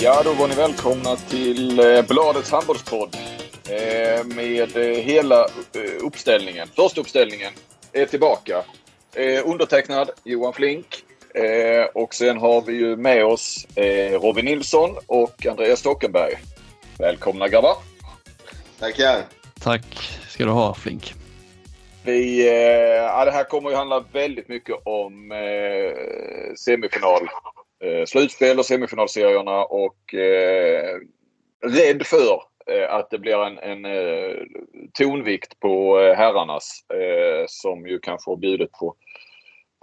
Ja, 0.00 0.22
då 0.24 0.32
var 0.32 0.48
ni 0.48 0.54
välkomna 0.54 1.16
till 1.16 1.78
eh, 1.78 2.02
Bladets 2.08 2.50
handbollspodd 2.50 3.16
eh, 3.70 4.24
med 4.24 4.76
eh, 4.76 5.02
hela 5.02 5.46
uppställningen. 6.00 6.68
Första 6.68 7.00
uppställningen 7.00 7.52
är 7.92 8.06
tillbaka. 8.06 8.62
Undertecknad 9.44 10.10
Johan 10.24 10.52
Flink. 10.52 10.86
Och 11.94 12.14
sen 12.14 12.38
har 12.38 12.62
vi 12.62 12.72
ju 12.72 12.96
med 12.96 13.24
oss 13.24 13.66
Robin 14.12 14.44
Nilsson 14.44 14.96
och 15.06 15.46
Andreas 15.46 15.80
Stockenberg. 15.80 16.34
Välkomna 16.98 17.48
grabbar! 17.48 17.76
Tackar. 18.78 19.22
Tack 19.60 19.84
ska 20.28 20.44
du 20.44 20.50
ha 20.50 20.74
Flink. 20.74 21.14
Vi, 22.02 22.46
ja, 22.96 23.24
det 23.24 23.30
här 23.30 23.44
kommer 23.44 23.70
ju 23.70 23.76
handla 23.76 24.04
väldigt 24.12 24.48
mycket 24.48 24.76
om 24.84 25.32
semifinal. 26.56 27.28
Eh, 27.84 28.04
slutspel 28.04 28.58
och 28.58 28.66
semifinalserierna 28.66 29.64
och 29.64 30.14
eh, 30.14 30.98
rädd 31.66 32.06
för 32.06 32.42
eh, 32.66 32.94
att 32.94 33.10
det 33.10 33.18
blir 33.18 33.44
en, 33.46 33.58
en 33.58 33.84
eh, 33.84 34.36
tonvikt 34.98 35.60
på 35.60 36.00
eh, 36.00 36.16
herrarnas 36.16 36.84
eh, 36.94 37.44
som 37.48 37.86
ju 37.86 37.98
kanske 37.98 38.30
har 38.30 38.36
bjudit 38.36 38.72
på, 38.72 38.94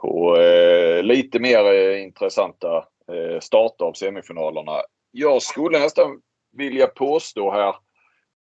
på 0.02 0.38
eh, 0.38 1.04
lite 1.04 1.40
mer 1.40 1.92
intressanta 1.98 2.78
eh, 3.12 3.40
starter 3.40 3.86
av 3.86 3.94
semifinalerna. 3.94 4.82
Jag 5.12 5.42
skulle 5.42 5.80
nästan 5.80 6.22
vilja 6.58 6.88
påstå 6.88 7.52
här 7.52 7.76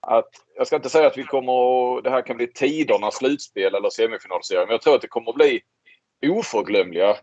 att 0.01 0.29
jag 0.55 0.67
ska 0.67 0.75
inte 0.75 0.89
säga 0.89 1.07
att 1.07 1.17
vi 1.17 1.23
kommer 1.23 2.01
det 2.01 2.09
här 2.09 2.21
kan 2.21 2.37
bli 2.37 2.47
tidernas 2.47 3.15
slutspel 3.15 3.75
eller 3.75 3.89
semifinalserie, 3.89 4.65
men 4.65 4.71
jag 4.71 4.81
tror 4.81 4.95
att 4.95 5.01
det 5.01 5.07
kommer 5.07 5.29
att 5.29 5.35
bli 5.35 5.61
oförglömliga 6.27 7.15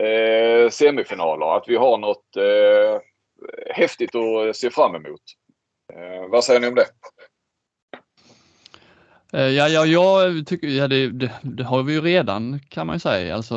eh, 0.00 0.70
semifinaler. 0.70 1.56
Att 1.56 1.64
vi 1.66 1.76
har 1.76 1.98
något 1.98 2.36
eh, 2.36 3.00
häftigt 3.74 4.14
att 4.14 4.56
se 4.56 4.70
fram 4.70 4.94
emot. 4.94 5.22
Eh, 5.94 6.30
vad 6.30 6.44
säger 6.44 6.60
ni 6.60 6.66
om 6.66 6.74
det? 6.74 6.86
Eh, 9.32 9.48
ja, 9.48 9.68
ja, 9.68 9.86
jag 9.86 10.46
tycker, 10.46 10.68
ja 10.68 10.88
det, 10.88 11.10
det, 11.10 11.30
det 11.42 11.64
har 11.64 11.82
vi 11.82 11.92
ju 11.92 12.00
redan 12.00 12.60
kan 12.68 12.86
man 12.86 12.96
ju 12.96 13.00
säga. 13.00 13.34
Alltså 13.34 13.56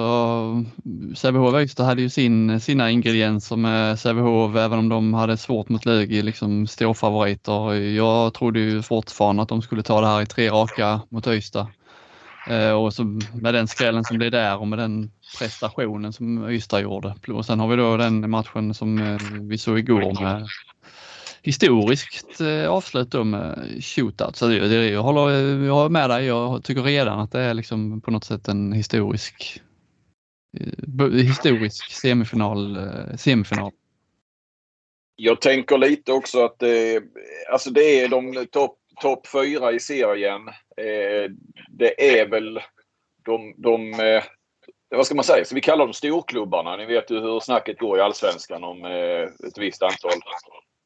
Sävehof 1.15 1.53
Öysta 1.53 1.83
hade 1.83 2.01
ju 2.01 2.09
sin, 2.09 2.59
sina 2.59 2.91
ingredienser 2.91 3.55
med 3.55 3.99
Sävehof 3.99 4.55
även 4.55 4.79
om 4.79 4.89
de 4.89 5.13
hade 5.13 5.37
svårt 5.37 5.69
mot 5.69 5.85
Lugi, 5.85 6.21
liksom 6.21 6.67
storfavoriter. 6.67 7.73
Jag 7.73 8.33
trodde 8.33 8.59
ju 8.59 8.81
fortfarande 8.81 9.43
att 9.43 9.49
de 9.49 9.61
skulle 9.61 9.83
ta 9.83 10.01
det 10.01 10.07
här 10.07 10.21
i 10.21 10.25
tre 10.25 10.49
raka 10.49 11.01
mot 11.09 11.27
Öysta. 11.27 11.67
Eh, 12.49 12.71
Och 12.71 12.93
så 12.93 13.03
med 13.41 13.53
den 13.53 13.67
skrällen 13.67 14.03
som 14.03 14.17
blev 14.17 14.31
där 14.31 14.57
och 14.57 14.67
med 14.67 14.79
den 14.79 15.11
prestationen 15.39 16.13
som 16.13 16.49
Ystad 16.49 16.81
gjorde. 16.81 17.15
Och 17.27 17.45
sen 17.45 17.59
har 17.59 17.67
vi 17.67 17.75
då 17.75 17.97
den 17.97 18.29
matchen 18.29 18.73
som 18.73 18.99
eh, 18.99 19.17
vi 19.41 19.57
såg 19.57 19.79
igår 19.79 20.21
med 20.23 20.47
historiskt 21.41 22.41
eh, 22.41 22.69
avslut 22.69 23.11
då 23.11 23.23
med 23.23 23.77
shootout. 23.83 24.35
Så 24.35 24.47
det, 24.47 24.67
det, 24.67 24.89
jag, 24.89 25.03
håller, 25.03 25.29
jag 25.65 25.73
håller 25.73 25.89
med 25.89 26.09
dig. 26.09 26.25
Jag 26.25 26.63
tycker 26.63 26.83
redan 26.83 27.19
att 27.19 27.31
det 27.31 27.39
är 27.39 27.53
liksom 27.53 28.01
på 28.01 28.11
något 28.11 28.23
sätt 28.23 28.47
en 28.47 28.73
historisk 28.73 29.61
eh, 30.57 31.05
eh, 31.05 31.11
historisk 31.11 31.91
semifinal. 31.91 32.77
Eh, 32.77 33.15
semifinal. 33.17 33.71
Jag 35.15 35.41
tänker 35.41 35.77
lite 35.77 36.11
också 36.11 36.45
att 36.45 36.59
det, 36.59 37.03
alltså 37.51 37.69
det 37.69 38.01
är 38.01 38.09
de 38.09 38.45
topp 38.51 38.78
Topp 39.01 39.27
fyra 39.27 39.71
i 39.71 39.79
serien. 39.79 40.47
Eh, 40.77 41.31
det 41.69 42.19
är 42.19 42.29
väl 42.29 42.59
de, 43.25 43.53
de 43.57 43.93
eh, 43.93 44.23
vad 44.89 45.05
ska 45.05 45.15
man 45.15 45.23
säga, 45.23 45.45
så 45.45 45.55
vi 45.55 45.61
kallar 45.61 45.85
dem 45.85 45.93
storklubbarna. 45.93 46.75
Ni 46.75 46.85
vet 46.85 47.11
ju 47.11 47.19
hur 47.19 47.39
snacket 47.39 47.79
går 47.79 47.97
i 47.97 48.01
allsvenskan 48.01 48.63
om 48.63 48.85
eh, 48.85 49.47
ett 49.47 49.57
visst 49.57 49.83
antal 49.83 50.11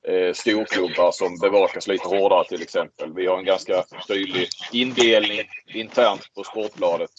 eh, 0.08 0.34
storklubbar 0.34 1.12
som 1.12 1.38
bevakas 1.40 1.88
lite 1.88 2.08
hårdare 2.08 2.48
till 2.48 2.62
exempel. 2.62 3.14
Vi 3.14 3.26
har 3.28 3.38
en 3.38 3.46
ganska 3.46 3.84
tydlig 4.08 4.48
indelning 4.72 5.42
internt 5.74 6.34
på 6.36 6.44
Sportbladet 6.44 7.10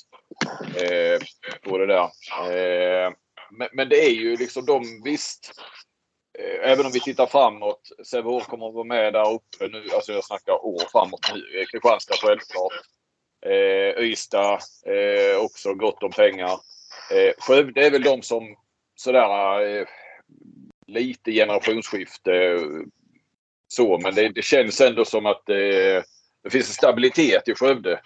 eh, 0.76 1.21
på 1.71 1.78
det 1.78 1.87
där. 1.87 2.05
Eh, 2.50 3.12
men, 3.50 3.69
men 3.72 3.88
det 3.88 4.06
är 4.06 4.11
ju 4.11 4.37
liksom 4.37 4.66
de, 4.66 5.03
visst, 5.05 5.53
Eh, 6.39 6.71
även 6.71 6.87
om 6.87 6.93
vi 6.93 7.00
tittar 7.00 7.27
framåt, 7.27 7.91
Sävehof 8.06 8.47
kommer 8.47 8.69
att 8.69 8.75
vara 8.75 8.84
med 8.84 9.12
där 9.12 9.33
uppe 9.33 9.69
nu, 9.69 9.84
alltså 9.95 10.12
jag 10.12 10.25
snackar 10.25 10.65
år 10.65 10.83
framåt 10.93 11.31
nu. 11.34 11.61
Eh, 11.61 11.67
Kristianstad 11.67 12.15
självklart. 12.22 12.72
Eh, 13.47 14.05
Ystad, 14.05 14.59
eh, 14.87 15.37
också 15.39 15.75
gott 15.75 16.03
om 16.03 16.11
pengar. 16.11 16.53
Eh, 17.12 17.33
Skövde 17.39 17.87
är 17.87 17.91
väl 17.91 18.03
de 18.03 18.23
som 18.23 18.56
sådär 18.94 19.61
eh, 19.61 19.87
lite 20.87 21.33
generationsskifte 21.33 22.33
eh, 22.33 22.61
så, 23.69 23.99
men 23.99 24.15
det, 24.15 24.28
det 24.28 24.43
känns 24.43 24.81
ändå 24.81 25.05
som 25.05 25.27
att 25.27 25.49
eh, 25.49 26.03
det 26.43 26.50
finns 26.50 26.69
en 26.69 26.75
stabilitet 26.75 27.49
i 27.49 27.55
Skövde. 27.55 28.00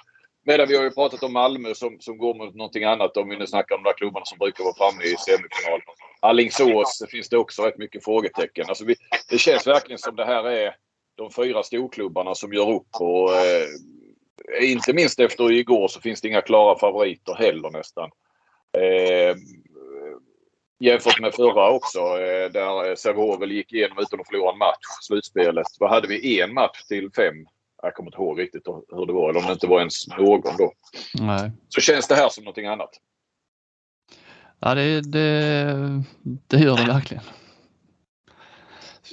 Medan 0.49 0.69
vi 0.69 0.77
har 0.77 0.85
ju 0.85 0.91
pratat 0.91 1.23
om 1.23 1.33
Malmö 1.33 1.75
som, 1.75 2.01
som 2.01 2.19
går 2.19 2.35
mot 2.35 2.55
någonting 2.55 2.85
annat 2.85 3.17
om 3.17 3.29
vi 3.29 3.37
nu 3.37 3.47
snackar 3.47 3.75
om 3.75 3.83
de 3.83 3.89
där 3.89 3.97
klubbarna 3.97 4.25
som 4.25 4.39
brukar 4.39 4.65
vara 4.65 4.75
framme 4.75 5.05
i 5.05 5.17
semifinal. 5.17 5.81
Alingsås 6.21 7.03
finns 7.11 7.29
det 7.29 7.37
också 7.37 7.63
rätt 7.63 7.79
mycket 7.79 8.05
frågetecken. 8.05 8.65
Alltså 8.69 8.85
vi, 8.85 8.95
det 9.31 9.39
känns 9.39 9.67
verkligen 9.67 9.99
som 9.99 10.17
det 10.17 10.25
här 10.25 10.45
är 10.45 10.75
de 11.17 11.31
fyra 11.31 11.63
storklubbarna 11.63 12.35
som 12.35 12.53
gör 12.53 12.71
upp. 12.71 12.87
Och, 13.01 13.35
eh, 13.37 13.67
inte 14.73 14.93
minst 14.93 15.21
efter 15.21 15.53
igår 15.53 15.89
så 15.89 16.01
finns 16.01 16.21
det 16.21 16.29
inga 16.29 16.41
klara 16.41 16.79
favoriter 16.79 17.35
heller 17.35 17.71
nästan. 17.71 18.11
Eh, 18.79 19.37
jämfört 20.81 21.21
med 21.21 21.35
förra 21.35 21.71
också 21.71 21.99
eh, 21.99 22.51
där 22.51 22.97
Sävehof 22.97 23.41
väl 23.41 23.53
gick 23.53 23.73
igenom 23.73 23.99
utan 23.99 24.21
att 24.21 24.29
förlora 24.29 24.53
en 24.53 24.59
match, 24.59 24.87
slutspelet. 25.01 25.67
Vad 25.81 25.91
hade 25.91 26.09
vi? 26.09 26.41
En 26.41 26.55
match 26.55 26.83
till 26.83 27.11
fem? 27.17 27.47
Jag 27.83 27.95
kommer 27.95 28.09
inte 28.09 28.19
ihåg 28.19 28.41
riktigt 28.41 28.67
hur 28.67 29.07
det 29.07 29.13
var, 29.13 29.31
eller 29.31 29.41
om 29.41 29.47
det 29.47 29.53
inte 29.53 29.67
var 29.67 29.79
ens 29.79 30.09
någon 30.09 30.57
då. 30.59 30.73
Nej. 31.15 31.53
Så 31.69 31.81
känns 31.81 32.09
det 32.09 32.15
här 32.15 32.29
som 32.29 32.45
någonting 32.45 32.67
annat. 32.67 32.91
Ja, 34.61 34.75
det, 34.75 35.01
det, 35.01 36.03
det 36.23 36.59
gör 36.59 36.77
det 36.77 36.93
verkligen. 36.93 37.23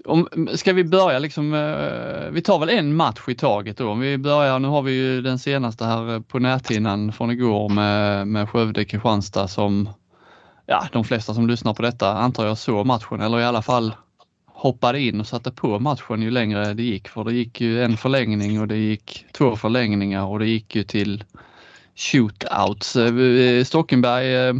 Om, 0.06 0.50
ska 0.54 0.74
vi 0.74 0.84
börja 0.84 1.20
liksom, 1.20 1.54
eh, 1.54 2.32
vi 2.32 2.42
tar 2.42 2.60
väl 2.60 2.70
en 2.70 2.96
match 2.96 3.22
i 3.28 3.36
taget 3.36 3.78
då. 3.78 3.90
Om 3.90 4.00
vi 4.00 4.18
börjar, 4.18 4.60
nu 4.60 4.68
har 4.68 4.82
vi 4.82 4.92
ju 4.92 5.22
den 5.22 5.40
senaste 5.40 5.86
här 5.86 6.20
på 6.20 6.40
näthinnan 6.40 7.12
från 7.12 7.32
igår 7.32 7.70
med, 7.70 8.28
med 8.28 8.50
Skövde 8.50 8.86
Kristianstad 8.86 9.48
som, 9.48 9.90
ja 10.66 10.88
de 10.92 11.04
flesta 11.04 11.34
som 11.34 11.48
lyssnar 11.48 11.74
på 11.74 11.82
detta 11.82 12.14
antar 12.14 12.48
jag 12.48 12.58
såg 12.58 12.86
matchen 12.86 13.22
eller 13.22 13.40
i 13.40 13.46
alla 13.46 13.62
fall 13.62 13.96
hoppade 14.66 15.00
in 15.00 15.20
och 15.20 15.28
satte 15.28 15.52
på 15.52 15.80
matchen 15.80 16.22
ju 16.22 16.32
längre 16.32 16.74
det 16.74 16.84
gick. 16.84 17.08
För 17.08 17.24
det 17.24 17.34
gick 17.34 17.62
ju 17.62 17.84
en 17.84 17.98
förlängning 17.98 18.62
och 18.62 18.68
det 18.68 18.78
gick 18.78 19.26
två 19.32 19.56
förlängningar 19.56 20.26
och 20.26 20.40
det 20.40 20.48
gick 20.48 20.76
ju 20.76 20.84
till 20.84 21.24
shootouts. 21.96 22.96
Eh, 22.96 23.18
eh, 23.18 23.64
Stockenberg, 23.64 24.36
eh, 24.36 24.54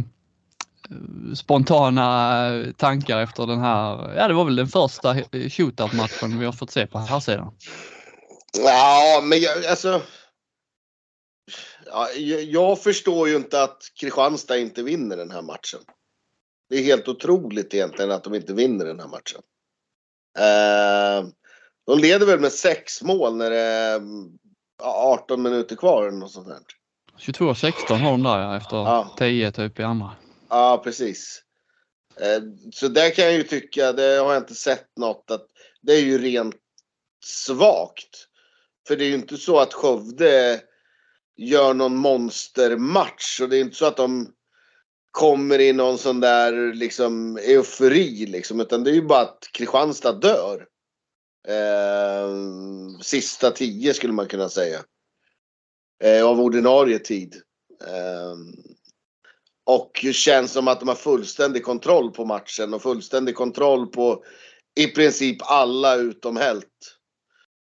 spontana 1.34 2.64
tankar 2.76 3.20
efter 3.20 3.46
den 3.46 3.60
här, 3.60 4.14
ja 4.16 4.28
det 4.28 4.34
var 4.34 4.44
väl 4.44 4.56
den 4.56 4.68
första 4.68 5.14
shootout-matchen 5.50 6.38
vi 6.38 6.44
har 6.44 6.52
fått 6.52 6.70
se 6.70 6.86
på 6.86 6.98
här 6.98 7.20
sidan. 7.20 7.54
Ja, 8.58 9.20
men 9.24 9.40
jag, 9.40 9.66
alltså. 9.66 10.02
Ja, 11.86 12.08
jag 12.46 12.82
förstår 12.82 13.28
ju 13.28 13.36
inte 13.36 13.62
att 13.62 13.78
Kristianstad 14.00 14.58
inte 14.58 14.82
vinner 14.82 15.16
den 15.16 15.30
här 15.30 15.42
matchen. 15.42 15.80
Det 16.68 16.76
är 16.76 16.82
helt 16.82 17.08
otroligt 17.08 17.74
egentligen 17.74 18.10
att 18.10 18.24
de 18.24 18.34
inte 18.34 18.52
vinner 18.52 18.84
den 18.84 19.00
här 19.00 19.08
matchen. 19.08 19.42
Eh, 20.38 21.28
de 21.86 21.98
leder 21.98 22.26
väl 22.26 22.40
med 22.40 22.52
sex 22.52 23.02
mål 23.02 23.36
när 23.36 23.50
det 23.50 23.60
är 23.60 24.00
ja, 24.78 25.18
18 25.22 25.42
minuter 25.42 25.76
kvar 25.76 26.06
eller 26.06 26.18
något 26.18 26.32
sånt 26.32 26.48
där. 26.48 26.58
22-16 27.18 27.94
har 27.94 28.10
de 28.10 28.22
där 28.22 28.38
ja, 28.38 28.56
efter 28.56 28.76
Ja. 28.76 29.14
10 29.18 29.52
typ 29.52 29.80
i 29.80 29.82
andra. 29.82 30.10
Ja, 30.48 30.80
precis. 30.84 31.42
Eh, 32.20 32.42
Så 32.72 32.88
där 32.88 33.10
kan 33.10 33.24
jag 33.24 33.34
ju 33.34 33.42
tycka, 33.42 33.92
det 33.92 34.02
har 34.02 34.32
jag 34.32 34.42
inte 34.42 34.54
sett 34.54 34.86
något, 34.96 35.30
att 35.30 35.46
det 35.82 35.92
är 35.92 36.00
ju 36.00 36.18
rent 36.18 36.56
svagt. 37.24 38.26
För 38.88 38.96
det 38.96 39.04
är 39.04 39.08
ju 39.08 39.14
inte 39.14 39.36
så 39.36 39.58
att 39.58 39.74
Skövde 39.74 40.60
gör 41.36 41.74
någon 41.74 41.96
monstermatch 41.96 43.40
och 43.40 43.48
det 43.48 43.56
är 43.56 43.60
inte 43.60 43.76
så 43.76 43.86
att 43.86 43.96
de 43.96 44.32
kommer 45.16 45.60
i 45.60 45.72
någon 45.72 45.98
sån 45.98 46.20
där 46.20 46.74
liksom 46.74 47.36
eufori 47.36 48.26
liksom. 48.26 48.60
Utan 48.60 48.84
det 48.84 48.90
är 48.90 48.94
ju 48.94 49.06
bara 49.06 49.20
att 49.20 49.48
Kristianstad 49.52 50.12
dör. 50.12 50.66
Eh, 51.48 52.30
sista 53.02 53.50
tio 53.50 53.94
skulle 53.94 54.12
man 54.12 54.26
kunna 54.26 54.48
säga. 54.48 54.78
Eh, 56.04 56.26
av 56.26 56.40
ordinarie 56.40 56.98
tid. 56.98 57.34
Eh, 57.86 58.36
och 59.66 60.06
känns 60.12 60.52
som 60.52 60.68
att 60.68 60.80
de 60.80 60.88
har 60.88 60.94
fullständig 60.94 61.64
kontroll 61.64 62.10
på 62.10 62.24
matchen 62.24 62.74
och 62.74 62.82
fullständig 62.82 63.34
kontroll 63.34 63.86
på 63.86 64.24
i 64.80 64.86
princip 64.86 65.36
alla 65.40 65.94
utom 65.94 66.36
Helt. 66.36 66.98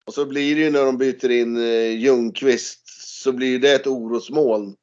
Och 0.06 0.14
så 0.14 0.26
blir 0.26 0.56
det 0.56 0.62
ju 0.62 0.72
när 0.72 0.86
de 0.86 0.98
byter 0.98 1.32
in 1.32 1.58
eh, 1.58 2.00
Ljungqvist 2.00 2.82
så 3.24 3.32
blir 3.32 3.60
det 3.60 3.72
ett 3.72 3.88
orosmoln. 3.88 4.76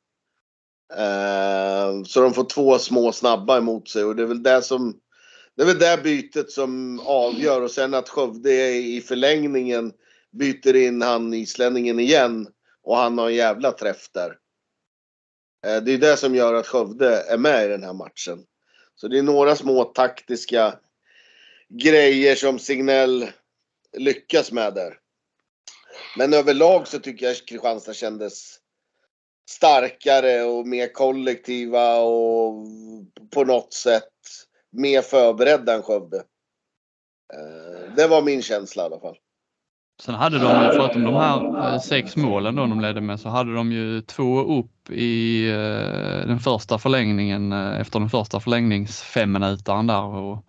Eh, 0.97 2.03
så 2.03 2.21
de 2.21 2.35
får 2.35 2.45
två 2.45 2.79
små 2.79 3.13
snabba 3.13 3.59
emot 3.59 3.89
sig 3.89 4.05
och 4.05 4.17
det 4.17 4.23
är 4.23 4.27
väl 4.27 4.43
det 4.43 4.63
som 4.63 5.01
det 5.57 5.63
är 5.63 5.67
väl 5.67 5.79
det 5.79 6.01
bytet 6.03 6.51
som 6.51 7.01
avgör 7.01 7.63
och 7.63 7.71
sen 7.71 7.95
att 7.95 8.09
Skövde 8.09 8.71
i 8.71 9.01
förlängningen 9.01 9.93
byter 10.31 10.77
in 10.77 11.03
han 11.03 11.35
islänningen 11.35 12.01
igen 12.01 12.49
och 12.83 12.97
han 12.97 13.19
har 13.19 13.27
en 13.27 13.35
jävla 13.35 13.73
träff 13.73 14.11
där. 14.13 14.37
Eh, 15.67 15.83
det 15.83 15.93
är 15.93 15.99
det 15.99 16.17
som 16.17 16.35
gör 16.35 16.55
att 16.55 16.67
Skövde 16.67 17.23
är 17.23 17.39
med 17.39 17.65
i 17.65 17.69
den 17.69 17.83
här 17.83 17.93
matchen. 17.93 18.45
Så 18.95 19.09
det 19.09 19.19
är 19.19 19.23
några 19.23 19.57
små 19.57 19.85
taktiska 19.85 20.75
grejer 21.69 22.35
som 22.35 22.59
Signell 22.59 23.31
lyckas 23.97 24.53
med 24.53 24.75
där. 24.75 24.99
Men 26.17 26.35
överlag 26.35 26.89
så 26.89 26.99
tycker 26.99 27.27
jag 27.27 27.37
Kristianstad 27.37 27.95
kändes 27.95 28.60
starkare 29.51 30.43
och 30.43 30.67
mer 30.67 30.93
kollektiva 30.93 31.99
och 31.99 32.67
på 33.35 33.45
något 33.45 33.73
sätt 33.73 34.05
mer 34.73 35.03
förberedda 35.03 35.75
än 35.75 35.83
Skövde. 35.83 36.17
Eh, 37.35 37.95
det 37.97 38.07
var 38.07 38.23
min 38.23 38.43
känsla 38.43 38.83
i 38.83 38.87
alla 38.87 39.01
fall. 39.01 39.17
Sen 40.03 40.15
hade 40.15 40.39
de, 40.39 40.71
förutom 40.75 41.05
de 41.05 41.15
här 41.15 41.73
eh, 41.73 41.81
sex 41.81 42.17
målen 42.17 42.55
då 42.57 42.67
de 42.67 42.81
ledde 42.81 43.01
med, 43.01 43.21
så 43.21 43.29
hade 43.29 43.55
de 43.55 43.73
ju 43.73 44.01
två 44.01 44.41
upp 44.41 44.91
i 44.91 45.49
eh, 45.51 46.27
den 46.27 46.39
första 46.39 46.79
förlängningen 46.79 47.53
efter 47.53 48.01
den 48.01 48.09
första 48.09 48.41
förlängningsfemminutaren 48.41 49.87
där 49.87 50.05
och 50.05 50.45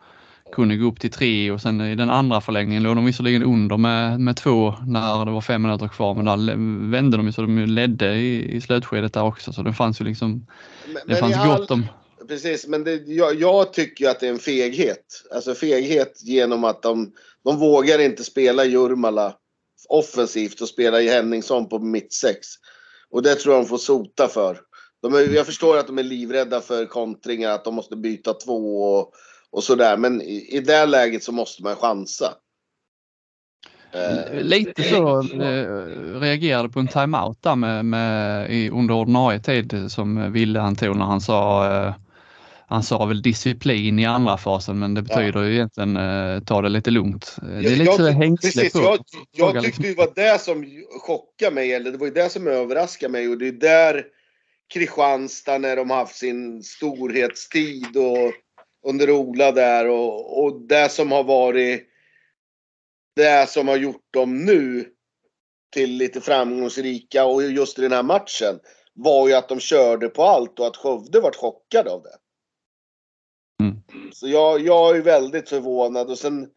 kunde 0.51 0.77
gå 0.77 0.87
upp 0.87 0.99
till 0.99 1.11
tre 1.11 1.51
och 1.51 1.61
sen 1.61 1.81
i 1.81 1.95
den 1.95 2.09
andra 2.09 2.41
förlängningen 2.41 2.83
låg 2.83 2.95
de 2.95 3.05
visserligen 3.05 3.43
under 3.43 3.77
med, 3.77 4.19
med 4.19 4.37
två 4.37 4.73
när 4.87 5.25
det 5.25 5.31
var 5.31 5.41
fem 5.41 5.61
minuter 5.61 5.87
kvar 5.87 6.15
men 6.15 6.25
där 6.25 6.91
vände 6.91 7.17
de 7.17 7.25
ju 7.25 7.31
så 7.31 7.41
de 7.41 7.65
ledde 7.65 8.15
i, 8.15 8.55
i 8.55 8.61
slutskedet 8.61 9.13
där 9.13 9.23
också 9.23 9.53
så 9.53 9.61
det 9.61 9.73
fanns 9.73 10.01
ju 10.01 10.05
liksom, 10.05 10.47
men, 10.85 11.01
det 11.07 11.15
fanns 11.15 11.45
gott 11.45 11.71
om 11.71 11.85
Precis, 12.27 12.67
men 12.67 12.83
det, 12.83 12.95
jag, 13.07 13.35
jag, 13.35 13.73
tycker 13.73 14.09
att 14.09 14.19
det 14.19 14.27
är 14.27 14.31
en 14.31 14.39
feghet. 14.39 15.05
Alltså 15.31 15.55
feghet 15.55 16.19
genom 16.23 16.63
att 16.63 16.81
de, 16.81 17.11
de 17.43 17.57
vågar 17.59 17.99
inte 17.99 18.23
spela 18.23 18.65
Jurmala 18.65 19.35
offensivt 19.89 20.61
och 20.61 20.67
spela 20.67 20.99
Henningsson 20.99 21.69
på 21.69 21.79
mittsex. 21.79 22.47
Och 23.09 23.23
det 23.23 23.35
tror 23.35 23.55
jag 23.55 23.63
de 23.63 23.67
får 23.67 23.77
sota 23.77 24.27
för. 24.27 24.59
De 25.01 25.13
är, 25.13 25.35
jag 25.35 25.45
förstår 25.45 25.77
att 25.77 25.87
de 25.87 25.97
är 25.97 26.03
livrädda 26.03 26.61
för 26.61 26.85
kontringar, 26.85 27.51
att 27.51 27.63
de 27.63 27.75
måste 27.75 27.95
byta 27.95 28.33
två 28.33 28.83
och, 28.83 29.11
och 29.51 29.63
sådär. 29.63 29.97
Men 29.97 30.21
i, 30.21 30.47
i 30.51 30.59
det 30.59 30.85
läget 30.85 31.23
så 31.23 31.31
måste 31.31 31.63
man 31.63 31.75
chansa. 31.75 32.33
Eh, 33.93 34.41
lite 34.41 34.83
så 34.83 35.19
eh, 35.19 36.19
reagerade 36.19 36.69
på 36.69 36.79
en 36.79 36.87
timeout 36.87 37.37
där 37.41 37.55
med, 37.55 37.85
med, 37.85 38.51
i, 38.51 38.69
under 38.69 38.95
ordinarie 38.95 39.39
tid 39.39 39.85
som 39.89 40.33
Ville 40.33 40.59
han 40.59 40.75
tog 40.75 40.95
när 40.95 41.05
han 41.05 41.21
sa 41.21 41.71
eh, 41.71 41.93
han 42.67 42.83
sa 42.83 43.05
väl 43.05 43.21
disciplin 43.21 43.99
i 43.99 44.05
andra 44.05 44.37
fasen 44.37 44.79
men 44.79 44.93
det 44.93 45.01
betyder 45.01 45.39
ja. 45.39 45.45
ju 45.45 45.53
egentligen 45.53 45.97
eh, 45.97 46.39
ta 46.39 46.61
det 46.61 46.69
lite 46.69 46.91
lugnt. 46.91 47.35
Det 47.41 47.71
är 47.71 47.75
lite 47.75 48.03
jag, 48.03 48.11
hängsle 48.11 48.61
precis, 48.61 48.73
på. 48.73 48.97
Jag, 49.31 49.55
jag 49.55 49.63
tyckte 49.63 49.81
det 49.81 49.97
var 49.97 50.11
det 50.15 50.41
som 50.41 50.65
chockade 51.01 51.55
mig, 51.55 51.73
eller 51.73 51.91
det 51.91 51.97
var 51.97 52.07
ju 52.07 52.13
det 52.13 52.29
som 52.29 52.47
överraskade 52.47 53.11
mig 53.11 53.27
och 53.27 53.37
det 53.37 53.47
är 53.47 53.51
där 53.51 54.05
Kristianstad 54.73 55.57
när 55.57 55.75
de 55.75 55.89
haft 55.89 56.15
sin 56.15 56.63
storhetstid 56.63 57.97
och 57.97 58.33
under 58.83 59.11
Ola 59.11 59.51
där 59.51 59.89
och, 59.89 60.43
och 60.43 60.61
det 60.61 60.91
som 60.91 61.11
har 61.11 61.23
varit 61.23 61.87
det 63.15 63.49
som 63.49 63.67
har 63.67 63.77
gjort 63.77 64.13
dem 64.13 64.45
nu 64.45 64.85
till 65.73 65.91
lite 65.91 66.21
framgångsrika 66.21 67.25
och 67.25 67.43
just 67.43 67.79
i 67.79 67.81
den 67.81 67.91
här 67.91 68.03
matchen 68.03 68.59
var 68.93 69.27
ju 69.27 69.33
att 69.33 69.49
de 69.49 69.59
körde 69.59 70.09
på 70.09 70.23
allt 70.23 70.59
och 70.59 70.67
att 70.67 70.77
Skövde 70.77 71.19
vart 71.19 71.35
chockade 71.35 71.91
av 71.91 72.03
det. 72.03 72.17
Mm. 73.63 73.81
Så 74.13 74.27
jag, 74.27 74.59
jag 74.59 74.97
är 74.97 75.01
väldigt 75.01 75.49
förvånad 75.49 76.09
och 76.09 76.17
sen 76.17 76.49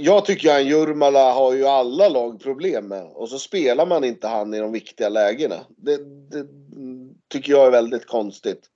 jag 0.00 0.24
tycker 0.24 0.56
att 0.56 0.66
Jurmala 0.66 1.32
har 1.32 1.54
ju 1.54 1.66
alla 1.66 2.08
lag 2.08 2.40
problem 2.40 2.88
med 2.88 3.04
och 3.04 3.28
så 3.28 3.38
spelar 3.38 3.86
man 3.86 4.04
inte 4.04 4.28
han 4.28 4.54
i 4.54 4.58
de 4.58 4.72
viktiga 4.72 5.08
lägena. 5.08 5.66
Det, 5.68 5.96
det 6.30 6.46
tycker 7.28 7.52
jag 7.52 7.66
är 7.66 7.70
väldigt 7.70 8.06
konstigt. 8.06 8.70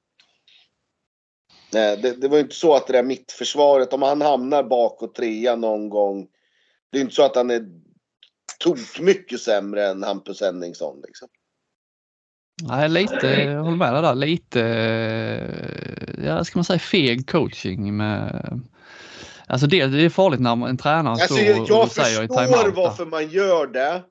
Nej, 1.72 1.96
det, 1.96 2.20
det 2.20 2.28
var 2.28 2.36
ju 2.36 2.42
inte 2.42 2.54
så 2.54 2.74
att 2.74 2.86
det 2.86 2.92
där 2.92 3.02
mittförsvaret, 3.02 3.92
om 3.92 4.02
han 4.02 4.20
hamnar 4.20 4.62
bakåt 4.62 5.14
trea 5.14 5.56
någon 5.56 5.88
gång. 5.88 6.26
Det 6.92 6.98
är 6.98 7.02
inte 7.02 7.14
så 7.14 7.24
att 7.24 7.36
han 7.36 7.50
är 7.50 7.62
tok 8.58 9.00
mycket 9.00 9.40
sämre 9.40 9.86
än 9.86 10.02
Hampus 10.02 10.40
Henningsson 10.40 11.02
liksom. 11.06 11.28
Nej, 12.62 12.88
lite, 12.88 13.26
jag 13.26 13.62
håller 13.62 13.76
med 13.76 13.94
dig 13.94 14.02
där, 14.02 14.14
lite, 14.14 14.58
ja 16.24 16.44
ska 16.44 16.58
man 16.58 16.64
säga 16.64 16.78
feg 16.78 17.30
coaching 17.30 17.96
med 17.96 18.60
Alltså 19.46 19.66
det, 19.66 19.86
det 19.86 20.04
är 20.04 20.10
farligt 20.10 20.40
när 20.40 20.68
en 20.68 20.76
tränare 20.76 21.12
alltså, 21.12 21.34
står 21.34 21.82
och 21.82 21.90
säger 21.90 22.22
i 22.22 22.28
timeout. 22.28 22.50
Jag 22.50 22.64
förstår 22.64 22.82
varför 22.82 23.06
man 23.06 23.28
gör 23.28 23.66
det. 23.66 24.02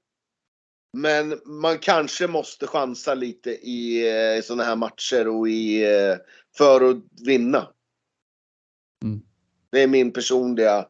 Men 0.93 1.41
man 1.45 1.79
kanske 1.79 2.27
måste 2.27 2.67
chansa 2.67 3.13
lite 3.13 3.51
i, 3.51 4.01
i 4.01 4.37
eh, 4.37 4.41
sådana 4.41 4.63
här 4.63 4.75
matcher 4.75 5.27
och 5.27 5.49
i, 5.49 5.83
eh, 5.83 6.15
för 6.57 6.89
att 6.89 6.97
vinna. 7.25 7.67
Mm. 9.03 9.21
Det 9.71 9.81
är 9.81 9.87
min 9.87 10.13
personliga 10.13 10.87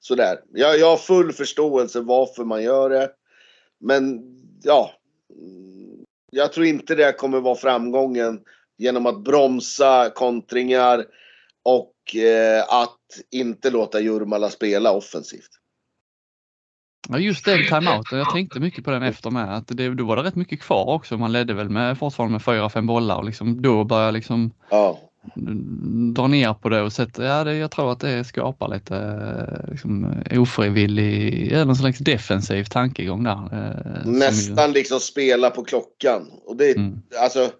sådär. 0.00 0.40
Jag, 0.52 0.78
jag 0.78 0.90
har 0.90 0.96
full 0.96 1.32
förståelse 1.32 2.00
varför 2.00 2.44
man 2.44 2.62
gör 2.62 2.90
det. 2.90 3.10
Men 3.78 4.20
ja, 4.62 4.92
jag 6.30 6.52
tror 6.52 6.66
inte 6.66 6.94
det 6.94 7.12
kommer 7.12 7.40
vara 7.40 7.54
framgången 7.54 8.40
genom 8.76 9.06
att 9.06 9.24
bromsa 9.24 10.10
kontringar 10.10 11.06
och 11.62 12.16
eh, 12.16 12.64
att 12.68 12.98
inte 13.30 13.70
låta 13.70 14.00
Jurmala 14.00 14.50
spela 14.50 14.92
offensivt. 14.92 15.57
Ja, 17.08 17.18
just 17.18 17.44
den 17.44 17.66
timeouten. 17.66 18.18
Jag 18.18 18.30
tänkte 18.30 18.60
mycket 18.60 18.84
på 18.84 18.90
den 18.90 19.02
efter 19.02 19.30
med. 19.30 19.56
Att 19.56 19.68
det, 19.68 19.94
då 19.94 20.04
var 20.04 20.16
det 20.16 20.22
rätt 20.22 20.34
mycket 20.34 20.60
kvar 20.60 20.88
också. 20.88 21.16
Man 21.16 21.32
ledde 21.32 21.54
väl 21.54 21.68
med, 21.68 21.98
fortfarande 21.98 22.32
med 22.32 22.42
fyra, 22.42 22.68
fem 22.68 22.86
bollar 22.86 23.16
och 23.16 23.24
liksom, 23.24 23.62
då 23.62 23.84
började 23.84 24.12
liksom 24.12 24.54
ja. 24.70 25.00
dra 26.14 26.26
ner 26.26 26.54
på 26.54 26.68
det 26.68 26.82
och 26.82 26.92
sätta, 26.92 27.24
ja, 27.24 27.44
det, 27.44 27.54
jag 27.54 27.70
tror 27.70 27.92
att 27.92 28.00
det 28.00 28.24
skapar 28.24 28.68
lite 28.68 29.66
liksom, 29.70 30.22
ofrivillig, 30.30 31.52
eller 31.52 31.64
någon 31.64 31.76
slags 31.76 31.98
defensiv 31.98 32.64
tankegång 32.64 33.24
där. 33.24 33.48
Eh, 33.52 34.10
Nästan 34.10 34.68
ju... 34.68 34.74
liksom 34.74 35.00
spela 35.00 35.50
på 35.50 35.64
klockan. 35.64 36.30
Och 36.46 36.56
det, 36.56 36.76
mm. 36.76 37.02
alltså, 37.22 37.50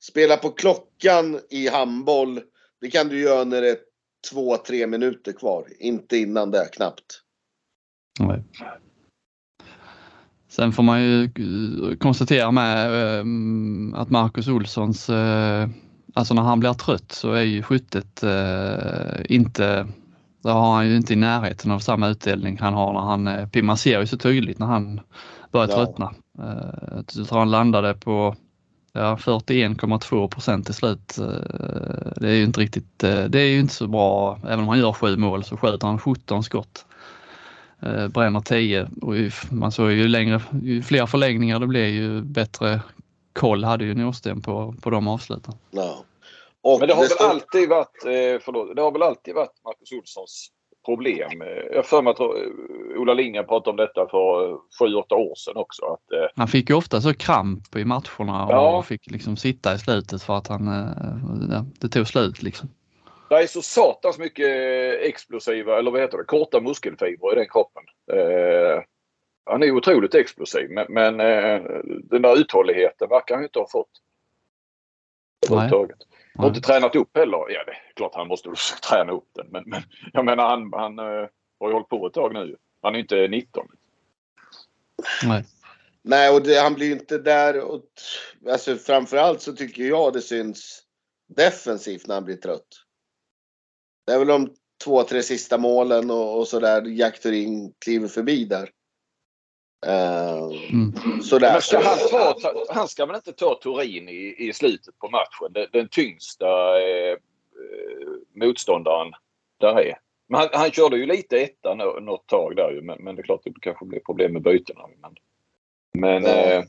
spela 0.00 0.36
på 0.36 0.50
klockan 0.50 1.40
i 1.50 1.68
handboll, 1.68 2.40
det 2.80 2.90
kan 2.90 3.08
du 3.08 3.20
göra 3.20 3.44
när 3.44 3.62
det 3.62 3.70
är 3.70 3.76
två, 4.32 4.56
tre 4.56 4.86
minuter 4.86 5.32
kvar. 5.32 5.64
Inte 5.78 6.18
innan 6.18 6.50
det, 6.50 6.68
knappt. 6.72 7.22
Nej. 8.20 8.42
Sen 10.56 10.72
får 10.72 10.82
man 10.82 11.02
ju 11.02 11.30
konstatera 12.00 12.50
med 12.50 13.18
ehm, 13.20 13.94
att 13.94 14.10
Marcus 14.10 14.48
Olssons, 14.48 15.10
eh, 15.10 15.68
alltså 16.14 16.34
när 16.34 16.42
han 16.42 16.60
blir 16.60 16.72
trött 16.72 17.12
så 17.12 17.32
är 17.32 17.42
ju 17.42 17.62
skyttet 17.62 18.22
eh, 18.22 19.20
inte, 19.28 19.86
då 20.42 20.50
har 20.50 20.74
han 20.74 20.88
ju 20.88 20.96
inte 20.96 21.12
i 21.12 21.16
närheten 21.16 21.70
av 21.70 21.78
samma 21.78 22.08
utdelning 22.08 22.58
han 22.60 22.74
har 22.74 22.92
när 22.92 23.00
han, 23.00 23.26
eh, 23.26 23.62
man 23.62 23.76
ser 23.76 24.00
ju 24.00 24.06
så 24.06 24.18
tydligt 24.18 24.58
när 24.58 24.66
han 24.66 25.00
börjar 25.52 25.68
ja. 25.68 25.74
tröttna. 25.76 26.14
Jag 26.92 27.06
tror 27.06 27.38
han 27.38 27.50
landade 27.50 27.94
på 27.94 28.36
ja, 28.92 29.16
41,2 29.16 30.28
procent 30.28 30.64
till 30.64 30.74
slut. 30.74 31.18
Det 32.16 32.28
är 32.28 32.34
ju 32.34 32.44
inte 32.44 32.60
riktigt, 32.60 32.98
det 32.98 33.40
är 33.40 33.48
ju 33.48 33.60
inte 33.60 33.74
så 33.74 33.86
bra. 33.86 34.38
Även 34.44 34.60
om 34.60 34.68
han 34.68 34.78
gör 34.78 34.92
sju 34.92 35.16
mål 35.16 35.44
så 35.44 35.56
skjuter 35.56 35.86
han 35.86 35.98
17 35.98 36.42
skott 36.42 36.85
eh, 37.86 38.08
bränner 38.08 38.40
10 38.40 38.88
och 39.02 39.16
ju, 39.16 39.30
man 39.50 39.72
såg 39.72 39.90
ju 39.90 40.08
längre, 40.08 40.40
ju 40.62 40.82
fler 40.82 41.06
förlängningar 41.06 41.60
det 41.60 41.66
blev 41.66 41.86
ju 41.88 42.20
bättre 42.22 42.80
koll 43.32 43.64
hade 43.64 43.84
ju 43.84 43.94
Norsten 43.94 44.42
på, 44.42 44.74
på 44.82 44.90
de 44.90 45.08
avsluten. 45.08 45.54
Ja. 45.70 46.04
Och 46.62 46.78
Men 46.80 46.88
det 46.88 46.94
har 46.94 47.02
väl 47.02 47.30
alltid 47.30 47.68
varit, 47.68 48.04
eh, 48.04 48.42
förlåt, 48.44 48.76
det 48.76 48.82
har 48.82 48.92
väl 48.92 49.02
alltid 49.02 49.34
varit 49.34 49.52
Marcus 49.64 49.92
Olssons 49.92 50.48
problem. 50.84 51.42
Eh, 51.42 51.48
Jag 51.48 51.76
har 51.76 51.82
för 51.82 52.02
mig 52.02 52.10
att 52.10 52.20
eh, 52.20 52.26
Ola 53.00 53.14
Lindgren 53.14 53.46
pratade 53.46 53.70
om 53.70 53.76
detta 53.76 54.08
för 54.10 54.50
eh, 54.50 54.56
sju, 54.78 54.94
åtta 54.94 55.14
år 55.14 55.34
sedan 55.36 55.56
också. 55.56 55.84
Att, 55.84 56.12
eh, 56.12 56.28
Han 56.36 56.48
fick 56.48 56.70
ju 56.70 56.76
ofta 56.76 57.00
så 57.00 57.14
kramp 57.14 57.76
i 57.76 57.84
matcherna 57.84 58.46
och 58.46 58.52
Ja. 58.52 58.82
fick 58.82 59.10
liksom 59.10 59.36
sitta 59.36 59.74
i 59.74 59.78
slutet 59.78 60.22
för 60.22 60.36
att 60.36 60.48
han, 60.48 60.68
eh, 60.68 61.62
det 61.80 61.88
tog 61.88 62.06
slut 62.06 62.42
liksom. 62.42 62.68
Det 63.28 63.34
är 63.42 63.46
så 63.46 63.62
satans 63.62 64.18
mycket 64.18 64.48
explosiva, 65.00 65.78
eller 65.78 65.90
vad 65.90 66.00
heter 66.00 66.18
det, 66.18 66.24
korta 66.24 66.60
muskelfibrer 66.60 67.32
i 67.32 67.34
den 67.34 67.48
kroppen. 67.48 67.82
Eh, 68.12 68.82
han 69.44 69.62
är 69.62 69.70
otroligt 69.70 70.14
explosiv 70.14 70.70
men, 70.70 70.86
men 70.88 71.20
eh, 71.20 71.62
den 71.84 72.22
där 72.22 72.40
uthålligheten 72.40 73.08
verkar 73.08 73.34
han 73.34 73.42
ju 73.42 73.46
inte 73.46 73.58
ha 73.58 73.68
fått. 73.68 73.90
Överhuvudtaget. 75.46 75.98
Han 76.34 76.42
har 76.42 76.48
inte 76.48 76.60
tränat 76.60 76.96
upp 76.96 77.16
heller. 77.16 77.38
Ja, 77.48 77.64
det 77.64 77.72
är 77.72 77.92
klart 77.94 78.14
han 78.14 78.28
måste 78.28 78.50
träna 78.90 79.12
upp 79.12 79.28
den. 79.32 79.46
Men, 79.50 79.64
men 79.66 79.82
jag 80.12 80.24
menar 80.24 80.48
han, 80.48 80.72
han 80.72 80.98
eh, 80.98 81.28
har 81.60 81.68
ju 81.68 81.72
hållit 81.72 81.88
på 81.88 82.06
ett 82.06 82.12
tag 82.12 82.34
nu. 82.34 82.56
Han 82.82 82.94
är 82.94 82.98
inte 82.98 83.28
19. 83.28 83.66
Nej. 85.24 85.44
Nej, 86.02 86.34
och 86.34 86.42
det, 86.42 86.60
han 86.60 86.74
blir 86.74 86.92
inte 86.92 87.18
där. 87.18 87.60
Och, 87.60 87.82
alltså, 88.50 88.76
framförallt 88.76 89.40
så 89.40 89.52
tycker 89.52 89.82
jag 89.82 90.12
det 90.12 90.20
syns 90.20 90.82
defensivt 91.26 92.06
när 92.06 92.14
han 92.14 92.24
blir 92.24 92.36
trött. 92.36 92.85
Det 94.06 94.12
är 94.12 94.18
väl 94.18 94.28
de 94.28 94.54
två, 94.84 95.02
tre 95.02 95.22
sista 95.22 95.58
målen 95.58 96.10
och, 96.10 96.38
och 96.38 96.48
sådär 96.48 96.82
Jack 96.86 97.20
Turin 97.20 97.74
kliver 97.78 98.08
förbi 98.08 98.44
där. 98.44 98.70
Uh, 99.86 100.56
Mm. 100.72 101.22
sådär. 101.22 101.52
Men 101.52 101.62
ska 101.62 101.80
han, 101.80 101.98
ta, 102.10 102.32
ta, 102.32 102.64
han 102.70 102.88
ska 102.88 103.06
väl 103.06 103.16
inte 103.16 103.32
ta 103.32 103.60
Turin 103.62 104.08
i, 104.08 104.34
i 104.38 104.52
slutet 104.52 104.98
på 104.98 105.08
matchen? 105.08 105.52
Den, 105.52 105.66
den 105.72 105.88
tyngsta 105.88 106.80
eh, 106.80 107.12
eh, 107.12 107.18
motståndaren 108.34 109.12
där 109.60 109.80
är. 109.80 109.98
Men 110.28 110.40
han, 110.40 110.48
han 110.52 110.70
körde 110.70 110.96
ju 110.96 111.06
lite 111.06 111.38
etta 111.38 111.74
nå- 111.74 112.00
något 112.00 112.26
tag 112.26 112.56
där 112.56 112.70
ju. 112.70 112.82
Men, 112.82 112.98
men 113.04 113.16
det 113.16 113.22
är 113.22 113.24
klart 113.24 113.40
det 113.44 113.52
kanske 113.60 113.84
blir 113.84 114.00
problem 114.00 114.32
med 114.32 114.42
bytena. 114.42 114.80
Men, 115.02 115.14
men 115.94 116.24
eh, 116.26 116.64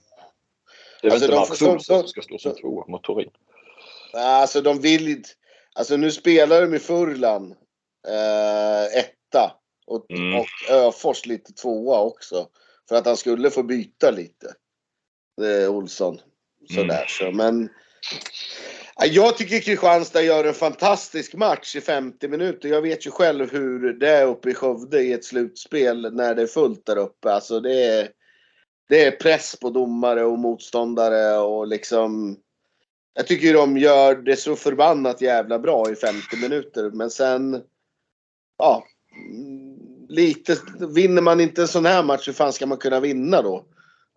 det 1.01 1.07
är 1.07 1.11
Alltså, 1.11 1.27
väl 1.27 1.35
de 1.35 1.41
inte 1.41 1.51
Olsson 1.51 1.77
de- 1.77 1.83
som 1.83 2.07
ska 2.07 2.21
stå 2.21 2.37
som 2.37 2.55
tvåa 2.55 2.85
mot 2.87 3.03
Turin. 3.03 3.29
Alltså 4.13 4.61
de 4.61 4.79
vill 4.81 5.07
inte- 5.07 5.29
Alltså 5.77 5.97
nu 5.97 6.11
spelar 6.11 6.61
de 6.61 6.73
i 6.75 6.79
Furlan 6.79 7.55
eh, 8.07 8.99
etta. 8.99 9.51
Och, 9.87 10.11
Mm. 10.11 10.39
och 10.39 10.47
Öfors 10.69 11.25
lite 11.25 11.53
tvåa 11.53 11.99
också. 12.01 12.47
För 12.89 12.95
att 12.95 13.05
han 13.05 13.17
skulle 13.17 13.49
få 13.49 13.63
byta 13.63 14.11
lite. 14.11 14.53
Eh, 15.41 15.69
Olsson. 15.69 16.19
Sådär 16.69 16.83
Mm. 16.83 17.07
så. 17.07 17.31
Men 17.31 17.69
Ja, 18.99 19.05
jag 19.05 19.37
tycker 19.37 19.59
Kristianstad 19.59 20.21
gör 20.21 20.43
en 20.43 20.53
fantastisk 20.53 21.33
match 21.33 21.75
i 21.75 21.81
50 21.81 22.27
minuter. 22.27 22.69
Jag 22.69 22.81
vet 22.81 23.07
ju 23.07 23.11
själv 23.11 23.51
hur 23.51 23.93
det 23.93 24.09
är 24.09 24.25
uppe 24.25 24.49
i 24.49 24.53
Skövde 24.53 25.01
i 25.01 25.13
ett 25.13 25.25
slutspel 25.25 26.13
när 26.13 26.35
det 26.35 26.41
är 26.41 26.47
fullt 26.47 26.85
där 26.85 26.97
uppe. 26.97 27.31
Alltså 27.33 27.59
det 27.59 27.83
är, 27.83 28.09
det 28.89 29.05
är 29.05 29.11
press 29.11 29.55
på 29.59 29.69
domare 29.69 30.23
och 30.25 30.39
motståndare 30.39 31.37
och 31.37 31.67
liksom 31.67 32.37
jag 33.17 33.27
tycker 33.27 33.53
de 33.53 33.77
gör 33.77 34.15
det 34.15 34.35
så 34.35 34.55
förbannat 34.55 35.21
jävla 35.21 35.59
bra 35.59 35.91
i 35.91 35.95
50 35.95 36.37
minuter. 36.41 36.91
Men 36.91 37.09
sen, 37.09 37.61
ja, 38.57 38.83
lite, 40.09 40.57
vinner 40.95 41.21
man 41.21 41.39
inte 41.39 41.61
en 41.61 41.67
sån 41.67 41.85
här 41.85 42.03
match, 42.03 42.27
hur 42.27 42.33
fan 42.33 42.53
ska 42.53 42.65
man 42.65 42.77
kunna 42.77 42.99
vinna 42.99 43.41
då? 43.41 43.65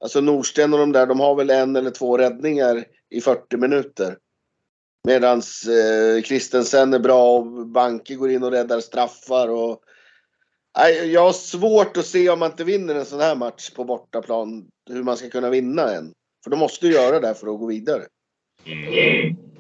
Alltså 0.00 0.21
Norsten 0.21 0.73
och 0.73 0.78
de 0.78 0.92
där, 0.92 1.07
de 1.07 1.21
har 1.21 1.35
väl 1.35 1.50
en 1.50 1.76
eller 1.76 1.90
två 1.90 2.19
räddningar 2.19 2.85
i 3.11 3.21
40 3.21 3.57
minuter. 3.57 4.16
Medans 5.04 5.66
eh, 5.66 6.23
Christensen 6.23 6.95
är 6.95 6.99
bra 6.99 7.38
och 7.38 7.66
Banke 7.66 8.14
går 8.14 8.30
in 8.30 8.42
och 8.42 8.50
räddar 8.50 8.80
straffar 8.80 9.49
och 9.49 9.83
Nej, 10.78 11.12
jag 11.12 11.21
har 11.21 11.33
svårt 11.33 11.97
att 11.97 12.07
se 12.07 12.30
om 12.30 12.38
man 12.38 12.50
inte 12.50 12.64
vinner 12.64 12.95
en 12.95 13.07
sån 13.07 13.21
här 13.21 13.37
match 13.37 13.71
på 13.71 13.85
bortaplan, 13.85 14.66
hur 14.90 15.02
man 15.02 15.16
ska 15.16 15.30
kunna 15.30 15.50
vinna 15.50 15.95
en. 15.95 16.12
För 16.45 16.50
de 16.50 16.59
måste 16.59 16.87
ju 16.87 16.92
göra 16.92 17.21
det 17.21 17.35
för 17.35 17.47
att 17.47 17.59
gå 17.59 17.66
vidare. 17.66 18.07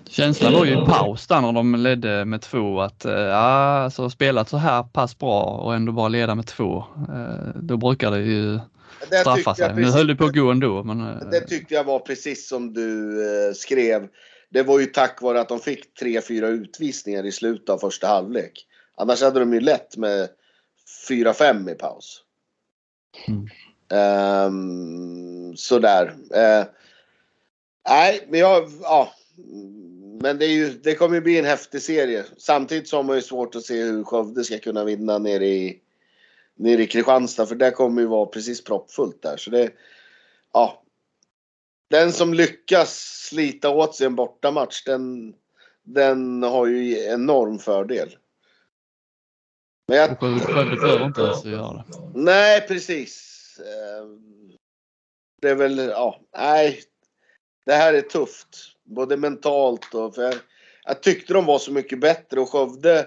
Känslan 0.08 0.52
var 0.52 0.64
ju 0.64 0.72
i 0.72 0.86
paus 0.86 1.26
där 1.26 1.40
när 1.40 1.52
de 1.52 1.74
ledde 1.74 2.24
med 2.24 2.42
två 2.42 2.80
att 2.80 3.04
eh, 3.04 3.12
ja, 3.12 3.38
alltså 3.84 4.10
spelat 4.10 4.48
så 4.48 4.56
här 4.56 4.82
pass 4.82 5.18
bra 5.18 5.42
och 5.44 5.74
ändå 5.74 5.92
bara 5.92 6.08
leda 6.08 6.34
med 6.34 6.46
två. 6.46 6.84
Eh, 7.08 7.48
då 7.62 7.76
brukar 7.76 8.10
det 8.10 8.18
ju 8.22 8.58
Det 9.10 9.16
straffa 9.16 9.34
tyckte 9.36 9.54
sig. 9.54 9.64
jag 9.66 9.76
Nu 9.76 9.82
precis- 9.82 9.94
höll 9.96 10.06
det 10.06 10.16
på 10.16 10.24
att 10.24 10.34
gå 10.34 10.50
ändå 10.50 10.84
men 10.84 11.00
eh, 11.00 11.28
Det 11.30 11.40
tyckte 11.40 11.74
jag 11.74 11.84
var 11.84 11.98
precis 11.98 12.48
som 12.48 12.72
du 12.74 13.20
eh, 13.48 13.52
skrev. 13.54 14.08
Det 14.50 14.62
var 14.62 14.80
ju 14.80 14.86
tack 14.86 15.22
vare 15.22 15.40
att 15.40 15.48
de 15.48 15.58
fick 15.58 15.94
tre, 15.94 16.20
fyra 16.22 16.48
utvisningar 16.48 17.26
i 17.26 17.32
slutet 17.32 17.68
av 17.68 17.78
första 17.78 18.06
halvlek. 18.06 18.66
Annars 18.96 19.22
hade 19.22 19.40
de 19.40 19.52
ju 19.54 19.60
lätt 19.60 19.96
med 19.96 20.28
4-5 21.08 21.70
i 21.70 21.74
paus. 21.74 22.22
Mm. 23.28 23.48
Ehm, 23.92 25.56
sådär. 25.56 26.14
Eh, 26.34 26.64
nej, 27.88 28.26
men 28.28 28.40
jag... 28.40 28.70
Ja. 28.82 29.12
Men 30.22 30.38
det, 30.38 30.44
är 30.44 30.50
ju, 30.50 30.68
det 30.70 30.94
kommer 30.94 31.14
ju 31.14 31.20
bli 31.20 31.38
en 31.38 31.44
häftig 31.44 31.82
serie. 31.82 32.24
Samtidigt 32.36 32.88
så 32.88 32.96
har 32.96 33.02
man 33.02 33.16
ju 33.16 33.22
svårt 33.22 33.54
att 33.54 33.64
se 33.64 33.82
hur 33.82 34.04
Skövde 34.04 34.44
ska 34.44 34.58
kunna 34.58 34.84
vinna 34.84 35.18
nere 35.18 35.46
i, 35.46 35.80
nere 36.54 36.82
i 36.82 36.86
Kristianstad. 36.86 37.46
För 37.46 37.54
det 37.54 37.70
kommer 37.70 38.00
ju 38.00 38.06
vara 38.06 38.26
precis 38.26 38.64
proppfullt 38.64 39.22
där. 39.22 39.36
Så 39.36 39.50
det... 39.50 39.70
Ja, 40.52 40.82
den 41.90 42.12
som 42.12 42.34
lyckas 42.34 42.98
slita 43.28 43.70
åt 43.70 43.94
sig 43.94 44.06
en 44.06 44.14
bortamatch, 44.14 44.84
den, 44.84 45.34
den 45.82 46.42
har 46.42 46.66
ju 46.66 47.04
enorm 47.04 47.58
fördel. 47.58 48.16
Men 49.88 49.98
jag, 49.98 50.18
Skövde 50.18 50.76
behöver 50.76 51.04
inte 51.06 51.20
ens 51.20 51.44
göra 51.44 51.72
det. 51.72 51.84
nej, 52.14 52.60
precis. 52.68 53.36
Eh, 53.60 54.06
Det 55.42 55.50
är 55.50 55.54
väl, 55.54 55.78
ja, 55.78 56.20
nej. 56.36 56.80
Det 57.66 57.72
här 57.72 57.94
är 57.94 58.00
tufft. 58.00 58.56
Både 58.84 59.16
mentalt 59.16 59.94
och 59.94 60.14
för 60.14 60.22
jag, 60.22 60.34
jag 60.84 61.02
tyckte 61.02 61.32
de 61.32 61.46
var 61.46 61.58
så 61.58 61.72
mycket 61.72 62.00
bättre 62.00 62.40
och 62.40 62.48
Skövde, 62.48 63.06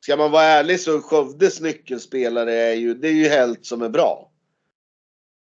ska 0.00 0.16
man 0.16 0.30
vara 0.30 0.44
ärlig 0.44 0.80
så 0.80 1.00
Skövdes 1.00 1.60
nyckelspelare 1.60 2.54
är 2.54 2.74
ju, 2.74 2.94
det 2.94 3.08
är 3.08 3.12
ju 3.12 3.28
Helt 3.28 3.66
som 3.66 3.82
är 3.82 3.88
bra. 3.88 4.30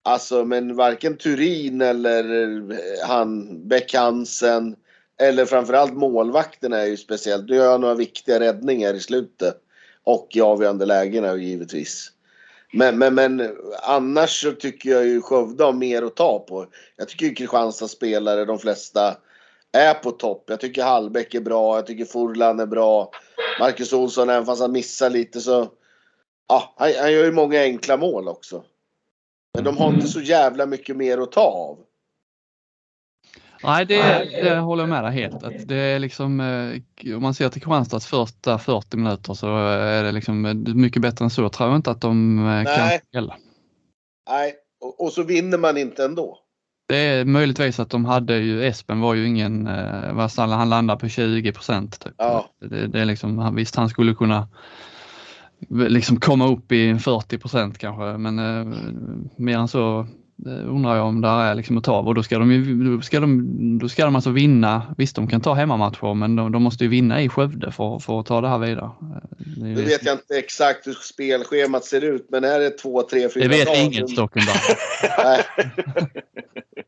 Alltså 0.05 0.45
men 0.45 0.77
varken 0.77 1.17
Turin 1.17 1.81
eller 1.81 2.43
eh, 2.43 2.79
han 3.07 3.59
Beck 3.69 3.95
Hansen 3.95 4.77
eller 5.21 5.47
framförallt 5.47 5.95
målvakten 5.95 6.73
är 6.73 6.85
ju 6.85 6.97
speciellt. 6.97 7.49
Nu 7.49 7.57
gör 7.57 7.71
jag 7.71 7.81
några 7.81 7.95
viktiga 7.95 8.41
räddningar 8.41 8.95
i 8.95 9.01
slutet. 9.01 9.63
Och 10.03 10.29
i 10.35 10.41
avgörande 10.41 10.87
lägena 10.87 11.37
givetvis. 11.37 12.13
Men, 12.73 12.99
men, 12.99 13.15
men 13.15 13.57
annars 13.83 14.43
så 14.43 14.53
tycker 14.53 14.91
jag 14.91 15.07
ju 15.07 15.23
Skövde 15.23 15.65
har 15.65 15.73
mer 15.73 16.03
att 16.03 16.17
ta 16.17 16.39
på. 16.39 16.67
Jag 16.97 17.09
tycker 17.09 17.27
ju 17.27 17.35
Kristianstads 17.35 17.93
spelare, 17.93 18.45
de 18.45 18.59
flesta, 18.59 19.17
är 19.73 19.95
på 19.95 20.11
topp. 20.11 20.45
Jag 20.47 20.61
tycker 20.61 20.83
Hallbäck 20.83 21.35
är 21.35 21.41
bra, 21.41 21.77
jag 21.77 21.87
tycker 21.87 22.05
Furlan 22.05 22.61
är 22.61 22.67
bra. 22.67 23.11
Marcus 23.61 23.93
Olsson, 23.93 24.31
även 24.31 24.47
fast 24.47 24.61
han 24.61 24.73
missar 24.73 25.11
lite 25.11 25.41
så... 25.41 25.69
Ja, 26.49 26.75
han, 26.77 26.93
han 27.01 27.13
gör 27.13 27.25
ju 27.25 27.33
många 27.33 27.63
enkla 27.63 27.97
mål 27.97 28.29
också. 28.29 28.65
Men 29.55 29.65
de 29.65 29.77
har 29.77 29.89
inte 29.89 30.09
så 30.09 30.21
jävla 30.21 30.67
mycket 30.67 30.97
mer 30.97 31.19
att 31.19 31.33
ta 31.33 31.41
av. 31.41 31.79
Nej, 33.63 33.87
det, 33.87 34.25
det 34.43 34.59
håller 34.59 34.83
jag 34.83 34.89
med 34.89 35.05
dig 35.05 35.13
helt. 35.13 35.43
Att 35.43 35.69
det 35.69 35.77
är 35.77 35.99
liksom, 35.99 36.41
eh, 36.41 37.17
om 37.17 37.23
man 37.23 37.35
ser 37.35 37.49
till 37.49 37.63
Kristianstads 37.63 38.07
första 38.07 38.59
40 38.59 38.97
minuter 38.97 39.35
så 39.35 39.57
är 39.69 40.05
det 40.05 40.13
liksom 40.13 40.47
eh, 40.47 40.55
mycket 40.55 41.03
bättre 41.03 41.25
än 41.25 41.31
så. 41.31 41.49
tror 41.49 41.69
jag 41.69 41.77
inte 41.77 41.91
att 41.91 42.01
de 42.01 42.39
eh, 42.39 42.65
kan 42.65 42.87
Nej. 42.87 43.01
spela. 43.09 43.37
Nej, 44.31 44.55
och, 44.81 45.05
och 45.05 45.13
så 45.13 45.23
vinner 45.23 45.59
man 45.59 45.77
inte 45.77 46.05
ändå. 46.05 46.39
Det 46.89 46.97
är 46.97 47.25
möjligtvis 47.25 47.81
att 47.81 47.91
de 47.91 48.05
hade 48.05 48.39
ju, 48.39 48.67
Espen 48.67 49.01
var 49.01 49.15
ju 49.15 49.27
ingen, 49.27 49.67
eh, 49.67 50.13
vad 50.13 50.31
han, 50.37 50.69
landade 50.69 51.01
på 51.01 51.09
20 51.09 51.53
procent. 51.53 52.01
Typ. 52.01 52.15
Ja. 52.17 52.47
Det, 52.61 52.87
det 52.87 53.01
är 53.01 53.05
liksom, 53.05 53.55
visst 53.55 53.77
han 53.77 53.89
skulle 53.89 54.15
kunna 54.15 54.49
liksom 55.69 56.21
komma 56.21 56.49
upp 56.49 56.73
i 56.73 56.99
40 56.99 57.39
procent 57.39 57.79
kanske 57.79 58.05
men 58.05 58.39
eh, 58.39 58.79
mer 59.37 59.59
än 59.59 59.69
så 59.69 60.01
eh, 60.01 60.07
undrar 60.47 60.97
jag 60.97 61.07
om 61.07 61.21
det 61.21 61.29
är 61.29 61.55
liksom 61.55 61.79
att 61.79 61.85
ta 61.85 61.99
och 61.99 62.15
då 62.15 62.23
ska 62.23 62.39
de 62.39 62.53
ju, 62.53 62.97
då 62.97 63.03
ska 63.03 63.21
de, 63.21 63.79
då 63.79 63.89
ska 63.89 64.05
de 64.05 64.15
alltså 64.15 64.31
vinna, 64.31 64.95
visst 64.99 65.17
de 65.17 65.29
kan 65.29 65.41
ta 65.41 65.55
hemmamatcher 65.55 66.15
men 66.15 66.37
de, 66.37 66.53
de 66.53 66.63
måste 66.63 66.85
ju 66.85 66.91
vinna 66.91 67.23
i 67.23 67.29
Skövde 67.29 67.73
för, 67.73 67.99
för 67.99 68.21
att 68.21 68.27
ta 68.27 68.41
det 68.41 68.49
här 68.49 68.59
vidare. 68.59 68.85
Eh, 68.85 69.23
Det, 69.39 69.63
Nu 69.63 69.83
vet 69.83 70.05
jag 70.05 70.15
inte 70.15 70.39
exakt 70.39 70.87
hur 70.87 70.93
spelschemat 70.93 71.85
ser 71.85 72.05
ut, 72.05 72.27
men 72.31 72.45
är 72.45 72.61
det 72.61 72.71
två, 72.71 73.03
tre, 73.03 73.29
fyra 73.29 73.43
det 73.45 73.49
vet 73.49 73.67
dagar? 73.67 73.81
ingen 73.85 74.09
Stockenberg. 74.09 74.57
Nej. 75.25 75.45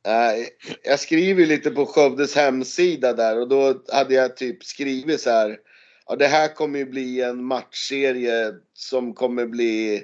Nej, 0.06 0.48
jag 0.82 1.00
skriver 1.00 1.40
ju 1.40 1.46
lite 1.46 1.70
på 1.70 1.86
Skövdes 1.86 2.36
hemsida 2.36 3.12
där 3.12 3.40
och 3.40 3.48
då 3.48 3.74
hade 3.92 4.14
jag 4.14 4.36
typ 4.36 4.64
skrivit 4.64 5.20
så 5.20 5.30
här. 5.30 5.56
Ja, 6.06 6.16
det 6.16 6.26
här 6.26 6.54
kommer 6.54 6.78
ju 6.78 6.84
bli 6.84 7.20
en 7.22 7.44
matchserie 7.44 8.52
som 8.74 9.14
kommer 9.14 9.46
bli 9.46 10.02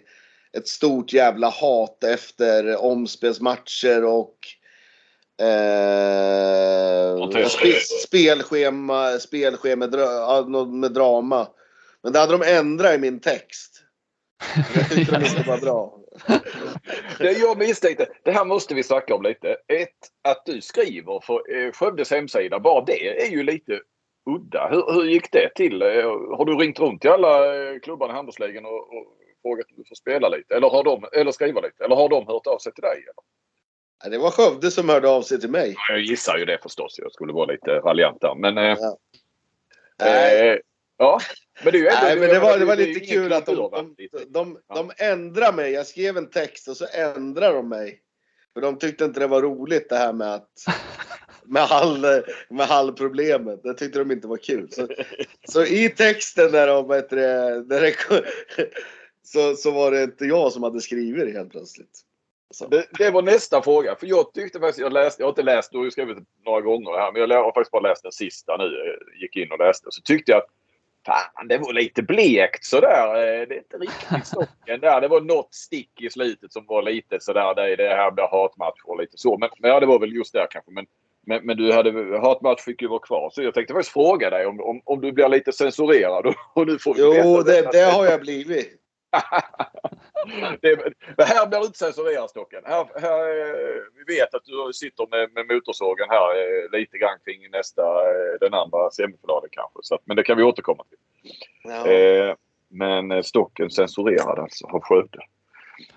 ett 0.52 0.68
stort 0.68 1.12
jävla 1.12 1.48
hat 1.48 2.04
efter 2.04 2.84
omspelsmatcher 2.84 4.04
och 4.04 4.36
eh, 5.42 7.30
spelschema, 8.06 9.18
spelschema 9.18 9.86
med, 10.66 10.92
drama. 10.92 11.48
Men 12.02 12.12
det 12.12 12.18
hade 12.18 12.38
de 12.38 12.42
ändrat 12.42 12.94
i 12.94 12.98
min 12.98 13.20
text. 13.20 13.82
Jag 14.74 14.90
tyckte 14.90 15.18
de 15.18 15.26
inte 15.26 15.48
var 15.48 15.58
bra. 15.58 15.98
Det 17.18 17.32
jag 17.32 17.58
misstänkte, 17.58 18.06
det 18.24 18.32
här 18.32 18.44
måste 18.44 18.74
vi 18.74 18.82
snacka 18.82 19.14
om 19.14 19.22
lite. 19.22 19.56
Ett, 19.68 19.88
att 20.28 20.42
du 20.46 20.60
skriver 20.60 21.20
för 21.20 21.56
eh, 21.56 21.72
Skövdes 21.72 22.10
hemsida, 22.10 22.60
bara 22.60 22.84
det 22.84 23.26
är 23.26 23.30
ju 23.30 23.42
lite 23.42 23.80
udda. 24.30 24.68
Hur, 24.68 24.92
hur 24.92 25.04
gick 25.04 25.32
det 25.32 25.50
till? 25.54 25.82
Eh, 25.82 25.88
Har 26.36 26.44
du 26.44 26.56
ringt 26.56 26.80
runt 26.80 27.00
till 27.00 27.10
alla 27.10 27.56
eh, 27.56 27.78
klubbarna 27.78 28.12
i 28.12 28.16
handbollsligan 28.16 28.66
och, 28.66 28.72
och 28.72 29.16
frågat 29.46 29.66
om 29.70 29.76
du 29.76 29.84
får 29.88 29.94
spela 29.94 30.28
lite? 30.28 30.54
Eller, 30.56 30.68
har 30.68 30.84
de, 30.84 31.08
eller 31.12 31.32
skriva 31.32 31.60
lite? 31.60 31.84
Eller 31.84 31.96
har 31.96 32.08
de 32.08 32.26
hört 32.26 32.46
av 32.46 32.58
sig 32.58 32.72
till 32.72 32.82
dig? 32.82 32.98
Eller? 32.98 33.24
Ja, 34.04 34.10
Det 34.10 34.18
var 34.18 34.30
Skövde 34.30 34.70
som 34.70 34.88
hörde 34.88 35.08
av 35.08 35.22
sig 35.22 35.40
till 35.40 35.50
mig. 35.50 35.74
Jag 35.88 36.00
gissar 36.00 36.36
ju 36.38 36.44
det 36.44 36.58
förstås. 36.62 36.98
Jag 36.98 37.12
skulle 37.12 37.32
vara 37.32 37.46
lite 37.46 37.70
raljant 37.70 38.20
där. 38.20 38.34
Men, 38.34 38.58
eh, 38.58 38.78
Ja. 39.98 40.06
Eh, 40.06 40.58
ja. 40.98 41.20
men 41.64 41.72
det 41.72 41.78
är 41.78 41.82
ju 41.82 41.88
ändå, 41.88 42.00
Nej, 42.02 42.20
men 42.20 42.28
det 42.28 42.38
var, 42.38 42.76
det 42.76 42.86
lite 42.86 43.06
kul 43.06 43.32
att 43.32 43.46
de, 43.46 43.54
de, 43.54 43.96
de, 44.28 44.58
de 44.74 44.90
ändrade 44.98 45.56
mig. 45.56 45.72
Jag 45.72 45.86
skrev 45.86 46.16
en 46.16 46.30
text 46.30 46.68
och 46.68 46.76
så 46.76 46.86
ändrade 46.92 47.54
de 47.54 47.68
mig. 47.68 48.00
För 48.54 48.60
de 48.60 48.78
tyckte 48.78 49.04
inte 49.04 49.20
det 49.20 49.26
var 49.26 49.42
roligt 49.42 49.88
det 49.88 49.96
här 49.96 50.12
med 50.12 50.34
att 50.34 50.50
med, 51.44 51.62
hall, 51.62 52.06
med 52.48 52.66
hallproblemet. 52.66 53.62
Det 53.62 53.74
tyckte 53.74 53.98
de 53.98 54.10
inte 54.10 54.28
var 54.28 54.36
kul. 54.36 54.68
Så, 54.70 54.88
så 55.48 55.64
i 55.64 55.88
texten 55.88 56.52
där 56.52 56.66
de, 56.66 56.88
där 56.88 57.80
det, 57.80 57.94
så, 59.26 59.54
så 59.56 59.70
var 59.70 59.90
det 59.90 60.02
inte 60.02 60.24
jag 60.24 60.52
som 60.52 60.62
hade 60.62 60.80
skrivit 60.80 61.26
det 61.26 61.32
helt 61.38 61.50
plötsligt. 61.50 62.00
Det, 62.68 62.86
det 62.98 63.10
var 63.10 63.22
nästa 63.22 63.62
fråga. 63.62 63.96
För 63.96 64.06
jag 64.06 64.32
tyckte 64.34 64.60
faktiskt, 64.60 64.78
jag 64.78 64.92
läste, 64.92 65.22
jag 65.22 65.26
har 65.26 65.30
inte 65.32 65.42
läst, 65.42 65.72
du 65.72 65.78
har 65.78 65.84
ju 65.84 65.90
skrivit 65.90 66.18
några 66.44 66.60
gånger 66.60 66.98
här, 66.98 67.12
men 67.12 67.30
jag 67.30 67.44
har 67.44 67.52
faktiskt 67.52 67.70
bara 67.70 67.88
läst 67.88 68.02
den 68.02 68.12
sista 68.12 68.56
nu. 68.56 68.64
eh, 68.64 69.20
Gick 69.22 69.36
in 69.36 69.52
och 69.52 69.58
läste. 69.58 69.86
Så 69.90 70.02
tyckte 70.02 70.32
jag 70.32 70.38
att 70.38 70.48
fan, 71.06 71.48
det 71.48 71.58
var 71.58 71.72
lite 71.72 72.02
blekt 72.02 72.64
sådär. 72.64 73.08
Eh, 73.08 73.46
Det 73.48 73.54
är 73.54 73.58
inte 73.58 73.76
riktigt 73.76 74.26
stocken 74.26 74.80
där. 74.80 75.00
Det 75.00 75.08
var 75.08 75.20
något 75.20 75.54
stick 75.54 76.00
i 76.02 76.10
slutet 76.10 76.52
som 76.52 76.66
var 76.66 76.82
lite 76.82 77.20
sådär. 77.20 77.54
Det, 77.54 77.76
det 77.76 77.88
här 77.88 78.10
blir 78.10 78.24
hatmatch 78.24 78.80
och 78.84 78.98
lite 79.00 79.18
så. 79.18 79.38
Men, 79.38 79.48
men 79.58 79.70
ja, 79.70 79.80
det 79.80 79.86
var 79.86 79.98
väl 79.98 80.14
just 80.16 80.32
där 80.32 80.46
kanske. 80.50 80.70
Men, 80.70 80.86
men, 81.26 81.46
men 81.46 81.56
du 81.56 81.72
hade, 81.72 82.18
hatmatch 82.18 82.62
fick 82.64 82.82
ju 82.82 82.88
vara 82.88 83.00
kvar. 83.00 83.30
Så 83.32 83.42
jag 83.42 83.54
tänkte 83.54 83.74
faktiskt 83.74 83.92
fråga 83.92 84.30
dig 84.30 84.46
om, 84.46 84.60
om, 84.60 84.80
om 84.84 85.00
du 85.00 85.12
blir 85.12 85.28
lite 85.28 85.52
censurerad. 85.52 86.26
Och, 86.26 86.34
och 86.54 86.66
nu 86.66 86.78
får 86.78 86.94
vi 86.94 87.00
Jo, 87.00 87.42
det, 87.42 87.68
det 87.72 87.82
har 87.82 88.04
jag 88.06 88.20
blivit. 88.20 88.82
det, 90.60 90.76
men 91.16 91.26
här 91.26 91.46
blir 91.46 91.58
du 91.58 91.66
inte 91.66 91.78
censurerad 91.78 92.30
Stocken. 92.30 92.62
Här, 92.64 92.86
här, 93.00 93.20
eh, 93.40 93.82
vi 93.96 94.14
vet 94.14 94.34
att 94.34 94.44
du 94.44 94.72
sitter 94.72 95.06
med, 95.10 95.32
med 95.34 95.54
motorsågen 95.54 96.06
här 96.10 96.28
eh, 96.40 96.78
lite 96.78 96.98
grann 96.98 97.18
kring 97.24 97.50
nästa, 97.50 97.82
eh, 97.82 98.32
den 98.40 98.54
andra 98.54 98.90
semifinalen 98.90 99.50
kanske. 99.52 99.78
Så 99.82 99.98
men 100.04 100.16
det 100.16 100.22
kan 100.22 100.36
vi 100.36 100.42
återkomma 100.42 100.84
till. 100.84 100.98
Ja. 101.64 101.86
Eh, 101.86 102.34
men 102.70 103.24
Stocken 103.24 103.70
censurerad 103.70 104.38
alltså 104.38 104.66
av 104.66 104.80
Skövde. 104.80 105.18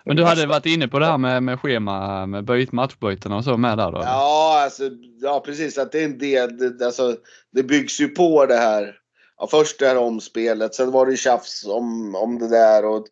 Men 0.03 0.15
du 0.15 0.23
hade 0.23 0.45
varit 0.45 0.65
inne 0.65 0.87
på 0.87 0.99
det 0.99 1.05
här 1.05 1.17
med, 1.17 1.43
med 1.43 1.59
schema, 1.59 2.25
med 2.25 2.43
byt, 2.43 2.71
matchbyten 2.71 3.31
och 3.31 3.43
så 3.43 3.57
med 3.57 3.77
där 3.77 3.91
då? 3.91 4.01
Ja, 4.03 4.61
alltså, 4.63 4.83
ja, 5.21 5.41
precis. 5.45 5.77
Att 5.77 5.91
det 5.91 5.99
är 5.99 6.05
en 6.05 6.17
del. 6.17 6.77
Det, 6.77 6.85
alltså, 6.85 7.15
det 7.51 7.63
byggs 7.63 8.01
ju 8.01 8.07
på 8.07 8.45
det 8.45 8.57
här. 8.57 8.98
Ja, 9.39 9.47
först 9.47 9.79
det 9.79 9.87
här 9.87 9.97
omspelet, 9.97 10.75
sen 10.75 10.91
var 10.91 11.05
det 11.05 11.11
ju 11.11 11.17
tjafs 11.17 11.65
om, 11.67 12.15
om 12.15 12.39
det 12.39 12.47
där. 12.49 12.85
Och 12.85 13.05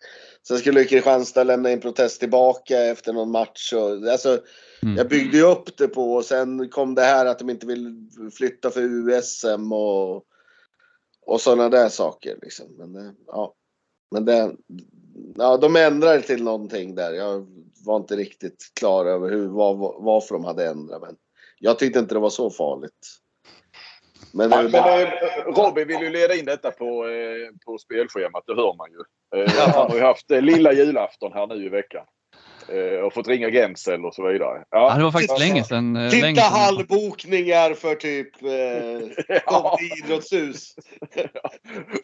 sen 0.47 0.57
skulle 0.57 0.83
Kristianstad 0.83 1.43
lämna 1.43 1.71
in 1.71 1.81
protest 1.81 2.19
tillbaka 2.19 2.79
efter 2.83 3.13
någon 3.13 3.31
match. 3.31 3.73
Och, 3.73 4.07
alltså, 4.11 4.39
Mm. 4.83 4.95
Jag 4.97 5.09
byggde 5.09 5.37
ju 5.37 5.43
upp 5.43 5.77
det 5.77 5.87
på 5.87 6.13
och 6.13 6.25
sen 6.25 6.69
kom 6.69 6.95
det 6.95 7.01
här 7.01 7.25
att 7.25 7.39
de 7.39 7.49
inte 7.49 7.67
vill 7.67 8.09
flytta 8.37 8.69
för 8.69 8.81
USM 8.81 9.71
och, 9.71 10.15
och 11.25 11.41
sådana 11.41 11.69
där 11.69 11.89
saker. 11.89 12.37
Liksom. 12.41 12.65
Men, 12.77 12.93
det- 12.93 13.13
ja. 13.27 13.53
Men 14.11 14.25
det, 14.25 14.55
ja, 15.35 15.57
de 15.57 15.75
ändrade 15.75 16.21
till 16.21 16.43
någonting 16.43 16.95
där. 16.95 17.13
Jag 17.13 17.47
var 17.85 17.97
inte 17.97 18.15
riktigt 18.15 18.71
klar 18.79 19.05
över 19.05 19.29
hur, 19.29 19.47
var, 19.47 19.75
varför 20.03 20.35
de 20.35 20.45
hade 20.45 20.65
ändrat. 20.67 21.01
Men 21.01 21.15
jag 21.59 21.79
tyckte 21.79 21.99
inte 21.99 22.15
det 22.15 22.19
var 22.19 22.29
så 22.29 22.49
farligt. 22.49 23.07
Men, 24.37 24.49
Men, 24.49 24.71
men 24.71 25.03
eh, 25.03 25.09
Robin 25.55 25.87
vill 25.87 26.01
ju 26.01 26.09
leda 26.09 26.35
in 26.35 26.45
detta 26.45 26.71
på, 26.71 27.07
eh, 27.07 27.49
på 27.65 27.77
spelschemat, 27.77 28.43
det 28.47 28.55
hör 28.55 28.77
man 28.77 28.87
ju. 28.91 29.01
Eh, 29.41 29.51
han 29.73 29.89
har 29.89 29.95
ju 29.95 30.01
haft 30.01 30.31
eh, 30.31 30.41
lilla 30.41 30.73
julafton 30.73 31.33
här 31.33 31.47
nu 31.47 31.65
i 31.65 31.69
veckan. 31.69 32.05
Eh, 32.69 32.99
och 33.05 33.13
fått 33.13 33.27
ringa 33.27 33.49
Gensel 33.49 34.05
och 34.05 34.13
så 34.13 34.27
vidare. 34.27 34.63
Ja, 34.69 34.95
det 34.97 35.03
var 35.03 35.11
faktiskt 35.11 35.39
länge 35.39 35.63
sedan. 35.63 35.95
eh, 35.95 36.09
titta 36.09 36.25
länge 36.25 36.41
sedan. 36.41 36.51
hallbokningar 36.51 37.73
för 37.73 37.95
typ 37.95 38.43
eh, 38.43 39.37
Ja. 39.45 39.77
Idrottshus. 39.97 40.75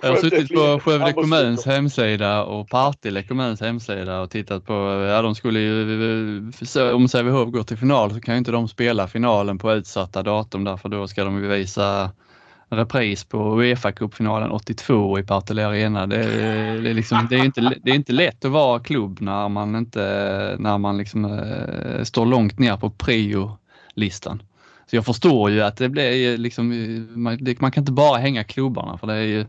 Jag 0.01 0.09
har 0.09 0.15
suttit 0.15 0.49
på 0.53 0.79
Skövde 0.79 1.13
kommuns 1.13 1.65
hemsida 1.65 2.43
och 2.43 2.69
Partille 2.69 3.23
kommuns 3.23 3.61
hemsida 3.61 4.21
och 4.21 4.31
tittat 4.31 4.65
på, 4.65 4.73
ja 5.09 5.21
de 5.21 5.35
skulle 5.35 5.59
ju, 5.59 6.51
om 6.93 7.07
Sävehof 7.07 7.49
går 7.51 7.63
till 7.63 7.77
final 7.77 8.13
så 8.13 8.21
kan 8.21 8.33
ju 8.33 8.37
inte 8.37 8.51
de 8.51 8.67
spela 8.67 9.07
finalen 9.07 9.57
på 9.57 9.71
utsatta 9.73 10.23
datum 10.23 10.63
därför 10.63 10.89
då 10.89 11.07
ska 11.07 11.23
de 11.23 11.43
ju 11.43 11.47
visa 11.47 12.11
repris 12.75 13.23
på 13.23 13.37
Uefa 13.61 13.91
cupfinalen 13.91 14.51
82 14.51 15.19
i 15.19 15.23
Partille 15.23 15.67
Arena. 15.67 16.07
Det, 16.07 16.15
är- 16.23 16.81
det, 16.81 16.89
är 16.89 16.93
liksom, 16.93 17.27
det, 17.29 17.35
är 17.35 17.45
inte, 17.45 17.61
det 17.83 17.91
är 17.91 17.95
inte 17.95 18.13
lätt 18.13 18.45
att 18.45 18.51
vara 18.51 18.79
klubb 18.79 19.21
när 19.21 19.49
man 19.49 19.75
inte, 19.75 20.55
när 20.59 20.77
man 20.77 20.97
liksom 20.97 21.25
äh, 21.25 22.03
står 22.03 22.25
långt 22.25 22.59
ner 22.59 22.77
på 22.77 22.89
prio-listan. 22.89 24.43
Så 24.89 24.95
jag 24.95 25.05
förstår 25.05 25.49
ju 25.51 25.61
att 25.61 25.77
det 25.77 25.89
blir 25.89 26.37
liksom, 26.37 26.67
man, 27.23 27.37
det, 27.41 27.61
man 27.61 27.71
kan 27.71 27.81
inte 27.81 27.91
bara 27.91 28.17
hänga 28.17 28.43
klubbarna 28.43 28.97
för 28.97 29.07
det 29.07 29.13
är 29.13 29.21
ju 29.21 29.45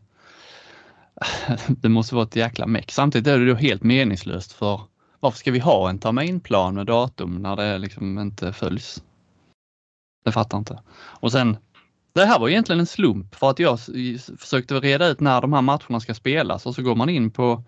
det 1.66 1.88
måste 1.88 2.14
vara 2.14 2.24
ett 2.24 2.37
jäkla 2.37 2.66
meck. 2.66 2.90
Samtidigt 2.92 3.26
är 3.28 3.38
det 3.38 3.46
då 3.46 3.54
helt 3.54 3.82
meningslöst 3.82 4.52
för 4.52 4.80
varför 5.20 5.38
ska 5.38 5.50
vi 5.50 5.58
ha 5.58 5.90
en 5.90 5.98
terminplan 5.98 6.74
med 6.74 6.87
datum 6.87 7.34
när 7.42 7.56
det 7.56 7.78
liksom 7.78 8.18
inte 8.18 8.52
följs? 8.52 9.02
Det 10.24 10.32
fattar 10.32 10.58
inte. 10.58 10.82
Och 10.96 11.32
sen, 11.32 11.56
det 12.14 12.24
här 12.24 12.38
var 12.38 12.48
egentligen 12.48 12.81
en 12.81 12.87
slump 12.87 13.35
för 13.35 13.50
att 13.50 13.59
jag 13.59 13.79
försökte 14.38 14.74
reda 14.74 15.09
ut 15.09 15.20
när 15.20 15.40
de 15.40 15.53
här 15.53 15.62
matcherna 15.62 16.00
ska 16.00 16.14
spelas 16.14 16.66
och 16.66 16.74
så 16.74 16.83
går 16.83 16.94
man 16.94 17.09
in 17.09 17.31
på 17.31 17.62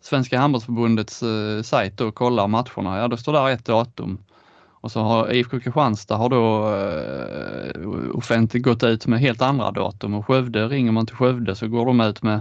Svenska 0.00 0.38
handbollsförbundets 0.38 1.22
eh, 1.22 1.62
sajt 1.62 2.00
och 2.00 2.14
kollar 2.14 2.48
matcherna. 2.48 2.98
Ja, 2.98 3.08
då 3.08 3.16
står 3.16 3.32
där 3.32 3.48
ett 3.50 3.64
datum. 3.64 4.18
Och 4.82 4.92
så 4.92 5.00
har 5.00 5.32
IFK 5.32 5.60
Kristianstad 5.60 6.16
har 6.16 6.28
då 6.28 6.74
eh, 6.74 8.16
offentligt 8.16 8.62
gått 8.62 8.82
ut 8.82 9.06
med 9.06 9.20
helt 9.20 9.42
andra 9.42 9.70
datum 9.70 10.14
och 10.14 10.26
Skövde, 10.26 10.68
ringer 10.68 10.92
man 10.92 11.06
till 11.06 11.16
Skövde 11.16 11.54
så 11.54 11.68
går 11.68 11.86
de 11.86 12.00
ut 12.00 12.22
med 12.22 12.40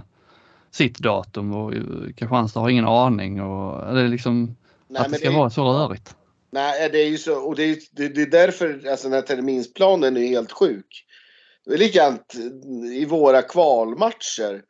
sitt 0.72 1.00
datum 1.00 1.54
och 1.54 1.74
eh, 1.74 1.82
Kristianstad 2.18 2.60
har 2.60 2.70
ingen 2.70 2.86
aning 2.88 3.42
och 3.42 3.94
det 3.96 4.02
är 4.02 4.08
liksom 4.08 4.56
Nej, 4.88 5.02
att 5.02 5.12
det 5.12 5.18
ska 5.18 5.30
det- 5.30 5.38
vara 5.38 5.50
så 5.50 5.64
rörigt. 5.64 6.16
Nej, 6.52 6.90
det 6.92 6.98
är 6.98 7.10
ju 7.10 7.18
så. 7.18 7.36
Och 7.36 7.56
det 7.56 7.64
är, 7.64 7.78
det, 7.92 8.08
det 8.08 8.22
är 8.22 8.32
därför 8.32 8.82
alltså, 8.92 9.08
den 9.08 9.14
här 9.16 9.22
terminsplanen 9.22 10.18
är 10.18 10.28
helt 10.28 10.52
sjuk. 10.52 11.06
Det 11.70 11.76
är 11.76 11.78
likadant 11.78 12.36
i 12.94 13.06
våra 13.06 13.42
kvalmatcher. 13.42 14.64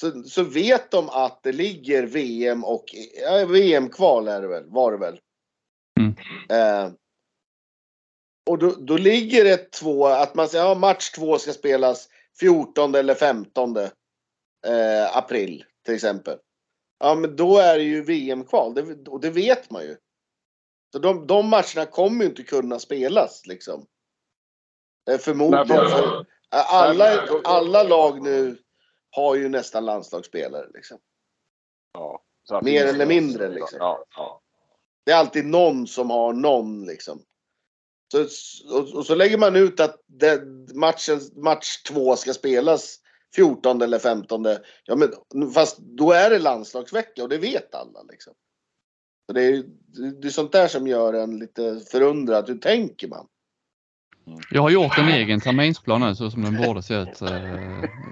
Så, 0.00 0.22
så 0.22 0.42
vet 0.42 0.90
de 0.90 1.08
att 1.08 1.42
det 1.42 1.52
ligger 1.52 2.02
VM 2.02 2.64
och 2.64 2.84
ja, 3.22 3.46
VM-kval 3.46 4.28
är 4.28 4.40
det 4.40 4.48
väl, 4.48 4.64
var 4.66 4.92
det 4.92 4.98
väl. 4.98 5.20
Mm. 6.00 6.14
Eh, 6.50 6.92
och 8.50 8.58
då, 8.58 8.70
då 8.70 8.96
ligger 8.96 9.44
det 9.44 9.72
två, 9.72 10.06
att 10.06 10.34
man 10.34 10.48
säger 10.48 10.64
ja, 10.64 10.74
match 10.74 11.10
två 11.10 11.38
ska 11.38 11.52
spelas 11.52 12.08
14 12.40 12.94
eller 12.94 13.14
15 13.14 13.76
eh, 13.76 13.90
april 15.16 15.64
till 15.84 15.94
exempel. 15.94 16.38
Ja, 16.98 17.14
men 17.14 17.36
då 17.36 17.58
är 17.58 17.78
det 17.78 17.84
ju 17.84 18.02
VM-kval 18.02 18.74
det, 18.74 19.08
och 19.08 19.20
det 19.20 19.30
vet 19.30 19.70
man 19.70 19.82
ju. 19.82 19.96
Så 20.92 20.98
de, 20.98 21.26
de 21.26 21.48
matcherna 21.48 21.86
kommer 21.90 22.24
ju 22.24 22.30
inte 22.30 22.42
kunna 22.42 22.78
spelas 22.78 23.46
liksom. 23.46 23.86
Eh, 25.10 25.18
Förmodligen. 25.18 25.66
Nej, 25.68 25.90
för- 25.90 26.37
alla, 26.50 27.26
alla 27.44 27.82
lag 27.82 28.22
nu 28.22 28.58
har 29.10 29.34
ju 29.34 29.48
nästan 29.48 29.84
landslagsspelare 29.84 30.66
liksom. 30.74 30.98
Ja, 31.92 32.22
Mer 32.62 32.86
eller 32.86 33.06
mindre, 33.06 33.48
liksom. 33.48 33.78
Ja, 33.80 34.04
ja. 34.16 34.40
Det 35.04 35.12
är 35.12 35.16
alltid 35.16 35.46
någon 35.46 35.86
som 35.86 36.10
har 36.10 36.32
någon 36.32 36.84
liksom. 36.84 37.22
Så, 38.12 38.22
och, 38.76 38.94
och 38.94 39.06
så 39.06 39.14
lägger 39.14 39.38
man 39.38 39.56
ut 39.56 39.80
att 39.80 40.00
det, 40.06 40.42
matchen, 40.74 41.20
match 41.36 41.82
två 41.82 42.16
ska 42.16 42.34
spelas 42.34 43.00
14 43.34 43.82
eller 43.82 43.98
15. 43.98 44.46
Ja, 44.84 44.96
men 44.96 45.52
fast 45.52 45.78
då 45.78 46.12
är 46.12 46.30
det 46.30 46.38
landslagsvecka 46.38 47.22
och 47.22 47.28
det 47.28 47.38
vet 47.38 47.74
alla 47.74 48.02
liksom. 48.02 48.34
Så 49.26 49.32
det, 49.32 49.42
är, 49.42 49.64
det 50.20 50.28
är 50.28 50.30
sånt 50.30 50.52
där 50.52 50.68
som 50.68 50.86
gör 50.86 51.14
en 51.14 51.38
lite 51.38 51.80
förundrad. 51.80 52.48
Hur 52.48 52.58
tänker 52.58 53.08
man? 53.08 53.28
Jag 54.50 54.62
har 54.62 54.70
gjort 54.70 54.98
en 54.98 55.08
egen 55.08 55.40
terminsplan 55.40 56.00
nu 56.00 56.14
så 56.14 56.30
som 56.30 56.42
den 56.42 56.56
borde 56.66 56.82
se 56.82 56.94
ut. 56.94 57.22
Eh, 57.22 57.28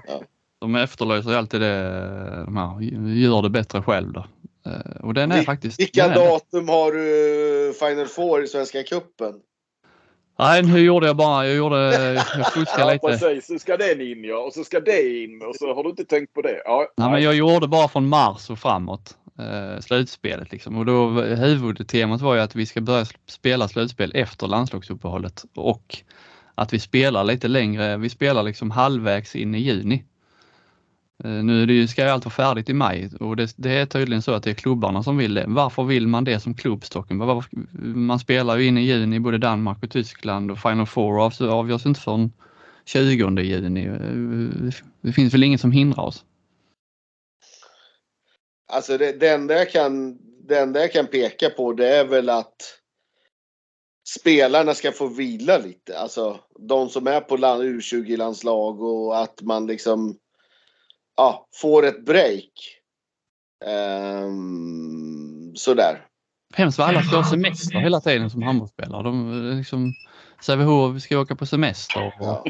Ja. 0.07 0.21
De 0.61 0.75
efterlyser 0.75 1.35
alltid 1.37 1.61
det, 1.61 2.43
de 2.45 2.57
här, 2.57 2.81
gör 3.15 3.41
det 3.41 3.49
bättre 3.49 3.81
själv 3.81 4.13
då. 4.13 4.25
Eh, 4.65 5.01
Och 5.01 5.13
den 5.13 5.31
är 5.31 5.37
Vil- 5.37 5.45
faktiskt... 5.45 5.79
Vilka 5.79 6.07
datum 6.07 6.69
har 6.69 6.91
du 6.91 7.73
Final 7.79 8.05
Four 8.07 8.43
i 8.43 8.47
Svenska 8.47 8.83
Cupen? 8.83 9.33
Nej, 10.39 10.63
nu 10.63 10.79
gjorde 10.79 11.07
jag 11.07 11.15
bara, 11.15 11.47
jag 11.47 11.55
gjorde, 11.55 11.93
jag 12.13 12.25
fuskade 12.53 12.81
Ja, 12.81 12.93
lite. 12.93 13.07
precis. 13.07 13.47
Så 13.47 13.59
ska 13.59 13.77
den 13.77 14.01
in 14.01 14.23
ja. 14.23 14.37
Och 14.39 14.53
så 14.53 14.63
ska 14.63 14.79
det 14.79 15.23
in. 15.23 15.41
Och 15.41 15.55
så 15.55 15.73
har 15.73 15.83
du 15.83 15.89
inte 15.89 16.05
tänkt 16.05 16.33
på 16.33 16.41
det. 16.41 16.61
Ja, 16.65 16.87
Nej, 16.97 17.11
men 17.11 17.21
jag 17.23 17.35
gjorde 17.35 17.67
bara 17.67 17.87
från 17.87 18.07
mars 18.09 18.49
och 18.49 18.59
framåt 18.59 19.17
eh, 19.37 19.79
slutspelet. 19.79 20.51
Liksom. 20.51 20.77
Och 20.77 20.85
då, 20.85 21.21
huvudtemat 21.21 22.21
var 22.21 22.35
ju 22.35 22.41
att 22.41 22.55
vi 22.55 22.65
ska 22.65 22.81
börja 22.81 23.05
spela 23.25 23.67
slutspel 23.67 24.11
efter 24.15 24.47
landslagsuppehållet 24.47 25.45
och 25.55 26.03
att 26.55 26.73
vi 26.73 26.79
spelar 26.79 27.23
lite 27.23 27.47
längre. 27.47 27.97
Vi 27.97 28.09
spelar 28.09 28.43
liksom 28.43 28.71
halvvägs 28.71 29.35
in 29.35 29.55
i 29.55 29.59
juni. 29.59 30.03
Eh, 31.23 31.31
nu 31.31 31.61
är 31.61 31.65
det 31.65 31.73
ju, 31.73 31.87
ska 31.87 32.03
ju 32.03 32.09
allt 32.09 32.25
vara 32.25 32.33
färdigt 32.33 32.69
i 32.69 32.73
maj 32.73 33.09
och 33.19 33.35
det, 33.35 33.53
det, 33.55 33.71
är 33.71 33.85
tydligen 33.85 34.21
så 34.21 34.31
att 34.31 34.43
det 34.43 34.49
är 34.49 34.53
klubbarna 34.53 35.03
som 35.03 35.17
vill 35.17 35.33
det. 35.33 35.45
Varför 35.47 35.83
vill 35.83 36.07
man 36.07 36.23
det 36.23 36.39
som 36.39 36.53
klubbstocken? 36.53 37.43
Man 37.81 38.19
spelar 38.19 38.57
ju 38.57 38.65
in 38.65 38.77
i 38.77 38.81
juni 38.81 39.15
i 39.15 39.19
både 39.19 39.37
Danmark 39.37 39.83
och 39.83 39.91
Tyskland 39.91 40.51
och 40.51 40.59
Final 40.59 40.85
Four 40.85 41.25
avgörs 41.49 41.85
inte 41.85 41.99
förrän 41.99 42.31
20 42.85 43.41
juni. 43.41 43.85
Eh, 43.85 44.73
det 45.01 45.11
finns 45.11 45.33
väl 45.33 45.43
inget 45.43 45.61
som 45.61 45.71
hindrar 45.71 46.03
oss? 46.03 46.25
Alltså 48.67 48.97
det, 48.97 49.11
det, 49.11 49.29
enda 49.29 49.53
jag 49.53 49.71
kan, 49.71 50.17
det 50.47 50.59
enda 50.59 50.79
jag 50.79 50.91
kan 50.91 51.07
peka 51.07 51.49
på 51.49 51.73
det 51.73 51.95
är 51.95 52.05
väl 52.05 52.29
att 52.29 52.55
spelarna 54.07 54.73
ska 54.73 54.91
få 54.91 55.07
vila 55.07 55.57
lite. 55.57 55.99
Alltså 55.99 56.39
de 56.59 56.89
som 56.89 57.07
är 57.07 57.21
på 57.21 57.37
U20-landslag 57.37 58.81
och 58.81 59.21
att 59.21 59.41
man 59.41 59.67
liksom 59.67 60.17
ja, 61.17 61.47
får 61.61 61.85
ett 61.85 62.05
break. 62.05 62.51
Um, 63.65 65.55
sådär. 65.55 66.05
Hemskt 66.53 66.77
vad 66.77 66.87
alla 66.87 67.01
ska 67.01 67.15
ha 67.15 67.23
semester 67.23 67.79
hela 67.79 68.01
tiden 68.01 68.29
som 68.29 68.41
handbollsspelare. 68.41 69.03
De 69.03 69.51
liksom, 69.57 69.93
Sävehof, 70.41 70.95
vi 70.95 70.99
ska 70.99 71.19
åka 71.19 71.35
på 71.35 71.45
semester 71.45 72.13
och, 72.19 72.47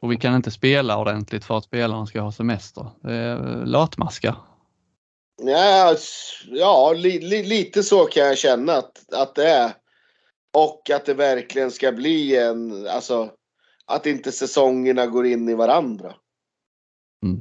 och, 0.00 0.12
vi 0.12 0.16
kan 0.16 0.34
inte 0.36 0.50
spela 0.50 0.98
ordentligt 0.98 1.44
för 1.44 1.58
att 1.58 1.64
spelarna 1.64 2.06
ska 2.06 2.20
ha 2.20 2.32
semester. 2.32 2.86
Det 3.02 3.14
är 3.14 3.66
latmaskar. 3.66 4.36
Ja, 5.42 5.96
ja 6.46 6.92
li, 6.92 7.20
li, 7.20 7.42
lite 7.42 7.82
så 7.82 8.04
kan 8.04 8.26
jag 8.26 8.38
känna 8.38 8.72
att, 8.72 9.14
att 9.14 9.34
det 9.34 9.48
är. 9.48 9.72
Och 10.52 10.90
att 10.90 11.04
det 11.04 11.14
verkligen 11.14 11.70
ska 11.70 11.92
bli 11.92 12.36
en, 12.36 12.86
alltså 12.86 13.30
att 13.86 14.06
inte 14.06 14.32
säsongerna 14.32 15.06
går 15.06 15.26
in 15.26 15.48
i 15.48 15.54
varandra. 15.54 16.14
Mm. 17.22 17.40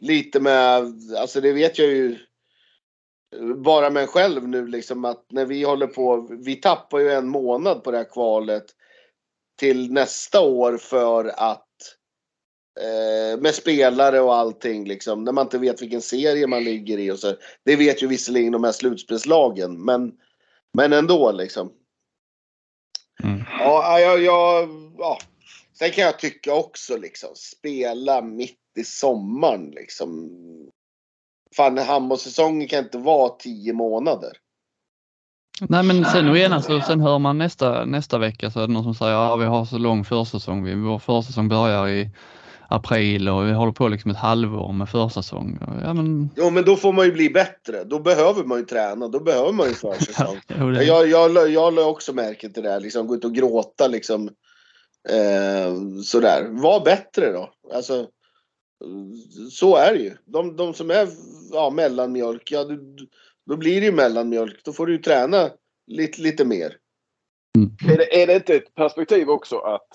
Lite 0.00 0.40
med, 0.40 0.92
alltså 1.18 1.40
det 1.40 1.52
vet 1.52 1.78
jag 1.78 1.88
ju 1.88 2.18
bara 3.56 3.90
med 3.90 4.08
själv 4.08 4.48
nu 4.48 4.66
liksom 4.66 5.04
att 5.04 5.26
när 5.30 5.44
vi 5.44 5.62
håller 5.62 5.86
på, 5.86 6.28
vi 6.30 6.56
tappar 6.56 6.98
ju 6.98 7.10
en 7.10 7.28
månad 7.28 7.84
på 7.84 7.90
det 7.90 7.96
här 7.96 8.12
kvalet 8.12 8.64
till 9.58 9.92
nästa 9.92 10.40
år 10.40 10.76
för 10.76 11.24
att 11.36 11.68
med 13.38 13.54
spelare 13.54 14.20
och 14.20 14.34
allting 14.34 14.88
liksom. 14.88 15.24
När 15.24 15.32
man 15.32 15.46
inte 15.46 15.58
vet 15.58 15.82
vilken 15.82 16.02
serie 16.02 16.46
man 16.46 16.64
ligger 16.64 16.98
i 16.98 17.10
och 17.10 17.18
så. 17.18 17.34
Det 17.64 17.76
vet 17.76 18.02
ju 18.02 18.06
visserligen 18.06 18.52
de 18.52 18.64
här 18.64 18.72
slutspelslagen 18.72 19.84
men, 19.84 20.12
men 20.76 20.92
ändå 20.92 21.32
liksom. 21.32 21.72
Mm. 23.22 23.42
Ja, 23.58 24.00
jag, 24.00 24.22
jag, 24.22 24.68
ja. 24.98 25.18
Sen 25.78 25.90
kan 25.90 26.04
jag 26.04 26.18
tycka 26.18 26.54
också 26.54 26.96
liksom 26.96 27.30
spela 27.34 28.22
mitt 28.22 28.58
i 28.78 28.84
sommaren 28.84 29.70
liksom. 29.70 30.30
Fan 31.56 31.78
handbollssäsongen 31.78 32.68
kan 32.68 32.78
inte 32.84 32.98
vara 32.98 33.28
tio 33.28 33.72
månader. 33.72 34.32
Nej 35.60 35.82
men 35.82 36.04
sen 36.04 36.28
å 36.28 36.36
ena 36.36 36.62
så 36.62 36.80
sen 36.80 37.00
hör 37.00 37.18
man 37.18 37.38
nästa, 37.38 37.84
nästa 37.84 38.18
vecka 38.18 38.50
så 38.50 38.60
är 38.60 38.66
det 38.66 38.72
någon 38.72 38.82
som 38.82 38.94
säger 38.94 39.14
att 39.14 39.30
ja, 39.30 39.36
vi 39.36 39.44
har 39.44 39.64
så 39.64 39.78
lång 39.78 40.04
försäsong. 40.04 40.84
Vår 40.84 40.98
försäsong 40.98 41.48
börjar 41.48 41.88
i 41.88 42.10
april 42.68 43.28
och 43.28 43.46
vi 43.46 43.52
håller 43.52 43.72
på 43.72 43.88
liksom 43.88 44.10
ett 44.10 44.16
halvår 44.16 44.72
med 44.72 44.88
försäsong. 44.88 45.58
Ja, 45.82 45.94
men... 45.94 46.30
Jo 46.36 46.50
men 46.50 46.64
då 46.64 46.76
får 46.76 46.92
man 46.92 47.06
ju 47.06 47.12
bli 47.12 47.30
bättre. 47.30 47.84
Då 47.84 47.98
behöver 47.98 48.44
man 48.44 48.58
ju 48.58 48.64
träna. 48.64 49.08
Då 49.08 49.20
behöver 49.20 49.52
man 49.52 49.68
ju 49.68 49.74
försäsong. 49.74 50.40
jag, 50.86 51.08
jag, 51.08 51.50
jag 51.50 51.74
la 51.74 51.86
också 51.86 52.12
märke 52.12 52.50
till 52.50 52.62
det 52.62 52.70
här. 52.70 52.80
Liksom, 52.80 53.06
gå 53.06 53.14
ut 53.14 53.24
och 53.24 53.34
gråta 53.34 53.86
liksom. 53.86 54.28
Eh, 55.08 55.74
sådär. 56.04 56.48
Var 56.50 56.84
bättre 56.84 57.32
då. 57.32 57.50
Alltså, 57.74 58.08
så 59.50 59.76
är 59.76 59.92
det 59.94 60.00
ju. 60.00 60.16
De, 60.24 60.56
de 60.56 60.74
som 60.74 60.90
är 60.90 61.08
ja, 61.52 61.70
mellanmjölk, 61.70 62.52
ja, 62.52 62.64
du, 62.64 62.96
då 63.46 63.56
blir 63.56 63.80
det 63.80 63.86
ju 63.86 63.92
mellanmjölk. 63.92 64.60
Då 64.64 64.72
får 64.72 64.86
du 64.86 64.92
ju 64.92 64.98
träna 64.98 65.50
lite, 65.86 66.22
lite 66.22 66.44
mer. 66.44 66.76
Mm. 67.58 67.70
Är, 67.92 67.96
det, 67.96 68.22
är 68.22 68.26
det 68.26 68.34
inte 68.34 68.54
ett 68.54 68.74
perspektiv 68.74 69.30
också 69.30 69.58
att 69.58 69.88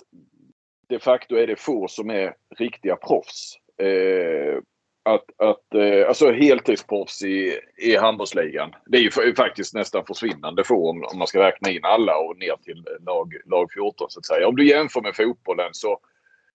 de 0.90 1.00
facto 1.00 1.36
är 1.36 1.48
det 1.48 1.56
få 1.56 1.88
som 1.88 2.10
är 2.10 2.34
riktiga 2.58 2.96
proffs? 2.96 3.56
Eh, 3.82 4.58
att, 5.04 5.26
att, 5.38 5.76
eh, 5.76 6.08
alltså 6.08 6.32
heltidsproffs 6.32 7.24
i, 7.24 7.60
i 7.78 7.96
handbollsligan. 7.96 8.76
Det 8.86 8.98
är 8.98 9.02
ju 9.02 9.36
faktiskt 9.36 9.74
nästan 9.74 10.06
försvinnande 10.06 10.64
få 10.64 10.90
om, 10.90 11.04
om 11.12 11.18
man 11.18 11.28
ska 11.28 11.40
räkna 11.40 11.72
in 11.72 11.86
alla 11.86 12.18
och 12.18 12.38
ner 12.38 12.56
till 12.64 12.86
lag, 13.00 13.34
lag 13.46 13.72
14 13.74 14.10
så 14.10 14.20
att 14.20 14.26
säga. 14.26 14.48
Om 14.48 14.56
du 14.56 14.68
jämför 14.68 15.02
med 15.02 15.16
fotbollen 15.16 15.70
så 15.72 16.00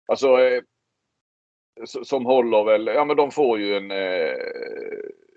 Alltså 0.06 0.40
eh, 0.40 0.62
som 1.84 2.26
håller 2.26 2.64
väl, 2.64 2.86
ja 2.86 3.04
men 3.04 3.16
de 3.16 3.30
får 3.30 3.58
ju 3.58 3.76
en 3.76 3.90
eh, 3.90 4.36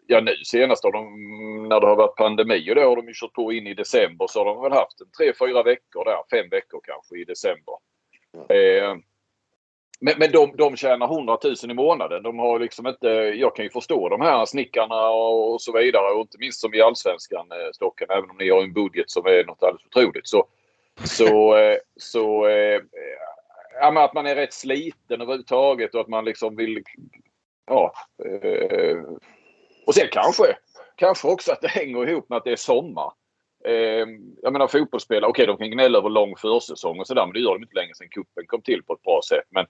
ja 0.07 0.21
nu 0.21 0.35
senast 0.45 0.83
har 0.83 0.91
de, 0.91 1.03
när 1.69 1.81
det 1.81 1.87
har 1.87 1.95
varit 1.95 2.15
pandemi 2.15 2.71
och 2.71 2.75
det 2.75 2.83
har 2.83 2.95
de 2.95 3.07
ju 3.07 3.13
kört 3.13 3.33
på 3.33 3.53
in 3.53 3.67
i 3.67 3.73
december 3.73 4.27
så 4.27 4.39
har 4.39 4.45
de 4.45 4.63
väl 4.63 4.71
haft 4.71 5.01
en 5.01 5.11
tre, 5.11 5.33
fyra 5.39 5.63
veckor 5.63 6.05
där, 6.05 6.17
fem 6.31 6.49
veckor 6.49 6.81
kanske 6.83 7.17
i 7.17 7.23
december. 7.23 7.75
Eh, 8.49 8.95
men 9.99 10.13
men 10.17 10.31
de, 10.31 10.55
de 10.57 10.75
tjänar 10.75 11.07
100 11.13 11.37
000 11.43 11.55
i 11.71 11.73
månaden. 11.73 12.23
De 12.23 12.39
har 12.39 12.59
liksom 12.59 12.87
inte, 12.87 13.07
jag 13.35 13.55
kan 13.55 13.65
ju 13.65 13.71
förstå 13.71 14.09
de 14.09 14.21
här 14.21 14.45
snickarna 14.45 15.09
och 15.09 15.61
så 15.61 15.71
vidare 15.71 16.13
och 16.13 16.21
inte 16.21 16.37
minst 16.39 16.59
som 16.59 16.73
i 16.73 16.81
Allsvenskan 16.81 17.51
eh, 17.51 17.71
Stocken, 17.73 18.07
även 18.09 18.29
om 18.29 18.37
ni 18.37 18.49
har 18.49 18.63
en 18.63 18.73
budget 18.73 19.09
som 19.09 19.25
är 19.25 19.45
något 19.45 19.63
alldeles 19.63 19.85
otroligt 19.85 20.27
så 20.27 20.47
så, 21.03 21.57
eh, 21.57 21.77
så 21.95 22.47
eh, 22.47 22.81
ja, 23.81 23.91
men 23.91 24.03
att 24.03 24.13
man 24.13 24.25
är 24.25 24.35
rätt 24.35 24.53
sliten 24.53 25.21
överhuvudtaget 25.21 25.95
och 25.95 26.01
att 26.01 26.07
man 26.07 26.25
liksom 26.25 26.55
vill 26.55 26.83
ja, 27.67 27.93
eh, 28.25 28.97
och 29.85 29.95
sen 29.95 30.07
kanske, 30.11 30.43
kanske 30.95 31.27
också 31.27 31.51
att 31.51 31.61
det 31.61 31.67
hänger 31.67 32.09
ihop 32.09 32.29
med 32.29 32.37
att 32.37 32.43
det 32.43 32.51
är 32.51 32.55
sommar. 32.55 33.11
Eh, 33.65 34.07
jag 34.41 34.53
menar 34.53 34.67
fotbollsspelare, 34.67 35.29
okej 35.29 35.43
okay, 35.43 35.55
de 35.55 35.57
kan 35.57 35.71
gnälla 35.71 35.97
över 35.97 36.09
lång 36.09 36.35
försäsong 36.35 36.99
och 36.99 37.07
sådär 37.07 37.25
men 37.25 37.33
det 37.33 37.39
gör 37.39 37.53
de 37.53 37.63
inte 37.63 37.75
länge 37.75 37.93
sedan 37.93 38.09
kuppen 38.09 38.47
kom 38.47 38.61
till 38.61 38.83
på 38.83 38.93
ett 38.93 39.03
bra 39.03 39.21
sätt. 39.29 39.45
Men, 39.49 39.65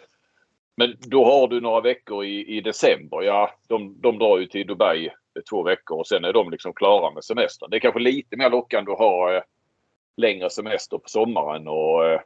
men 0.77 0.95
då 0.99 1.25
har 1.25 1.47
du 1.47 1.61
några 1.61 1.81
veckor 1.81 2.25
i, 2.25 2.57
i 2.57 2.61
december. 2.61 3.21
Ja, 3.21 3.51
de, 3.67 4.01
de 4.01 4.19
drar 4.19 4.37
ju 4.37 4.45
till 4.45 4.67
Dubai 4.67 5.05
eh, 5.05 5.41
två 5.49 5.63
veckor 5.63 5.97
och 5.97 6.07
sen 6.07 6.25
är 6.25 6.33
de 6.33 6.49
liksom 6.49 6.73
klara 6.73 7.11
med 7.11 7.23
semestern. 7.23 7.69
Det 7.69 7.77
är 7.77 7.79
kanske 7.79 7.99
lite 7.99 8.37
mer 8.37 8.49
lockande 8.49 8.91
att 8.91 8.97
ha 8.97 9.33
eh, 9.33 9.41
längre 10.17 10.49
semester 10.49 10.97
på 10.97 11.09
sommaren 11.09 11.67
och 11.67 12.05
eh, 12.05 12.21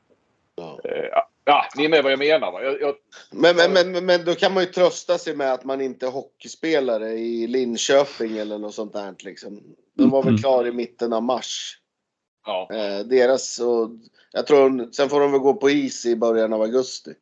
ja. 0.61 0.89
Eh, 0.89 1.23
Ja, 1.43 1.65
ni 1.75 1.85
är 1.85 1.89
med 1.89 2.03
vad 2.03 2.11
jag 2.11 2.19
menar. 2.19 2.51
Va? 2.51 2.63
Jag, 2.63 2.81
jag... 2.81 2.95
Men, 3.31 3.55
men, 3.55 3.91
men, 3.91 4.05
men 4.05 4.25
då 4.25 4.35
kan 4.35 4.53
man 4.53 4.63
ju 4.63 4.69
trösta 4.69 5.17
sig 5.17 5.35
med 5.35 5.53
att 5.53 5.63
man 5.63 5.81
inte 5.81 6.05
är 6.05 6.11
hockeyspelare 6.11 7.09
i 7.09 7.47
Linköping 7.47 8.37
eller 8.37 8.57
något 8.57 8.73
sånt 8.73 8.93
där. 8.93 9.15
Liksom. 9.19 9.75
De 9.97 10.09
var 10.09 10.23
väl 10.23 10.29
mm. 10.29 10.41
klara 10.41 10.67
i 10.67 10.71
mitten 10.71 11.13
av 11.13 11.23
mars. 11.23 11.77
Ja. 12.45 12.69
Eh, 12.73 12.99
deras 12.99 13.59
och, 13.59 13.89
jag 14.31 14.47
tror, 14.47 14.91
sen 14.91 15.09
får 15.09 15.19
de 15.19 15.31
väl 15.31 15.41
gå 15.41 15.53
på 15.53 15.69
is 15.69 16.05
i 16.05 16.15
början 16.15 16.53
av 16.53 16.61
augusti. 16.61 17.13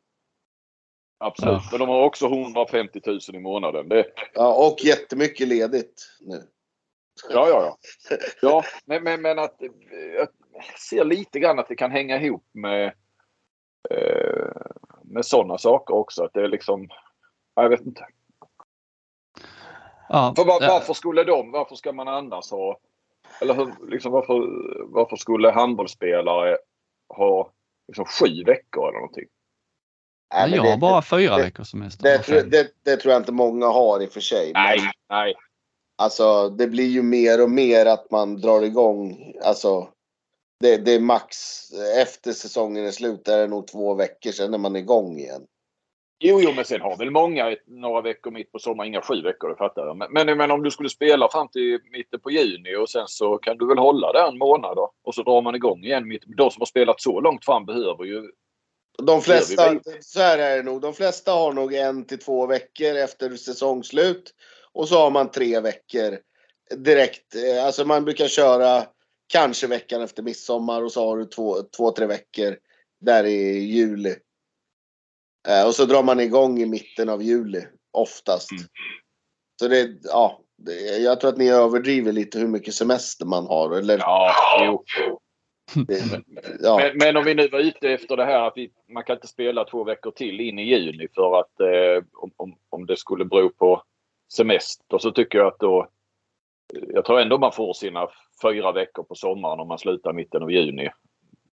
Absolut, 1.18 1.60
ja. 1.62 1.68
men 1.70 1.80
de 1.80 1.88
har 1.88 2.02
också 2.02 2.26
150 2.26 3.00
000 3.06 3.18
i 3.32 3.38
månaden. 3.38 3.88
Det... 3.88 4.06
Ja, 4.34 4.68
och 4.68 4.84
jättemycket 4.84 5.48
ledigt 5.48 6.06
nu. 6.20 6.42
Ja, 7.30 7.48
ja, 7.48 7.76
ja. 8.10 8.16
ja 8.42 8.64
men, 8.84 9.02
men, 9.02 9.22
men 9.22 9.38
att 9.38 9.56
jag 10.16 10.28
ser 10.88 11.04
lite 11.04 11.38
grann 11.38 11.58
att 11.58 11.68
det 11.68 11.76
kan 11.76 11.90
hänga 11.90 12.20
ihop 12.20 12.44
med 12.52 12.92
med 15.02 15.24
sådana 15.24 15.58
saker 15.58 15.94
också. 15.94 16.24
Att 16.24 16.32
det 16.34 16.40
är 16.40 16.48
liksom, 16.48 16.88
jag 17.54 17.68
vet 17.68 17.80
inte. 17.80 18.06
Ja, 20.08 20.34
För 20.36 20.44
var, 20.44 20.60
varför 20.68 20.94
skulle 20.94 21.24
de, 21.24 21.50
varför 21.50 21.76
ska 21.76 21.92
man 21.92 22.08
annars 22.08 22.50
ha, 22.50 22.78
eller 23.40 23.54
hur, 23.54 23.90
liksom 23.90 24.12
varför, 24.12 24.34
varför 24.86 25.16
skulle 25.16 25.50
handbollsspelare 25.50 26.58
ha 27.08 27.52
liksom 27.88 28.04
sju 28.04 28.44
veckor 28.44 28.88
eller 28.88 28.98
någonting? 28.98 29.26
Nej, 30.34 30.54
jag 30.54 30.62
har 30.62 30.76
bara 30.76 31.02
fyra 31.02 31.36
det, 31.36 31.42
veckors 31.42 31.70
semester. 31.70 32.02
Det, 32.02 32.26
det, 32.26 32.50
det, 32.50 32.70
det, 32.84 32.96
tror 32.96 33.12
jag 33.12 33.20
inte 33.20 33.32
många 33.32 33.66
har 33.66 34.02
i 34.02 34.06
och 34.06 34.12
för 34.12 34.20
sig. 34.20 34.52
Nej, 34.54 34.78
men, 34.78 34.92
nej. 35.08 35.34
Alltså 35.96 36.48
det 36.48 36.66
blir 36.66 36.88
ju 36.88 37.02
mer 37.02 37.42
och 37.42 37.50
mer 37.50 37.86
att 37.86 38.10
man 38.10 38.40
drar 38.40 38.62
igång, 38.62 39.34
alltså 39.44 39.88
det, 40.60 40.76
det 40.76 40.94
är 40.94 41.00
max 41.00 41.36
efter 41.96 42.32
säsongen 42.32 42.86
är 42.86 42.90
slut, 42.90 43.28
är 43.28 43.38
det 43.38 43.46
nog 43.46 43.66
två 43.66 43.94
veckor 43.94 44.30
sedan 44.30 44.54
är 44.54 44.58
man 44.58 44.76
igång 44.76 45.18
igen. 45.18 45.46
Jo, 46.22 46.40
jo, 46.42 46.52
men 46.56 46.64
sen 46.64 46.80
har 46.80 46.96
väl 46.96 47.10
många 47.10 47.56
några 47.66 48.00
veckor 48.00 48.30
mitt 48.30 48.52
på 48.52 48.58
sommaren, 48.58 48.88
inga 48.88 49.02
sju 49.02 49.22
veckor, 49.22 49.48
det 49.48 49.56
fattar 49.56 49.86
jag. 49.86 49.96
Men, 49.96 50.12
men, 50.12 50.38
men 50.38 50.50
om 50.50 50.62
du 50.62 50.70
skulle 50.70 50.88
spela 50.88 51.28
fram 51.28 51.48
till 51.48 51.78
mitten 51.92 52.20
på 52.20 52.30
juni 52.30 52.76
och 52.76 52.90
sen 52.90 53.08
så 53.08 53.38
kan 53.38 53.58
du 53.58 53.66
väl 53.66 53.78
hålla 53.78 54.12
där 54.12 54.28
en 54.28 54.38
månad 54.38 54.76
då. 54.76 54.92
Och 55.04 55.14
så 55.14 55.22
drar 55.22 55.42
man 55.42 55.54
igång 55.54 55.84
igen. 55.84 56.08
Mitt, 56.08 56.22
de 56.36 56.50
som 56.50 56.60
har 56.60 56.66
spelat 56.66 57.00
så 57.00 57.20
långt 57.20 57.44
fram 57.44 57.66
behöver 57.66 58.04
ju... 58.04 58.30
De 59.02 59.22
flesta, 59.22 59.80
så 60.00 60.20
här 60.20 60.38
är 60.38 60.56
det 60.56 60.62
nog, 60.62 60.80
de 60.80 60.94
flesta 60.94 61.32
har 61.32 61.52
nog 61.52 61.74
en 61.74 62.04
till 62.04 62.18
två 62.18 62.46
veckor 62.46 62.94
efter 62.96 63.36
säsongslut. 63.36 64.34
Och 64.72 64.88
så 64.88 64.98
har 64.98 65.10
man 65.10 65.30
tre 65.30 65.60
veckor 65.60 66.18
direkt. 66.76 67.34
Eh, 67.34 67.64
Alltså 67.64 67.84
man 67.84 68.04
brukar 68.04 68.28
köra 68.28 68.86
kanske 69.30 69.66
veckan 69.66 70.02
efter 70.02 70.22
midsommar 70.22 70.82
och 70.82 70.92
så 70.92 71.06
har 71.06 71.16
du 71.16 71.24
två, 71.24 71.56
två 71.76 71.90
tre 71.90 72.06
veckor 72.06 72.56
där 73.00 73.24
i 73.24 73.58
juli. 73.58 74.16
Eh, 75.48 75.66
och 75.66 75.74
så 75.74 75.84
drar 75.84 76.02
man 76.02 76.20
igång 76.20 76.58
i 76.58 76.66
mitten 76.66 77.08
av 77.08 77.22
juli 77.22 77.66
oftast. 77.92 78.50
Mm. 78.50 78.62
Så 79.60 79.68
det, 79.68 79.98
ja, 80.02 80.40
det, 80.56 80.72
jag 80.98 81.20
tror 81.20 81.30
att 81.30 81.38
ni 81.38 81.48
överdriver 81.48 82.12
lite 82.12 82.38
hur 82.38 82.48
mycket 82.48 82.74
semester 82.74 83.26
man 83.26 83.46
har. 83.46 83.78
Eller, 83.78 83.98
Ja, 83.98 84.34
jo. 84.64 84.84
det, 85.86 86.22
ja. 86.60 86.76
Men, 86.76 86.98
men 86.98 87.16
om 87.16 87.24
vi 87.24 87.34
nu 87.34 87.48
var 87.48 87.58
ute 87.58 87.90
efter 87.90 88.16
det 88.16 88.24
här 88.24 88.46
att 88.46 88.52
vi, 88.56 88.70
man 88.88 89.04
kan 89.04 89.16
inte 89.16 89.26
spela 89.26 89.64
två 89.64 89.84
veckor 89.84 90.10
till 90.10 90.40
in 90.40 90.58
i 90.58 90.62
juni 90.62 91.08
för 91.14 91.40
att 91.40 91.60
eh, 91.60 92.04
om, 92.12 92.30
om, 92.36 92.56
om 92.68 92.86
det 92.86 92.96
skulle 92.96 93.24
bero 93.24 93.50
på 93.50 93.82
semester 94.32 94.98
så 94.98 95.10
tycker 95.10 95.38
jag 95.38 95.46
att 95.46 95.58
då 95.58 95.88
jag 96.72 97.04
tror 97.04 97.20
ändå 97.20 97.38
man 97.38 97.52
får 97.52 97.72
sina 97.72 98.08
fyra 98.42 98.72
veckor 98.72 99.02
på 99.02 99.14
sommaren 99.14 99.60
om 99.60 99.68
man 99.68 99.78
slutar 99.78 100.12
mitten 100.12 100.42
av 100.42 100.50
juni. 100.50 100.88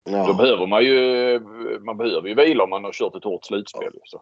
Då 0.05 0.11
ja. 0.11 0.33
behöver 0.33 0.67
man 0.67 0.85
ju 0.85 1.39
man 1.79 1.97
behöver 1.97 2.29
ju 2.29 2.35
vila 2.35 2.63
om 2.63 2.69
man 2.69 2.83
har 2.83 2.91
kört 2.91 3.15
ett 3.15 3.23
hårt 3.23 3.45
slutspel. 3.45 3.93
Så. 4.03 4.21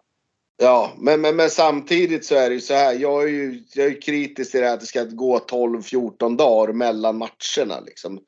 Ja, 0.62 0.92
men, 0.98 1.20
men, 1.20 1.36
men 1.36 1.50
samtidigt 1.50 2.24
så 2.24 2.34
är 2.34 2.48
det 2.48 2.54
ju 2.54 2.60
så 2.60 2.74
här. 2.74 2.94
Jag 2.94 3.22
är 3.22 3.28
ju, 3.28 3.62
jag 3.74 3.86
är 3.86 4.02
kritisk 4.02 4.50
till 4.50 4.60
det 4.60 4.66
här 4.66 4.74
att 4.74 4.80
det 4.80 4.86
ska 4.86 5.04
gå 5.04 5.38
12-14 5.38 6.36
dagar 6.36 6.72
mellan 6.72 7.18
matcherna. 7.18 7.80
Liksom. 7.86 8.20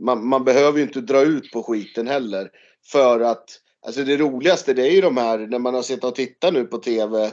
Man, 0.00 0.26
man 0.26 0.44
behöver 0.44 0.78
ju 0.78 0.84
inte 0.84 1.00
dra 1.00 1.22
ut 1.22 1.52
på 1.52 1.62
skiten 1.62 2.08
heller. 2.08 2.50
För 2.92 3.20
att, 3.20 3.44
alltså 3.86 4.04
det 4.04 4.16
roligaste 4.16 4.74
det 4.74 4.82
är 4.82 4.90
ju 4.90 5.00
de 5.00 5.16
här, 5.16 5.38
när 5.38 5.58
man 5.58 5.74
har 5.74 5.82
suttit 5.82 6.04
och 6.04 6.14
tittat 6.14 6.54
nu 6.54 6.64
på 6.64 6.78
TV. 6.78 7.30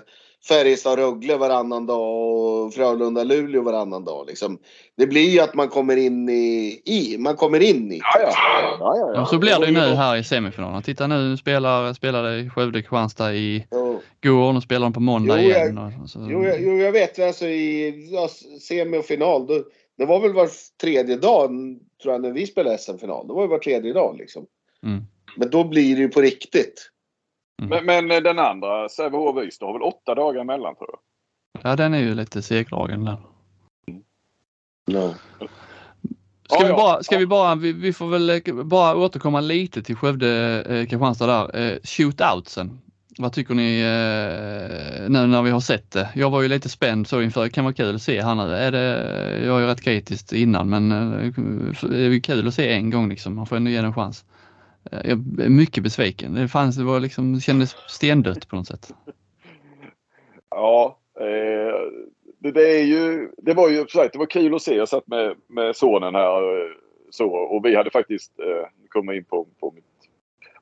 Färjestad-Rögle 0.48 1.38
varannan 1.38 1.86
dag 1.86 2.02
och 2.66 2.74
Frölunda-Luleå 2.74 3.62
varannan 3.62 4.06
dag. 4.06 4.26
Liksom. 4.28 4.58
Det 4.98 5.08
blir 5.08 5.30
ju 5.30 5.40
att 5.40 5.54
man 5.54 5.68
kommer 5.68 5.98
in 5.98 6.30
i, 6.30 6.82
i 6.86 7.18
man 7.20 7.36
kommer 7.36 7.60
in 7.60 7.92
i. 7.92 7.98
Ja, 7.98 8.20
ja. 8.22 8.32
ja, 8.80 8.96
ja, 8.98 9.12
Ja, 9.16 9.26
så 9.26 9.38
blir 9.38 9.60
det 9.60 9.66
ju 9.66 9.72
nu 9.74 9.80
här 9.80 10.16
i 10.18 10.24
semifinalen. 10.24 10.84
Titta 10.84 11.08
nu 11.08 11.38
spelar, 11.38 11.94
spelade 11.94 12.50
Skövde 12.50 12.82
Kristianstad 12.82 13.34
i 13.34 13.68
Jo. 13.72 14.02
går. 14.24 14.54
Nu 14.54 14.62
spelar 14.62 14.86
de 14.86 14.94
på 14.94 15.00
måndag 15.00 15.42
Jo, 15.42 15.50
jag- 15.50 15.62
igen. 15.62 15.78
Och, 15.78 16.04
och 16.04 16.10
så, 16.10 16.28
Jo, 16.30 16.46
jag, 16.46 16.62
jo, 16.62 16.78
jag 16.78 16.92
vet. 16.92 17.20
Alltså 17.20 17.46
i 17.46 18.08
ja, 18.12 18.30
semi 18.62 18.98
och 18.98 19.06
final. 19.06 19.48
Då, 19.48 19.64
det 19.98 20.06
var 20.06 20.20
väl 20.20 20.34
var 20.34 20.50
tredje 20.82 21.16
dag 21.18 21.50
tror 22.02 22.14
jag 22.14 22.22
när 22.22 22.32
vi 22.32 22.48
spelade 22.48 22.78
SM-final. 22.78 23.28
Det 23.28 23.34
var 23.34 23.42
ju 23.42 23.48
var 23.48 23.58
tredje 23.60 23.94
dag 23.94 24.16
liksom. 24.18 24.46
Mm. 24.84 25.04
Men 25.38 25.50
då 25.50 25.64
blir 25.64 25.96
det 25.96 26.02
ju 26.02 26.10
på 26.10 26.22
riktigt. 26.22 26.92
Men, 27.58 27.86
men 27.86 28.24
den 28.24 28.40
andra, 28.40 28.90
Sävehof 28.90 29.44
Ystad, 29.44 29.66
har 29.66 29.74
väl 29.74 29.82
åtta 29.82 30.16
dagar 30.16 30.42
emellan 30.42 30.76
tror 30.76 30.90
jag. 30.92 31.00
Ja, 31.72 31.76
den 31.76 31.94
är 31.94 32.00
ju 32.00 32.16
lite 32.16 32.42
segdragen 32.42 33.06
där. 33.06 33.18
No. 34.88 35.14
Ska, 36.50 36.60
Ja, 36.60 36.68
vi 36.68 36.74
bara, 36.74 37.04
ska 37.04 37.18
vi 37.18 37.28
bara, 37.28 37.56
vi, 37.56 37.74
vi 37.74 37.94
får 37.94 38.08
väl 38.08 38.30
eh, 38.30 38.64
bara 38.64 38.96
återkomma 38.96 39.42
lite 39.42 39.84
till 39.84 39.96
Skövde, 39.96 40.62
eh, 40.70 40.86
Kristianstad 40.86 41.28
där. 41.28 41.60
Eh, 41.60 41.78
shootoutsen. 41.84 42.80
Vad 43.18 43.34
tycker 43.34 43.54
ni 43.54 43.80
eh, 43.80 45.10
nu 45.10 45.28
när 45.28 45.42
vi 45.42 45.52
har 45.52 45.60
sett 45.60 45.92
det? 45.92 46.10
Jag 46.16 46.30
var 46.30 46.42
ju 46.42 46.48
lite 46.48 46.70
spänd 46.70 47.08
så 47.08 47.22
inför, 47.22 47.44
det 47.44 47.50
kan 47.50 47.64
vara 47.64 47.74
kul 47.74 47.96
att 47.96 48.02
se 48.02 48.22
här 48.22 48.36
nu. 48.36 48.56
Är 48.56 48.72
det, 48.72 48.86
jag 49.46 49.58
är 49.58 49.62
ju 49.62 49.68
rätt 49.68 49.82
kritisk 49.82 50.34
innan 50.34 50.70
men 50.70 50.92
eh, 50.92 51.32
det 51.90 52.00
är 52.00 52.20
kul 52.20 52.48
att 52.48 52.54
se 52.54 52.74
en 52.74 52.90
gång 52.90 53.10
liksom. 53.10 53.36
Man 53.36 53.46
får 53.46 53.56
ändå 53.56 53.72
ge 53.72 53.78
den 53.78 53.86
en 53.86 53.94
chans. 53.94 54.26
Eh, 54.92 55.00
jag 55.04 55.12
är 55.46 55.50
mycket 55.50 55.84
besviken. 55.84 56.34
Det 56.34 56.48
fanns, 56.48 56.78
det 56.78 56.84
var 56.84 57.00
liksom, 57.00 57.34
det 57.34 57.42
kändes 57.42 57.76
stendött 57.88 58.48
på 58.48 58.56
något 58.56 58.68
sätt. 58.68 58.94
Ja, 60.50 61.00
eh, 61.20 62.06
det, 62.40 62.52
det, 62.52 62.80
är 62.80 62.84
ju, 62.84 63.30
det 63.38 63.54
var 63.54 63.70
ju 63.70 63.88
sagt, 63.88 64.14
det 64.14 64.20
var 64.20 64.26
kul 64.26 64.56
att 64.56 64.62
se. 64.62 64.76
Jag 64.76 64.90
satt 64.90 65.08
med, 65.08 65.36
med 65.48 65.76
sonen 65.76 66.16
här 66.16 66.58
eh, 66.58 66.72
så, 67.10 67.30
och 67.30 67.66
vi 67.66 67.76
hade 67.76 67.90
faktiskt, 67.90 68.40
eh, 68.40 68.68
kommit 68.90 69.16
in 69.16 69.24
på, 69.24 69.48
på 69.60 69.72
mitt 69.72 69.86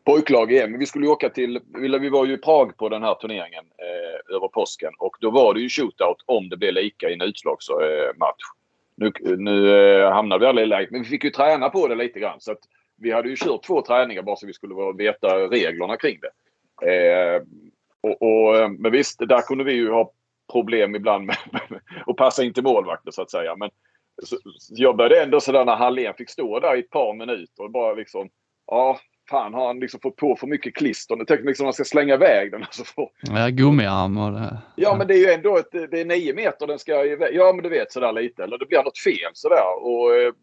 pojklag 0.05 0.51
igen, 0.51 0.71
men 0.71 0.79
vi 0.79 0.85
skulle 0.85 1.05
ju 1.05 1.11
åka 1.11 1.29
till, 1.29 1.59
vi 1.99 2.09
var 2.09 2.25
ju 2.25 2.33
i 2.33 2.37
Prag 2.37 2.77
på 2.77 2.89
den 2.89 3.03
här 3.03 3.15
turneringen 3.15 3.63
eh, 3.77 4.35
över 4.35 4.47
påsken 4.47 4.91
och 4.99 5.15
då 5.19 5.31
var 5.31 5.53
det 5.53 5.59
ju 5.59 5.69
shootout 5.69 6.23
om 6.25 6.49
det 6.49 6.57
blev 6.57 6.73
lika 6.73 7.09
i 7.09 7.13
en 7.13 7.21
utslagsmatch. 7.21 7.81
Eh, 7.81 8.57
nu, 8.95 9.11
nu 9.37 9.69
eh, 9.69 10.11
hamnade 10.11 10.39
vi 10.39 10.45
aldrig 10.45 10.65
i 10.65 10.69
läget, 10.69 10.91
men 10.91 11.01
vi 11.01 11.07
fick 11.07 11.23
ju 11.23 11.29
träna 11.29 11.69
på 11.69 11.87
det 11.87 11.95
lite 11.95 12.19
grann 12.19 12.39
så 12.39 12.51
att 12.51 12.61
vi 13.03 13.11
hade 13.11 13.29
ju 13.29 13.35
kört 13.35 13.63
två 13.63 13.81
träningar 13.81 14.21
bara 14.21 14.35
så 14.35 14.47
vi 14.47 14.53
skulle 14.53 14.75
veta 14.97 15.37
reglerna 15.37 15.97
kring 15.97 16.19
det. 16.21 16.31
Eh, 16.91 17.41
och, 18.01 18.21
och, 18.21 18.57
eh, 18.57 18.69
men 18.69 18.91
visst, 18.91 19.19
där 19.19 19.41
kunde 19.41 19.63
vi 19.63 19.73
ju 19.73 19.89
ha 19.91 20.11
problem 20.51 20.95
ibland 20.95 21.25
med, 21.25 21.37
att 22.07 22.15
passa 22.15 22.43
in 22.43 22.53
till 22.53 22.63
målvakter 22.63 23.11
så 23.11 23.21
att 23.21 23.31
säga. 23.31 23.55
Men 23.55 23.69
så, 24.23 24.37
så 24.59 24.73
jag 24.77 24.97
började 24.97 25.23
ändå 25.23 25.39
sådär 25.39 25.65
när 25.65 25.75
Hallén 25.75 26.13
fick 26.13 26.29
stå 26.29 26.59
där 26.59 26.75
i 26.75 26.79
ett 26.79 26.89
par 26.89 27.13
minuter 27.13 27.63
och 27.63 27.71
bara 27.71 27.93
liksom 27.93 28.29
Ja, 28.67 28.99
fan 29.29 29.53
har 29.53 29.67
han 29.67 29.79
liksom 29.79 29.99
fått 29.99 30.15
på 30.15 30.35
för 30.35 30.47
mycket 30.47 30.75
klister? 30.75 31.15
Nu 31.15 31.25
tänker 31.25 31.45
liksom 31.45 31.63
att 31.63 31.67
man 31.67 31.73
ska 31.73 31.83
slänga 31.83 32.13
iväg 32.13 32.51
den. 32.51 32.61
Alltså 32.63 32.83
för, 32.83 33.09
Ja, 33.21 33.49
gummiarm 33.49 34.17
och 34.17 34.31
det. 34.31 34.57
ja 34.75 34.95
men 34.97 35.07
det 35.07 35.13
är 35.13 35.17
ju 35.17 35.33
ändå 35.33 35.57
ett, 35.57 35.71
det 35.71 36.01
är 36.01 36.05
nio 36.05 36.33
meter 36.33 36.67
den 36.67 36.79
ska 36.79 37.05
iväg. 37.05 37.35
Ja 37.35 37.53
men 37.53 37.63
du 37.63 37.69
vet 37.69 37.91
sådär 37.91 38.11
lite. 38.11 38.43
Eller 38.43 38.57
det 38.57 38.65
blir 38.65 38.83
något 38.83 38.99
fel 38.99 39.31
sådär. 39.33 39.83
Och 39.83 40.15
eh, 40.15 40.33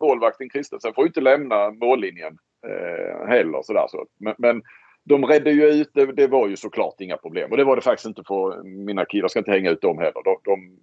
målvakten 0.00 0.50
Kristensen 0.50 0.94
får 0.94 1.04
ju 1.04 1.08
inte 1.08 1.20
lämna 1.20 1.70
mållinjen 1.70 2.38
eh, 2.66 3.26
heller. 3.28 3.62
Sådär, 3.62 3.86
så. 3.88 4.06
Men, 4.20 4.34
men 4.38 4.62
de 5.04 5.26
redde 5.26 5.50
ju 5.50 5.64
ut, 5.66 5.90
det, 5.94 6.06
det 6.06 6.26
var 6.26 6.48
ju 6.48 6.56
såklart 6.56 7.00
inga 7.00 7.16
problem. 7.16 7.50
Och 7.50 7.56
det 7.56 7.64
var 7.64 7.76
det 7.76 7.82
faktiskt 7.82 8.06
inte 8.06 8.22
för 8.26 8.62
mina 8.62 9.04
killar. 9.04 9.24
Jag 9.24 9.30
ska 9.30 9.38
inte 9.38 9.50
hänga 9.50 9.70
ut 9.70 9.80
dem 9.82 9.98
heller. 9.98 10.22
De, 10.24 10.36
de, 10.44 10.78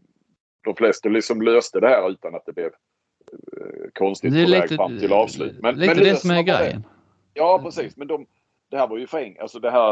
de 0.63 0.75
flesta 0.75 1.09
liksom 1.09 1.41
löste 1.41 1.79
det 1.79 1.87
här 1.87 2.09
utan 2.09 2.35
att 2.35 2.45
det 2.45 2.53
blev 2.53 2.65
eh, 2.65 3.89
konstigt 3.93 4.33
Det 4.33 4.45
på 4.45 4.51
väg 4.51 4.61
lite, 4.61 4.75
fram 4.75 4.99
till 4.99 5.13
avslut. 5.13 5.55
Men, 5.61 5.75
lite 5.75 5.95
men 5.95 6.03
det 6.03 6.15
som 6.15 6.31
är 6.31 6.35
det- 6.35 6.43
grejen. 6.43 6.83
Ja, 7.33 7.59
precis. 7.63 7.97
Men 7.97 8.07
de, 8.07 8.25
det 8.71 8.77
här 8.77 8.87
var 8.87 8.97
ju 8.97 9.07
för 9.07 9.17
enkelt. 9.17 9.41
Alltså 9.41 9.59
det 9.59 9.71
här... 9.71 9.91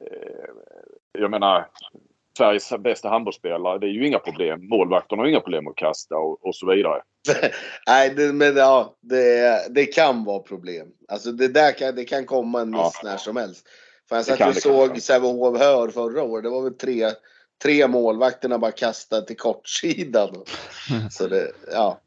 Eh, 0.00 0.50
jag 1.12 1.30
menar, 1.30 1.66
Sveriges 2.38 2.72
bästa 2.78 3.08
handbollsspelare, 3.08 3.78
det 3.78 3.86
är 3.86 3.90
ju 3.90 4.06
inga 4.06 4.18
problem. 4.18 4.68
Målvakterna 4.68 5.22
har 5.22 5.28
inga 5.28 5.40
problem 5.40 5.66
att 5.68 5.76
kasta 5.76 6.16
och, 6.16 6.46
och 6.46 6.54
så 6.56 6.70
vidare. 6.70 7.02
Nej, 7.86 8.10
det, 8.10 8.32
men 8.32 8.56
ja, 8.56 8.96
det, 9.00 9.66
det 9.74 9.86
kan 9.86 10.24
vara 10.24 10.38
problem. 10.38 10.88
Alltså 11.08 11.32
det 11.32 11.48
där 11.48 11.72
kan, 11.72 11.94
det 11.94 12.04
kan 12.04 12.26
komma 12.26 12.60
en 12.60 12.70
miss 12.70 12.80
Ja. 12.80 13.10
när 13.10 13.16
som 13.16 13.36
helst. 13.36 13.66
För 14.08 14.16
jag 14.16 14.24
satt 14.24 14.38
kan 14.38 14.48
och 14.48 14.56
såg. 14.56 15.00
Sävehof 15.00 15.58
Hör 15.58 15.88
förra 15.88 16.22
året. 16.22 16.44
Det 16.44 16.50
var 16.50 16.62
väl 16.62 16.74
tre, 16.74 17.10
tre 17.62 17.88
målvakterna 17.88 18.58
bara 18.58 18.72
kastade 18.72 19.26
till 19.26 19.36
kortsidan. 19.36 20.44
Så 21.10 21.26
det, 21.26 21.52
ja. 21.72 22.00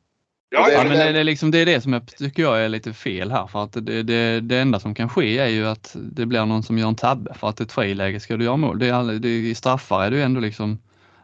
Ja, 0.55 0.65
Det- 0.67 0.73
Ja, 0.73 0.77
ja, 0.77 0.89
men 0.89 0.97
det, 0.97 1.11
det, 1.11 1.19
är 1.19 1.23
liksom, 1.23 1.51
det 1.51 1.59
är 1.59 1.65
det 1.65 1.81
som 1.81 1.93
jag 1.93 2.07
tycker 2.07 2.43
jag 2.43 2.65
är 2.65 2.69
lite 2.69 2.93
fel 2.93 3.31
här 3.31 3.47
för 3.47 3.63
att 3.63 3.73
det, 3.73 4.03
det, 4.03 4.39
det 4.41 4.57
enda 4.57 4.79
som 4.79 4.95
kan 4.95 5.09
ske 5.09 5.37
är 5.37 5.47
ju 5.47 5.67
att 5.67 5.95
det 6.01 6.25
blir 6.25 6.45
någon 6.45 6.63
som 6.63 6.77
gör 6.77 6.87
en 6.87 6.95
tabbe 6.95 7.33
för 7.33 7.47
att 7.47 7.59
ett 7.59 7.71
friläge 7.71 8.19
ska 8.19 8.37
du 8.37 8.45
göra 8.45 8.57
mål. 8.57 8.79
Det 8.79 8.87
är, 8.87 9.19
det, 9.19 9.29
I 9.29 9.55
straffar 9.55 10.05
är 10.05 10.11
du 10.11 10.21
ändå 10.21 10.39
liksom 10.39 10.79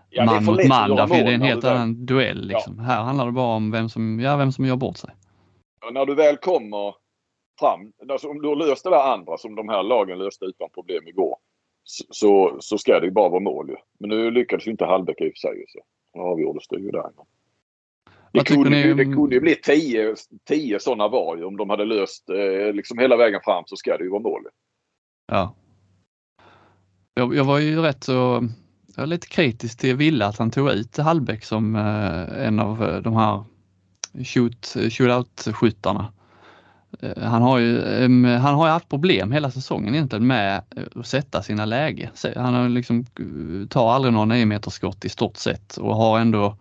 Ja, 0.10 0.22
är 0.22 0.26
man 0.26 0.46
mot 0.46 0.68
man 0.68 0.90
därför 0.90 1.16
mål 1.16 1.26
det 1.26 1.32
är 1.32 1.36
en 1.36 1.42
helt 1.42 1.64
annan 1.64 2.06
duell. 2.06 2.48
Liksom. 2.48 2.80
Här 2.80 3.02
handlar 3.02 3.26
det 3.26 3.32
bara 3.32 3.56
om 3.56 3.72
vem 3.72 3.90
som, 3.90 4.20
ja, 4.20 4.38
vem 4.38 4.52
som 4.52 4.66
gör 4.66 4.76
bort 4.76 4.98
sig. 4.98 5.10
när 5.92 6.06
du 6.06 6.16
väl 6.16 6.38
kommer 6.38 6.96
fram, 7.60 7.92
alltså 8.10 8.30
om 8.30 8.42
du 8.42 8.48
har 8.48 8.56
löst 8.56 8.84
det 8.84 8.90
där 8.90 9.14
andra 9.14 9.38
som 9.38 9.56
de 9.56 9.70
här 9.70 9.84
lagen 9.84 10.20
löste 10.20 10.46
utan 10.46 10.70
problem 10.70 11.08
igår. 11.08 11.38
Så, 11.84 12.58
så, 12.60 12.78
ska 12.78 13.00
det 13.00 13.06
ju 13.06 13.12
bara 13.12 13.30
vara 13.30 13.40
mål 13.40 13.70
ju. 13.70 13.76
Men 14.00 14.10
nu 14.10 14.32
lyckades 14.32 14.68
ju 14.68 14.72
inte 14.72 14.86
Hallbäck 14.86 15.22
i 15.22 15.30
och 15.30 15.34
för 15.34 15.40
sig. 15.48 15.66
Så 16.14 16.22
avgjordes 16.22 16.68
det 16.68 16.80
ju 16.80 16.92
där. 16.92 17.10
Det 18.32 18.44
kunde, 18.44 18.70
ni 18.70 18.94
det 18.94 19.06
kunde 19.06 19.36
ju 19.36 19.42
bli 19.42 19.56
tio, 19.56 20.16
tio 20.48 20.80
sådana 20.80 21.08
var 21.08 21.38
ju. 21.38 21.44
Om 21.44 21.58
de 21.58 21.70
hade 21.70 21.86
löst 21.86 22.30
eh, 22.30 22.74
liksom 22.74 22.98
hela 22.98 23.18
vägen 23.18 23.42
fram 23.44 23.64
så 23.68 23.76
ska 23.76 23.98
det 23.98 24.04
ju 24.04 24.10
vara 24.10 24.22
mål. 24.22 24.42
Ja. 25.28 25.56
Jag, 27.14 27.36
jag 27.36 27.44
var 27.44 27.60
ju 27.60 27.82
rätt 27.82 28.04
så, 28.04 28.50
jag 28.96 29.02
var 29.02 29.08
lite 29.08 29.28
kritisk 29.28 29.80
till 29.80 29.96
Ville 29.96 30.26
att 30.26 30.38
han 30.38 30.52
tog 30.52 30.72
ut 30.72 30.98
Hallbäck 30.98 31.46
som 31.46 31.76
eh, 31.76 32.48
en 32.48 32.60
av 32.60 32.84
eh, 32.84 33.02
de 33.02 33.16
här 33.16 33.44
shoot, 34.14 34.76
shootout-skyttarna. 34.76 36.06
Eh, 37.00 37.24
Han 37.24 37.42
har, 37.42 37.60
ju, 37.60 37.82
han 38.26 38.56
har 38.56 38.66
ju 38.66 38.72
haft 38.72 38.90
problem 38.90 39.32
hela 39.32 39.52
säsongen 39.52 39.96
egentligen 39.96 40.28
med 40.28 40.64
att 40.96 41.08
sätta 41.08 41.44
sina 41.44 41.66
läge. 41.66 42.12
Han 42.36 42.54
har 42.54 42.70
liksom, 42.70 43.00
eh, 43.00 43.68
tar 43.68 43.92
aldrig 43.92 44.14
några 44.14 44.26
9 44.26 44.46
meters 44.46 44.74
skott 44.74 45.06
i 45.06 45.10
stort 45.10 45.38
sett 45.38 45.78
och 45.78 45.96
har 45.96 46.20
ändå 46.20 46.58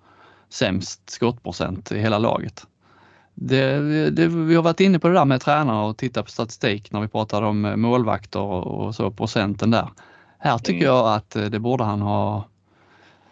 sämst 0.51 1.11
skottprocent 1.11 1.93
i 1.93 1.99
hela 1.99 2.19
laget. 2.19 2.67
Det, 3.35 3.79
det, 4.11 4.27
vi 4.27 4.55
har 4.55 4.63
varit 4.63 4.81
inne 4.81 4.99
på 4.99 5.09
det 5.09 5.15
där 5.15 5.25
med 5.25 5.41
tränare 5.41 5.87
och 5.89 5.97
tittat 5.97 6.25
på 6.25 6.31
statistik 6.31 6.93
när 6.93 7.01
vi 7.01 7.09
pratade 7.09 7.47
om 7.47 7.65
eh, 7.65 7.77
målvakter 7.77 8.41
och, 8.41 8.95
så 8.95 9.11
procenten 9.11 9.71
där. 9.71 9.89
Här 10.39 10.59
tycker 10.59 10.87
Mm. 10.87 10.97
jag 10.97 11.15
att 11.15 11.37
eh, 11.37 11.45
det 11.45 11.59
borde 11.59 11.85
han 11.85 12.01
ha. 12.01 12.45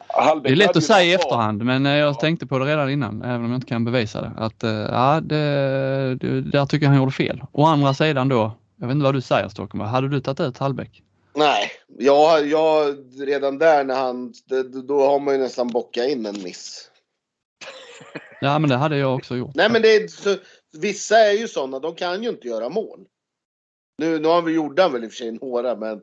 Hallbäck 0.08 0.50
Det 0.50 0.54
är 0.54 0.56
lätt 0.56 0.76
att 0.76 0.84
säga 0.84 1.04
i 1.04 1.14
efterhand 1.14 1.64
men 1.64 1.86
eh, 1.86 1.92
jag 1.92 2.08
Ja. 2.08 2.14
tänkte 2.14 2.46
på 2.46 2.58
det 2.58 2.64
redan 2.64 2.90
innan 2.90 3.22
även 3.22 3.44
om 3.44 3.50
jag 3.50 3.56
inte 3.56 3.66
kan 3.66 3.84
bevisa 3.84 4.20
det. 4.20 4.32
Att 4.36 4.62
ja, 4.92 5.20
det, 5.20 6.14
det, 6.20 6.40
där 6.40 6.66
tycker 6.66 6.86
jag 6.86 6.90
han 6.90 6.98
gjorde 6.98 7.12
fel. 7.12 7.42
Å 7.52 7.64
andra 7.64 7.94
sidan 7.94 8.28
då, 8.28 8.52
jag 8.76 8.86
vet 8.86 8.94
inte 8.94 9.04
vad 9.04 9.14
du 9.14 9.20
säger 9.20 9.48
Stockholm, 9.48 9.84
hade 9.84 10.08
du 10.08 10.20
tagit 10.20 10.40
ut 10.40 10.58
Hallbäck? 10.58 11.02
Nej, 11.34 11.70
jag, 11.98 12.46
jag, 12.46 12.96
redan 13.26 13.58
där 13.58 13.84
när 13.84 13.94
han, 13.94 14.32
då 14.88 15.06
har 15.06 15.20
man 15.20 15.34
ju 15.34 15.40
nästan 15.40 15.68
bockat 15.68 16.06
in 16.08 16.26
en 16.26 16.42
miss. 16.42 16.87
Ja, 18.40 18.58
men 18.58 18.70
det 18.70 18.76
hade 18.76 18.96
jag 18.96 19.14
också 19.14 19.36
gjort. 19.36 19.54
Nej 19.54 19.70
men 19.70 19.82
det 19.82 19.96
är, 19.96 20.08
så, 20.08 20.36
vissa 20.80 21.16
är 21.18 21.32
ju 21.32 21.48
sådana, 21.48 21.78
de 21.78 21.94
kan 21.94 22.22
ju 22.22 22.28
inte 22.28 22.48
göra 22.48 22.68
mål. 22.68 23.00
Nu, 23.98 24.18
nu 24.18 24.28
har 24.28 24.42
vi 24.42 24.52
gjort 24.52 24.78
han 24.78 24.92
väl 24.92 25.04
i 25.04 25.06
och 25.06 25.10
för 25.10 25.16
sig 25.16 25.32
några 25.32 25.76
men 25.76 26.02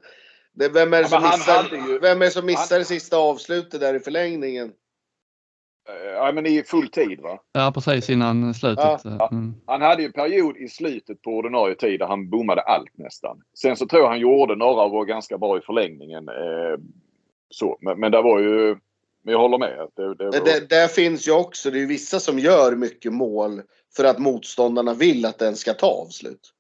det, 0.54 0.70
vem 0.70 0.94
är 0.94 0.98
det 0.98 1.02
Ja, 1.04 1.08
som 1.08 1.24
han 1.24 1.32
missar, 1.40 1.90
ju- 1.90 2.00
vem 2.00 2.22
är 2.22 2.26
det 2.26 2.32
som 2.32 2.46
missar 2.46 2.76
han- 2.76 2.80
det 2.80 2.86
sista 2.86 3.18
avslutet 3.18 3.80
där 3.82 3.94
i 3.94 4.00
förlängningen? 4.00 4.72
Eh, 5.90 6.12
Ja, 6.12 6.32
men 6.32 6.46
i 6.46 6.64
full 6.64 6.88
tid 6.88 7.20
va. 7.20 7.40
Ja, 7.54 7.72
precis 7.76 8.10
innan 8.10 8.54
slutet. 8.54 9.06
Mm. 9.32 9.54
Han 9.66 9.82
hade 9.82 10.02
ju 10.02 10.06
en 10.06 10.12
period 10.14 10.58
i 10.58 10.68
slutet 10.70 11.22
på 11.22 11.30
ordinarie 11.32 11.76
tid 11.76 12.00
där 12.00 12.08
han 12.08 12.30
bommade 12.30 12.62
allt 12.62 12.98
nästan. 12.98 13.42
Sen 13.58 13.76
så 13.76 13.88
tror 13.88 14.02
jag 14.02 14.10
han 14.10 14.20
gjorde 14.20 14.56
några 14.56 14.84
och 14.84 14.92
var 14.92 15.06
ganska 15.06 15.38
bra 15.38 15.58
i 15.58 15.62
förlängningen. 15.62 16.30
Eh, 16.30 16.80
så. 17.50 17.78
Men, 17.82 18.00
men 18.00 18.12
det 18.12 18.22
var 18.22 18.40
ju... 18.40 18.78
Men 19.26 19.32
jag 19.32 19.40
håller 19.40 19.58
med. 19.58 19.88
Det, 19.96 20.16
det 20.16 20.40
Det, 20.40 20.70
där 20.70 20.88
finns 20.88 21.28
ju 21.28 21.32
också, 21.32 21.72
det 21.72 21.78
är 21.78 21.80
ju 21.80 21.86
vissa 21.86 22.20
som 22.20 22.40
gör 22.40 22.76
mycket 22.76 23.14
mål 23.14 23.62
för 23.96 24.04
att 24.04 24.20
motståndarna 24.20 24.94
vill 24.94 25.26
att 25.26 25.40
den 25.40 25.56
ska 25.56 25.74
ta 25.74 25.88
avslut. 25.88 26.52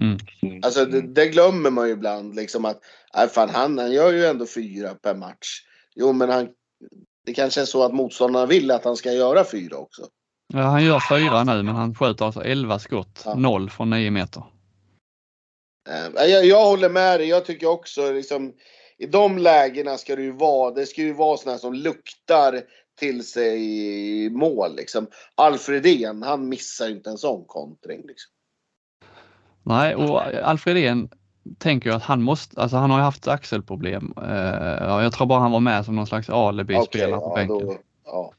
Mm. 0.00 0.60
Alltså 0.62 0.84
det, 0.84 1.00
det 1.00 1.26
glömmer 1.26 1.70
man 1.70 1.86
ju 1.86 1.92
ibland 1.92 2.34
liksom 2.34 2.64
att, 2.64 2.80
nej 3.16 3.28
fan 3.28 3.50
han, 3.50 3.78
han 3.78 3.92
gör 3.92 4.12
ju 4.12 4.26
ändå 4.26 4.46
fyra 4.46 4.94
per 4.94 5.14
match. 5.14 5.62
Jo 5.94 6.12
men 6.12 6.30
han, 6.30 6.48
det 7.26 7.34
kanske 7.34 7.60
är 7.60 7.64
så 7.64 7.84
att 7.84 7.94
motståndarna 7.94 8.46
vill 8.46 8.70
att 8.70 8.84
han 8.84 8.96
ska 8.96 9.12
göra 9.12 9.44
fyra 9.44 9.76
också. 9.76 10.02
Ja, 10.54 10.60
han 10.60 10.84
gör 10.84 11.00
fyra 11.08 11.44
nu, 11.44 11.62
men 11.62 11.74
han 11.74 11.94
skjuter 11.94 12.24
alltså 12.24 12.42
11 12.44 12.78
skott, 12.78 13.22
Ja. 13.24 13.34
noll 13.34 13.70
från 13.70 13.90
9 13.90 14.10
meter. 14.10 14.42
Eh, 15.88 16.30
Jag, 16.30 16.44
jag 16.46 16.64
håller 16.64 16.88
med 16.88 17.20
dig. 17.20 17.28
Jag 17.28 17.44
tycker 17.44 17.66
också 17.66 18.12
liksom 18.12 18.52
i 18.98 19.06
de 19.06 19.38
lägena 19.38 19.98
ska 19.98 20.16
det 20.16 20.22
ju 20.22 20.32
vara, 20.32 20.70
det 20.70 20.86
ska 20.86 21.02
ju 21.02 21.12
vara 21.12 21.36
sådana 21.36 21.58
som 21.58 21.74
luktar 21.74 22.60
till 22.98 23.26
sig 23.26 24.30
mål 24.30 24.76
liksom. 24.76 25.06
Alfredén, 25.34 26.22
han 26.22 26.48
missar 26.48 26.86
ju 26.88 26.92
inte 26.92 27.10
en 27.10 27.18
sån 27.18 27.44
kontring 27.46 28.00
liksom. 28.06 28.32
Nej, 29.62 29.94
och 29.94 30.20
Alfredén 30.42 31.08
tänker 31.58 31.88
jag 31.88 31.96
att 31.96 32.02
han 32.02 32.22
måste, 32.22 32.60
alltså 32.60 32.76
han 32.76 32.90
har 32.90 32.98
ju 32.98 33.04
haft 33.04 33.28
axelproblem. 33.28 34.12
Ja, 34.16 35.02
jag 35.02 35.12
tror 35.12 35.26
bara 35.26 35.40
han 35.40 35.52
var 35.52 35.60
med 35.60 35.84
som 35.84 35.96
någon 35.96 36.06
slags 36.06 36.30
alibi-spelare 36.30 37.20
på 37.20 37.30
ja, 37.30 37.34
bänken. 37.34 37.66
då, 37.66 37.76
ja. 38.04 38.32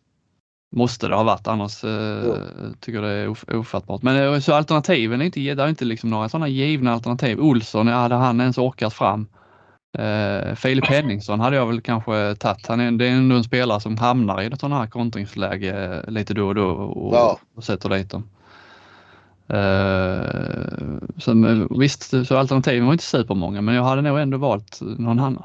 Måste 0.75 1.07
det 1.07 1.15
ha 1.15 1.23
varit, 1.23 1.47
annars 1.47 1.83
eh, 1.83 2.35
tycker 2.79 3.01
jag 3.01 3.03
det 3.03 3.09
är 3.09 3.27
of- 3.27 3.49
ofattbart. 3.49 4.01
Men 4.01 4.33
eh, 4.33 4.39
så 4.39 4.53
alternativen 4.53 5.21
är 5.21 5.25
inte, 5.25 5.39
det 5.39 5.63
är 5.63 5.67
inte 5.67 5.85
liksom 5.85 6.09
några 6.09 6.29
sådana 6.29 6.47
givna 6.47 6.93
alternativ. 6.93 7.39
Olsson, 7.39 7.87
hade 7.87 8.15
han 8.15 8.41
ens 8.41 8.57
orkat 8.57 8.93
fram? 8.93 9.27
Eh, 9.99 10.56
Filip 10.56 10.86
Henningsson 10.86 11.39
hade 11.39 11.56
jag 11.56 11.65
väl 11.67 11.82
kanske 11.82 12.36
tagit. 12.36 12.67
Han 12.67 12.79
är, 12.79 12.91
det 12.91 13.08
är 13.08 13.12
ändå 13.12 13.36
en 13.36 13.43
spelare 13.43 13.79
som 13.79 13.97
hamnar 13.97 14.41
i 14.41 14.45
ett 14.45 14.60
sådant 14.60 14.82
här 14.82 14.88
kontringsläge 14.88 16.01
eh, 16.06 16.12
lite 16.12 16.34
då 16.34 16.47
och 16.47 16.56
då 16.56 16.67
och, 16.69 17.15
Ja. 17.15 17.39
och 17.56 17.63
sätter 17.63 17.89
dit 17.89 18.10
dem. 18.10 18.23
Eh, 19.47 21.08
så, 21.17 21.32
eh, 21.47 21.79
visst, 21.79 22.27
så 22.27 22.38
alternativen 22.38 22.86
var 22.86 22.93
inte 22.93 23.03
supermånga 23.06 23.62
men 23.62 23.75
jag 23.75 23.84
hade 23.84 24.01
nog 24.01 24.19
ändå 24.19 24.38
valt 24.38 24.79
någon 24.82 25.19
annan. 25.19 25.43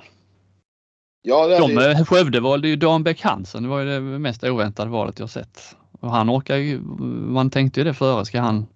ja 1.23 1.47
det 1.47 1.59
De, 1.59 1.77
hade, 1.77 1.91
eh, 1.93 2.05
Skövde 2.05 2.41
valde 2.41 2.69
ju 2.69 2.77
Dan 2.77 3.03
Bäck 3.03 3.23
Hansen, 3.23 3.63
det 3.63 3.69
var 3.69 3.81
ju 3.81 3.87
det 3.87 4.01
mest 4.01 4.45
oväntade 4.45 4.91
valet 4.91 5.19
jag 5.19 5.31
sett. 5.31 5.77
Och 6.01 6.11
han 6.11 6.31
orkar 6.31 6.57
ju, 6.57 6.81
man 7.29 7.51
tänkte 7.51 7.81
ju 7.81 7.85
det 7.85 7.95
före, 7.95 8.25
ska 8.25 8.41
han, 8.41 8.67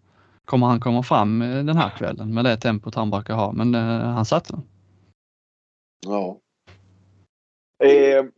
kommer 0.44 0.66
han 0.66 0.80
komma 0.80 1.02
fram 1.02 1.38
den 1.38 1.76
här 1.76 1.90
kvällen 1.98 2.34
med 2.34 2.44
det 2.44 2.56
tempot 2.56 2.94
han 2.94 3.10
brukar 3.10 3.34
ha? 3.34 3.52
Men 3.52 3.74
eh, 3.74 4.08
han 4.08 4.24
satte 4.24 4.52
den 4.52 4.62
ja. 6.06 6.40
Ehm, 7.84 8.26
eh, 8.26 8.32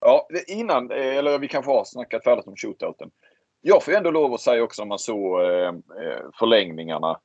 ja, 0.00 0.28
innan, 0.46 0.90
eller 0.90 1.38
vi 1.38 1.48
kanske 1.48 1.70
har 1.70 1.84
snackat 1.84 2.24
färdigt 2.24 2.46
om 2.46 2.56
shootouten. 2.56 3.10
Jag 3.60 3.82
får 3.82 3.94
ju 3.94 3.98
ändå 3.98 4.10
lov 4.10 4.34
att 4.34 4.40
säga 4.40 4.62
också 4.62 4.82
om 4.82 4.88
man 4.88 4.98
såg 4.98 5.40
ehm, 5.40 5.76
eh, 5.76 6.30
förlängningarna. 6.38 7.20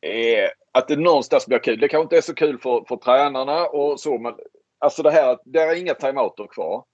Eh, 0.00 0.50
att 0.72 0.88
det 0.88 0.96
någonstans 0.96 1.46
blir 1.46 1.58
kul. 1.58 1.80
Det 1.80 1.88
kanske 1.88 2.02
inte 2.02 2.16
är 2.16 2.20
så 2.20 2.34
kul 2.34 2.58
för, 2.58 2.84
för 2.88 2.96
tränarna 2.96 3.66
och 3.66 4.00
så 4.00 4.18
men 4.18 4.34
alltså 4.78 5.02
det 5.02 5.10
här 5.10 5.32
att 5.32 5.42
det 5.44 5.60
är 5.60 5.80
inga 5.80 5.94
timeouter 5.94 6.46
kvar. 6.46 6.84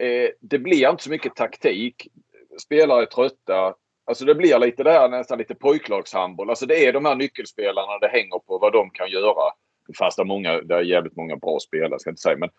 Eh, 0.00 0.30
det 0.40 0.58
blir 0.58 0.90
inte 0.90 1.02
så 1.02 1.10
mycket 1.10 1.34
taktik. 1.34 2.08
Spelare 2.62 3.02
är 3.02 3.06
trötta. 3.06 3.74
Alltså 4.04 4.24
det 4.24 4.34
blir 4.34 4.58
lite 4.58 4.82
det 4.82 4.92
här 4.92 5.08
nästan 5.08 5.38
lite 5.38 5.54
pojklagshandboll. 5.54 6.50
Alltså 6.50 6.66
det 6.66 6.86
är 6.86 6.92
de 6.92 7.04
här 7.04 7.14
nyckelspelarna 7.14 7.98
det 7.98 8.08
hänger 8.08 8.38
på 8.38 8.58
vad 8.58 8.72
de 8.72 8.90
kan 8.90 9.10
göra. 9.10 9.52
Fast 9.98 10.16
det 10.16 10.22
är, 10.22 10.24
många, 10.24 10.60
det 10.60 10.74
är 10.74 10.82
jävligt 10.82 11.16
många 11.16 11.36
bra 11.36 11.58
spelare 11.60 11.98
ska 11.98 12.08
jag 12.08 12.12
inte 12.12 12.22
säga. 12.22 12.36
Men 12.36 12.50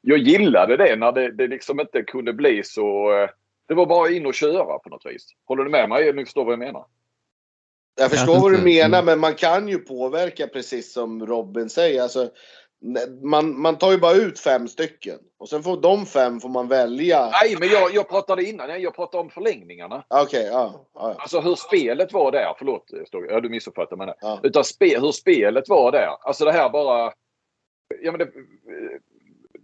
jag 0.00 0.18
gillade 0.18 0.76
det 0.76 0.96
när 0.96 1.12
det, 1.12 1.30
det 1.30 1.46
liksom 1.46 1.80
inte 1.80 2.02
kunde 2.02 2.32
bli 2.32 2.62
så... 2.64 3.12
eh, 3.12 3.30
Det 3.68 3.74
var 3.74 3.86
bara 3.86 4.10
in 4.10 4.26
och 4.26 4.34
köra 4.34 4.78
på 4.78 4.88
något 4.88 5.06
vis. 5.06 5.26
Håller 5.44 5.64
du 5.64 5.70
med 5.70 5.88
mig? 5.88 6.12
Ni 6.12 6.24
förstår 6.24 6.44
vad 6.44 6.52
jag 6.52 6.58
menar? 6.58 6.84
Jag 7.96 8.10
förstår 8.10 8.34
Jag 8.34 8.40
vad 8.40 8.52
du 8.52 8.62
menar 8.62 9.02
men 9.02 9.20
man 9.20 9.34
kan 9.34 9.68
ju 9.68 9.78
påverka 9.78 10.46
precis 10.46 10.92
som 10.92 11.26
Robin 11.26 11.68
säger. 11.68 12.02
Alltså, 12.02 12.30
man, 13.22 13.60
man 13.60 13.78
tar 13.78 13.92
ju 13.92 13.98
bara 13.98 14.14
ut 14.14 14.40
fem 14.40 14.68
stycken 14.68 15.18
och 15.38 15.48
sen 15.48 15.62
får 15.62 15.80
de 15.80 16.06
fem 16.06 16.40
får 16.40 16.48
man 16.48 16.68
välja. 16.68 17.30
Nej, 17.30 17.56
men 17.60 17.68
jag, 17.68 17.94
jag 17.94 18.08
pratade 18.08 18.44
innan. 18.44 18.82
Jag 18.82 18.94
pratade 18.94 19.20
om 19.22 19.30
förlängningarna. 19.30 20.04
Okej, 20.08 20.44
ja, 20.44 20.50
ja. 20.52 20.86
ja. 20.94 21.16
Alltså 21.18 21.40
hur 21.40 21.54
spelet 21.54 22.12
var 22.12 22.32
där. 22.32 22.54
Förlåt, 22.58 22.90
ja, 23.28 23.40
du 23.40 23.48
missuppfattade 23.48 24.04
mig. 24.04 24.14
Ja. 24.20 24.40
Utan 24.42 24.64
spe, 24.64 25.00
hur 25.00 25.12
spelet 25.12 25.68
var 25.68 25.92
där. 25.92 26.08
Alltså 26.20 26.44
det 26.44 26.52
här 26.52 26.70
bara... 26.70 27.12
Ja, 28.02 28.12
men 28.12 28.18
det, 28.18 28.30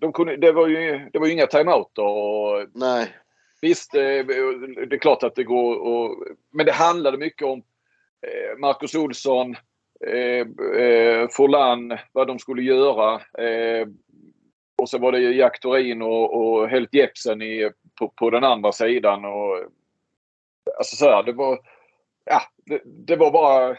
de 0.01 0.13
kunde, 0.13 0.37
det, 0.37 0.53
var 0.53 0.67
ju, 0.67 1.11
det 1.13 1.19
var 1.19 1.27
ju 1.27 1.33
inga 1.33 1.47
timeouter. 1.47 2.05
Och 2.05 2.67
Nej. 2.75 3.09
Visst, 3.61 3.95
eh, 3.95 4.01
det 4.01 4.95
är 4.95 4.99
klart 4.99 5.23
att 5.23 5.35
det 5.35 5.45
går 5.45 5.77
och, 5.77 6.25
Men 6.53 6.67
det 6.67 6.73
handlade 6.73 7.19
mycket 7.19 7.47
om 7.47 7.59
eh, 8.27 8.59
Marcus 8.59 8.95
Olsson, 8.95 9.57
Eh, 10.07 10.47
eh, 10.83 11.29
Forlan, 11.31 11.99
vad 12.13 12.27
de 12.27 12.39
skulle 12.39 12.63
göra. 12.63 13.15
Eh, 13.15 13.89
och 14.77 14.89
så 14.89 14.99
var 14.99 15.13
det 15.13 15.21
Jack 15.21 15.61
Torin 15.61 16.03
och, 16.03 16.35
och 16.35 16.69
Helt 16.69 16.95
Jepsen 16.95 17.43
i, 17.43 17.71
på, 17.99 18.09
på 18.09 18.31
den 18.31 18.45
andra 18.45 18.73
sidan. 18.73 19.25
Och, 19.25 19.59
alltså 20.79 20.97
så 20.97 21.05
här, 21.05 21.23
det 21.23 21.33
var... 21.33 21.59
Ja, 22.25 22.41
det, 22.67 22.83
det 22.85 23.17
var 23.17 23.31
bara 23.31 23.77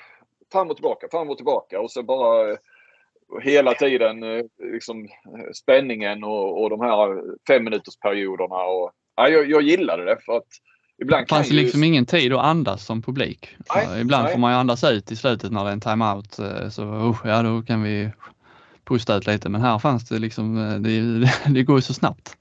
fram 0.51 0.69
och 0.69 0.75
tillbaka, 0.75 1.07
fram 1.11 1.29
och 1.29 1.37
tillbaka. 1.37 1.79
Och 1.79 1.91
så 1.91 2.03
bara 2.03 2.51
eh, 2.51 2.57
hela 3.41 3.73
tiden 3.73 4.23
eh, 4.23 4.45
liksom, 4.57 5.07
spänningen 5.53 6.23
och, 6.23 6.61
och 6.61 6.69
de 6.69 6.81
här 6.81 7.23
fem 7.47 7.63
minuters 7.63 7.97
perioderna. 7.97 8.63
Och, 8.63 8.91
ja, 9.15 9.29
jag, 9.29 9.49
jag 9.49 9.61
gillade 9.61 10.05
det 10.05 10.17
för 10.25 10.37
att 10.37 10.47
ibland 11.01 11.23
Det 11.25 11.29
fanns 11.29 11.47
kan 11.47 11.55
ju 11.55 11.59
ju... 11.61 11.65
liksom 11.65 11.83
ingen 11.83 12.05
tid 12.05 12.33
att 12.33 12.43
andas 12.45 12.85
som 12.85 13.01
publik. 13.01 13.57
Nej, 13.75 14.01
Ibland 14.01 14.23
nej. 14.23 14.33
får 14.33 14.39
man 14.39 14.51
ju 14.51 14.57
andas 14.57 14.83
ut 14.83 15.11
i 15.11 15.15
slutet 15.15 15.51
när 15.51 15.63
det 15.63 15.69
är 15.69 15.73
en 15.73 15.81
timeout. 15.81 16.39
eh, 16.39 16.69
Så 16.69 16.83
uh, 16.83 17.17
ja, 17.23 17.41
då 17.43 17.61
kan 17.61 17.83
vi 17.83 18.09
pusta 18.85 19.15
ut 19.15 19.27
lite. 19.27 19.49
Men 19.49 19.61
här 19.61 19.79
fanns 19.79 20.09
det 20.09 20.19
liksom, 20.19 20.57
eh, 20.57 20.75
det, 20.79 21.31
det 21.53 21.63
går 21.63 21.75
ju 21.77 21.81
så 21.81 21.93
snabbt. 21.93 22.37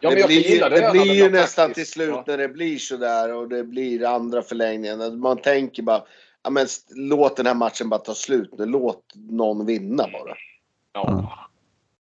ja, 0.00 0.08
men 0.08 0.14
det 0.14 0.20
jag 0.20 0.28
blir, 0.28 0.70
det 0.70 0.80
här 0.80 0.90
blir 0.92 1.14
ju 1.14 1.30
nästan 1.30 1.66
taktiskt. 1.68 1.92
till 1.94 2.02
slut 2.02 2.26
när 2.26 2.38
det 2.38 2.48
blir 2.48 2.78
sådär 2.78 3.34
och 3.34 3.48
det 3.48 3.64
blir 3.64 4.14
andra 4.14 4.42
förlängningen. 4.42 5.20
Man 5.20 5.36
tänker 5.42 5.82
bara, 5.82 6.02
ja, 6.42 6.50
men 6.50 6.66
låt 6.96 7.36
den 7.36 7.46
här 7.46 7.54
matchen 7.54 7.88
bara 7.88 8.00
ta 8.00 8.14
slut 8.14 8.50
nu. 8.58 8.66
Låt 8.66 9.04
någon 9.14 9.66
vinna 9.66 10.02
bara. 10.02 10.34
Ja. 10.92 11.48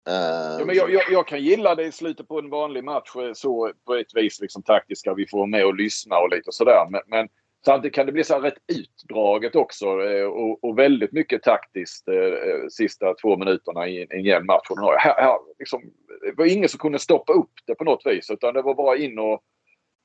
Ja, 0.08 0.64
men 0.66 0.76
jag, 0.76 0.90
jag, 0.90 1.02
jag 1.10 1.26
kan 1.26 1.42
gilla 1.42 1.74
det 1.74 1.84
i 1.84 1.92
slutet 1.92 2.28
på 2.28 2.38
en 2.38 2.50
vanlig 2.50 2.84
match 2.84 3.16
eh, 3.16 3.32
så 3.32 3.72
på 3.86 3.94
ett 3.94 4.14
vis 4.14 4.40
liksom 4.40 4.62
taktiskt 4.62 5.00
ska 5.00 5.14
vi 5.14 5.26
få 5.26 5.36
vara 5.36 5.46
med 5.46 5.66
och 5.66 5.74
lyssna 5.74 6.18
och 6.18 6.30
lite 6.30 6.52
sådär. 6.52 6.86
Men, 6.90 7.00
men 7.06 7.28
samtidigt 7.64 7.94
kan 7.94 8.06
det 8.06 8.12
bli 8.12 8.24
så 8.24 8.34
här 8.34 8.40
rätt 8.40 8.58
utdraget 8.72 9.56
också 9.56 9.86
eh, 9.86 10.24
och, 10.24 10.64
och 10.64 10.78
väldigt 10.78 11.12
mycket 11.12 11.42
taktiskt 11.42 12.08
eh, 12.08 12.14
eh, 12.14 12.68
sista 12.70 13.14
två 13.14 13.36
minuterna 13.36 13.88
i 13.88 14.02
en, 14.02 14.08
en 14.10 14.24
jämn 14.24 14.46
match. 14.46 14.68
Här, 14.98 15.14
här, 15.22 15.38
liksom, 15.58 15.82
det 16.20 16.32
var 16.36 16.46
ingen 16.46 16.68
som 16.68 16.78
kunde 16.78 16.98
stoppa 16.98 17.32
upp 17.32 17.52
det 17.66 17.74
på 17.74 17.84
något 17.84 18.06
vis 18.06 18.30
utan 18.30 18.54
det 18.54 18.62
var 18.62 18.74
bara 18.74 18.96
in 18.96 19.18
och, 19.18 19.40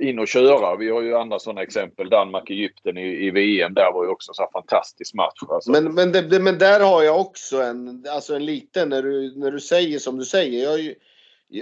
in 0.02 0.20
och 0.20 0.28
köra. 0.28 0.76
Vi 0.76 0.90
har 0.90 1.02
ju 1.02 1.16
andra 1.16 1.40
sådana 1.40 1.62
exempel. 1.62 2.10
Danmark-Egypten 2.10 2.98
i, 2.98 3.26
i 3.28 3.32
VM. 3.32 3.74
Där 3.74 3.92
var 3.94 4.04
ju 4.06 4.10
också 4.10 4.32
en 4.32 4.36
sån 4.36 4.44
här 4.44 4.62
fantastisk 4.62 5.14
match. 5.14 5.40
Alltså. 5.50 5.72
Men, 5.72 5.94
men, 5.94 6.12
det, 6.12 6.22
det- 6.22 6.40
men 6.40 6.58
där 6.58 6.80
har 6.80 7.04
jag 7.04 7.22
också 7.22 7.62
en, 7.62 8.06
alltså 8.10 8.36
en 8.36 8.46
liten, 8.46 8.90
när 8.90 9.02
du, 9.04 9.34
när 9.40 9.52
du 9.52 9.60
säger 9.60 10.00
som 10.00 10.18
du 10.18 10.26
säger. 10.26 10.78
Jag, 10.78 10.94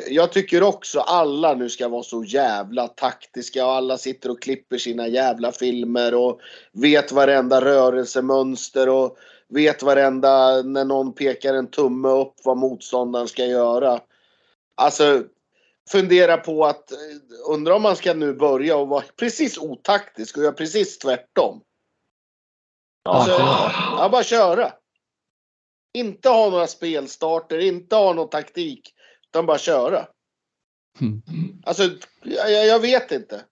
jag 0.09 0.31
tycker 0.31 0.63
också 0.63 0.99
alla 0.99 1.53
nu 1.53 1.69
ska 1.69 1.87
vara 1.87 2.03
så 2.03 2.23
jävla 2.23 2.87
taktiska 2.87 3.65
och 3.65 3.71
alla 3.71 3.97
sitter 3.97 4.31
och 4.31 4.41
klipper 4.41 4.77
sina 4.77 5.07
jävla 5.07 5.51
filmer 5.51 6.15
och 6.15 6.39
vet 6.71 7.11
varenda 7.11 7.61
rörelsemönster 7.61 8.89
och 8.89 9.17
vet 9.49 9.83
varenda, 9.83 10.61
när 10.61 10.85
någon 10.85 11.13
pekar 11.13 11.53
en 11.53 11.67
tumme 11.67 12.07
upp 12.09 12.33
vad 12.43 12.57
motståndaren 12.57 13.27
ska 13.27 13.45
göra. 13.45 13.99
Alltså, 14.75 15.23
fundera 15.91 16.37
på 16.37 16.65
att, 16.65 16.91
eh, 16.91 16.97
undra 17.49 17.75
om 17.75 17.81
man 17.81 17.95
ska 17.95 18.13
nu 18.13 18.33
börja 18.33 18.77
och 18.77 18.87
vara 18.87 19.03
precis 19.15 19.57
otaktisk 19.57 20.37
och 20.37 20.43
göra 20.43 20.53
precis 20.53 20.97
tvärtom. 20.97 21.61
Alltså, 23.09 23.31
ja, 23.31 24.09
bara 24.11 24.23
köra. 24.23 24.73
Inte 25.93 26.29
ha 26.29 26.49
några 26.49 26.67
spelstarter, 26.67 27.59
inte 27.59 27.95
ha 27.95 28.13
någon 28.13 28.29
taktik. 28.29 28.93
Utan 29.29 29.45
bara 29.45 29.57
köra. 29.57 30.07
Mm. 31.01 31.21
Alltså, 31.65 31.89
jag, 32.23 32.65
jag 32.65 32.79
vet 32.79 33.11
inte. 33.11 33.45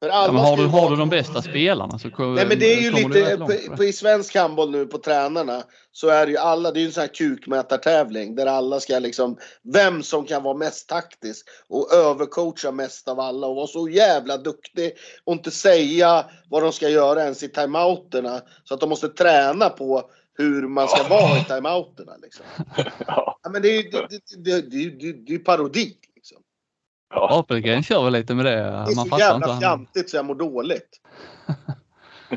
För 0.00 0.08
Ja, 0.08 0.14
alla 0.14 0.32
men 0.32 0.42
har, 0.42 0.56
du, 0.56 0.66
har 0.66 0.90
du 0.90 0.96
de 0.96 1.08
bästa 1.08 1.42
spelarna 1.42 1.98
så 1.98 2.10
kommer 2.10 2.34
Nej 2.34 2.46
men 2.46 2.58
det 2.58 2.74
är 2.74 2.80
ju 2.80 2.90
lite, 2.90 3.36
på, 3.36 3.76
på, 3.76 3.84
i 3.84 3.92
svensk 3.92 4.34
handboll 4.34 4.70
nu 4.70 4.86
på 4.86 4.98
tränarna 4.98 5.62
så 5.92 6.08
är 6.08 6.26
det 6.26 6.32
ju 6.32 6.38
alla, 6.38 6.72
det 6.72 6.78
är 6.78 6.80
ju 6.80 6.86
en 6.86 6.92
sån 6.92 7.00
här 7.00 7.14
kukmätartävling 7.14 8.34
där 8.34 8.46
alla 8.46 8.80
ska 8.80 8.98
liksom, 8.98 9.36
vem 9.72 10.02
som 10.02 10.24
kan 10.24 10.42
vara 10.42 10.56
mest 10.56 10.88
taktisk 10.88 11.46
och 11.68 11.92
övercoacha 11.92 12.72
mest 12.72 13.08
av 13.08 13.20
alla 13.20 13.46
och 13.46 13.56
vara 13.56 13.66
så 13.66 13.88
jävla 13.88 14.36
duktig 14.36 14.92
och 15.24 15.32
inte 15.32 15.50
säga 15.50 16.24
vad 16.50 16.62
de 16.62 16.72
ska 16.72 16.88
göra 16.88 17.22
ens 17.22 17.42
i 17.42 17.48
timeouterna 17.48 18.40
så 18.64 18.74
att 18.74 18.80
de 18.80 18.88
måste 18.88 19.08
träna 19.08 19.68
på 19.68 20.10
hur 20.38 20.68
man 20.68 20.88
ska 20.88 21.08
vara 21.08 21.38
i 21.38 21.44
timeouterna 21.44 22.12
liksom. 22.22 22.44
Ja. 23.06 23.38
Ja, 23.42 23.50
men 23.50 23.62
det 23.62 23.68
är 23.68 23.82
ju 23.82 23.90
det, 23.90 24.08
det, 24.08 24.60
det, 24.60 24.90
det, 24.90 25.12
det, 25.12 25.34
är 25.34 25.38
parodi. 25.38 25.96
Ja. 27.10 27.38
Apelgren 27.40 27.82
kör 27.82 28.04
väl 28.04 28.12
lite 28.12 28.34
med 28.34 28.44
det. 28.44 28.50
Det 28.50 28.58
är 28.58 28.72
Man 28.72 28.94
så 28.94 29.04
fattar 29.04 29.18
jävla 29.18 29.36
inte. 29.36 29.48
Han... 29.50 29.60
fjantigt 29.60 30.10
så 30.10 30.16
jag 30.16 30.24
mår 30.24 30.34
dåligt. 30.34 31.00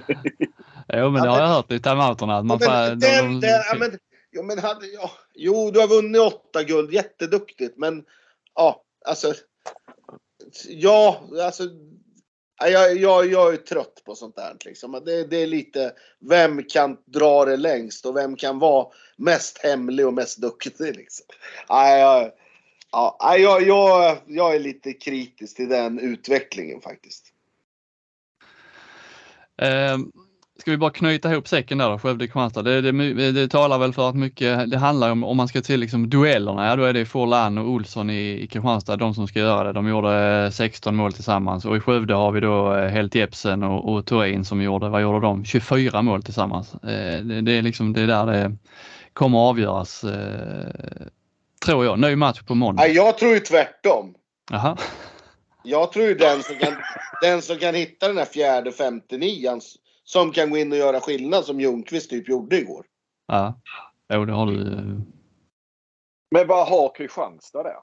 Jo 0.93 1.09
men 1.09 1.22
det 1.22 1.28
Ja, 1.28 1.32
har 1.34 1.39
jag 1.41 1.47
hört 1.47 1.72
i 1.72 1.80
timeouterna. 1.80 2.41
Man 2.43 2.57
Ja, 2.61 2.70
men 2.70 2.99
de- 2.99 3.07
den, 3.07 3.26
de- 3.39 3.47
den, 3.47 3.61
ja, 3.72 3.76
men, 3.80 3.99
ja, 4.32 4.41
men 4.43 4.59
hade, 4.59 4.86
ja, 4.88 5.11
jo, 5.36 5.72
du 5.72 5.80
har 5.80 5.88
vunnit 5.88 6.22
åtta 6.22 6.63
guld, 6.63 6.93
jätteduktigt, 6.93 7.78
men 7.78 8.03
ja, 8.55 8.82
alltså. 9.05 9.34
Ja, 10.67 11.22
alltså. 11.43 11.63
ja, 12.59 12.67
Jag, 12.67 12.95
jag, 12.97 13.26
jag 13.32 13.53
är 13.53 13.57
trött 13.57 14.01
på 14.05 14.15
sånt 14.15 14.36
där. 14.36 14.57
Liksom. 14.65 15.01
Det, 15.05 15.24
det 15.24 15.38
är 15.38 15.47
lite, 15.47 15.93
vem 16.30 16.63
kan 16.63 16.97
dra 17.05 17.45
det 17.45 17.57
längst 17.57 18.05
och 18.05 18.17
vem 18.17 18.36
kan 18.36 18.59
vara 18.59 18.88
mest 19.17 19.57
hemlig 19.63 20.07
och 20.07 20.13
mest 20.13 20.38
duktig? 20.41 20.95
Liksom. 20.95 21.26
Ja, 21.67 21.97
jag, 21.97 22.32
ja, 22.91 23.37
jag, 23.37 23.61
jag, 23.67 24.17
jag 24.27 24.55
är 24.55 24.59
lite 24.59 24.93
kritisk 24.93 25.55
till 25.55 25.69
den 25.69 25.99
utvecklingen 25.99 26.81
faktiskt. 26.81 27.33
Eh, 29.61 29.97
ska 30.59 30.71
vi 30.71 30.77
bara 30.77 30.91
knyta 30.91 31.31
ihop 31.31 31.47
säcken 31.47 31.77
där 31.77 31.89
då, 31.89 31.97
Skövde-Kristianstad. 31.97 32.61
Det, 32.61 32.81
det, 32.81 33.31
det 33.31 33.47
talar 33.47 33.79
väl 33.79 33.93
för 33.93 34.09
att 34.09 34.15
mycket, 34.15 34.71
det 34.71 34.77
handlar 34.77 35.11
om, 35.11 35.23
om 35.23 35.37
man 35.37 35.47
ska 35.47 35.61
till 35.61 35.79
liksom 35.79 36.09
duellerna, 36.09 36.67
ja 36.67 36.75
då 36.75 36.83
är 36.83 36.93
det 36.93 37.05
Forlan 37.05 37.57
och 37.57 37.69
Olsson 37.69 38.09
i, 38.09 38.41
i 38.41 38.47
Kristianstad, 38.47 38.95
de 38.95 39.13
som 39.13 39.27
ska 39.27 39.39
göra 39.39 39.63
det. 39.63 39.73
De 39.73 39.87
gjorde 39.87 40.43
eh, 40.45 40.51
16 40.51 40.95
mål 40.95 41.13
tillsammans 41.13 41.65
och 41.65 41.77
i 41.77 41.79
Skövde 41.79 42.13
har 42.13 42.31
vi 42.31 42.39
då 42.39 42.75
eh, 42.75 42.87
Helt 42.87 43.15
Jepsen 43.15 43.63
och, 43.63 43.93
och 43.93 44.05
Thorin 44.05 44.45
som 44.45 44.61
gjorde, 44.61 44.89
vad 44.89 45.01
gjorde 45.01 45.19
de? 45.19 45.45
24 45.45 46.01
mål 46.01 46.23
tillsammans. 46.23 46.73
Eh, 46.73 47.23
det, 47.23 47.41
det 47.41 47.51
är 47.51 47.61
liksom, 47.61 47.93
det 47.93 48.01
är 48.01 48.07
där 48.07 48.25
det 48.25 48.55
kommer 49.13 49.37
avgöras, 49.37 50.03
eh, 50.03 51.07
tror 51.66 51.86
jag. 51.86 51.99
Ny 51.99 52.16
match 52.16 52.41
på 52.41 52.55
måndag. 52.55 52.88
Ja, 52.88 52.93
jag 52.93 53.18
tror 53.18 53.34
ju 53.34 53.39
tvärtom. 53.39 54.16
Jaha. 54.51 54.78
Jag 55.64 55.91
tror 55.91 56.05
ju 56.05 56.16
den 56.16 56.43
som 56.43 56.55
kan, 56.55 56.74
den 57.22 57.41
som 57.41 57.57
kan 57.57 57.76
hitta 57.76 58.07
den 58.07 58.18
här 58.18 58.26
fjärde, 58.26 58.72
femte, 58.72 59.18
nian 59.18 59.62
som 60.03 60.32
kan 60.32 60.49
gå 60.49 60.57
in 60.57 60.72
och 60.72 60.78
göra 60.78 60.99
skillnad 60.99 61.45
som 61.45 61.60
Ljungqvist 61.62 62.10
typ 62.10 62.30
gjorde 62.30 62.57
igår. 62.57 62.86
Ja. 63.28 63.62
Jo, 64.14 64.26
det 64.26 64.34
har 64.34 64.45
du. 64.45 64.55
Men 66.32 66.47
vad 66.47 66.68
har 66.68 66.95
Kristianstad 66.95 67.64
där? 67.64 67.76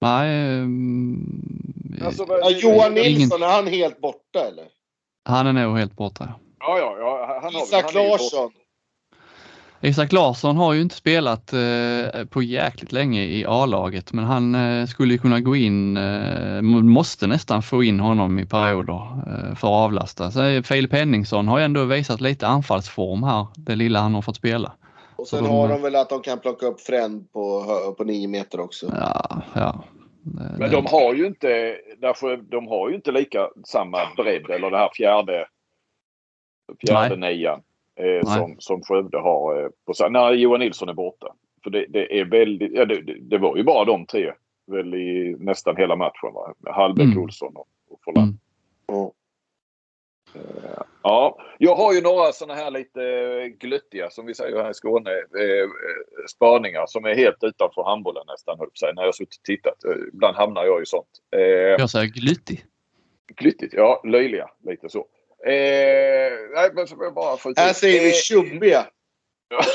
Nej. 0.00 0.28
ehm, 0.58 1.26
Alltså, 2.04 2.26
Ja, 2.28 2.50
Johan 2.50 2.92
Ingen- 2.98 3.12
Nilsson, 3.18 3.42
är 3.42 3.46
han 3.46 3.66
helt 3.66 4.00
borta 4.00 4.46
eller? 4.46 4.68
Han 5.24 5.46
är 5.46 5.52
nog 5.52 5.78
helt 5.78 5.96
borta. 5.96 6.34
Ja, 6.58 6.78
ja, 6.78 6.96
ja. 6.98 7.40
Han 7.42 7.54
har, 7.54 7.62
Isak 7.62 7.84
han 7.84 7.96
är 7.96 8.04
ju 8.04 8.08
Larsson. 8.10 8.52
Isak 9.82 10.12
Larsson 10.12 10.56
har 10.56 10.72
ju 10.72 10.80
inte 10.82 10.94
spelat 10.94 11.52
eh, 11.52 12.24
på 12.30 12.42
jäkligt 12.42 12.92
länge 12.92 13.22
i 13.22 13.44
A-laget 13.48 14.12
men 14.12 14.24
han 14.24 14.54
eh, 14.54 14.86
skulle 14.86 15.12
ju 15.12 15.18
kunna 15.18 15.40
gå 15.40 15.56
in, 15.56 15.96
eh, 15.96 16.62
måste 16.62 17.26
nästan 17.26 17.62
få 17.62 17.82
in 17.84 18.00
honom 18.00 18.38
i 18.38 18.46
perioder 18.46 18.94
eh, 19.26 19.54
för 19.54 19.68
att 19.68 19.84
avlasta. 19.84 20.30
Filip 20.64 20.92
Henningsson 20.92 21.48
har 21.48 21.58
ju 21.58 21.64
ändå 21.64 21.84
visat 21.84 22.20
lite 22.20 22.46
anfallsform 22.46 23.22
här, 23.22 23.46
det 23.56 23.76
lilla 23.76 24.00
han 24.00 24.14
har 24.14 24.22
fått 24.22 24.36
spela. 24.36 24.72
Och 25.16 25.28
sen 25.28 25.38
Så 25.38 25.44
de- 25.44 25.50
har 25.50 25.68
de 25.68 25.82
väl 25.82 25.96
att 25.96 26.08
de 26.08 26.22
kan 26.22 26.38
plocka 26.40 26.66
upp 26.66 26.80
Fränd 26.80 27.32
på, 27.32 27.64
på 27.98 28.04
nio 28.04 28.28
meter 28.28 28.60
också. 28.60 28.86
Ja, 28.96 29.42
ja. 29.54 29.84
Eh, 30.40 30.58
Men 30.58 30.70
de 30.70 30.86
har 30.86 31.14
ju 31.14 31.26
inte, 31.26 31.76
därför, 32.00 32.36
de 32.36 32.68
har 32.68 32.88
ju 32.88 32.94
inte 32.94 33.12
lika 33.12 33.48
samma 33.66 33.98
bredd 34.16 34.50
eller 34.50 34.70
det 34.70 34.76
här 34.78 34.90
fjärde, 34.96 35.46
fjärde 36.86 37.16
nian 37.16 37.60
eh, 38.04 38.22
som, 38.24 38.56
som 38.58 38.82
Skövde 38.82 39.18
har. 39.18 39.62
Eh, 39.62 39.68
på, 39.86 40.08
när 40.08 40.32
Johan 40.32 40.60
Nilsson 40.60 40.88
är 40.88 40.94
borta. 40.94 41.34
För 41.64 41.70
det, 41.70 41.86
det 41.88 42.20
är 42.20 42.24
väldigt, 42.24 42.72
ja, 42.72 42.84
det, 42.84 43.02
det- 43.20 43.38
var 43.38 43.56
ju 43.56 43.62
bara 43.62 43.84
de 43.84 44.06
tre 44.06 44.32
väl 44.66 44.94
i 44.94 45.36
nästan 45.38 45.76
hela 45.76 45.96
matchen. 45.96 46.32
Va? 46.34 46.54
Hallbäck, 46.66 47.04
Mm. 47.06 47.18
Olsson 47.22 47.56
och, 47.56 47.68
och 47.90 48.00
Forlan. 48.04 48.24
Mm. 48.24 48.38
Ja. 48.86 49.12
Ja, 51.02 51.38
jag 51.58 51.74
har 51.76 51.92
ju 51.94 52.00
några 52.00 52.32
sådana 52.32 52.54
här 52.54 52.70
lite 52.70 53.02
eh, 53.04 53.46
glöttiga 53.46 54.10
som 54.10 54.26
vi 54.26 54.34
säger 54.34 54.62
här 54.62 54.70
i 54.70 54.74
Skåne. 54.74 55.10
Eh, 55.10 55.60
eh, 55.62 55.68
spaningar 56.30 56.84
som 56.86 57.04
är 57.04 57.14
helt 57.14 57.44
utanför 57.44 57.82
handbollen 57.84 58.22
nästan 58.26 58.58
höll 58.58 58.70
säga, 58.80 58.92
när 58.92 59.02
jag 59.02 59.06
har 59.08 59.12
suttit 59.12 59.38
och 59.38 59.44
tittat. 59.44 59.84
Eh, 59.84 60.08
Ibland 60.12 60.36
hamnar 60.36 60.64
jag 60.64 60.82
i 60.82 60.86
sånt. 60.86 61.08
Eh, 61.36 61.40
Jag 61.42 61.90
säger 61.90 62.06
glyttig. 62.06 62.64
Glyttigt, 63.36 63.74
ja. 63.74 64.02
Löjliga, 64.04 64.50
lite 64.66 64.88
så. 64.88 65.06
Eh, 65.46 66.32
nej, 66.54 66.70
men 66.74 66.86
får 66.86 67.04
jag 67.04 67.14
bara 67.14 67.36
skjuta 67.36 67.60
Här 67.60 67.72
säger 67.72 68.00
vi 68.00 68.08
Eh, 68.08 68.14
tjubbiga. 68.14 68.86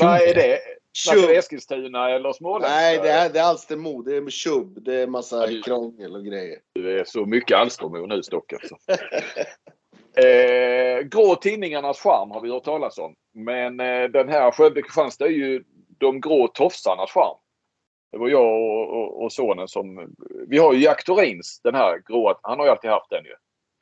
Vad 0.00 0.20
är 0.20 0.34
det? 0.34 0.58
Snackar 0.92 1.28
vi 1.28 1.36
Eskilstuna 1.36 2.10
eller 2.10 2.32
Småland? 2.32 2.72
Nej, 2.74 2.98
det 3.02 3.10
är, 3.10 3.30
det 3.30 3.38
är 3.38 3.42
Alstermo. 3.44 4.02
Det 4.02 4.16
är 4.16 4.30
tjubb. 4.30 4.78
Det 4.82 4.94
är 4.94 5.06
massa 5.06 5.50
Ja, 5.50 5.62
krångel 5.64 6.16
och 6.16 6.24
grejer. 6.24 6.58
Du 6.72 7.00
är 7.00 7.04
så 7.04 7.26
mycket 7.26 7.56
Alstermo 7.56 8.06
nu 8.06 8.22
Stock 8.22 8.52
alltså. 8.52 8.76
eh, 10.26 11.00
grå 11.00 11.34
tidningarnas 11.34 12.00
charm 12.00 12.30
har 12.30 12.40
vi 12.40 12.50
hört 12.50 12.64
talas 12.64 12.98
om. 12.98 13.14
Men 13.34 13.80
eh, 13.80 14.04
den 14.04 14.28
här 14.28 14.50
Skövde 14.50 14.82
Kristianstad 14.82 15.26
är 15.26 15.30
ju 15.30 15.64
de 15.98 16.20
grå 16.20 16.48
tofsarnas 16.48 17.10
charm. 17.10 17.36
Det 18.12 18.18
var 18.18 18.28
jag 18.28 18.62
och, 18.62 18.88
och, 18.88 19.22
och 19.24 19.32
sonen 19.32 19.68
som... 19.68 20.14
Vi 20.48 20.58
har 20.58 20.72
ju 20.72 20.78
Jack 20.80 21.04
Thorins, 21.04 21.60
den 21.64 21.74
här 21.74 21.98
gråa. 22.08 22.38
Han 22.42 22.58
har 22.58 22.66
ju 22.66 22.70
alltid 22.70 22.90
haft 22.90 23.10
den 23.10 23.24
ju. 23.24 23.34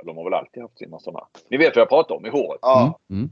De 0.05 0.17
har 0.17 0.25
väl 0.25 0.35
alltid 0.35 0.63
haft 0.63 0.79
sina 0.79 0.99
sådana. 0.99 1.27
Ni 1.49 1.57
vet 1.57 1.77
vad 1.77 1.81
jag 1.81 1.89
pratar 1.89 2.15
om 2.15 2.27
i 2.27 2.31
håret. 2.31 2.59
Ja. 2.63 3.01
Mm. 3.11 3.21
Mm. 3.23 3.31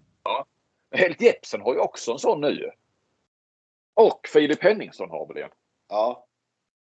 Helt 0.94 1.20
Jepsen 1.20 1.60
har 1.60 1.74
ju 1.74 1.80
också 1.80 2.12
en 2.12 2.18
sån 2.18 2.40
nu. 2.40 2.70
Och 3.94 4.28
Filip 4.32 4.62
Henningsson 4.62 5.10
har 5.10 5.26
väl 5.26 5.36
en. 5.42 5.50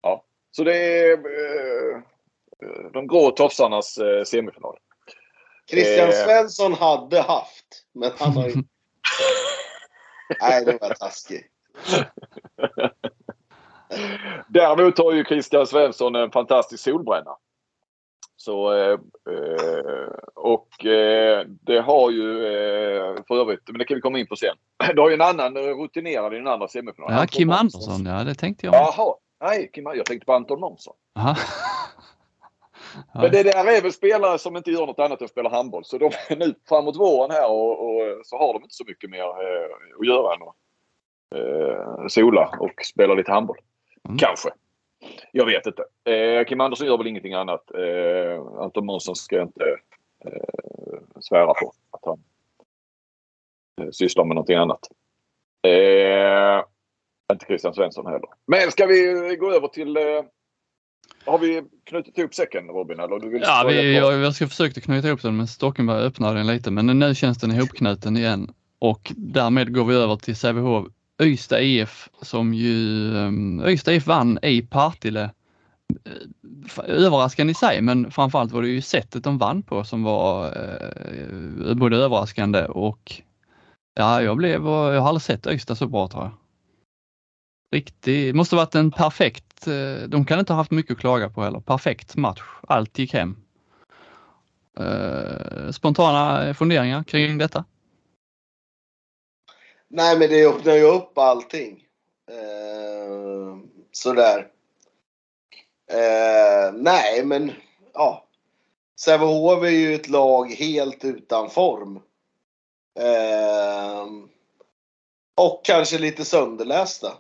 ja. 0.01 0.23
Så 0.51 0.63
det 0.63 0.75
är 0.77 1.11
eh, 1.13 2.01
de 2.93 3.07
grå 3.07 3.31
tofsarnas 3.31 3.97
eh, 3.97 4.23
semifinal. 4.23 4.77
Christian 5.69 6.09
Eh. 6.09 6.13
Svensson 6.15 6.73
hade 6.73 7.21
haft. 7.21 7.85
Men 7.93 8.11
han 8.17 8.31
har 8.37 8.47
ju... 8.47 8.53
Nej, 10.41 10.65
det 10.65 10.77
var 10.81 10.93
taskigt. 10.93 11.51
Däremot 14.47 14.97
har 14.97 15.13
ju 15.13 15.23
Christian 15.25 15.67
Svensson 15.67 16.15
en 16.15 16.31
fantastisk 16.31 16.83
solbränna. 16.83 17.37
Så, 18.45 18.73
eh, 18.73 18.99
eh, 19.33 20.13
och 20.35 20.85
eh, 20.85 21.45
det 21.47 21.79
har 21.79 22.11
ju 22.11 22.39
för 23.27 23.39
övrigt, 23.39 23.61
men 23.67 23.79
det 23.79 23.85
kan 23.85 23.95
vi 23.95 24.01
komma 24.01 24.19
in 24.19 24.27
på 24.27 24.35
sen. 24.35 24.55
Det 24.95 25.01
har 25.01 25.09
ju 25.09 25.13
en 25.13 25.21
annan 25.21 25.57
rutinerad 25.57 26.33
i 26.33 26.37
den 26.37 26.47
andra 26.47 26.67
semifinalen. 26.67 27.17
Ja, 27.17 27.25
Kim 27.25 27.47
Månsson. 27.47 27.81
Andersson, 27.81 28.05
ja 28.05 28.23
det 28.23 28.35
tänkte 28.35 28.65
jag. 28.65 28.75
Jaha, 28.75 29.15
nej 29.43 29.69
Kim, 29.73 29.85
jag 29.85 30.05
tänkte 30.05 30.25
på 30.25 30.33
Anton 30.33 30.59
Månsson. 30.59 30.93
Men 33.13 33.31
det 33.31 33.43
där 33.43 33.77
är 33.77 33.81
väl 33.81 33.93
spelare 33.93 34.37
som 34.37 34.57
inte 34.57 34.71
gör 34.71 34.85
något 34.85 34.99
annat 34.99 35.21
än 35.21 35.27
spela 35.27 35.49
handboll. 35.49 35.85
Så 35.85 35.97
de 35.97 36.05
är 36.29 36.35
nu 36.35 36.53
framåt 36.69 36.95
våren 36.95 37.31
här 37.31 37.49
och, 37.49 37.85
och 37.85 38.01
så 38.23 38.37
har 38.37 38.53
de 38.53 38.63
inte 38.63 38.75
så 38.75 38.83
mycket 38.87 39.09
mer 39.09 39.23
eh, 39.23 39.99
att 39.99 40.07
göra 40.07 40.33
än 40.33 40.41
att 40.41 40.55
eh, 41.35 42.07
sola 42.07 42.57
och 42.59 42.85
spela 42.85 43.13
lite 43.13 43.31
handboll. 43.31 43.57
Mm. 44.07 44.17
Kanske. 44.17 44.49
Jag 45.37 45.45
vet 45.45 45.65
inte. 45.65 46.11
Eh, 46.11 46.45
Kim 46.45 46.61
Andersson 46.61 46.87
gör 46.87 46.97
väl 46.97 47.07
ingenting 47.07 47.33
annat. 47.33 47.71
Eh, 47.71 48.61
Anton 48.63 48.85
Månsson 48.85 49.15
ska 49.15 49.35
jag 49.35 49.47
inte 49.47 49.63
eh, 50.25 50.99
svära 51.19 51.53
på 51.53 51.73
att 51.91 52.01
han 52.05 52.23
eh, 53.81 53.91
sysslar 53.91 54.25
med 54.25 54.35
någonting 54.35 54.55
annat. 54.55 54.79
Eh, 55.67 56.63
inte 57.33 57.45
Christian 57.45 57.73
Svensson 57.73 58.05
heller. 58.05 58.29
Men 58.47 58.71
ska 58.71 58.85
vi 58.85 59.35
gå 59.39 59.51
över 59.51 59.67
till 59.67 59.97
eh, 59.97 60.03
har 61.25 61.39
vi 61.39 61.63
knutit 61.83 62.17
ihop 62.17 62.33
säcken 62.33 62.67
Robin? 62.67 62.99
Eller 62.99 63.19
du 63.19 63.29
vill 63.29 63.41
Ja, 63.41 63.65
vi, 63.67 63.95
jag, 63.95 64.13
jag 64.13 64.35
ska 64.35 64.47
försöka 64.47 64.81
knyta 64.81 65.07
ihop 65.07 65.21
den 65.21 65.37
men 65.37 65.47
Stockenberg 65.47 66.05
öppnade 66.05 66.37
den 66.37 66.47
lite 66.47 66.71
men 66.71 66.85
nu 66.99 67.15
känns 67.15 67.37
den 67.37 67.51
ihopknuten 67.51 68.17
igen 68.17 68.53
och 68.79 69.11
därmed 69.15 69.73
går 69.73 69.85
vi 69.85 69.95
över 69.95 70.15
till 70.15 70.35
Sävehof 70.35 70.87
Ystad 71.23 71.61
IF 71.61 72.09
som 72.21 72.53
ju 72.53 73.17
ehm, 73.17 73.59
Öysta 73.59 73.93
IF 73.93 74.07
vann 74.07 74.39
i 74.41 74.61
Partille. 74.61 75.31
Eh, 76.05 76.83
överraskande 76.85 77.51
i 77.51 77.53
sig 77.53 77.81
men 77.81 78.11
framförallt 78.11 78.51
var 78.51 78.61
det 78.61 78.67
ju 78.67 78.81
sättet 78.81 79.23
de 79.23 79.37
vann 79.37 79.63
på 79.63 79.83
som 79.83 80.03
var 80.03 80.45
eh, 80.45 81.75
både 81.75 81.97
överraskande 81.97 82.65
och 82.65 83.21
ja, 83.93 84.21
jag 84.21 84.37
blev, 84.37 84.65
jag 84.65 85.01
har 85.01 85.07
aldrig 85.07 85.21
sett 85.21 85.47
Ystad 85.47 85.75
så 85.75 85.87
bra 85.87 86.07
tror 86.07 86.23
jag. 86.23 86.31
Riktigt, 87.71 88.35
måste 88.35 88.55
varit 88.55 88.75
en 88.75 88.91
perfekt 88.91 89.67
eh, 89.67 90.07
de 90.07 90.25
kan 90.25 90.39
inte 90.39 90.53
ha 90.53 90.57
haft 90.57 90.71
mycket 90.71 90.91
att 90.91 90.99
klaga 90.99 91.29
på 91.29 91.43
heller. 91.43 91.59
Perfekt 91.59 92.15
match, 92.15 92.41
allt 92.67 92.99
gick 92.99 93.13
hem. 93.13 93.37
Eh, 94.79 95.71
spontana 95.71 96.53
funderingar 96.53 97.03
kring 97.03 97.37
detta? 97.37 97.65
Nej, 99.95 100.19
men 100.19 100.29
det 100.29 100.45
öppnar 100.45 100.73
ju 100.75 100.83
upp 100.83 101.17
allting. 101.17 101.83
Eh, 102.31 103.57
sådär. 103.91 104.47
Eh, 105.91 106.73
nej, 106.73 107.25
men 107.25 107.51
ja. 107.93 108.27
Sävehof 108.99 109.63
är 109.63 109.69
ju 109.69 109.95
ett 109.95 110.09
lag 110.09 110.51
helt 110.51 111.05
utan 111.05 111.49
form. 111.49 111.95
Eh, 112.99 114.05
och 115.35 115.65
kanske 115.65 115.97
lite 115.97 116.25
sönderlästa. 116.25 117.13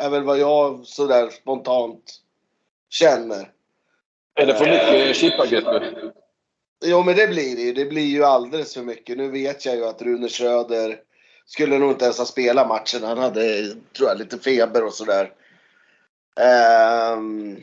Är 0.00 0.10
väl 0.10 0.22
vad 0.22 0.38
jag 0.38 0.86
sådär 0.86 1.30
spontant 1.30 2.20
känner. 2.88 3.52
Det 4.34 4.54
för 4.54 4.66
mycket 4.66 5.16
chippaget 5.16 5.64
nu? 5.64 6.12
Jo, 6.84 7.02
men 7.02 7.16
det 7.16 7.26
blir 7.26 7.56
det 7.56 7.62
ju. 7.62 7.72
Det 7.72 7.84
blir 7.84 8.06
ju 8.06 8.24
alldeles 8.24 8.74
för 8.74 8.82
mycket. 8.82 9.18
Nu 9.18 9.30
vet 9.30 9.66
jag 9.66 9.76
ju 9.76 9.84
att 9.84 10.02
Rune 10.02 10.28
Schröder 10.28 10.98
skulle 11.46 11.78
nog 11.78 11.90
inte 11.90 12.04
ens 12.04 12.18
ha 12.18 12.24
spelat 12.24 12.68
matchen. 12.68 13.02
Han 13.02 13.18
hade, 13.18 13.74
tror 13.96 14.08
jag, 14.08 14.18
lite 14.18 14.38
feber 14.38 14.84
och 14.84 14.94
sådär. 14.94 15.32
Um, 17.16 17.56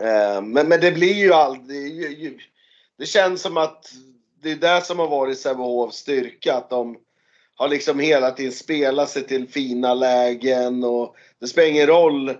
um, 0.00 0.52
men, 0.52 0.68
men 0.68 0.80
det 0.80 0.92
blir 0.92 1.14
ju 1.14 1.32
aldrig... 1.32 2.38
Det 2.98 3.06
känns 3.06 3.42
som 3.42 3.56
att 3.56 3.92
det 4.42 4.50
är 4.50 4.56
det 4.56 4.84
som 4.84 4.98
har 4.98 5.08
varit 5.08 5.38
Sävehofs 5.38 5.96
styrka. 5.96 6.54
Att 6.54 6.70
de 6.70 6.96
har 7.54 7.68
liksom 7.68 8.00
hela 8.00 8.30
tiden 8.30 8.52
spelat 8.52 9.10
sig 9.10 9.26
till 9.26 9.48
fina 9.48 9.94
lägen 9.94 10.84
och 10.84 11.16
det 11.40 11.46
spelar 11.46 11.68
ingen 11.68 11.86
roll 11.86 12.36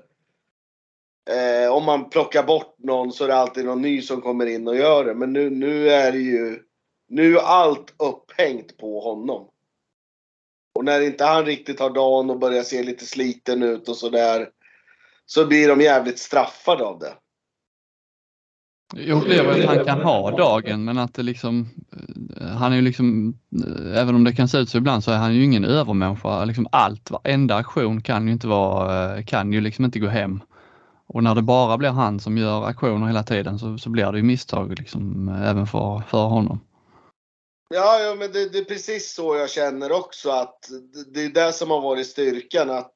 eh, 1.31 1.73
om 1.73 1.85
man 1.85 2.11
plockar 2.11 2.43
bort 2.43 2.77
någon 2.79 3.13
så 3.13 3.25
är 3.25 3.29
det 3.29 3.37
alltid 3.37 3.65
någon 3.65 3.83
ny 3.83 4.03
som 4.03 4.21
kommer 4.21 4.47
in 4.47 4.69
och 4.69 4.77
gör 4.77 5.05
det. 5.05 5.15
Men 5.15 5.33
nu, 5.33 5.51
nu 5.51 5.89
är 5.89 6.13
det 6.13 6.19
ju... 6.19 6.63
Nu 7.09 7.37
är 7.37 7.43
allt 7.43 7.95
upphängt 7.99 8.79
på 8.79 9.01
honom. 9.01 9.49
Och 10.75 10.85
när 10.85 11.01
inte 11.01 11.25
han 11.25 11.45
riktigt 11.45 11.81
har 11.81 11.91
dagen 11.91 12.31
och 12.31 12.39
börjar 12.39 12.63
se 12.63 12.83
lite 12.83 13.07
sliten 13.07 13.63
ut 13.63 13.89
och 13.89 13.97
sådär. 13.97 14.49
Så 15.27 15.47
blir 15.47 15.69
de 15.69 15.81
jävligt 15.81 16.19
straffade 16.19 16.85
av 16.85 16.99
det. 16.99 17.13
Jag 18.95 19.19
upplever 19.19 19.61
att 19.61 19.77
han 19.77 19.85
kan 19.85 20.01
ha 20.01 20.37
dagen 20.37 20.85
men 20.85 20.99
att 20.99 21.15
det 21.15 21.23
liksom, 21.23 21.69
eh, 22.41 22.47
han 22.47 22.73
är 22.73 22.77
ju 22.77 22.83
liksom, 22.83 23.35
eh, 23.67 24.01
även 24.01 24.15
om 24.15 24.25
det 24.25 24.33
kan 24.33 24.49
se 24.49 24.59
ut 24.59 24.69
så 24.69 24.79
ibland 24.79 25.05
så 25.05 25.11
är 25.11 25.17
han 25.17 25.35
ju 25.35 25.45
ingen 25.45 25.65
övermänniska. 25.65 26.45
Liksom 26.45 26.67
allt, 26.73 27.11
varenda 27.11 27.57
aktion 27.57 28.03
kan 28.03 28.27
ju 28.27 28.33
inte 28.33 28.47
vara, 28.47 29.17
eh, 29.17 29.25
kan 29.25 29.53
ju 29.53 29.61
liksom 29.61 29.85
inte 29.85 29.99
gå 29.99 30.09
hem. 30.09 30.41
Och 31.13 31.23
när 31.23 31.35
det 31.35 31.43
bara 31.43 31.79
blir 31.79 31.89
han 31.89 32.21
som 32.21 32.39
gör 32.39 32.65
aktioner 32.65 33.07
hela 33.07 33.23
tiden 33.23 33.59
så, 33.59 33.79
så 33.79 33.91
blir 33.91 34.13
det 34.13 34.19
ju 34.19 34.25
misstag 34.25 34.79
liksom 34.79 35.29
eh, 35.29 35.51
även 35.51 35.67
för, 35.67 36.03
för 36.09 36.25
honom. 36.25 36.61
Ja, 37.75 38.01
ja 38.01 38.15
men 38.15 38.33
det, 38.33 38.49
det, 38.49 38.59
är 38.59 38.65
precis 38.65 39.15
så 39.15 39.37
jag 39.37 39.51
känner 39.51 39.93
också 39.93 40.31
att 40.31 40.69
det, 41.15 41.25
är 41.25 41.29
det 41.29 41.53
som 41.53 41.71
har 41.71 41.81
varit 41.81 42.07
styrkan 42.07 42.71
att, 42.71 42.95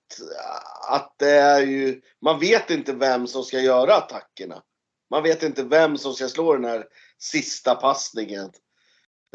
att 0.89 1.15
det 1.19 1.31
är 1.31 1.61
ju, 1.61 2.01
man 2.25 2.41
vet 2.41 2.71
inte 2.71 2.93
vem 2.93 3.27
som 3.27 3.43
ska 3.43 3.61
göra 3.61 3.95
attackerna. 3.95 4.63
Man 5.11 5.23
vet 5.23 5.43
inte 5.43 5.63
vem 5.63 5.97
som 5.99 6.13
ska 6.13 6.29
slå 6.29 6.53
den 6.53 6.65
här 6.65 6.85
sista 7.19 7.75
passningen. 7.75 8.51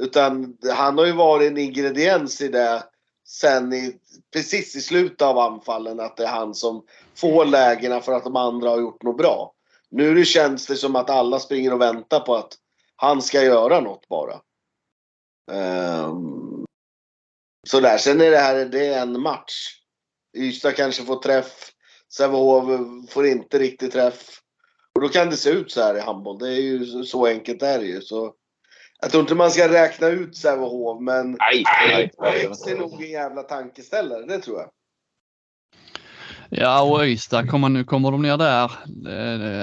Utan 0.02 0.58
han 0.74 0.98
har 0.98 1.06
ju 1.06 1.12
varit 1.12 1.52
en 1.52 1.58
ingrediens 1.58 2.42
i 2.42 2.48
det 2.48 2.84
sen 3.32 3.74
i, 3.74 3.98
precis 4.34 4.76
i 4.76 4.82
slutet 4.82 5.22
av 5.22 5.38
anfallen 5.38 6.00
att 6.00 6.18
det 6.18 6.24
är 6.24 6.28
han 6.28 6.56
som 6.56 6.86
får 7.16 7.46
lägena 7.46 8.02
för 8.02 8.12
att 8.12 8.24
de 8.24 8.36
andra 8.36 8.70
har 8.70 8.80
gjort 8.80 9.04
något 9.04 9.18
bra. 9.18 9.54
Nu 9.90 10.26
känns 10.26 10.68
det 10.68 10.76
som 10.76 10.96
att 10.96 11.10
alla 11.10 11.40
springer 11.40 11.74
och 11.74 11.82
väntar 11.82 12.20
på 12.20 12.36
att 12.36 12.58
han 12.96 13.22
ska 13.22 13.44
göra 13.44 13.80
något 13.80 14.08
bara. 14.08 14.42
Um, 15.52 16.66
sådär. 17.68 17.98
Sen 17.98 18.22
är 18.22 18.32
det 18.32 18.38
här 18.38 18.66
det 18.66 18.86
är 18.86 19.02
en 19.02 19.22
match. 19.22 19.82
Ystad 20.38 20.72
kanske 20.72 21.04
får 21.04 21.16
träff. 21.16 21.72
Sävehof 22.14 22.66
får 23.10 23.28
inte 23.28 23.60
riktigt 23.60 23.92
träff. 23.92 24.42
Och 24.96 25.02
då 25.02 25.10
kan 25.10 25.30
det 25.30 25.38
se 25.38 25.50
ut 25.50 25.72
så 25.72 25.82
här 25.82 25.98
i 25.98 26.00
handboll. 26.00 26.40
Det 26.40 26.48
är 26.48 26.62
ju 26.62 27.04
så 27.04 27.26
enkelt 27.26 27.62
är 27.62 27.80
det 27.80 27.86
ju. 27.86 28.02
Så 28.02 28.34
jag 29.02 29.12
tror 29.12 29.22
inte 29.22 29.36
man 29.36 29.52
ska 29.52 29.68
räkna 29.68 30.08
ut 30.08 30.38
Sävehof 30.38 31.02
men 31.02 31.32
Nej, 31.32 31.64
nej, 31.88 32.12
nej. 32.20 32.50
det 32.66 32.72
är 32.72 32.78
nog 32.78 33.04
en 33.04 33.10
jävla 33.10 33.44
tankeställare. 33.44 34.26
Det 34.26 34.40
tror 34.40 34.60
jag. 34.60 34.70
Ja 36.54 36.84
och 36.84 37.06
Ystad, 37.06 37.50
kommer, 37.50 37.70
nu 37.70 37.84
kommer 37.84 38.12
de 38.12 38.22
ner 38.22 38.38
där, 38.38 38.72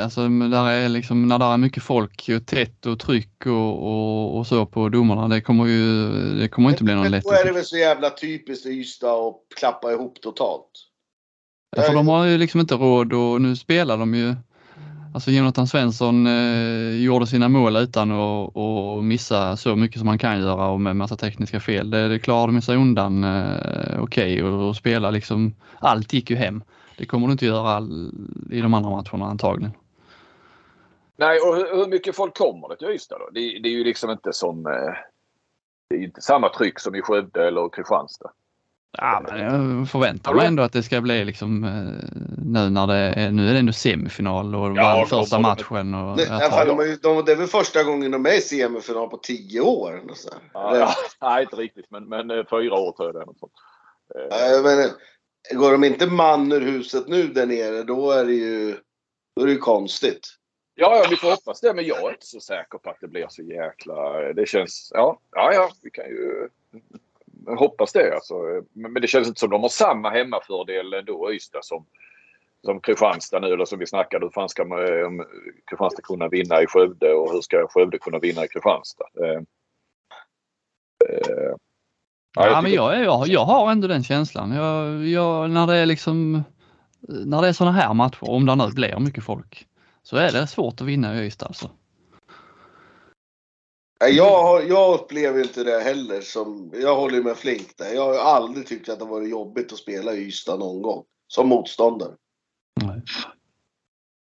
alltså 0.03 0.29
där 0.29 0.71
är 0.71 0.89
liksom, 0.89 1.29
när 1.29 1.39
det 1.39 1.45
är 1.45 1.57
mycket 1.57 1.83
folk 1.83 2.31
och 2.37 2.47
tätt 2.47 2.87
och 2.87 3.01
tryck 3.01 3.47
och, 3.47 3.83
och, 3.83 4.39
och 4.39 4.47
så 4.47 4.67
på 4.67 4.89
domarna, 4.89 5.29
det 5.29 5.41
kommer 5.41 5.67
ju 5.67 6.09
det 6.41 6.49
kommer 6.49 6.71
inte 6.71 6.85
bli 6.85 6.95
någon 6.95 7.11
lätt 7.11 7.25
då 7.25 7.33
är 7.33 7.45
det 7.45 7.53
väl 7.53 7.65
så 7.65 7.77
jävla 7.77 8.11
typiskt 8.11 8.67
Ystad 8.67 9.29
att 9.29 9.37
klappa 9.57 9.93
ihop 9.93 10.21
totalt. 10.21 10.71
Ja, 11.77 11.83
för 11.83 11.95
de 11.95 12.09
har 12.09 12.25
ju 12.25 12.39
liksom 12.39 12.61
inte 12.61 12.75
råd 12.75 13.13
och 13.13 13.41
nu 13.43 13.57
spelar 13.57 13.99
de 13.99 14.15
ju 14.15 14.35
Alltså 15.19 15.31
Jonathan 15.31 15.67
Svensson 15.67 16.27
eh, 16.27 17.05
gjorde 17.05 17.27
sina 17.27 17.49
mål 17.49 17.77
utan 17.77 18.11
att, 18.13 18.51
och 18.55 19.05
missa 19.05 19.57
så 19.57 19.77
mycket 19.77 19.99
som 19.99 20.07
man 20.07 20.19
kan 20.19 20.41
göra 20.41 20.69
och 20.69 20.81
med 20.81 20.97
massa 20.97 21.17
tekniska 21.17 21.61
fel. 21.61 21.91
Det, 21.91 22.09
det 22.09 22.19
klarade 22.19 22.53
de 22.53 22.63
sig 22.63 22.77
undan 22.77 23.25
eh, 23.25 24.03
okej 24.03 24.03
okay, 24.03 24.43
och, 24.43 24.69
och 24.69 24.77
spela 24.77 25.11
liksom, 25.11 25.55
allt 25.79 26.13
gick 26.13 26.31
ju 26.31 26.37
hem. 26.37 26.63
Det 26.99 27.07
kommer 27.07 27.27
du 27.27 27.33
inte 27.33 27.47
göra 27.47 27.69
all, 27.69 28.13
i 28.51 28.61
de 28.61 28.75
andra 28.75 28.91
matcherna 28.91 29.31
antagligen. 29.31 29.73
Nej, 31.17 31.41
och 31.41 31.57
hur, 31.57 31.77
hur 31.77 31.87
mycket 31.87 32.17
folk 32.17 32.37
kommer 32.37 32.69
det 32.69 32.77
till 32.77 32.89
Ystad 32.89 33.19
då? 33.19 33.31
Det, 33.33 33.41
det 33.41 33.69
är 33.69 33.73
ju 33.73 33.85
liksom 33.85 34.11
inte 34.11 34.33
som... 34.33 34.67
Eh, 34.67 34.95
det 35.91 35.97
är 35.97 36.03
inte 36.03 36.21
samma 36.21 36.49
tryck 36.49 36.81
som 36.81 36.95
i 36.95 37.03
Skövde 37.03 37.49
eller 37.49 37.69
Kristianstad. 37.69 38.31
Ja, 38.99 39.23
men 39.29 39.41
jag 39.41 39.89
förväntar 39.91 40.35
mig 40.35 40.47
ändå 40.47 40.63
att 40.63 40.73
det 40.73 40.83
ska 40.83 41.01
bli 41.01 41.25
liksom 41.25 41.61
nu 42.45 42.71
när 42.71 42.87
det 42.87 42.95
är, 42.95 43.31
nu 43.31 43.49
är 43.49 43.53
det 43.53 43.59
ändå 43.59 43.73
semifinal 43.73 44.55
och 44.55 44.61
Ja, 44.77 44.83
vann 44.83 44.99
de 45.01 45.07
första 45.07 45.37
kommer- 45.37 45.49
matchen. 45.49 45.95
Och, 45.95 46.17
Det, 46.17 46.25
ja, 46.51 46.65
de, 46.65 46.87
ju- 46.87 46.97
de, 46.97 47.25
det 47.25 47.33
är 47.33 47.37
väl 47.37 47.47
första 47.47 47.83
gången 47.83 48.11
de 48.11 48.27
är 48.27 48.39
i 48.39 48.41
semifinal 48.41 49.09
på 49.11 49.17
tio 49.17 49.61
år. 49.61 49.99
eller 49.99 50.15
så. 50.15 50.29
Ja, 50.55 50.77
ja, 50.77 50.95
nej, 51.29 51.43
inte 51.43 51.57
riktigt. 51.57 51.91
Men, 51.91 52.09
men 52.09 52.31
eh, 52.31 52.45
fyra 52.51 52.75
år 52.75 52.93
tror 52.93 53.09
jag 53.09 53.15
det 53.15 53.21
är. 53.21 53.27
Något 53.27 53.39
sånt. 53.39 53.53
Eh, 54.15 54.27
Ja, 54.39 54.47
jag 54.47 54.65
menar, 54.65 54.87
går 55.55 55.73
de 55.73 55.85
inte 55.85 56.07
man 56.07 56.53
ur 56.53 56.61
huset 56.61 57.09
nu 57.09 57.27
där 57.29 57.47
nere 57.47 57.83
då 57.83 58.11
är 58.11 58.25
det 58.25 58.33
ju, 58.35 58.77
då 59.37 59.43
är 59.43 59.47
det 59.47 59.53
ju 59.53 59.59
konstigt. 59.59 60.21
Ja, 60.75 60.97
ja, 60.97 61.07
vi 61.11 61.17
får 61.17 61.31
hoppas 61.31 61.61
det. 61.61 61.75
Men 61.75 61.85
jag 61.87 61.99
är 62.05 62.11
inte 62.11 62.27
så 62.27 62.41
säker 62.41 62.79
på 62.79 62.91
att 62.91 62.99
det 63.01 63.09
blir 63.09 63.27
så 63.29 63.43
jäkla... 63.43 64.33
Det 64.33 64.49
känns... 64.49 64.91
Ja, 64.95 65.21
ja, 65.33 65.53
ja 65.53 65.71
vi 65.83 65.91
kan 65.91 66.05
ju 66.05 66.49
hoppas 67.47 67.93
det. 67.93 68.15
Alltså. 68.15 68.35
Men, 68.73 68.95
det 68.95 69.09
känns 69.09 69.29
inte 69.29 69.41
som 69.41 69.51
de 69.51 69.63
har 69.63 69.69
samma 69.69 70.11
hemmafördel 70.11 70.93
ändå, 70.93 71.33
Ystad, 71.33 71.65
som, 71.65 71.87
som 72.65 72.81
Kristianstad 72.81 73.41
nu. 73.41 73.53
Eller 73.53 73.65
som 73.65 73.79
vi 73.79 73.87
snackade, 73.87 74.27
hur 74.27 74.31
fan 74.31 74.49
ska 74.49 74.65
man, 74.65 75.05
om 75.05 75.27
Kristianstad 75.71 76.03
kunna 76.03 76.29
vinna 76.29 76.63
i 76.63 76.67
Skövde 76.67 77.15
och 77.15 77.33
hur 77.33 77.41
ska 77.41 77.69
Skövde 77.69 77.99
kunna 77.99 78.19
vinna 78.19 78.45
i 78.45 78.49
Kristianstad? 78.49 79.07
Eh, 79.25 79.43
eh, 81.09 81.55
Ja, 82.35 82.47
jag 82.47 82.63
men 82.63 82.73
jag, 82.73 83.05
jag, 83.05 83.29
jag 83.29 83.45
har 83.45 83.73
ändå 83.73 83.89
den 83.89 84.05
känslan. 84.05 84.53
Jag, 84.53 85.07
jag, 85.07 85.51
när 85.51 85.67
det 85.67 85.77
är 85.77 85.87
liksom 85.87 86.43
när 87.01 87.43
det 87.43 87.49
är 87.49 87.53
sådana 87.53 87.77
här 87.77 87.95
matcher, 87.95 88.31
om 88.31 88.47
det 88.47 88.55
nu 88.55 88.73
blir 88.73 88.99
mycket 88.99 89.25
folk, 89.25 89.67
så 90.03 90.17
är 90.17 90.33
det 90.33 90.47
svårt 90.47 90.81
att 90.81 90.87
vinna 90.87 91.15
i 91.15 91.27
Ystad 91.27 91.47
alltså. 91.47 91.71
Nej, 94.01 94.17
Jag, 94.17 94.69
jag 94.69 94.95
upplever 94.95 95.43
inte 95.43 95.65
det 95.65 95.81
heller 95.81 96.21
som, 96.21 96.73
jag 96.75 96.97
håller 96.97 97.23
med 97.23 97.37
Flink 97.37 97.77
där. 97.77 97.95
Jag 97.95 98.15
har 98.15 98.35
aldrig 98.35 98.67
tyckt 98.67 98.89
att 98.89 98.99
det 98.99 99.05
varit 99.05 99.31
jobbigt 99.31 99.73
att 99.73 99.79
spela 99.79 100.13
i 100.15 100.19
Ystad 100.19 100.57
någon 100.57 100.83
gång. 100.83 101.05
Som 101.29 101.49
motståndare. 101.49 102.13
Nej. 102.83 103.03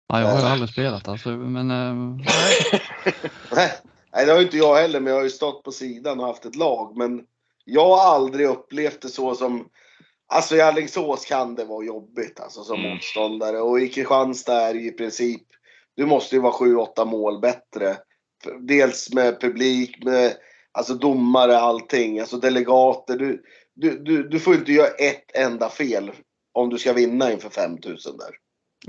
Ja, 0.09 0.21
jag 0.21 0.29
har 0.29 0.41
ju 0.41 0.47
aldrig 0.47 0.71
spelat 0.71 1.09
alltså, 1.09 1.29
men 1.29 1.71
eh, 1.71 1.95
Nej, 3.53 3.73
Nej, 4.13 4.27
det 4.27 4.33
har 4.33 4.43
inte 4.43 4.57
jag 4.57 4.77
heller, 4.77 5.01
men 5.01 5.11
jag 5.13 5.21
har 5.21 5.25
ju 5.25 5.31
stått 5.31 5.63
på 5.63 5.73
sidan 5.73 6.21
och 6.21 6.27
haft 6.27 6.45
ett 6.45 6.57
lag. 6.57 6.97
Men 6.97 7.25
jag 7.65 7.97
har 7.97 8.15
aldrig 8.15 8.47
upplevt 8.47 9.03
det 9.03 9.09
så 9.09 9.35
som... 9.35 9.69
Alltså 10.29 10.57
i 10.57 10.61
Alingsås 10.61 11.25
kan 11.25 11.55
det 11.55 11.65
vara 11.65 11.85
jobbigt 11.85 12.41
alltså, 12.41 12.65
som 12.65 12.79
Mm. 12.81 12.91
motståndare. 12.91 13.61
Och 13.61 13.81
i 13.81 13.89
Kristianstad 13.89 14.61
är 14.61 14.75
det 14.75 14.81
i 14.81 14.93
princip... 14.93 15.43
Du 15.95 16.07
måste 16.07 16.37
ju 16.37 16.43
vara 16.43 16.53
7-8 16.53 17.05
mål 17.05 17.41
bättre. 17.41 17.97
Dels 18.61 19.15
med 19.15 19.41
publik, 19.41 20.05
med 20.05 20.33
alltså 20.73 20.95
domare, 20.95 21.59
allting. 21.59 22.21
Alltså 22.21 22.37
delegater. 22.37 23.17
Du, 23.17 23.43
du, 23.75 23.99
du, 24.05 24.29
du 24.29 24.41
får 24.41 24.55
inte 24.55 24.73
göra 24.73 24.89
ett 24.89 25.37
enda 25.37 25.69
fel 25.69 26.11
om 26.55 26.71
du 26.71 26.79
ska 26.79 26.93
vinna 26.93 27.33
inför 27.33 27.51
5000 27.51 28.17
där. 28.17 28.31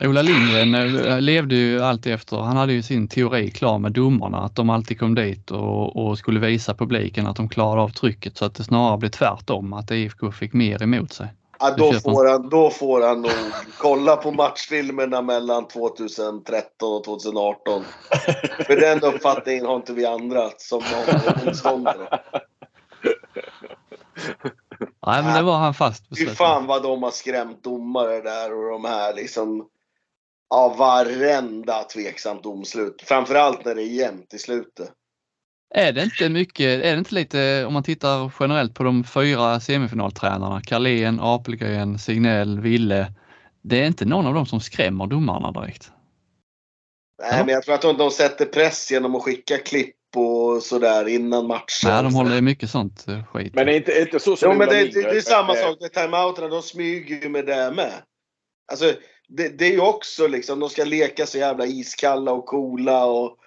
Ola 0.01 0.22
Lindgren 0.22 0.76
eh, 0.76 1.22
levde 1.22 1.55
ju 1.55 1.82
alltid 1.82 2.14
efter, 2.14 2.38
han 2.38 2.58
hade 2.58 2.74
ju 2.74 2.82
sin 2.82 3.08
teori 3.08 3.51
klar 3.51 3.80
med 3.80 3.91
domarna, 3.91 4.38
att 4.38 4.55
de 4.55 4.70
alltid 4.70 4.99
kom 4.99 5.16
dit 5.16 5.51
och, 5.51 5.95
och 5.95 6.18
skulle 6.18 6.39
visa 6.39 6.74
publiken 6.74 7.28
att 7.28 7.36
de 7.36 7.49
klarade 7.49 7.82
av 7.82 7.89
trycket 7.89 8.38
så 8.38 8.45
att 8.45 8.55
det 8.55 8.64
snarare 8.64 8.97
blev 8.97 9.10
tvärtom, 9.10 9.74
att 9.74 9.91
IFK 9.91 10.32
fick 10.32 10.53
mer 10.53 10.84
emot 10.84 11.14
sig. 11.14 11.28
Ja, 11.60 11.72
då, 11.78 11.93
får 11.93 12.28
han, 12.28 12.49
då 12.49 12.70
får 12.70 13.01
han 13.01 13.22
nog 13.22 13.32
kolla 13.78 14.16
på 14.16 14.32
matchfilmerna 14.32 15.22
mellan 15.22 15.68
2013 15.68 16.93
och 16.93 17.03
2018. 17.03 17.84
För 18.66 18.76
den 18.82 19.01
uppfattningen 19.01 19.66
har 19.66 19.76
inte 19.76 19.93
vi 19.93 20.05
andra 20.05 20.49
som 20.58 20.84
motståndare. 21.45 22.20
Nej, 25.05 25.24
men 25.24 25.34
det 25.34 25.41
var 25.41 25.58
han 25.58 25.74
fast 25.74 26.03
Fy 26.03 26.10
besluten. 26.10 26.36
fan 26.36 26.66
vad 26.66 26.84
de 26.84 27.03
har 27.03 27.12
skrämt 27.12 27.64
domare 27.64 28.22
där 28.22 28.53
och 28.53 28.72
de 28.72 28.86
här 28.86 29.14
liksom. 29.14 29.70
Ja, 30.49 30.76
varenda 30.78 31.84
tveksamt 31.84 32.43
domslut. 32.43 33.01
Framförallt 33.05 33.66
när 33.66 33.76
det 33.76 33.82
är 33.82 33.86
jämnt 33.88 34.34
i 34.34 34.39
slutet. 34.39 34.91
Är 35.76 35.91
det 35.91 36.03
inte 36.03 36.30
mycket, 36.30 36.84
är 36.86 36.91
det 36.93 36.99
inte 36.99 37.15
lite, 37.15 37.65
om 37.65 37.74
man 37.74 37.84
tittar 37.84 38.32
generellt 38.39 38.74
på 38.74 38.84
de 38.84 39.03
fyra 39.03 39.59
semifinaltränarna, 39.59 40.61
Carlén, 40.61 41.20
Apelgren, 41.22 41.99
Signell, 41.99 42.59
Ville. 42.59 43.13
Det 43.61 43.82
är 43.82 43.88
inte 43.88 44.05
någon 44.05 44.28
av 44.28 44.34
dem 44.34 44.45
som 44.45 44.59
skrämmer 44.59 45.07
domarna 45.07 45.51
direkt. 45.51 45.91
Nej, 47.22 47.30
Ja. 47.32 47.45
men 47.45 47.53
jag 47.53 47.63
tror 47.63 47.76
att 47.76 47.82
de, 47.82 47.97
de 47.97 48.11
sätter 48.11 48.45
press 48.45 48.91
genom 48.91 49.15
att 49.15 49.24
skicka 49.24 49.57
klipp 49.57 49.95
och 50.15 50.63
sådär 50.63 51.07
innan 51.07 51.47
matchen. 51.47 51.89
Nej, 51.89 52.03
de 52.03 52.15
håller 52.15 52.41
mycket 52.41 52.70
sånt 52.70 53.07
eh, 53.07 53.24
skit. 53.24 53.53
Men 53.55 53.68
är 53.70 53.74
inte, 53.74 53.99
inte 54.01 54.20
så 54.20 54.36
som 54.36 54.51
Jo, 54.51 54.57
men 54.57 54.70
det, 54.70 54.84
det, 54.84 55.01
det 55.01 55.18
är 55.18 55.22
samma 55.22 55.55
sak 55.55 55.78
med 55.82 55.93
timeouterna. 55.93 56.47
De 56.47 56.61
smyger 56.61 57.22
ju 57.22 57.30
med 57.30 57.45
det 57.45 57.72
med. 57.76 57.93
Alltså, 58.72 58.93
det, 59.28 59.49
det 59.49 59.65
är 59.65 59.72
ju 59.72 59.80
också 59.80 60.28
liksom, 60.28 60.59
de 60.59 60.70
ska 60.70 60.84
leka 60.84 61.26
så 61.26 61.38
jävla 61.38 61.65
iskalla 61.65 62.32
och 62.32 62.45
coola 62.45 63.05
och 63.05 63.38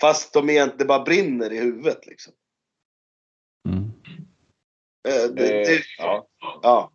fast 0.00 0.32
de 0.32 0.50
egentligen 0.50 0.86
bara 0.86 1.02
brinner 1.02 1.52
i 1.52 1.58
huvudet 1.58 2.06
liksom. 2.06 2.32
Mm. 3.68 3.84
Eh, 5.08 5.30
Det, 5.34 5.60
eh, 5.60 5.66
det, 5.66 5.82
ja. 5.98 6.28
ja. 6.62 6.92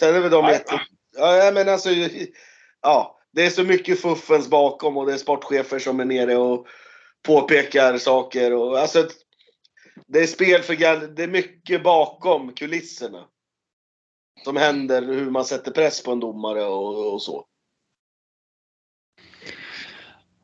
Sen 0.00 0.14
är 0.14 0.20
väl 0.20 0.30
de 0.30 0.44
jätte... 0.44 0.80
Ja, 1.16 1.50
men 1.54 1.68
alltså, 1.68 1.90
ja. 2.82 3.20
Det 3.32 3.46
är 3.46 3.50
så 3.50 3.64
mycket 3.64 4.00
fuffens 4.00 4.50
bakom 4.50 4.96
och 4.96 5.06
det 5.06 5.12
är 5.12 5.18
sportchefer 5.18 5.78
som 5.78 6.00
är 6.00 6.04
nere 6.04 6.36
och 6.36 6.66
påpekar 7.22 7.98
saker 7.98 8.52
och 8.52 8.78
alltså. 8.78 9.08
Det 10.06 10.18
är 10.18 10.26
spel 10.26 10.62
för 10.62 10.74
gall... 10.74 11.14
Det 11.14 11.22
är 11.22 11.28
mycket 11.28 11.82
bakom 11.82 12.54
kulisserna. 12.54 13.28
Som 14.44 14.56
händer 14.56 15.02
hur 15.02 15.30
man 15.30 15.44
sätter 15.44 15.72
press 15.72 16.02
på 16.02 16.12
en 16.12 16.20
domare 16.20 16.64
och, 16.64 17.12
och 17.12 17.22
så. 17.22 17.46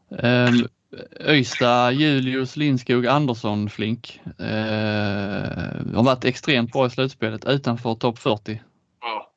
Um, 0.08 0.68
Öysta, 1.20 1.92
Julius, 1.92 2.56
Lindskog, 2.56 3.06
Andersson, 3.06 3.70
Flink. 3.70 4.20
Uh, 4.40 5.94
har 5.94 6.04
varit 6.04 6.24
extremt 6.24 6.72
bra 6.72 6.86
i 6.86 6.90
slutspelet 6.90 7.44
utanför 7.44 7.94
topp 7.94 8.18
40. 8.18 8.62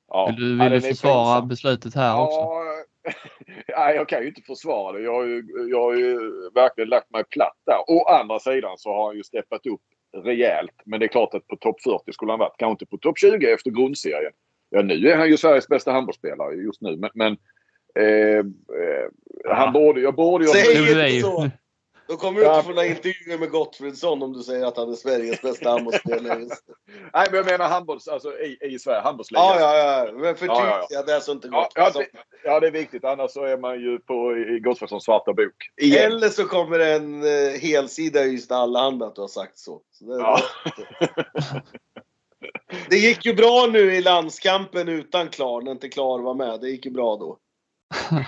Ja. 0.07 0.27
Vill 0.27 0.35
du, 0.35 0.49
Ja, 0.49 0.53
vill 0.57 0.57
du 0.57 0.57
den 0.57 0.73
är 0.73 0.79
försvara 0.79 1.35
pinsam. 1.35 1.47
beslutet 1.47 1.95
här 1.95 2.21
också? 2.21 2.39
Ja, 2.39 2.63
nej, 3.77 3.95
jag 3.95 4.09
kan 4.09 4.21
ju 4.21 4.27
inte 4.27 4.41
försvara 4.41 4.97
det. 4.97 5.03
Jag 5.03 5.13
har 5.13 5.25
ju, 5.25 5.43
jag 5.71 5.81
har 5.81 5.95
ju 5.95 6.19
verkligen 6.55 6.89
lagt 6.89 7.11
mig 7.11 7.23
platt 7.23 7.57
där. 7.65 7.77
Å 7.87 8.03
andra 8.03 8.39
sidan 8.39 8.77
så 8.77 8.89
har 8.89 9.07
han 9.07 9.17
ju 9.17 9.23
steppat 9.23 9.65
upp 9.65 9.81
rejält. 10.25 10.81
Men 10.85 10.99
det 10.99 11.05
är 11.05 11.07
klart 11.07 11.33
att 11.33 11.47
på 11.47 11.55
topp 11.55 11.81
40 11.81 12.13
skulle 12.13 12.31
han 12.31 12.39
varit. 12.39 12.57
Kanske 12.57 12.71
inte 12.71 12.85
på 12.85 12.97
topp 12.97 13.17
20 13.17 13.53
efter 13.53 13.71
grundserien. 13.71 14.31
Ja, 14.69 14.81
nu 14.81 15.07
är 15.09 15.17
han 15.17 15.29
ju 15.29 15.37
Sveriges 15.37 15.67
bästa 15.67 15.91
handbollsspelare 15.91 16.55
just 16.55 16.81
nu. 16.81 16.97
Men, 16.97 17.09
men 17.13 17.37
eh, 17.99 18.37
eh, 18.37 18.45
han 19.55 19.73
borde, 19.73 20.01
jag 20.01 20.15
borde 20.15 20.45
ju... 20.45 20.51
Säg 20.51 20.75
är 20.77 21.05
inte 21.07 21.21
så! 21.21 21.49
Då 22.07 22.17
kommer 22.17 22.39
du 22.39 22.45
Ja. 22.45 22.53
inte 22.55 22.65
få 22.65 22.69
några 22.73 22.85
intervjuer 22.85 23.37
med 23.37 23.49
Gottfridsson 23.51 24.23
om 24.23 24.33
du 24.33 24.39
säger 24.43 24.65
att 24.65 24.77
han 24.77 24.89
är 24.91 24.95
Sveriges 24.95 25.41
bästa 25.41 25.69
handbollsspelare. 25.69 26.35
Nej, 27.13 27.27
men 27.31 27.35
jag 27.35 27.45
menar 27.45 27.67
handbolls, 27.69 28.07
alltså, 28.07 28.39
i, 28.39 28.57
i 28.61 28.79
Sverige. 28.79 29.01
Handbollsligan. 29.01 29.43
Ja, 29.45 29.59
ja, 29.59 30.05
ja. 30.05 30.11
Men 30.11 30.35
förtydliga 30.35 30.67
Ja, 30.67 30.87
ja, 30.89 31.03
det 31.03 31.21
så 31.21 31.31
inte 31.31 31.47
Ja, 31.51 31.61
Gott. 31.61 31.71
ja, 31.75 31.91
det, 31.93 32.07
ja, 32.43 32.59
det 32.59 32.67
är 32.67 32.71
viktigt. 32.71 33.03
Annars 33.05 33.31
så 33.31 33.43
är 33.43 33.57
man 33.57 33.79
ju 33.81 33.99
på 33.99 34.37
i 34.37 34.59
Gottfridssons 34.59 35.03
svarta 35.03 35.33
bok. 35.33 35.53
Igen. 35.81 36.11
Eller 36.11 36.29
så 36.29 36.45
kommer 36.45 36.79
en 36.79 37.23
eh, 37.23 37.59
helsida 37.61 38.23
i 38.25 38.29
Ystad 38.33 38.55
Allehanda 38.57 39.05
att 39.05 39.15
du 39.15 39.21
har 39.21 39.27
sagt 39.27 39.57
så. 39.57 39.81
så 39.91 40.05
det, 40.05 40.17
Ja. 40.17 40.39
det 42.89 42.95
gick 42.97 43.25
ju 43.25 43.33
bra 43.33 43.67
nu 43.71 43.95
i 43.95 44.01
landskampen 44.01 44.87
utan 44.89 45.27
Klar, 45.29 45.61
när 45.61 45.71
inte 45.71 45.89
Klar 45.89 46.19
var 46.19 46.33
med. 46.33 46.61
Det 46.61 46.69
gick 46.69 46.85
ju 46.85 46.91
bra 46.91 47.15
då. 47.17 47.37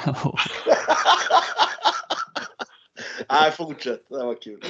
Nej, 3.30 3.51
fortsätt. 3.51 4.05
Det 4.09 4.26
var 4.26 4.41
kul. 4.41 4.61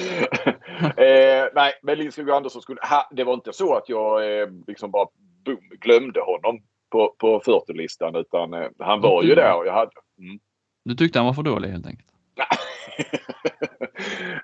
eh, 0.80 1.44
nej, 1.54 1.72
men 1.82 1.98
Lindskog 1.98 2.30
Andersson 2.30 2.62
skulle... 2.62 2.80
Ha, 2.82 3.08
det 3.12 3.24
var 3.24 3.34
inte 3.34 3.52
så 3.52 3.74
att 3.74 3.88
jag 3.88 4.40
eh, 4.40 4.48
liksom 4.66 4.90
bara 4.90 5.08
boom, 5.44 5.70
glömde 5.80 6.20
honom 6.20 6.62
på, 6.90 7.14
på 7.18 7.40
40-listan. 7.40 8.16
Utan 8.16 8.54
eh, 8.54 8.68
han 8.78 9.00
var 9.00 9.22
ju 9.22 9.34
där 9.34 9.56
och 9.56 9.66
jag 9.66 9.72
hade... 9.72 9.90
Mm. 10.18 10.38
Du 10.84 10.94
tyckte 10.94 11.18
han 11.18 11.26
var 11.26 11.32
för 11.32 11.42
dålig 11.42 11.68
helt 11.68 11.86
enkelt? 11.86 12.10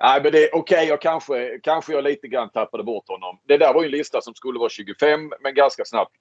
Nej, 0.00 0.22
men 0.22 0.32
det 0.32 0.44
är 0.44 0.55
okej. 0.55 0.88
jag 0.88 1.00
kanske, 1.00 1.59
kanske 1.62 1.92
jag 1.92 2.05
lite 2.05 2.28
grann 2.28 2.50
tappade 2.50 2.84
bort 2.84 3.09
honom. 3.09 3.40
Det 3.44 3.59
där 3.59 3.74
var 3.74 3.82
ju 3.82 3.86
en 3.86 3.92
lista 3.92 4.20
som 4.20 4.34
skulle 4.34 4.59
vara 4.59 4.68
25 4.68 5.32
men 5.40 5.55
ganska 5.55 5.84
snabbt 5.84 6.12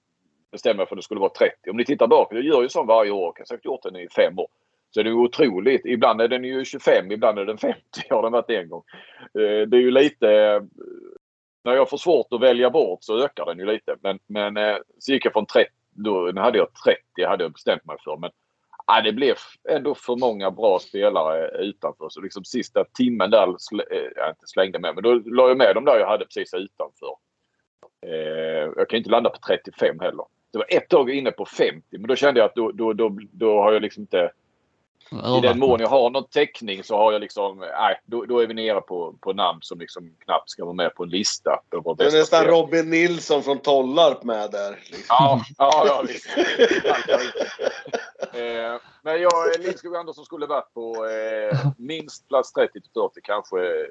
bestämde 0.52 0.80
jag 0.80 0.88
för 0.88 0.96
att 0.96 0.98
det 0.98 1.04
skulle 1.04 1.20
vara 1.20 1.30
30. 1.30 1.70
Om 1.70 1.76
ni 1.76 1.84
tittar 1.84 2.06
bakåt, 2.06 2.36
jag 2.36 2.44
gör 2.44 2.62
ju 2.62 2.68
så 2.68 2.82
varje 2.82 3.10
år. 3.10 3.32
Jag 3.34 3.40
har 3.40 3.46
säkert 3.46 3.64
gjort 3.64 3.82
den 3.82 3.96
i 3.96 4.08
fem 4.08 4.38
år. 4.38 4.48
Så 4.94 5.02
det 5.02 5.10
är 5.10 5.14
otroligt. 5.14 5.86
Ibland 5.86 6.20
är 6.20 6.28
den 6.28 6.44
ju 6.44 6.64
25, 6.64 7.12
ibland 7.12 7.38
är 7.38 7.44
den 7.44 7.58
50. 7.58 7.80
Har 8.10 8.22
den 8.22 8.32
varit 8.32 8.50
en 8.50 8.68
gång. 8.68 8.82
Eh, 9.20 9.68
det 9.68 9.76
är 9.76 9.80
ju 9.80 9.90
lite... 9.90 10.30
Eh, 10.30 10.62
när 11.64 11.74
jag 11.74 11.90
får 11.90 11.96
svårt 11.96 12.26
att 12.30 12.40
välja 12.40 12.70
bort 12.70 12.98
så 13.04 13.24
ökar 13.24 13.46
den 13.46 13.58
ju 13.58 13.66
lite. 13.66 13.96
Men, 14.02 14.18
men 14.26 14.56
eh, 14.56 14.76
så 14.98 15.12
gick 15.12 15.26
jag 15.26 15.32
från 15.32 15.46
30. 15.46 15.70
Då 15.90 16.40
hade 16.40 16.58
jag 16.58 16.68
30 16.84 17.28
hade 17.28 17.44
jag 17.44 17.52
bestämt 17.52 17.84
mig 17.84 17.96
för. 18.04 18.16
Men 18.16 18.30
ja, 18.86 19.00
det 19.00 19.12
blev 19.12 19.36
ändå 19.68 19.94
för 19.94 20.16
många 20.16 20.50
bra 20.50 20.78
spelare 20.78 21.48
utanför. 21.48 22.08
Så 22.08 22.20
liksom 22.20 22.44
sista 22.44 22.84
timmen 22.84 23.30
där 23.30 23.38
jag 24.16 24.30
inte 24.30 24.46
slängde 24.46 24.78
med. 24.78 24.94
Men 24.94 25.04
då 25.04 25.14
la 25.14 25.48
jag 25.48 25.58
med 25.58 25.74
de 25.74 25.84
där 25.84 25.98
jag 25.98 26.08
hade 26.08 26.24
precis 26.24 26.54
utanför. 26.54 27.16
Jag 28.76 28.88
kan 28.88 28.96
inte 28.96 29.10
landa 29.10 29.30
på 29.30 29.38
35 29.46 30.00
heller. 30.00 30.24
Det 30.52 30.58
var 30.58 30.66
ett 30.68 30.88
tag 30.88 31.10
inne 31.10 31.30
på 31.30 31.44
50 31.44 31.82
men 31.90 32.02
då 32.02 32.16
kände 32.16 32.40
jag 32.40 32.46
att 32.46 32.54
då, 32.54 32.72
då, 32.72 32.92
då, 32.92 33.18
då 33.32 33.62
har 33.62 33.72
jag 33.72 33.82
liksom 33.82 34.00
inte 34.00 34.30
i 35.12 35.40
den 35.42 35.58
mån 35.58 35.80
jag 35.80 35.88
har 35.88 36.10
någon 36.10 36.28
täckning 36.28 36.84
så 36.84 36.96
har 36.96 37.12
jag 37.12 37.20
liksom, 37.20 37.58
nej, 37.58 38.00
då, 38.04 38.24
då 38.24 38.38
är 38.38 38.46
vi 38.46 38.54
nere 38.54 38.80
på, 38.80 39.14
på 39.20 39.32
namn 39.32 39.58
som 39.62 39.78
liksom 39.78 40.16
knappt 40.18 40.50
ska 40.50 40.64
vara 40.64 40.74
med 40.74 40.94
på 40.94 41.02
en 41.02 41.08
lista. 41.08 41.62
Det 41.70 42.04
är 42.04 42.12
nästan. 42.18 42.44
Robin 42.44 42.90
Nilsson 42.90 43.42
från 43.42 43.58
Tollarp 43.58 44.24
med 44.24 44.50
där. 44.50 44.70
Liksom. 44.70 45.04
Ja, 45.08 45.44
ja, 45.58 45.84
ja 45.86 46.04
visst. 46.08 46.26
eh, 48.32 48.80
men 49.02 49.22
jag, 49.22 49.32
Lindskog 49.60 49.96
Andersson 49.96 50.24
skulle 50.24 50.46
varit 50.46 50.74
på 50.74 51.06
eh, 51.06 51.58
minst 51.78 52.28
plats 52.28 52.52
30 52.52 52.72
till 52.72 52.90
40, 52.94 53.20
kanske, 53.22 53.58
eh, 53.58 53.86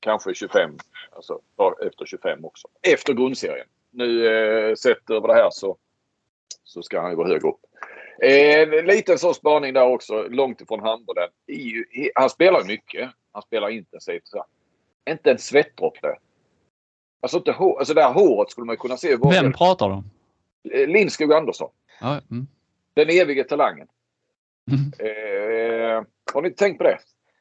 kanske 0.00 0.34
25. 0.34 0.70
Alltså 1.12 1.40
efter 1.86 2.06
25 2.06 2.44
också. 2.44 2.68
Efter 2.82 3.12
grundserien. 3.12 3.66
Nu 3.92 4.26
eh, 4.26 4.74
sett 4.74 5.10
över 5.10 5.28
det 5.28 5.34
här 5.34 5.50
så, 5.50 5.76
så 6.64 6.82
ska 6.82 7.00
han 7.00 7.10
ju 7.10 7.16
vara 7.16 7.28
högre 7.28 7.48
upp. 7.48 7.60
Eh, 8.22 8.78
en 8.78 8.86
liten 8.86 9.18
sån 9.18 9.34
spaning 9.34 9.74
där 9.74 9.86
också, 9.86 10.22
långt 10.28 10.60
ifrån 10.60 10.80
handbollen. 10.80 11.28
I- 11.46 12.10
Han 12.14 12.30
spelar 12.30 12.64
mycket. 12.64 13.10
Han 13.32 13.42
spelar 13.42 13.68
intensivt. 13.68 14.26
Så. 14.28 14.44
Inte 15.10 15.30
en 15.30 15.38
svettdroppe. 15.38 16.18
Alltså, 17.20 17.38
inte 17.38 17.52
hår, 17.52 17.78
alltså 17.78 17.94
det 17.94 18.02
här 18.02 18.12
håret 18.12 18.50
skulle 18.50 18.64
man 18.64 18.76
kunna 18.76 18.96
se. 18.96 19.16
Vem 19.16 19.52
pratar 19.52 19.88
du 19.88 19.94
om? 19.94 20.04
Eh, 20.72 20.88
Lindskog 20.88 21.32
Andersson. 21.32 21.70
Ja, 22.00 22.20
mm. 22.30 22.46
Den 22.94 23.08
evige 23.10 23.44
talangen. 23.44 23.88
Mm. 24.70 24.92
Eh, 24.98 26.04
har 26.34 26.42
ni 26.42 26.50
tänkt 26.50 26.78
på 26.78 26.84
det? 26.84 26.98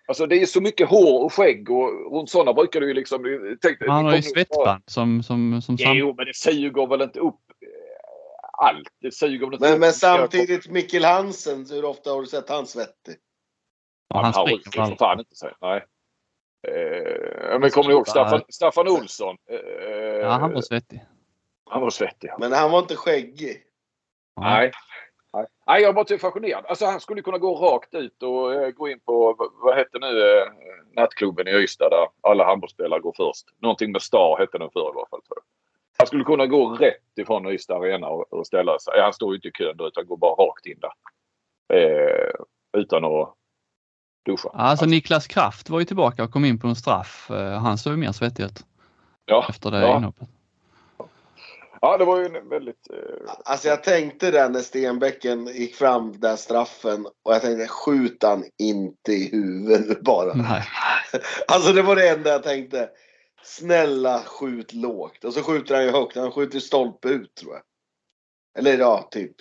Alltså 0.07 0.25
det 0.25 0.41
är 0.41 0.45
så 0.45 0.61
mycket 0.61 0.89
hår 0.89 1.23
och 1.23 1.33
skägg 1.33 1.69
och 1.71 2.11
runt 2.17 2.29
sådana 2.29 2.53
brukar 2.53 2.79
du 2.81 2.87
ju 2.87 2.93
liksom... 2.93 3.23
Tänk, 3.61 3.77
Han 3.87 4.05
har 4.05 4.15
ju 4.15 4.21
svettband 4.21 4.83
som, 4.87 5.23
som, 5.23 5.61
som 5.61 5.77
sam- 5.77 5.97
Jo, 5.97 6.13
men 6.17 6.25
det 6.25 6.35
suger 6.35 6.87
väl 6.87 7.01
inte 7.01 7.19
upp 7.19 7.35
eh, 7.61 8.65
allt. 8.67 8.87
Det 9.01 9.13
suger 9.13 9.39
väl 9.45 9.53
inte 9.53 9.65
Men, 9.65 9.73
upp. 9.73 9.79
men 9.79 9.93
samtidigt, 9.93 10.67
Mikkel 10.69 11.03
Hansen, 11.05 11.65
hur 11.69 11.85
ofta 11.85 12.09
har 12.11 12.21
du 12.21 12.27
sett 12.27 12.49
han 12.49 12.67
svettig? 12.67 13.15
Ja, 14.09 14.15
han 14.21 14.23
Han 14.25 14.33
springer 14.33 14.61
orkar 14.61 14.85
för 14.85 14.95
fan 14.95 15.19
inte 15.19 15.35
sig. 15.35 15.53
Nej. 15.61 15.85
Eh, 16.67 17.59
men 17.59 17.69
kommer 17.69 17.87
ni 17.89 17.93
ihåg 17.95 18.07
Staffan, 18.07 18.41
Staffan 18.49 18.87
Olsson? 18.87 19.35
Eh, 19.51 19.57
Ja, 20.21 20.29
han 20.29 20.53
var 20.53 20.61
svettig. 20.61 21.05
han 21.69 21.81
var 21.81 21.89
svettig. 21.89 22.29
Men 22.39 22.51
han 22.51 22.71
var 22.71 22.79
inte 22.79 22.95
skäggig. 22.95 23.63
Nej. 24.41 24.71
Nej. 25.33 25.45
Nej, 25.67 25.81
jag 25.81 25.93
var 25.93 26.03
typ 26.03 26.21
fascinerad. 26.21 26.65
Alltså 26.65 26.85
han 26.85 26.99
skulle 26.99 27.21
kunna 27.21 27.37
gå 27.37 27.55
rakt 27.55 27.93
ut 27.93 28.23
och 28.23 28.53
eh, 28.53 28.69
gå 28.71 28.89
in 28.89 28.99
på, 28.99 29.35
vad, 29.63 29.75
hette 29.75 29.99
nu 29.99 30.37
eh, 30.37 30.47
nattklubben 30.95 31.47
i 31.47 31.51
Ystad 31.51 31.89
där 31.89 32.07
alla 32.21 32.45
handbollsspelare 32.45 32.99
går 32.99 33.13
först. 33.17 33.45
Någonting 33.61 33.91
med 33.91 34.01
Star 34.01 34.37
hette 34.39 34.57
den 34.57 34.69
förr 34.73 34.93
i 34.95 34.97
alla 34.97 35.07
fall. 35.09 35.21
Tror 35.21 35.37
jag. 35.37 35.43
Han 35.97 36.07
skulle 36.07 36.23
kunna 36.23 36.47
gå 36.47 36.69
rätt 36.69 37.17
ifrån 37.19 37.47
Ystad 37.47 37.75
Arena 37.75 38.07
och, 38.07 38.33
och 38.33 38.47
ställa 38.47 38.79
sig. 38.79 39.01
Han 39.01 39.13
står 39.13 39.31
ju 39.31 39.35
inte 39.35 39.47
i 39.47 39.51
kön 39.51 39.77
då 39.77 39.87
utan 39.87 40.07
går 40.07 40.17
bara 40.17 40.45
rakt 40.45 40.65
in 40.65 40.79
där. 40.79 40.91
Eh, 41.73 42.31
utan 42.77 43.05
att 43.05 43.33
duscha. 44.25 44.49
Alltså 44.53 44.85
Niklas 44.85 45.27
Kraft 45.27 45.69
var 45.69 45.79
ju 45.79 45.85
tillbaka 45.85 46.23
och 46.23 46.31
kom 46.31 46.45
in 46.45 46.59
på 46.59 46.67
en 46.67 46.75
straff. 46.75 47.31
Eh, 47.31 47.59
Han 47.59 47.77
såg 47.77 47.93
ju 47.93 47.97
mer 47.97 48.11
svettig 48.11 48.43
ut 48.43 48.65
ja. 49.25 49.45
efter 49.49 49.71
det 49.71 49.81
ja. 49.81 49.97
inhoppet. 49.97 50.29
Ja, 51.83 51.97
det 51.97 52.05
var 52.05 52.19
ju 52.19 52.25
en 52.25 52.49
väldigt... 52.49 52.89
Eh, 52.89 53.31
Alltså 53.45 53.67
jag 53.67 53.83
tänkte 53.83 54.31
där 54.31 54.49
när 54.49 54.59
Stenbäcken 54.59 55.45
gick 55.47 55.75
fram 55.75 56.19
där 56.19 56.35
straffen 56.35 57.05
och 57.05 57.33
jag 57.33 57.41
tänkte 57.41 57.67
skjut 57.67 58.23
han 58.23 58.43
inte 58.57 59.11
i 59.13 59.29
huvudet 59.31 60.01
bara. 60.05 60.33
Nej. 60.33 60.63
Alltså 61.47 61.73
det 61.73 61.81
var 61.81 61.95
det 61.95 62.09
enda 62.09 62.29
jag 62.29 62.43
tänkte. 62.43 62.89
Snälla 63.43 64.19
skjut 64.19 64.73
lågt. 64.73 65.23
Och 65.23 65.33
så 65.33 65.43
skjuter 65.43 65.75
han 65.75 65.83
ju 65.83 65.91
högt. 65.91 66.15
Han 66.15 66.31
skjuter 66.31 66.59
stolpe 66.59 67.09
ut 67.09 67.35
tror 67.35 67.53
jag. 67.53 67.63
Eller 68.59 68.77
ja, 68.77 69.07
typ 69.11 69.35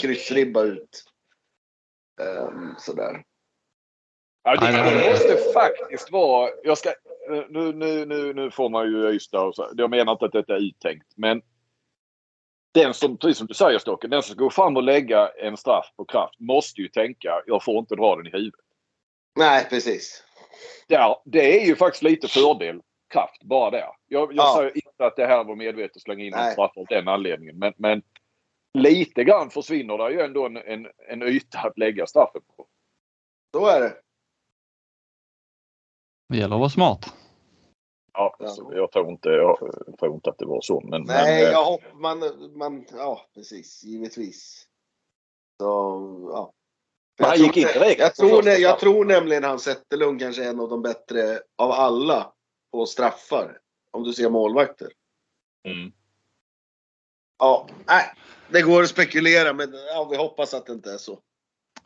kryssribba 0.00 0.62
ut. 0.62 1.04
Ehm, 2.20 2.74
sådär. 2.78 3.22
Ja, 4.42 4.56
det, 4.56 4.72
Nej, 4.72 4.94
det- 4.94 5.00
det 5.00 5.10
måste 5.10 5.52
faktiskt 5.52 6.12
vara... 6.12 6.50
Jag 6.62 6.78
ska, 6.78 6.88
eh, 6.88 7.44
nu, 7.48 7.72
nu, 7.72 8.06
nu, 8.06 8.34
nu 8.34 8.50
får 8.50 8.68
man 8.68 8.86
ju 8.86 9.10
Ystad 9.14 9.40
och 9.42 9.54
så. 9.54 9.68
Jag 9.76 9.90
menar 9.90 10.12
inte 10.12 10.24
att 10.24 10.32
detta 10.32 10.54
är 10.56 10.68
uttänkt. 10.68 11.06
Men 11.16 11.42
den 12.72 12.94
som, 12.94 13.16
precis 13.16 13.38
som 13.38 13.46
du 13.46 13.54
säger 13.54 13.78
Stocken, 13.78 14.10
den 14.10 14.22
som 14.22 14.34
ska 14.34 14.44
gå 14.44 14.50
fram 14.50 14.76
och 14.76 14.82
lägga 14.82 15.28
en 15.28 15.56
straff 15.56 15.92
på 15.96 16.04
kraft 16.04 16.40
måste 16.40 16.80
ju 16.80 16.88
tänka 16.88 17.42
jag 17.46 17.64
får 17.64 17.78
inte 17.78 17.94
dra 17.96 18.16
den 18.16 18.26
i 18.26 18.30
huvudet. 18.30 18.60
Nej, 19.38 19.66
precis. 19.70 20.24
Ja, 20.86 21.22
det 21.26 21.62
är 21.62 21.66
ju 21.66 21.76
faktiskt 21.76 22.02
lite 22.02 22.28
fördel 22.28 22.80
kraft 23.12 23.42
bara 23.42 23.70
där. 23.70 23.88
Jag, 24.06 24.32
jag 24.32 24.34
Ja. 24.34 24.54
säger 24.56 24.76
inte 24.76 25.06
att 25.06 25.16
det 25.16 25.26
här 25.26 25.44
var 25.44 25.56
medvetet 25.56 25.96
att 25.96 26.02
slänga 26.02 26.24
in 26.24 26.34
en 26.34 26.40
Nej. 26.40 26.52
straff 26.52 26.72
av 26.76 26.86
den 26.88 27.08
anledningen. 27.08 27.58
Men, 27.58 27.72
men 27.76 28.02
lite 28.78 29.24
grann 29.24 29.50
försvinner 29.50 29.98
det 29.98 30.12
ju 30.12 30.20
ändå 30.20 30.46
en, 30.46 30.56
en, 30.56 30.88
en 31.08 31.22
yta 31.22 31.58
att 31.58 31.78
lägga 31.78 32.06
straffen 32.06 32.42
på. 32.56 32.66
Så 33.54 33.66
är 33.66 33.80
det. 33.80 33.96
Det 36.28 36.36
gäller 36.36 36.54
att 36.54 36.60
vara 36.60 36.70
smart. 36.70 37.14
Ja, 38.12 38.36
Ja. 38.38 38.48
Så 38.48 38.72
jag, 38.74 38.92
tror 38.92 39.08
inte, 39.10 39.28
jag 39.28 39.58
tror 39.98 40.14
inte 40.14 40.30
att 40.30 40.38
det 40.38 40.46
var 40.46 40.60
så. 40.60 40.80
Men, 40.80 41.02
Nej, 41.02 41.24
men, 41.24 41.46
eh, 41.46 41.52
jag 41.52 41.64
hopp, 41.64 41.80
man, 41.94 42.18
man, 42.58 42.86
ja 42.92 43.26
precis, 43.34 43.82
givetvis. 43.84 44.66
Så, 45.60 45.64
ja. 46.32 46.52
Men 47.18 47.28
han 47.28 47.38
Jag 47.38 47.44
gick 47.46 47.52
tror- 47.54 47.76
in 47.76 47.80
direkt 47.82 48.00
Jag 48.00 48.14
tror, 48.14 48.46
jag 48.48 48.56
straffen. 48.60 48.78
tror 48.80 49.04
nämligen 49.04 49.44
han 49.44 49.58
Zetterlund 49.58 50.20
kanske 50.20 50.44
är 50.44 50.48
en 50.50 50.60
av 50.60 50.68
de 50.68 50.82
bättre 50.82 51.40
av 51.58 51.70
alla 51.70 52.32
på 52.72 52.86
straffar. 52.86 53.58
Om 53.90 54.04
du 54.04 54.12
ser 54.12 54.30
målvakter. 54.30 54.88
Mm. 55.68 55.92
Ja, 57.38 57.66
nej. 57.86 58.04
Det 58.50 58.62
går 58.62 58.82
att 58.82 58.88
spekulera 58.88 59.52
men 59.52 59.72
ja, 59.72 60.08
vi 60.10 60.16
hoppas 60.16 60.54
att 60.54 60.66
det 60.66 60.72
inte 60.72 60.92
är 60.92 60.98
så. 60.98 61.18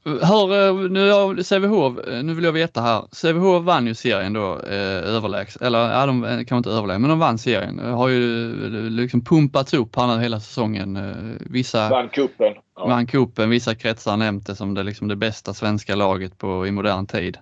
Hör, 0.05 0.69
eh, 0.69 0.91
nu 0.91 1.43
Sävehof, 1.43 1.99
eh, 1.99 2.23
nu 2.23 2.35
vill 2.35 2.45
jag 2.45 2.53
veta 2.53 2.81
här. 2.81 3.05
Sävehof 3.13 3.65
vann 3.65 3.87
ju 3.87 3.95
serien 3.95 4.33
då 4.33 4.61
eh, 4.61 5.17
överlägset, 5.17 5.63
eller 5.63 5.79
ja, 5.79 6.07
de 6.07 6.25
eh, 6.25 6.45
kan 6.45 6.59
inte 6.59 6.71
överlägset, 6.71 7.01
men 7.01 7.11
de 7.11 7.19
vann 7.19 7.39
serien. 7.39 7.81
Eh, 7.81 7.97
Har 7.97 8.09
ju 8.09 8.53
liksom 8.91 9.25
pumpats 9.25 9.75
upp 9.75 9.97
här 9.97 10.17
nu 10.17 10.23
hela 10.23 10.41
säsongen. 10.41 10.99
Vissa 11.51 11.89
Vann 11.89 12.09
cupen. 12.09 12.55
Ja. 12.77 12.87
vann 12.87 13.07
cupen, 13.07 13.51
vissa 13.51 13.75
kretsar 13.75 14.17
nämnt 14.17 14.47
det 14.47 14.57
som 14.57 14.75
det, 14.75 14.83
liksom 14.83 15.09
det 15.09 15.17
bästa 15.17 15.55
svenska 15.55 15.95
laget 15.95 16.39
på, 16.39 16.67
i 16.67 16.71
modern 16.71 17.07
tid. 17.07 17.39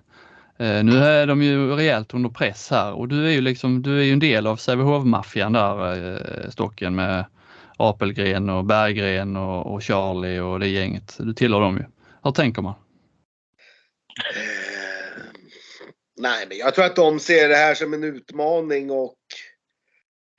Eh, 0.57 0.83
nu 0.83 0.97
är 0.97 1.27
de 1.27 1.41
ju 1.41 1.75
rejält 1.75 2.13
under 2.13 2.29
press 2.29 2.71
här 2.71 2.93
och 2.93 3.07
du 3.07 3.27
är 3.27 3.31
ju 3.31 3.41
liksom, 3.41 3.81
du 3.81 3.99
är 3.99 4.03
ju 4.03 4.13
en 4.13 4.19
del 4.19 4.47
av 4.47 4.55
Sävehof-maffian 4.55 5.53
där, 5.53 6.13
eh, 6.13 6.49
Stocken 6.49 6.95
med 6.95 7.25
Apelgren 7.77 8.49
och 8.49 8.65
Berggren 8.65 9.37
och, 9.37 9.73
och 9.73 9.83
Charlie 9.83 10.39
och 10.39 10.59
det 10.59 10.67
gänget. 10.67 11.17
Du 11.19 11.33
tillhör 11.33 11.61
dem 11.61 11.77
ju. 11.77 11.83
Hur 12.23 12.31
tänker 12.31 12.61
man? 12.61 12.73
Eh, 14.35 15.23
nej, 16.17 16.45
men 16.49 16.57
jag 16.57 16.75
tror 16.75 16.85
att 16.85 16.95
de 16.95 17.19
ser 17.19 17.49
det 17.49 17.55
här 17.55 17.75
som 17.75 17.93
en 17.93 18.03
utmaning 18.03 18.91
och 18.91 19.17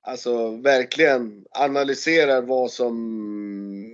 alltså 0.07 0.57
verkligen 0.57 1.45
analyserar 1.51 2.43
vad 2.43 2.70
som 2.70 2.95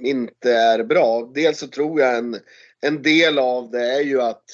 inte 0.05 0.53
är 0.53 0.85
bra. 0.85 1.31
Dels 1.35 1.59
så 1.59 1.69
tror 1.69 2.01
jag 2.01 2.19
en, 2.19 2.37
en 2.81 3.03
del 3.03 3.39
av 3.39 3.71
det 3.71 3.93
är 3.93 4.01
ju 4.01 4.23
att 4.23 4.45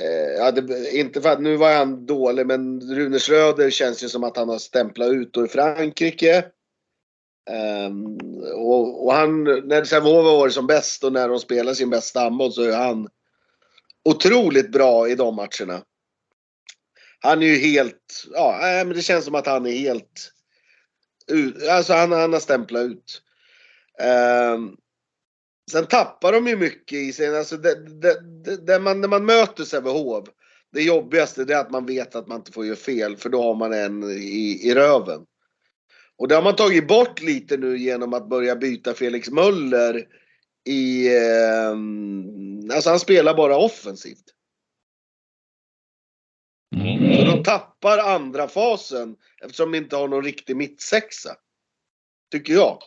eh, 0.00 0.32
ja, 0.38 0.50
det, 0.50 0.90
inte 0.90 1.20
för 1.20 1.28
att 1.28 1.42
nu 1.42 1.56
var 1.56 1.74
han 1.74 2.06
dålig, 2.06 2.46
men 2.46 2.80
Rune 2.80 3.18
Schröder 3.18 3.70
känns 3.70 4.04
ju 4.04 4.08
som 4.08 4.24
att 4.24 4.36
han 4.36 4.48
har 4.48 4.58
stämplat 4.58 5.12
ut 5.12 5.32
då 5.32 5.44
i 5.44 5.48
Frankrike. 5.48 6.44
Um, 7.50 8.18
och, 8.54 9.06
och 9.06 9.12
han, 9.12 9.44
när 9.44 9.84
Sävehof 9.84 10.24
har 10.24 10.38
varit 10.38 10.54
som 10.54 10.66
bäst 10.66 11.04
och 11.04 11.12
när 11.12 11.28
de 11.28 11.38
spelar 11.38 11.74
sin 11.74 11.90
bästa 11.90 12.20
handboll 12.20 12.52
så 12.52 12.62
är 12.62 12.76
han 12.76 13.08
otroligt 14.04 14.72
bra 14.72 15.08
i 15.08 15.14
de 15.14 15.36
matcherna. 15.36 15.82
Han 17.20 17.42
är 17.42 17.46
ju 17.46 17.56
helt, 17.56 18.24
ja, 18.32 18.58
men 18.60 18.88
det 18.88 19.02
känns 19.02 19.24
som 19.24 19.34
att 19.34 19.46
han 19.46 19.66
är 19.66 19.72
helt, 19.72 20.32
ut, 21.32 21.68
alltså 21.68 21.92
han, 21.92 22.12
han 22.12 22.32
har 22.32 22.40
stämplat 22.40 22.82
ut. 22.82 23.22
Um, 24.54 24.76
sen 25.70 25.86
tappar 25.86 26.32
de 26.32 26.46
ju 26.46 26.56
mycket 26.56 26.98
i 26.98 27.12
sig, 27.12 27.38
alltså 27.38 27.56
det, 27.56 28.00
det, 28.00 28.20
det, 28.44 28.66
det 28.66 28.78
man, 28.78 29.00
när 29.00 29.08
man 29.08 29.24
möter 29.24 29.64
Sävehof, 29.64 30.24
det 30.72 30.82
jobbigaste 30.82 31.44
det 31.44 31.54
är 31.54 31.60
att 31.60 31.70
man 31.70 31.86
vet 31.86 32.14
att 32.14 32.28
man 32.28 32.36
inte 32.36 32.52
får 32.52 32.66
göra 32.66 32.76
fel 32.76 33.16
för 33.16 33.28
då 33.28 33.42
har 33.42 33.54
man 33.54 33.72
en 33.72 34.02
i, 34.02 34.60
i 34.62 34.74
röven. 34.74 35.26
Och 36.18 36.28
det 36.28 36.34
har 36.34 36.42
man 36.42 36.56
tagit 36.56 36.88
bort 36.88 37.22
lite 37.22 37.56
nu 37.56 37.78
genom 37.78 38.14
att 38.14 38.28
börja 38.28 38.56
byta 38.56 38.94
Felix 38.94 39.30
Möller 39.30 40.06
i... 40.64 41.16
Eh, 41.16 41.70
alltså 42.74 42.90
han 42.90 43.00
spelar 43.00 43.34
bara 43.34 43.56
offensivt. 43.56 44.24
Så 47.18 47.24
de 47.24 47.42
tappar 47.42 47.98
andra 47.98 48.48
fasen 48.48 49.16
eftersom 49.42 49.72
de 49.72 49.78
inte 49.78 49.96
har 49.96 50.08
någon 50.08 50.24
riktig 50.24 50.56
mittsexa. 50.56 51.36
Tycker 52.32 52.52
jag. 52.52 52.78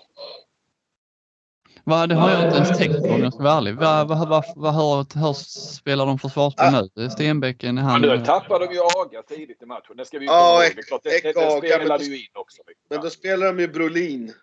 Vad, 1.90 2.10
det 2.10 2.16
har 2.16 2.32
jag 2.32 2.46
inte 2.46 2.58
ens 2.58 2.78
tänkt 2.78 3.02
på 3.02 3.10
om 3.10 3.22
jag 3.24 3.34
ska 3.34 3.44
vara 3.44 3.58
ärlig. 3.58 3.76
Vad, 3.76 4.08
vad, 4.08 4.30
vad, 4.30 4.46
vad, 4.56 4.74
hur, 4.74 5.20
hur 5.20 5.34
spelar 5.34 6.06
de 6.06 6.20
försvarsspel 6.20 6.90
nu? 6.96 7.04
Är 7.04 7.10
Stenbäcken, 7.10 7.78
är 7.78 7.82
han... 7.82 8.02
Men 8.02 8.20
nu 8.20 8.26
tappade 8.26 8.66
de 8.66 8.74
ju 8.74 8.80
Aga 8.80 9.24
tidigt 9.24 9.62
i 9.62 9.66
matchen. 9.66 9.98
Det 9.98 10.06
ska 10.06 10.20
vi 10.20 10.26
ju 10.26 10.32
Ja, 10.32 10.40
komma 10.40 10.66
ihåg. 10.66 11.02
Det 11.04 11.10
det, 11.10 11.16
Ek- 11.16 11.62
det, 11.62 11.68
spelade 11.68 12.04
ju 12.04 12.18
in 12.18 12.32
också. 12.34 12.62
Men 12.90 13.02
då 13.02 13.10
spelar 13.10 13.48
de 13.48 13.60
ju 13.60 13.68
Brolin. 13.68 14.34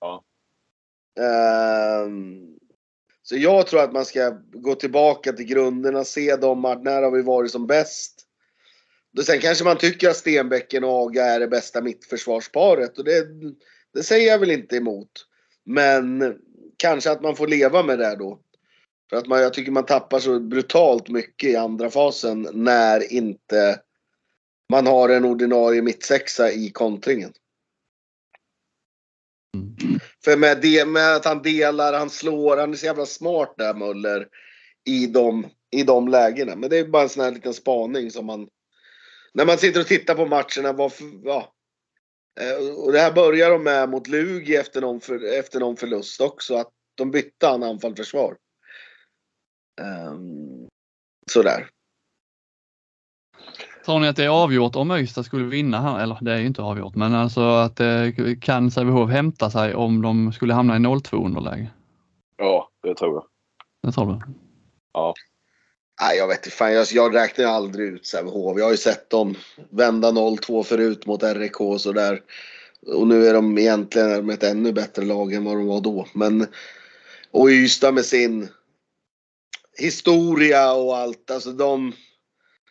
Ja. 0.00 0.24
Ehm, 1.20 2.58
så 3.22 3.36
jag 3.36 3.66
tror 3.66 3.80
att 3.80 3.92
man 3.92 4.04
ska 4.04 4.30
gå 4.52 4.74
tillbaka 4.74 5.32
till 5.32 5.46
grunderna, 5.46 6.04
se 6.04 6.36
dem, 6.36 6.64
att 6.64 6.82
när 6.82 7.02
har 7.02 7.10
vi 7.10 7.22
varit 7.22 7.50
som 7.50 7.66
bäst? 7.66 8.20
Då 9.12 9.22
sen 9.22 9.40
kanske 9.40 9.64
man 9.64 9.76
tycker 9.76 10.08
att 10.08 10.16
Stenbäcken 10.16 10.84
och 10.84 10.90
Aga 10.90 11.24
är 11.24 11.40
det 11.40 11.48
bästa 11.48 11.82
mittförsvarsparet 11.82 12.98
och 12.98 13.04
det, 13.04 13.26
det 13.94 14.02
säger 14.02 14.28
jag 14.28 14.38
väl 14.38 14.50
inte 14.50 14.76
emot. 14.76 15.26
Men 15.64 16.36
kanske 16.84 17.10
att 17.10 17.22
man 17.22 17.36
får 17.36 17.46
leva 17.46 17.82
med 17.82 17.98
det 17.98 18.16
då. 18.16 18.40
För 19.10 19.16
att 19.16 19.26
man, 19.26 19.40
jag 19.40 19.54
tycker 19.54 19.72
man 19.72 19.86
tappar 19.86 20.18
så 20.18 20.40
brutalt 20.40 21.08
mycket 21.08 21.50
i 21.50 21.56
andra 21.56 21.90
fasen 21.90 22.48
när 22.52 23.12
inte 23.12 23.80
man 24.70 24.86
har 24.86 25.08
en 25.08 25.24
ordinarie 25.24 25.82
mittsexa 25.82 26.52
i 26.52 26.70
kontringen. 26.70 27.32
För 30.24 30.36
med, 30.36 30.60
det, 30.62 30.86
med 30.86 31.16
att 31.16 31.24
han 31.24 31.42
delar, 31.42 31.92
han 31.92 32.10
slår, 32.10 32.56
han 32.56 32.72
är 32.72 32.76
så 32.76 32.86
jävla 32.86 33.06
smart 33.06 33.54
där 33.58 33.74
Möller. 33.74 34.28
I 34.84 35.06
de, 35.06 35.46
I 35.70 35.82
de 35.82 36.08
lägena. 36.08 36.56
Men 36.56 36.70
det 36.70 36.78
är 36.78 36.88
bara 36.88 37.02
en 37.02 37.08
sån 37.08 37.24
här 37.24 37.30
liten 37.30 37.54
spaning 37.54 38.10
som 38.10 38.26
man... 38.26 38.48
När 39.34 39.46
man 39.46 39.58
sitter 39.58 39.80
och 39.80 39.86
tittar 39.86 40.14
på 40.14 40.26
matcherna, 40.26 40.72
varför, 40.72 41.06
ja. 41.24 41.53
Eh, 42.40 42.74
Och 42.76 42.92
det 42.92 42.98
här 42.98 43.12
börjar 43.12 43.50
de 43.50 43.62
med 43.62 43.88
mot 43.88 44.08
Lugi 44.08 44.56
efter 44.56 44.80
någon, 44.80 45.00
för, 45.00 45.38
efter 45.38 45.60
någon 45.60 45.76
förlust 45.76 46.20
också. 46.20 46.54
Att 46.54 46.70
de 46.94 47.10
bytte 47.10 47.46
han 47.46 47.62
anfall-försvar. 47.62 48.36
Um, 50.10 50.68
sådär. 51.30 51.68
Tror 53.84 54.00
ni 54.00 54.08
att 54.08 54.16
det 54.16 54.24
är 54.24 54.28
avgjort 54.28 54.76
om 54.76 54.90
Öysta 54.90 55.22
skulle 55.22 55.44
vinna 55.44 55.80
här? 55.80 56.02
Eller 56.02 56.18
det 56.20 56.32
är 56.32 56.38
ju 56.38 56.46
inte 56.46 56.62
avgjort, 56.62 56.94
men 56.94 57.14
alltså 57.14 57.40
att 57.40 57.80
eh, 57.80 58.08
kan 58.40 58.70
Sävehof 58.70 59.10
hämta 59.10 59.50
sig 59.50 59.74
om 59.74 60.02
de 60.02 60.32
skulle 60.32 60.54
hamna 60.54 60.76
i 60.76 60.78
0-2 60.78 61.26
underläge? 61.26 61.70
Ja, 62.36 62.70
det 62.82 62.94
tror 62.94 63.14
jag. 63.14 63.24
Det 63.82 63.92
tror 63.92 64.12
du? 64.12 64.34
Nej, 66.00 66.16
jag 66.16 66.28
vet 66.28 66.46
inte 66.46 66.56
fan. 66.56 66.72
Jag, 66.72 66.86
jag 66.90 67.14
räknar 67.14 67.44
aldrig 67.44 67.88
ut 67.88 68.06
Sävehof. 68.06 68.58
Jag 68.58 68.64
har 68.64 68.70
ju 68.70 68.76
sett 68.76 69.10
dem 69.10 69.34
vända 69.70 70.10
0-2 70.10 70.62
förut 70.62 71.06
mot 71.06 71.22
RIK 71.22 71.60
och 71.60 71.80
sådär. 71.80 72.22
Och 72.86 73.06
nu 73.06 73.26
är 73.26 73.34
de 73.34 73.58
egentligen 73.58 74.26
med 74.26 74.34
ett 74.34 74.42
ännu 74.42 74.72
bättre 74.72 75.04
lag 75.04 75.32
än 75.32 75.44
vad 75.44 75.56
de 75.56 75.66
var 75.66 75.80
då. 75.80 76.06
Men 76.12 76.46
och 77.30 77.48
Ystad 77.48 77.92
med 77.92 78.04
sin 78.04 78.48
historia 79.78 80.72
och 80.72 80.96
allt. 80.96 81.30
Alltså 81.30 81.52
de... 81.52 81.92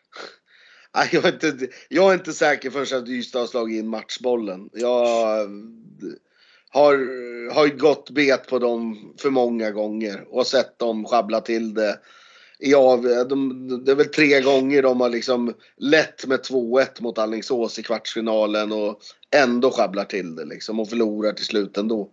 Nej, 0.96 1.10
jag, 1.12 1.26
är 1.26 1.34
inte, 1.34 1.68
jag 1.90 2.10
är 2.10 2.14
inte 2.14 2.34
säker 2.34 2.70
förrän 2.70 3.04
att 3.04 3.10
Ystad 3.10 3.40
har 3.40 3.48
slagit 3.48 3.80
in 3.80 3.88
matchbollen. 3.88 4.70
Jag 4.74 5.06
har, 6.70 6.94
har 7.54 7.68
gått 7.68 8.10
bet 8.10 8.48
på 8.48 8.60
dem 8.60 9.14
för 9.18 9.30
många 9.30 9.72
gånger 9.72 10.26
och 10.30 10.48
sett 10.48 10.80
dem 10.80 11.06
sjabbla 11.06 11.42
till 11.42 11.74
det 11.74 12.00
Ja, 12.66 12.98
de, 13.30 13.68
det 13.86 13.92
är 13.92 13.96
väl 13.96 14.06
tre 14.06 14.42
gånger 14.42 14.82
de 14.82 15.02
har 15.02 15.10
liksom 15.10 15.54
lett 15.78 16.28
med 16.28 16.40
2-1 16.40 17.02
mot 17.02 17.18
Alingsås 17.18 17.80
i 17.80 17.84
kvartsfinalen 17.84 18.72
och 18.72 19.02
ändå 19.36 19.72
sjabblar 19.72 20.06
till 20.06 20.36
det 20.36 20.46
liksom 20.46 20.80
och 20.80 20.90
förlorar 20.90 21.34
till 21.34 21.46
slut 21.46 21.78
ändå. 21.78 22.10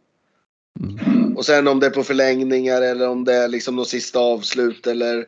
Mm. 0.81 1.37
Och 1.37 1.47
sen 1.47 1.69
om 1.69 1.81
det 1.81 1.87
är 1.87 1.91
på 1.91 2.05
förlängningar 2.05 2.83
eller 2.83 3.09
om 3.09 3.25
det 3.25 3.35
är 3.35 3.49
liksom 3.49 3.77
något 3.77 3.89
sista 3.89 4.19
avslut 4.19 4.87
eller 4.87 5.27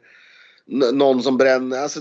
någon 0.93 1.23
som 1.23 1.37
bränner. 1.37 1.79
Alltså, 1.79 2.01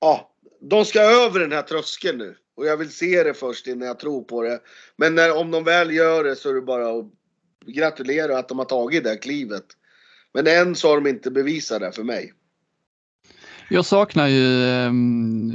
ja, 0.00 0.30
de 0.60 0.84
ska 0.84 1.00
över 1.00 1.40
den 1.40 1.52
här 1.52 1.62
tröskeln 1.62 2.18
nu. 2.18 2.36
Och 2.56 2.66
jag 2.66 2.76
vill 2.76 2.92
se 2.92 3.22
det 3.22 3.34
först 3.34 3.66
innan 3.66 3.88
jag 3.88 3.98
tror 3.98 4.22
på 4.22 4.42
det. 4.42 4.60
Men 4.96 5.14
när, 5.14 5.36
om 5.36 5.50
de 5.50 5.64
väl 5.64 5.94
gör 5.94 6.24
det 6.24 6.36
så 6.36 6.50
är 6.50 6.54
det 6.54 6.62
bara 6.62 6.98
att 6.98 7.06
gratulera 7.66 8.38
att 8.38 8.48
de 8.48 8.58
har 8.58 8.66
tagit 8.66 9.04
det 9.04 9.10
här 9.10 9.16
klivet. 9.16 9.64
Men 10.36 10.46
än 10.46 10.74
så 10.74 10.88
har 10.88 10.94
de 10.94 11.06
inte 11.06 11.30
bevisat 11.30 11.80
det 11.80 11.92
för 11.92 12.02
mig. 12.02 12.32
Jag 13.68 13.84
saknar 13.84 14.26
ju 14.26 14.64
um, 14.86 15.54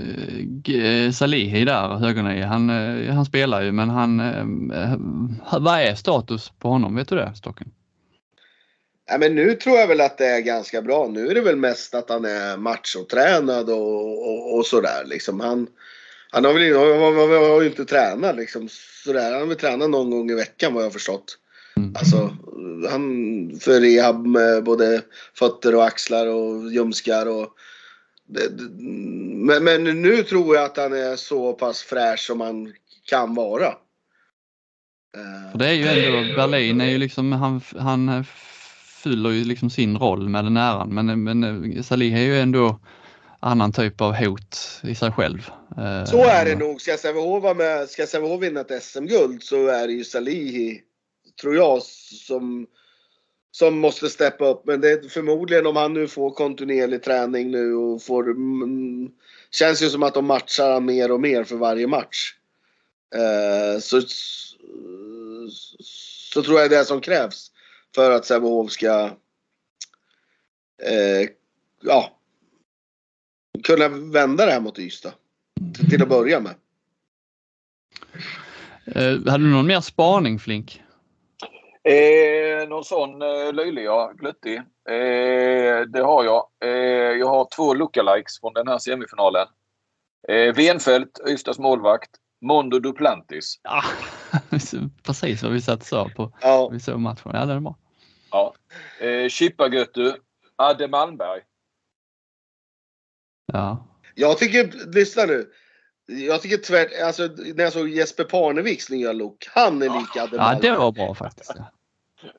Salihi 1.13 1.65
där, 1.65 1.87
högernie. 1.87 2.43
Han, 2.43 2.69
eh, 2.69 3.13
han 3.13 3.25
spelar 3.25 3.61
ju 3.61 3.71
men 3.71 3.89
han, 3.89 4.19
eh, 4.19 4.95
vad 5.59 5.79
är 5.79 5.95
status 5.95 6.51
på 6.59 6.69
honom? 6.69 6.95
Vet 6.95 7.07
du 7.07 7.15
det 7.15 7.33
Stocken? 7.35 7.71
Ja, 9.09 9.17
men 9.17 9.35
nu 9.35 9.53
tror 9.53 9.77
jag 9.77 9.87
väl 9.87 10.01
att 10.01 10.17
det 10.17 10.25
är 10.25 10.41
ganska 10.41 10.81
bra. 10.81 11.07
Nu 11.07 11.27
är 11.27 11.35
det 11.35 11.41
väl 11.41 11.55
mest 11.55 11.95
att 11.95 12.09
han 12.09 12.25
är 12.25 12.57
machotränad 12.57 13.69
och, 13.69 14.27
och, 14.29 14.57
och 14.57 14.65
sådär. 14.65 15.03
Liksom 15.05 15.39
han, 15.39 15.67
han 16.31 16.45
har 16.45 16.53
väl 16.53 16.75
har, 16.75 16.99
har, 16.99 17.49
har 17.49 17.61
ju 17.61 17.67
inte 17.67 17.85
tränat 17.85 18.35
liksom 18.35 18.69
sådär. 19.03 19.31
Han 19.31 19.41
har 19.41 19.47
väl 19.47 19.57
tränat 19.57 19.89
någon 19.89 20.11
gång 20.11 20.31
i 20.31 20.35
veckan 20.35 20.73
vad 20.73 20.83
jag 20.83 20.87
har 20.87 20.93
förstått. 20.93 21.37
Mm. 21.75 21.95
Alltså 21.95 22.35
han 22.89 23.59
för 23.59 23.81
rehab 23.81 24.25
med 24.25 24.63
både 24.63 25.01
fötter 25.33 25.75
och 25.75 25.85
axlar 25.85 26.27
och 26.27 26.71
ljumskar 26.71 27.25
och 27.25 27.47
det, 28.25 28.47
det, 28.49 28.63
men, 29.45 29.63
men 29.63 30.01
nu 30.01 30.23
tror 30.23 30.55
jag 30.55 30.65
att 30.65 30.77
han 30.77 30.93
är 30.93 31.15
så 31.15 31.53
pass 31.53 31.81
fräsch 31.81 32.19
som 32.19 32.41
han 32.41 32.73
kan 33.09 33.35
vara. 33.35 33.67
Eh, 35.17 35.51
För 35.51 35.59
det 35.59 35.67
är 35.67 35.73
ju 35.73 35.87
ändå, 35.87 36.35
Berlin 36.35 36.81
är 36.81 36.89
ju 36.89 36.97
liksom, 36.97 37.31
han, 37.31 37.61
han 37.79 38.25
fyller 39.03 39.29
ju 39.29 39.43
liksom 39.43 39.69
sin 39.69 39.97
roll 39.97 40.29
med 40.29 40.43
den 40.43 40.57
äran 40.57 40.89
men, 40.89 41.23
men 41.23 41.83
Salih 41.83 42.15
är 42.15 42.23
ju 42.23 42.39
ändå 42.39 42.79
annan 43.39 43.71
typ 43.71 44.01
av 44.01 44.13
hot 44.13 44.81
i 44.83 44.95
sig 44.95 45.11
själv. 45.11 45.49
Eh, 45.77 46.05
Så 46.05 46.23
är 46.23 46.45
det 46.45 46.55
nog. 46.55 46.81
Ska 46.81 46.97
Sävehof 48.07 48.41
vinna 48.41 48.61
ett 48.61 48.83
SM-guld 48.83 49.43
så 49.43 49.67
är 49.67 49.87
det 49.87 49.93
ju 49.93 50.03
Salihi, 50.03 50.81
tror 51.41 51.55
jag, 51.55 51.81
som, 51.83 52.67
som 53.51 53.79
måste 53.79 54.09
steppa 54.09 54.47
upp. 54.47 54.65
Men 54.65 54.81
det 54.81 54.91
är 54.91 55.09
förmodligen 55.09 55.67
om 55.67 55.75
han 55.75 55.93
nu 55.93 56.07
får 56.07 56.31
kontinuerlig 56.31 57.03
träning 57.03 57.51
nu 57.51 57.73
och 57.73 58.03
får... 58.03 58.31
Mm, 58.31 59.11
känns 59.51 59.83
ju 59.83 59.89
som 59.89 60.03
att 60.03 60.13
de 60.13 60.25
matchar 60.25 60.79
mer 60.79 61.11
och 61.11 61.21
mer 61.21 61.43
för 61.43 61.55
varje 61.55 61.87
match. 61.87 62.35
Eh, 63.15 63.79
så, 63.79 64.01
så 65.79 66.43
tror 66.43 66.59
jag 66.59 66.69
det 66.69 66.75
är 66.75 66.79
det 66.79 66.85
som 66.85 67.01
krävs 67.01 67.51
för 67.95 68.11
att 68.11 68.25
Sävehof 68.25 68.71
ska 68.71 69.05
eh, 70.83 71.29
ja, 71.81 72.19
kunna 73.63 73.87
vända 73.87 74.45
det 74.45 74.51
här 74.51 74.59
mot 74.59 74.79
Ystad. 74.79 75.13
Till, 75.75 75.89
till 75.89 76.01
att 76.01 76.09
börja 76.09 76.39
med. 76.39 76.55
Eh, 78.85 79.31
hade 79.31 79.43
du 79.43 79.49
någon 79.49 79.67
mer 79.67 79.81
spaning 79.81 80.39
Flink? 80.39 80.81
Eh, 81.83 82.67
någon 82.69 82.83
sån 82.83 83.21
eh, 83.21 83.53
löjlig, 83.53 83.83
ja. 83.85 84.11
Gluttig. 84.15 84.57
Eh, 84.89 85.81
det 85.87 86.01
har 86.01 86.23
jag. 86.23 86.47
Eh, 86.63 86.69
jag 87.19 87.27
har 87.27 87.47
två 87.55 87.73
lookalikes 87.73 88.39
från 88.39 88.53
den 88.53 88.67
här 88.67 88.77
semifinalen. 88.77 89.47
Eh, 90.27 90.55
Venfeldt, 90.55 91.19
Ystads 91.29 91.59
målvakt. 91.59 92.11
Mondo 92.41 92.79
Duplantis. 92.79 93.59
Ja, 93.63 93.83
precis 95.03 95.43
vad 95.43 95.51
vi 95.51 95.61
satt 95.61 95.79
och 95.79 95.85
sa 95.85 96.09
på 96.15 96.33
Ja, 96.41 96.69
vi 96.71 96.79
såg 96.79 96.99
matchen. 96.99 97.31
Ja, 97.33 97.45
det 97.45 97.53
är 97.53 97.59
bra. 97.59 97.77
Ja. 98.31 98.53
Eh, 98.99 99.27
Chippagötu. 99.29 100.13
Adde 100.55 100.87
Malmberg. 100.87 101.41
Ja. 103.53 103.87
jag 104.15 104.37
tycker, 104.37 104.93
lyssna 104.93 105.23
nu. 105.25 105.51
Jag 106.11 106.41
tycker 106.41 106.57
tvärt, 106.57 107.01
alltså 107.03 107.23
när 107.55 107.63
jag 107.63 107.73
såg 107.73 107.89
Jesper 107.89 108.23
Parneviks 108.23 108.89
nya 108.89 109.11
look. 109.11 109.47
Han 109.51 109.81
är 109.81 109.85
lika 109.99 110.23
Adde 110.23 110.35
ja, 110.37 110.43
Malmberg. 110.43 110.71
det 110.71 110.77
var 110.77 110.91
bra 110.91 111.15
faktiskt. 111.15 111.51
Ja. 111.57 111.63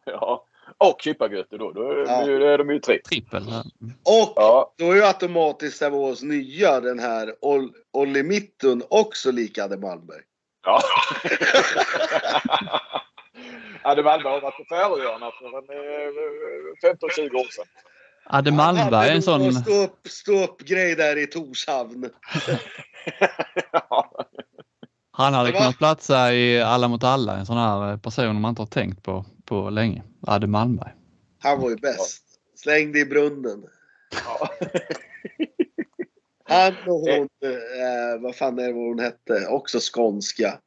Ja. 0.04 0.46
Och 0.78 0.96
Chippagötu 1.00 1.58
då. 1.58 1.72
Då 1.72 1.90
är, 1.90 1.96
Ja. 2.06 2.22
är 2.52 2.58
de 2.58 2.70
ju 2.70 2.78
tre. 2.78 2.98
Trippel. 3.08 3.42
ja. 3.48 3.64
Och 4.04 4.32
Ja. 4.36 4.74
då 4.78 4.90
är 4.90 4.96
ju 4.96 5.02
automatiskt 5.04 5.76
Sävehofs 5.78 6.22
nya, 6.22 6.80
den 6.80 6.98
här 6.98 7.34
Ol- 7.40 7.72
Olli 7.92 8.22
Mittun, 8.22 8.82
också 8.88 9.30
lika 9.30 9.64
Adde 9.64 9.76
Malmberg. 9.76 10.20
Ja. 10.64 10.80
Adde 13.82 14.02
Malmberg 14.02 14.32
har 14.32 14.40
varit 14.40 14.56
på 14.56 14.64
Färöarna 14.74 15.30
för 15.30 15.46
en, 15.58 15.68
eh, 15.70 16.92
15-20 16.92 17.36
år 17.36 17.44
sedan. 17.50 17.64
Adde 18.24 18.52
Malmberg 18.52 19.08
är 19.08 19.14
en 19.14 19.22
sån, 19.22 19.52
stå 19.54 19.82
upp, 19.82 20.08
stå 20.08 20.44
upp 20.44 20.60
grej 20.60 20.94
där 20.96 21.18
i 21.18 21.26
Torshavn. 21.26 22.10
Ja. 23.72 24.26
han 25.10 25.34
hade 25.34 25.52
kunnat 25.52 25.78
platsa 25.78 26.32
i 26.32 26.62
Alla 26.62 26.88
mot 26.88 27.04
alla, 27.04 27.36
en 27.36 27.46
sån 27.46 27.56
här 27.56 27.96
person 27.96 28.40
man 28.40 28.48
inte 28.48 28.62
har 28.62 28.66
tänkt 28.66 29.02
på 29.02 29.24
på 29.44 29.70
länge. 29.70 30.02
Adde 30.26 30.46
Malmberg. 30.46 30.92
Han 31.38 31.60
var 31.60 31.70
ju 31.70 31.76
bäst. 31.76 32.22
Slängde 32.54 32.98
i 32.98 33.04
brunnen. 33.04 33.64
Ja. 34.24 34.48
Han 36.44 36.72
och 36.86 37.00
hon, 37.00 37.28
eh, 37.42 38.20
vad 38.20 38.36
fan 38.36 38.58
är 38.58 38.66
det 38.66 38.72
hon 38.72 38.98
hette? 38.98 39.46
Också 39.48 39.78
skånska. 39.80 40.58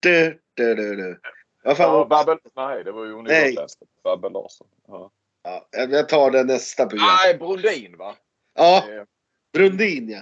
Du, 0.00 0.40
du, 0.54 0.74
du, 0.74 0.96
du. 0.96 1.20
Vad 1.64 1.76
fan 1.76 1.86
Ja, 1.86 1.92
var 1.92 2.06
Babbel, 2.06 2.38
nej, 2.56 2.84
det 2.84 2.92
var 2.92 3.04
ju 3.04 3.12
hon 3.12 3.24
Nej. 3.24 3.50
gotländska. 3.50 3.84
Babbel 4.04 4.32
Larsson. 4.32 4.66
Ja. 4.88 5.10
Ja, 5.46 5.86
Jag 5.88 6.08
tar 6.08 6.30
det 6.30 6.44
nästa 6.44 6.86
program. 6.86 7.08
Nej, 7.24 7.38
Brundin 7.38 7.96
va? 7.96 8.16
Ja, 8.54 8.84
Eh, 8.90 9.04
Brundin 9.52 10.08
ja. 10.08 10.20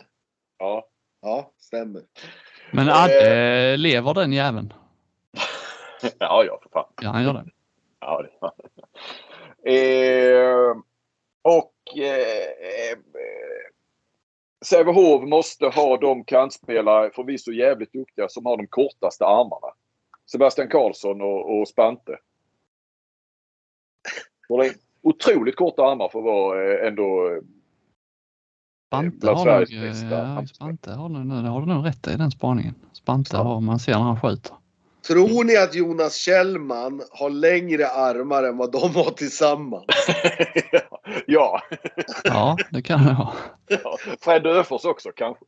Ja. 0.59 0.89
Ja, 1.23 1.53
stämmer. 1.59 2.03
Men 2.71 2.89
Eh. 2.89 3.03
Adde, 3.03 3.77
lever 3.77 4.15
den 4.15 4.33
jäveln? 4.33 4.73
ja, 6.19 6.45
ja 6.45 6.59
för 6.63 6.69
fan. 6.69 6.93
Ja, 7.01 7.09
han 7.09 7.25
gör 7.25 7.33
det. 7.33 7.45
Ja, 8.01 8.25
det 9.63 9.71
eh, 9.71 10.77
Och 11.43 11.75
eh, 11.97 12.93
eh, 12.93 12.99
Sävehof 14.65 15.23
måste 15.23 15.67
ha 15.67 15.97
de 15.97 16.25
kantspelare, 16.25 17.11
förvisso 17.11 17.53
jävligt 17.53 17.93
duktiga, 17.93 18.29
som 18.29 18.47
har 18.47 18.57
de 18.57 18.67
kortaste 18.67 19.25
armarna. 19.27 19.75
Sebastian 20.31 20.69
Karlsson 20.69 21.21
och, 21.21 21.61
och 21.61 21.69
Spante. 21.69 22.19
Har 24.49 24.65
otroligt 25.05 25.57
korta 25.57 25.83
armar 25.83 26.09
för 26.09 26.19
att 26.19 26.25
vara 26.25 26.73
eh, 26.81 26.87
ändå 26.87 27.29
eh, 27.29 27.43
Spante 28.91 29.17
bland 29.19 29.39
har 29.39 29.47
nog, 29.47 30.13
ja. 30.13 30.47
Spante 30.47 30.91
har 30.91 31.43
det 31.43 31.49
har 31.49 31.61
du 31.61 31.67
nog 31.67 31.87
rätt 31.87 32.07
i 32.07 32.17
den 32.17 32.31
spaningen. 32.31 32.75
Spante 32.93 33.37
Ja. 33.37 33.43
har, 33.43 33.61
man 33.61 33.79
ser 33.79 33.93
när 33.93 33.99
han 34.01 34.21
skjuter. 34.21 34.53
Tror 35.07 35.45
ni 35.45 35.57
att 35.57 35.75
Jonas 35.75 36.15
Kjellman 36.17 37.03
har 37.11 37.31
längre 37.31 37.89
armar 37.89 38.43
än 38.43 38.57
vad 38.57 38.73
de 38.73 38.95
har 38.95 39.11
tillsammans? 39.11 39.85
ja. 41.27 41.61
Ja, 42.25 42.57
det 42.71 42.83
kan 42.83 43.05
det 43.07 43.13
ha. 43.13 43.35
ja. 43.69 43.99
Fred 44.21 44.47
Öfors 44.47 44.85
också 44.85 45.11
kanske. 45.17 45.45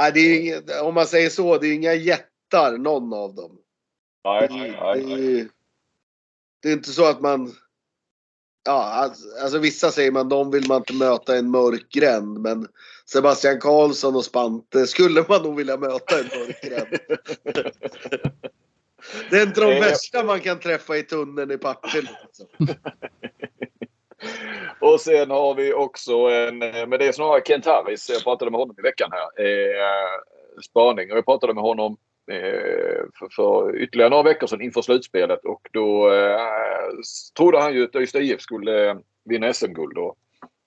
Nej, 0.00 0.12
det 0.14 0.20
är 0.20 0.40
inget, 0.40 0.80
om 0.82 0.94
man 0.94 1.06
säger 1.06 1.30
så, 1.30 1.58
det 1.58 1.66
är 1.66 1.74
inga 1.74 1.94
jättar 1.94 2.78
någon 2.78 3.12
av 3.12 3.34
dem. 3.34 3.58
Nej, 4.24 4.48
Det, 4.48 4.54
nej, 4.54 4.70
det, 4.70 5.06
nej. 5.16 5.40
är, 5.40 5.48
det 6.62 6.68
är 6.68 6.72
inte 6.72 6.90
så 6.90 7.10
att 7.10 7.20
man... 7.20 7.52
Ja, 8.64 8.82
alltså, 8.82 9.24
alltså 9.42 9.58
vissa 9.58 9.90
säger 9.90 10.10
man 10.12 10.28
de 10.28 10.50
vill 10.50 10.68
man 10.68 10.76
inte 10.76 10.94
möta 10.94 11.36
i 11.36 11.38
en 11.38 11.50
mörk 11.50 11.88
gränd. 11.92 12.38
Men 12.38 12.66
Sebastian 13.06 13.60
Karlsson 13.60 14.16
och 14.16 14.24
Spante 14.24 14.86
skulle 14.86 15.24
man 15.28 15.42
nog 15.42 15.56
vilja 15.56 15.76
möta 15.76 16.18
i 16.18 16.20
en 16.20 16.26
mörk 16.40 16.62
gränd. 16.62 16.98
Det 19.30 19.36
är 19.38 19.42
inte 19.46 19.60
de 19.60 19.72
Eh. 19.72 19.80
värsta 19.80 20.24
man 20.24 20.40
kan 20.40 20.58
träffa 20.60 20.96
i 20.96 21.02
tunneln 21.02 21.50
i 21.50 21.58
Partille. 21.58 22.10
Alltså. 22.22 22.44
Och 24.80 25.00
sen 25.00 25.30
har 25.30 25.54
vi 25.54 25.74
också 25.74 26.12
en, 26.16 26.58
men 26.58 26.90
det 26.90 27.06
är 27.06 27.12
snarare 27.12 27.42
Kent 27.46 27.66
Harris, 27.66 28.10
jag 28.10 28.22
pratade 28.24 28.50
med 28.50 28.60
honom 28.60 28.76
i 28.78 28.82
veckan 28.82 29.10
här, 29.12 29.44
eh, 29.46 30.20
spaning. 30.64 31.12
Och 31.12 31.18
jag 31.18 31.24
pratade 31.24 31.54
med 31.54 31.62
honom 31.62 31.92
eh, 31.92 31.96
för, 33.18 33.28
för 33.36 33.76
ytterligare 33.76 34.10
några 34.10 34.22
veckor 34.22 34.46
sedan 34.46 34.60
inför 34.60 34.82
slutspelet 34.82 35.44
och 35.44 35.68
då 35.72 36.12
eh, 36.12 36.38
trodde 37.36 37.60
han 37.60 37.74
ju 37.74 37.84
att 37.84 37.96
Ystad 37.96 38.20
IF 38.20 38.40
skulle 38.40 38.90
eh, 38.90 38.96
vinna 39.24 39.52
SM-guld. 39.52 39.98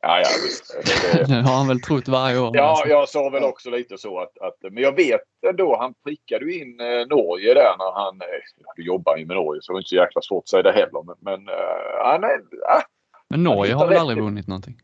Ja, 0.05 0.19
ja, 0.19 0.29
visst. 0.43 0.75
Det, 1.27 1.33
har 1.33 1.55
han 1.55 1.67
väl 1.67 1.81
trott 1.81 2.07
varje 2.07 2.39
år. 2.39 2.51
Ja, 2.53 2.83
jag 2.87 3.09
sa 3.09 3.29
väl 3.29 3.43
också 3.43 3.69
lite 3.69 3.97
så 3.97 4.19
att, 4.19 4.37
att 4.37 4.71
men 4.71 4.83
jag 4.83 4.95
vet 4.95 5.21
ändå, 5.49 5.77
han 5.79 5.93
prickade 6.03 6.45
ju 6.45 6.61
in 6.61 6.79
eh, 6.79 6.85
Norge 6.85 7.53
där 7.53 7.75
när 7.77 8.03
han, 8.03 8.21
eh, 8.21 8.27
du 8.75 8.83
jobbar 8.83 9.17
ju 9.17 9.25
med 9.25 9.35
Norge 9.35 9.61
så 9.61 9.71
det 9.71 9.73
var 9.73 9.79
inte 9.79 9.89
så 9.89 9.95
jäkla 9.95 10.21
svårt 10.21 10.43
att 10.43 10.49
säga 10.49 10.63
det 10.63 10.71
heller. 10.71 11.03
Men, 11.03 11.15
men 11.19 11.47
eh, 11.49 12.03
han 12.03 12.23
är, 12.23 12.41
ah, 12.69 12.81
Men 13.29 13.43
Norge 13.43 13.73
har 13.73 13.87
väl 13.87 13.97
aldrig 13.97 14.23
vunnit 14.23 14.47
någonting? 14.47 14.77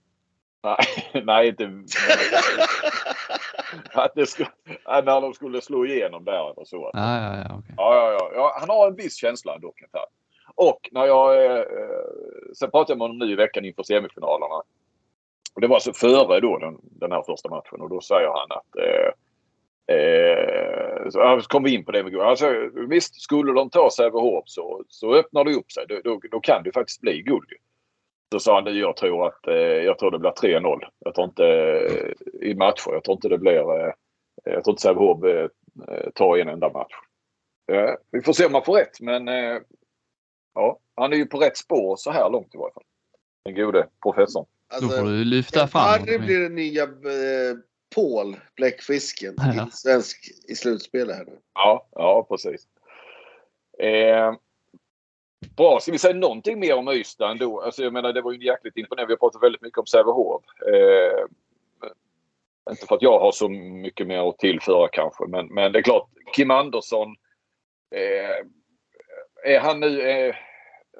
Nej, 0.63 0.77
nej 1.25 1.47
inte... 1.47 1.63
att 3.93 4.11
det 4.15 4.25
skulle, 4.25 4.49
när 4.85 5.21
de 5.21 5.33
skulle 5.33 5.61
slå 5.61 5.85
igenom 5.85 6.25
där 6.25 6.51
eller 6.51 6.65
så. 6.65 6.91
Ja, 6.93 7.21
ja, 7.21 7.35
ja, 7.35 7.57
okay. 7.57 7.73
ja, 7.77 8.11
ja, 8.11 8.31
ja. 8.33 8.57
Han 8.59 8.69
har 8.69 8.87
en 8.87 8.95
viss 8.95 9.15
känsla. 9.15 9.51
Här. 9.51 10.05
Och 10.55 10.89
när 10.91 11.05
jag... 11.05 11.45
Eh, 11.45 11.63
sen 12.55 12.71
pratade 12.71 12.91
jag 12.91 12.97
med 12.97 13.07
honom 13.07 13.17
nu 13.17 13.33
i 13.33 13.35
veckan 13.35 13.65
inför 13.65 13.83
semifinalerna. 13.83 14.55
Och 15.53 15.61
det 15.61 15.67
var 15.67 15.75
alltså 15.75 15.93
före 15.93 16.39
då 16.39 16.57
den, 16.57 16.79
den 16.81 17.11
här 17.11 17.21
första 17.21 17.49
matchen 17.49 17.81
och 17.81 17.89
då 17.89 18.01
säger 18.01 18.27
han 18.27 18.57
att 18.57 18.75
eh, 18.75 19.11
Eh, 19.89 21.09
så 21.09 21.41
kom 21.47 21.63
vi 21.63 21.73
in 21.73 21.85
på 21.85 21.91
det 21.91 22.03
med 22.03 22.15
alltså, 22.15 22.69
Visst, 22.89 23.21
skulle 23.21 23.53
de 23.53 23.69
ta 23.69 23.89
Sävehof 23.89 24.43
så, 24.47 24.83
så 24.87 25.15
öppnar 25.15 25.43
det 25.43 25.53
upp 25.53 25.71
sig. 25.71 25.85
Då, 25.87 26.01
då, 26.03 26.19
då 26.31 26.39
kan 26.39 26.63
det 26.63 26.71
faktiskt 26.71 27.01
bli 27.01 27.21
guld. 27.21 27.49
Så 28.31 28.39
sa 28.39 28.61
han 28.61 28.77
jag 28.77 28.97
tror 28.97 29.27
att 29.27 29.47
eh, 29.47 29.55
jag 29.55 29.99
tror 29.99 30.11
det 30.11 30.19
blir 30.19 30.31
3-0. 30.31 30.79
Jag 30.99 31.15
tror 31.15 31.27
inte 31.27 31.45
eh, 31.45 32.49
i 32.49 32.55
matcher. 32.55 32.91
Jag 32.91 33.03
tror 33.03 33.15
inte 33.15 33.29
det 33.29 33.37
blir... 33.37 33.79
Eh, 33.79 33.93
jag 34.43 34.63
tror 34.63 34.73
inte 34.73 34.81
Sävehof 34.81 35.23
eh, 35.23 35.49
tar 36.15 36.37
en 36.37 36.47
enda 36.47 36.69
match. 36.69 36.93
Eh, 37.71 37.93
vi 38.11 38.21
får 38.21 38.33
se 38.33 38.45
om 38.45 38.51
man 38.51 38.65
får 38.65 38.73
rätt 38.73 38.99
men 38.99 39.27
eh, 39.27 39.57
ja, 40.53 40.79
han 40.95 41.13
är 41.13 41.17
ju 41.17 41.25
på 41.25 41.37
rätt 41.37 41.57
spår 41.57 41.95
så 41.95 42.11
här 42.11 42.29
långt 42.29 42.55
i 42.55 42.57
varje 42.57 42.73
fall. 42.73 42.83
Den 43.45 43.55
gode 43.55 43.87
professorn. 44.03 44.45
Alltså, 44.73 44.89
Då 44.89 44.97
får 44.97 45.05
du 45.05 45.23
lyfta 45.23 45.67
fram 45.67 45.81
Harry 45.81 46.17
blir 46.17 46.39
den 46.39 46.55
nya 46.55 46.83
eh, 46.83 47.57
Paul, 47.95 48.35
bläckfisken, 48.55 49.35
ja. 49.37 49.67
i, 49.67 49.71
svensk, 49.71 50.31
i 50.47 50.55
slutspelet 50.55 51.15
här 51.15 51.25
nu. 51.25 51.39
Ja, 51.53 51.87
ja 51.91 52.27
precis. 52.29 52.67
Eh, 53.79 54.33
bra, 55.55 55.79
ska 55.79 55.91
vi 55.91 55.97
säga 55.97 56.15
någonting 56.15 56.59
mer 56.59 56.75
om 56.75 56.89
Ystad 56.89 57.31
ändå? 57.31 57.61
Alltså, 57.61 57.83
jag 57.83 57.93
menar, 57.93 58.13
det 58.13 58.21
var 58.21 58.31
ju 58.31 58.45
jäkligt 58.45 58.77
imponerande. 58.77 59.07
Vi 59.07 59.13
har 59.13 59.17
pratat 59.17 59.43
väldigt 59.43 59.61
mycket 59.61 59.77
om 59.77 59.85
Sävehof. 59.85 60.43
Eh, 60.67 61.25
inte 62.71 62.85
för 62.85 62.95
att 62.95 63.01
jag 63.01 63.19
har 63.19 63.31
så 63.31 63.49
mycket 63.49 64.07
mer 64.07 64.29
att 64.29 64.37
tillföra 64.37 64.87
kanske, 64.87 65.25
men, 65.27 65.47
men 65.47 65.71
det 65.71 65.79
är 65.79 65.83
klart. 65.83 66.09
Kim 66.35 66.51
Andersson. 66.51 67.15
Eh, 67.95 68.45
är 69.53 69.59
han 69.59 69.79
nu... 69.79 70.01
Eh, 70.01 70.35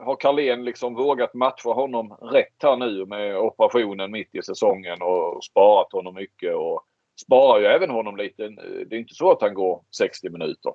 har 0.01 0.15
Carlén 0.15 0.65
liksom 0.65 0.95
vågat 0.95 1.33
matcha 1.33 1.69
honom 1.69 2.17
rätt 2.21 2.55
här 2.63 2.77
nu 2.77 3.05
med 3.05 3.37
operationen 3.37 4.11
mitt 4.11 4.35
i 4.35 4.41
säsongen 4.41 5.01
och 5.01 5.43
sparat 5.43 5.91
honom 5.91 6.15
mycket 6.15 6.55
och 6.55 6.83
sparar 7.21 7.59
ju 7.59 7.65
även 7.65 7.89
honom 7.89 8.17
lite. 8.17 8.49
Det 8.85 8.95
är 8.95 8.99
inte 8.99 9.13
så 9.13 9.31
att 9.31 9.41
han 9.41 9.53
går 9.53 9.83
60 9.97 10.29
minuter. 10.29 10.73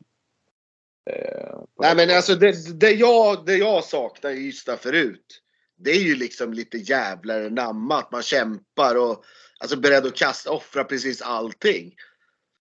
Eh, 1.10 1.58
Nej 1.80 1.96
men 1.96 2.16
alltså 2.16 2.34
det, 2.34 2.80
det, 2.80 2.90
jag, 2.90 3.46
det 3.46 3.56
jag 3.56 3.84
saknar 3.84 4.30
i 4.30 4.48
Ystad 4.48 4.76
förut. 4.76 5.40
Det 5.76 5.90
är 5.90 6.00
ju 6.00 6.16
liksom 6.16 6.52
lite 6.52 6.78
jävlar 6.78 7.50
namma 7.50 7.98
att 7.98 8.12
man 8.12 8.22
kämpar 8.22 8.94
och 8.94 9.24
alltså 9.60 9.76
beredd 9.76 10.06
att 10.06 10.16
kasta, 10.16 10.50
offra 10.50 10.84
precis 10.84 11.22
allting. 11.22 11.94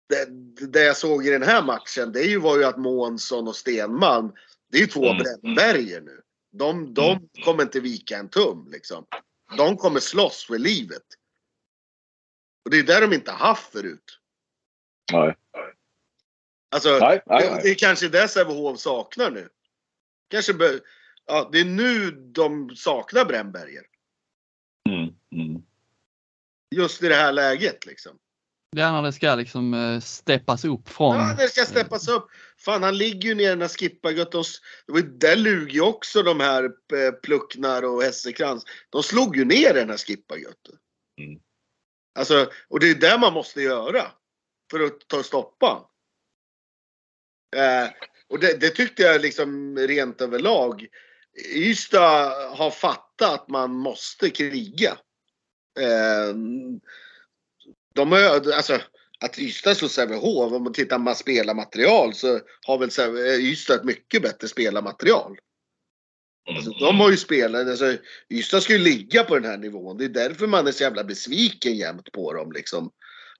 Det, 0.10 0.26
det 0.68 0.84
jag 0.84 0.98
såg 0.98 1.28
i 1.28 1.30
den 1.30 1.44
här 1.44 1.64
matchen 1.64 2.12
det 2.12 2.38
var 2.38 2.58
ju 2.58 2.64
att 2.64 2.78
Månsson 2.78 3.48
och 3.48 3.56
Stenman, 3.56 4.34
det 4.72 4.78
är 4.78 4.82
ju 4.82 4.88
två 4.88 5.06
mm. 5.06 5.24
brännberger 5.24 6.02
nu. 6.02 6.22
De, 6.52 6.94
de 6.94 7.12
mm. 7.12 7.30
kommer 7.46 7.64
inte 7.64 7.80
vika 7.80 8.18
en 8.18 8.30
tum 8.30 8.68
liksom. 8.72 9.06
De 9.58 9.78
kommer 9.78 10.00
slåss 10.00 10.46
för 10.46 10.58
livet. 10.58 11.04
Och 12.66 12.72
det 12.72 12.80
är 12.80 12.84
det 12.84 13.00
de 13.00 13.14
inte 13.14 13.32
haft 13.32 13.72
förut. 13.72 14.20
Nej. 15.12 15.36
Alltså, 16.72 16.90
nej, 16.90 17.00
nej, 17.00 17.22
nej. 17.26 17.50
Det, 17.50 17.62
det 17.64 17.70
är 17.70 17.76
kanske 17.76 18.08
det 18.08 18.28
Sävehof 18.28 18.80
saknar 18.80 19.32
nu. 19.32 19.50
Kanske 20.30 20.54
be, 20.54 20.80
ja, 21.26 21.50
det 21.52 21.60
är 21.60 21.66
nu 21.66 22.12
de 22.12 22.76
saknar 22.76 23.26
Brännberger. 23.26 23.84
Mm, 24.90 25.10
mm. 25.36 25.62
Just 26.76 27.04
i 27.04 27.08
det 27.08 27.16
här 27.16 27.32
läget 27.32 27.86
liksom. 27.86 28.18
Ja, 28.76 28.92
när 28.92 29.02
det 29.02 29.14
ska 29.14 29.36
liksom 29.36 29.74
eh, 29.74 30.00
steppas 30.00 30.66
upp 30.66 30.90
från... 30.90 31.16
Ja, 31.16 31.36
det 31.38 31.48
ska 31.48 31.66
steppas 31.66 32.08
upp. 32.08 32.28
Fan, 32.58 32.84
han 32.84 32.98
ligger 32.98 33.30
ju 33.30 33.36
ner 33.36 33.56
när 33.56 33.68
skippa 33.68 34.12
gött 34.12 34.36
oss. 34.36 34.62
Det 34.86 34.92
var 34.92 35.00
ju 35.00 35.08
där 35.08 35.36
lug 35.36 35.72
ju 35.72 35.82
också 35.82 36.24
de 36.24 36.40
här 36.40 36.64
eh, 36.64 37.12
Plucknar 37.24 37.84
och 37.84 38.04
Hessekrans. 38.04 38.66
De 38.90 39.04
slog 39.04 39.38
ju 39.38 39.46
ner 39.46 39.74
den 39.74 39.90
här 39.90 39.98
skippa 39.98 40.38
gött. 40.38 40.70
Mm. 41.20 41.40
Alltså, 42.20 42.52
och 42.68 42.80
det 42.80 42.90
är 42.90 42.96
det 42.96 43.18
man 43.18 43.34
måste 43.34 43.62
göra. 43.62 44.12
För 44.72 44.80
att 44.80 45.08
ta 45.08 45.24
stoppa. 45.24 45.91
Eh, 47.56 47.90
och 48.30 48.40
det, 48.40 48.62
det, 48.62 48.70
tyckte 48.70 49.04
jag 49.04 49.22
liksom 49.22 49.78
rent 49.78 50.22
överlag. 50.22 50.88
Ystad 51.56 52.30
har 52.56 52.72
fattat 52.72 53.34
att 53.34 53.50
man 53.50 53.72
måste 53.72 54.30
kriga. 54.30 54.98
Eh, 55.80 56.36
de 57.96 58.12
har, 58.12 58.52
alltså, 58.54 58.82
att 59.20 59.40
Ystad 59.40 59.76
slår 59.76 59.90
Sävehof, 59.90 60.54
om 60.54 60.64
man 60.64 60.74
tittar 60.74 61.00
på 61.00 61.14
spelarmaterial 61.14 62.14
så 62.14 62.40
har 62.68 62.78
väl 62.78 63.18
eh, 63.18 63.46
Ystad 63.46 63.76
ett 63.76 63.84
mycket 63.84 64.22
bättre 64.22 64.48
spelarmaterial. 64.48 65.38
Alltså, 66.50 66.72
de 66.72 67.00
har 67.00 67.12
ju 67.12 67.18
spelat, 67.18 67.68
alltså, 67.68 67.98
Ystad 68.30 68.62
ska 68.62 68.74
ju 68.74 68.80
ligga 68.80 69.24
på 69.24 69.40
den 69.40 69.52
här 69.52 69.58
nivån. 69.58 69.98
Det 69.98 70.06
är 70.06 70.10
därför 70.10 70.48
man 70.48 70.68
är 70.68 70.72
så 70.72 70.84
jävla 70.84 71.04
besviken 71.04 71.76
jämt 71.76 72.12
på 72.12 72.34
dem. 72.34 72.52
Liksom. 72.52 72.92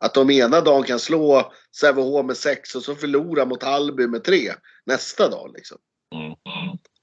Att 0.02 0.14
de 0.14 0.30
ena 0.30 0.62
dagen 0.62 0.84
kan 0.84 1.00
slå 1.00 1.54
Sävehof 1.76 2.26
med 2.26 2.38
6 2.38 2.76
och 2.76 2.84
så 2.84 2.96
förlora 2.96 3.46
mot 3.46 3.64
Hallby 3.64 4.08
med 4.08 4.24
3 4.24 4.52
nästa 4.86 5.30
dag. 5.30 5.52
Liksom. 5.56 5.78
Mm. 6.16 6.32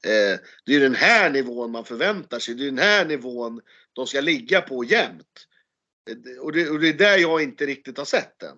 Eh, 0.07 0.39
det 0.65 0.75
är 0.75 0.81
den 0.81 0.95
här 0.95 1.31
nivån 1.31 1.71
man 1.71 1.85
förväntar 1.85 2.39
sig. 2.39 2.55
Det 2.55 2.63
är 2.63 2.71
den 2.71 2.79
här 2.79 3.05
nivån 3.05 3.61
de 3.93 4.07
ska 4.07 4.21
ligga 4.21 4.61
på 4.61 4.85
jämt. 4.85 5.47
Och 6.41 6.53
det, 6.53 6.69
och 6.69 6.81
det 6.81 6.89
är 6.89 6.93
där 6.93 7.19
jag 7.19 7.43
inte 7.43 7.67
riktigt 7.67 7.99
har 7.99 8.05
sett 8.05 8.39
den. 8.39 8.57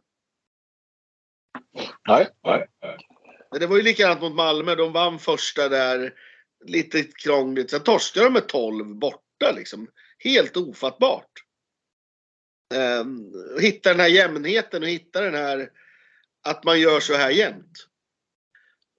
Nej, 2.09 2.29
nej. 2.45 2.67
Det 3.61 3.67
var 3.67 3.77
ju 3.77 3.83
likadant 3.83 4.21
mot 4.21 4.35
Malmö. 4.35 4.75
De 4.75 4.93
vann 4.93 5.19
första 5.19 5.69
där. 5.69 6.15
Lite 6.65 7.03
krångligt. 7.03 7.71
Sen 7.71 7.83
torskade 7.83 8.27
de 8.27 8.33
med 8.33 8.49
12 8.49 8.95
borta 8.99 9.53
liksom. 9.57 9.89
Helt 10.19 10.57
ofattbart. 10.57 11.45
Ehm, 12.75 13.33
hitta 13.61 13.91
den 13.91 14.01
här 14.01 14.09
jämnheten 14.09 14.83
och 14.83 14.89
hitta 14.89 15.21
den 15.21 15.35
här 15.35 15.71
att 16.45 16.65
man 16.65 16.81
gör 16.81 17.01
så 17.01 17.15
här 17.15 17.31
jämt. 17.31 17.87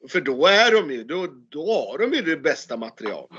För 0.10 0.22
då 0.22 0.46
är 0.46 0.72
de 0.72 0.92
ju, 0.92 1.04
då, 1.04 1.28
då 1.50 1.66
har 1.66 1.98
de 1.98 2.14
ju 2.14 2.22
det 2.22 2.38
bästa 2.38 2.78
materialet. 2.78 3.30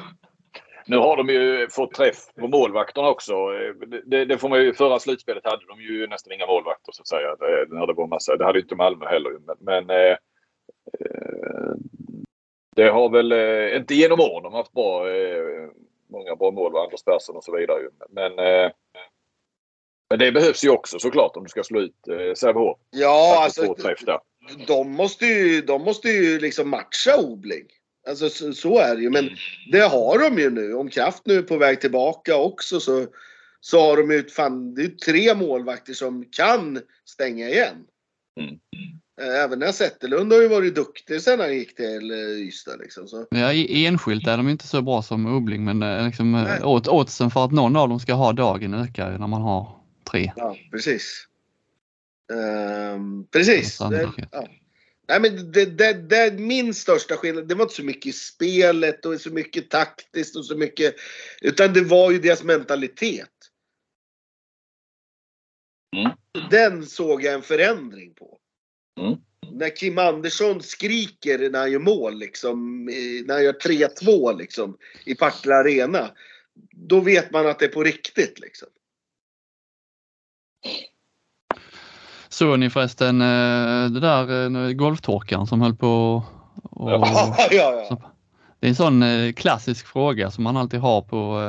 Nu 0.86 0.96
har 0.96 1.16
de 1.16 1.28
ju 1.28 1.68
fått 1.68 1.94
träff 1.94 2.34
på 2.38 2.48
målvakterna 2.48 3.08
också. 3.08 3.34
Det, 4.06 4.24
det 4.24 4.38
får 4.38 4.48
man 4.48 4.62
ju, 4.62 4.74
förra 4.74 4.98
slutspelet 4.98 5.44
hade 5.44 5.66
de 5.66 5.80
ju 5.80 6.06
nästan 6.06 6.32
inga 6.32 6.46
målvakter 6.46 6.92
så 6.92 7.02
att 7.02 7.08
säga. 7.08 7.36
Det, 7.36 7.74
när 7.74 7.86
det, 7.86 7.92
var 7.92 8.06
massa, 8.06 8.36
det 8.36 8.44
hade 8.44 8.60
inte 8.60 8.74
Malmö 8.74 9.06
heller. 9.06 9.30
Men, 9.30 9.56
men 9.60 9.90
eh, 9.90 10.16
eh, 11.00 11.74
det 12.76 12.88
har 12.88 13.08
väl, 13.10 13.32
eh, 13.32 13.76
inte 13.76 13.94
genom 13.94 14.20
åren, 14.20 14.42
de 14.42 14.52
har 14.52 14.60
haft 14.60 14.72
bra, 14.72 15.10
eh, 15.10 15.70
många 16.10 16.36
bra 16.36 16.50
mål, 16.50 16.76
Anders 16.76 17.02
Persson 17.02 17.36
och 17.36 17.44
så 17.44 17.56
vidare. 17.56 17.80
Men, 18.08 18.38
eh, 18.38 18.70
men 20.12 20.18
det 20.18 20.32
behövs 20.32 20.64
ju 20.64 20.70
också 20.70 20.98
såklart 20.98 21.36
om 21.36 21.42
du 21.42 21.48
ska 21.48 21.62
slå 21.62 21.80
ut 21.80 22.08
eh, 22.08 22.34
Sävehof. 22.34 22.78
Ja, 22.90 23.44
alltså. 23.44 23.74
De 24.66 24.92
måste 24.92 25.26
ju, 25.26 25.62
de 25.62 25.82
måste 25.82 26.08
ju 26.08 26.40
liksom 26.40 26.70
matcha 26.70 27.16
Obling. 27.16 27.66
Alltså 28.08 28.28
så, 28.28 28.52
så, 28.52 28.78
är 28.78 28.96
det 28.96 29.02
ju. 29.02 29.10
Men 29.10 29.30
det 29.72 29.80
har 29.80 30.18
de 30.18 30.38
ju 30.38 30.50
nu. 30.50 30.74
Om 30.74 30.88
Kraft 30.88 31.22
nu 31.24 31.34
är 31.34 31.42
på 31.42 31.56
väg 31.56 31.80
tillbaka 31.80 32.36
också 32.36 32.80
så, 32.80 33.06
så 33.60 33.80
har 33.80 33.96
de 33.96 34.10
ju 34.10 34.28
fan, 34.28 34.74
det 34.74 34.82
är 34.82 34.88
tre 34.88 35.34
målvakter 35.34 35.92
som 35.92 36.24
kan 36.30 36.80
stänga 37.04 37.48
igen. 37.48 37.76
Mm. 38.40 38.58
Även 39.44 39.58
när 39.58 39.72
Zetterlund 39.72 40.32
har 40.32 40.40
ju 40.40 40.48
varit 40.48 40.74
duktig 40.74 41.22
sen 41.22 41.40
han 41.40 41.54
gick 41.54 41.76
till 41.76 42.10
eh, 42.10 42.46
Ystad. 42.46 42.76
Liksom, 42.80 43.08
så. 43.08 43.26
Ja, 43.30 43.52
enskilt 43.52 44.26
är 44.26 44.36
de 44.36 44.48
inte 44.48 44.66
så 44.66 44.82
bra 44.82 45.02
som 45.02 45.36
Ubbling 45.36 45.64
men 45.64 45.82
eh, 45.82 46.06
liksom, 46.06 46.34
eh, 46.34 46.68
åt, 46.68 46.88
oddsen 46.88 47.30
för 47.30 47.44
att 47.44 47.52
någon 47.52 47.76
av 47.76 47.88
dem 47.88 48.00
ska 48.00 48.14
ha 48.14 48.32
dagen 48.32 48.74
ökar 48.74 49.18
när 49.18 49.26
man 49.26 49.42
har 49.42 49.81
tre. 50.10 50.32
Ja, 50.36 50.56
precis. 50.70 51.28
Um, 52.32 53.26
precis. 53.26 53.78
Det, 53.78 54.12
ja. 54.32 54.48
Nej, 55.08 55.20
men 55.20 55.52
det, 55.52 55.64
det, 55.64 55.92
det 55.92 56.16
är 56.16 56.32
min 56.32 56.74
största 56.74 57.16
skillnad. 57.16 57.48
Det 57.48 57.54
var 57.54 57.62
inte 57.62 57.74
så 57.74 57.84
mycket 57.84 58.06
i 58.06 58.12
spelet 58.12 59.06
och 59.06 59.20
så 59.20 59.30
mycket 59.30 59.70
taktiskt 59.70 60.36
och 60.36 60.44
så 60.44 60.56
mycket. 60.56 60.94
Utan 61.42 61.72
det 61.72 61.80
var 61.80 62.10
ju 62.10 62.18
deras 62.18 62.42
mentalitet. 62.42 63.28
Mm. 65.96 66.12
Den 66.50 66.86
såg 66.86 67.24
jag 67.24 67.34
en 67.34 67.42
förändring 67.42 68.14
på. 68.14 68.38
Mm. 69.00 69.18
När 69.58 69.76
Kim 69.76 69.98
Andersson 69.98 70.62
skriker 70.62 71.50
när 71.50 71.58
han 71.58 71.72
gör 71.72 71.78
mål, 71.78 72.18
liksom, 72.18 72.84
när 73.26 73.34
han 73.34 73.44
gör 73.44 73.52
3-2 73.52 74.38
liksom, 74.38 74.78
i 75.04 75.14
Partille 75.14 75.54
Arena. 75.54 76.10
Då 76.70 77.00
vet 77.00 77.30
man 77.30 77.46
att 77.46 77.58
det 77.58 77.64
är 77.64 77.68
på 77.68 77.82
riktigt. 77.82 78.38
Liksom. 78.40 78.68
Såg 82.28 82.58
ni 82.58 82.70
förresten 82.70 83.20
eh, 83.20 83.90
det 83.90 84.00
där 84.00 84.44
eh, 84.44 84.72
golftorkaren 84.72 85.46
som 85.46 85.60
höll 85.60 85.74
på 85.74 86.22
och, 86.62 86.90
ja, 86.90 87.36
ja, 87.50 87.86
ja. 87.90 87.98
det 88.60 88.66
är 88.66 88.68
en 88.68 88.74
sån 88.74 89.02
eh, 89.02 89.32
klassisk 89.32 89.86
fråga 89.86 90.30
som 90.30 90.44
man 90.44 90.56
alltid 90.56 90.80
har 90.80 91.02
på 91.02 91.42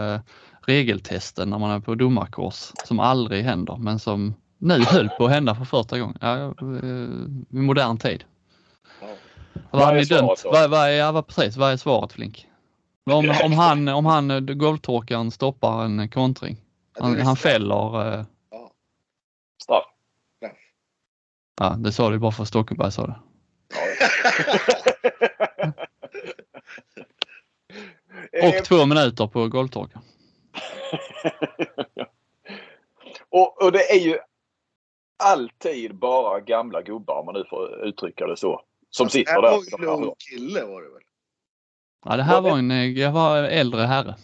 regeltesten 0.65 1.49
när 1.49 1.59
man 1.59 1.71
är 1.71 1.79
på 1.79 1.95
domarkurs 1.95 2.71
som 2.85 2.99
aldrig 2.99 3.43
händer 3.43 3.77
men 3.77 3.99
som 3.99 4.33
nu 4.57 4.83
höll 4.83 5.09
på 5.09 5.25
att 5.25 5.31
hända 5.31 5.55
för 5.55 5.65
första 5.65 5.99
gången. 5.99 6.17
Ja, 6.21 6.53
I 7.49 7.55
modern 7.55 7.97
tid. 7.97 8.23
Vad 9.71 9.89
är 9.89 9.95
ni 9.95 10.03
dömt? 10.03 10.43
Vad, 10.45 10.69
vad, 10.69 10.79
är, 10.79 10.91
ja, 10.91 11.11
vad, 11.11 11.27
precis, 11.27 11.57
vad 11.57 11.71
är 11.71 11.77
svaret 11.77 12.13
Flink? 12.13 12.47
Om, 13.05 13.33
om 13.43 13.53
han, 13.53 13.87
om 13.87 14.05
han 14.05 14.57
golvtorkaren 14.57 15.31
stoppar 15.31 15.85
en 15.85 16.09
kontring. 16.09 16.57
Han, 16.99 17.21
han 17.21 17.35
fäller. 17.35 18.25
Eh, 19.69 19.79
Straff. 19.79 19.85
Ja, 21.61 21.69
det 21.69 21.91
sa 21.91 22.09
du 22.09 22.19
bara 22.19 22.31
för 22.31 22.45
Stockenberg 22.45 22.91
sa 22.91 23.07
det. 23.07 23.19
Och 28.43 28.65
två 28.65 28.85
minuter 28.85 29.27
på 29.27 29.47
golvtorkaren. 29.47 30.05
och, 33.29 33.61
och 33.63 33.71
det 33.71 33.91
är 33.91 33.99
ju 33.99 34.17
alltid 35.23 35.95
bara 35.95 36.39
gamla 36.39 36.81
gubbar 36.81 37.19
om 37.19 37.25
man 37.25 37.35
nu 37.35 37.45
får 37.49 37.85
uttrycka 37.85 38.27
det 38.27 38.37
så. 38.37 38.61
Som 38.89 39.05
Det 39.07 39.11
sitter 39.11 39.31
här 39.31 39.41
där. 39.41 39.51
var 39.51 39.61
som 39.61 39.83
ju 39.83 39.87
en 39.89 40.03
ung 40.03 40.15
kille 40.17 40.65
var 40.65 40.81
det 40.81 40.89
väl? 40.89 41.01
Ja, 42.05 42.17
det 42.17 42.23
här 42.23 42.41
var 42.41 42.57
en, 42.57 42.95
jag 42.95 43.11
var 43.11 43.37
äldre 43.37 43.81
herre. 43.81 44.15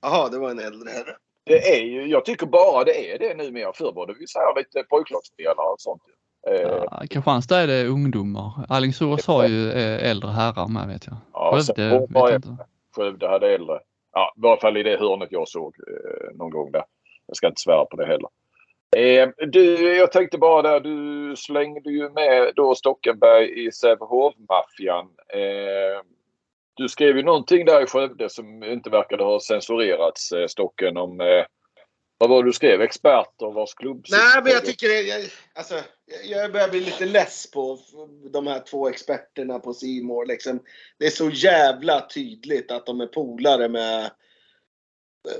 Jaha, 0.00 0.28
det 0.28 0.38
var 0.38 0.50
en 0.50 0.58
äldre 0.58 0.90
herre. 0.90 1.16
Det 1.50 1.76
är 1.76 1.80
ju, 1.80 2.06
jag 2.06 2.24
tycker 2.24 2.46
bara 2.46 2.84
det 2.84 3.12
är 3.12 3.18
det 3.18 3.34
numera. 3.34 3.72
Förr 3.72 3.92
var 3.92 4.06
det 4.06 4.14
vi 4.18 4.26
säger 4.26 4.56
lite 4.56 4.82
pojklagsspelare 4.88 5.72
och 5.72 5.80
sånt. 5.80 6.02
Eh, 6.48 6.60
Ja, 6.90 7.02
Kristianstad 7.10 7.60
är 7.60 7.66
det 7.66 7.86
ungdomar. 7.86 8.50
Alingsås 8.68 9.26
har 9.26 9.48
ju 9.48 9.70
eh, 9.70 10.10
äldre 10.10 10.30
herrar 10.30 10.68
med 10.68 10.88
vet 10.88 11.06
jag. 11.06 11.16
Ja, 11.32 11.52
Skövde 11.52 11.98
vet 11.98 12.10
jag 12.14 12.34
inte. 12.34 12.56
Skövde 12.96 13.28
hade 13.28 13.54
äldre. 13.54 13.78
Ja, 14.12 14.32
i 14.36 14.40
varje 14.40 14.60
fall 14.60 14.76
i 14.76 14.82
det 14.82 14.96
hörnet 14.96 15.28
jag 15.32 15.48
såg 15.48 15.74
eh, 15.88 16.36
någon 16.36 16.50
gång 16.50 16.72
där. 16.72 16.84
Jag 17.26 17.36
ska 17.36 17.46
inte 17.46 17.60
svära 17.60 17.84
på 17.84 17.96
det 17.96 18.06
heller. 18.06 18.28
Eh, 18.96 19.28
du, 19.48 19.96
jag 19.96 20.12
tänkte 20.12 20.38
bara 20.38 20.62
där, 20.62 20.80
du 20.80 21.36
slängde 21.36 21.90
ju 21.90 22.10
med 22.10 22.52
då 22.56 22.74
Stockenberg 22.74 23.66
i 23.66 23.70
Sävehof-maffian. 23.72 25.06
Eh, 25.34 26.02
du 26.74 26.88
skrev 26.88 27.16
ju 27.16 27.22
någonting 27.22 27.64
där 27.64 27.82
i 27.82 27.86
Skövde 27.86 28.30
som 28.30 28.62
inte 28.64 28.90
verkade 28.90 29.24
ha 29.24 29.40
censurerats, 29.40 30.32
eh, 30.32 30.46
Stocken, 30.46 30.96
om 30.96 31.20
eh, 31.20 31.44
vad 32.18 32.30
var 32.30 32.42
det 32.42 32.48
du 32.48 32.52
skrev? 32.52 32.80
Experter 32.80 33.52
vars 33.54 33.74
klubb... 33.74 34.06
Nej, 34.10 34.42
men 34.42 34.52
jag 34.52 34.64
tycker 34.64 34.88
det, 34.88 35.00
jag, 35.00 35.20
alltså, 35.54 35.74
jag 36.24 36.52
börjar 36.52 36.68
bli 36.68 36.80
lite 36.80 37.06
less 37.06 37.50
på 37.50 37.78
de 38.32 38.46
här 38.46 38.60
två 38.60 38.88
experterna 38.88 39.58
på 39.58 39.74
Simor. 39.74 40.26
Liksom. 40.26 40.62
Det 40.98 41.06
är 41.06 41.10
så 41.10 41.30
jävla 41.30 42.06
tydligt 42.06 42.70
att 42.70 42.86
de 42.86 43.00
är 43.00 43.06
polare 43.06 43.68
med, 43.68 44.10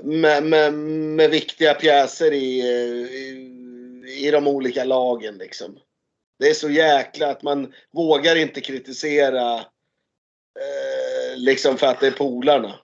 med, 0.03 0.43
med, 0.43 0.73
med 0.73 1.29
viktiga 1.29 1.73
pjäser 1.73 2.31
i, 2.31 2.61
i, 2.61 4.27
i 4.27 4.31
de 4.31 4.47
olika 4.47 4.83
lagen. 4.83 5.37
Liksom. 5.37 5.79
Det 6.39 6.49
är 6.49 6.53
så 6.53 6.69
jäkla 6.69 7.29
att 7.29 7.43
man 7.43 7.73
vågar 7.93 8.35
inte 8.35 8.61
kritisera 8.61 9.53
eh, 10.59 10.80
liksom 11.41 11.77
för 11.77 11.87
att 11.87 11.99
det 11.99 12.07
är 12.07 12.11
polarna. 12.11 12.75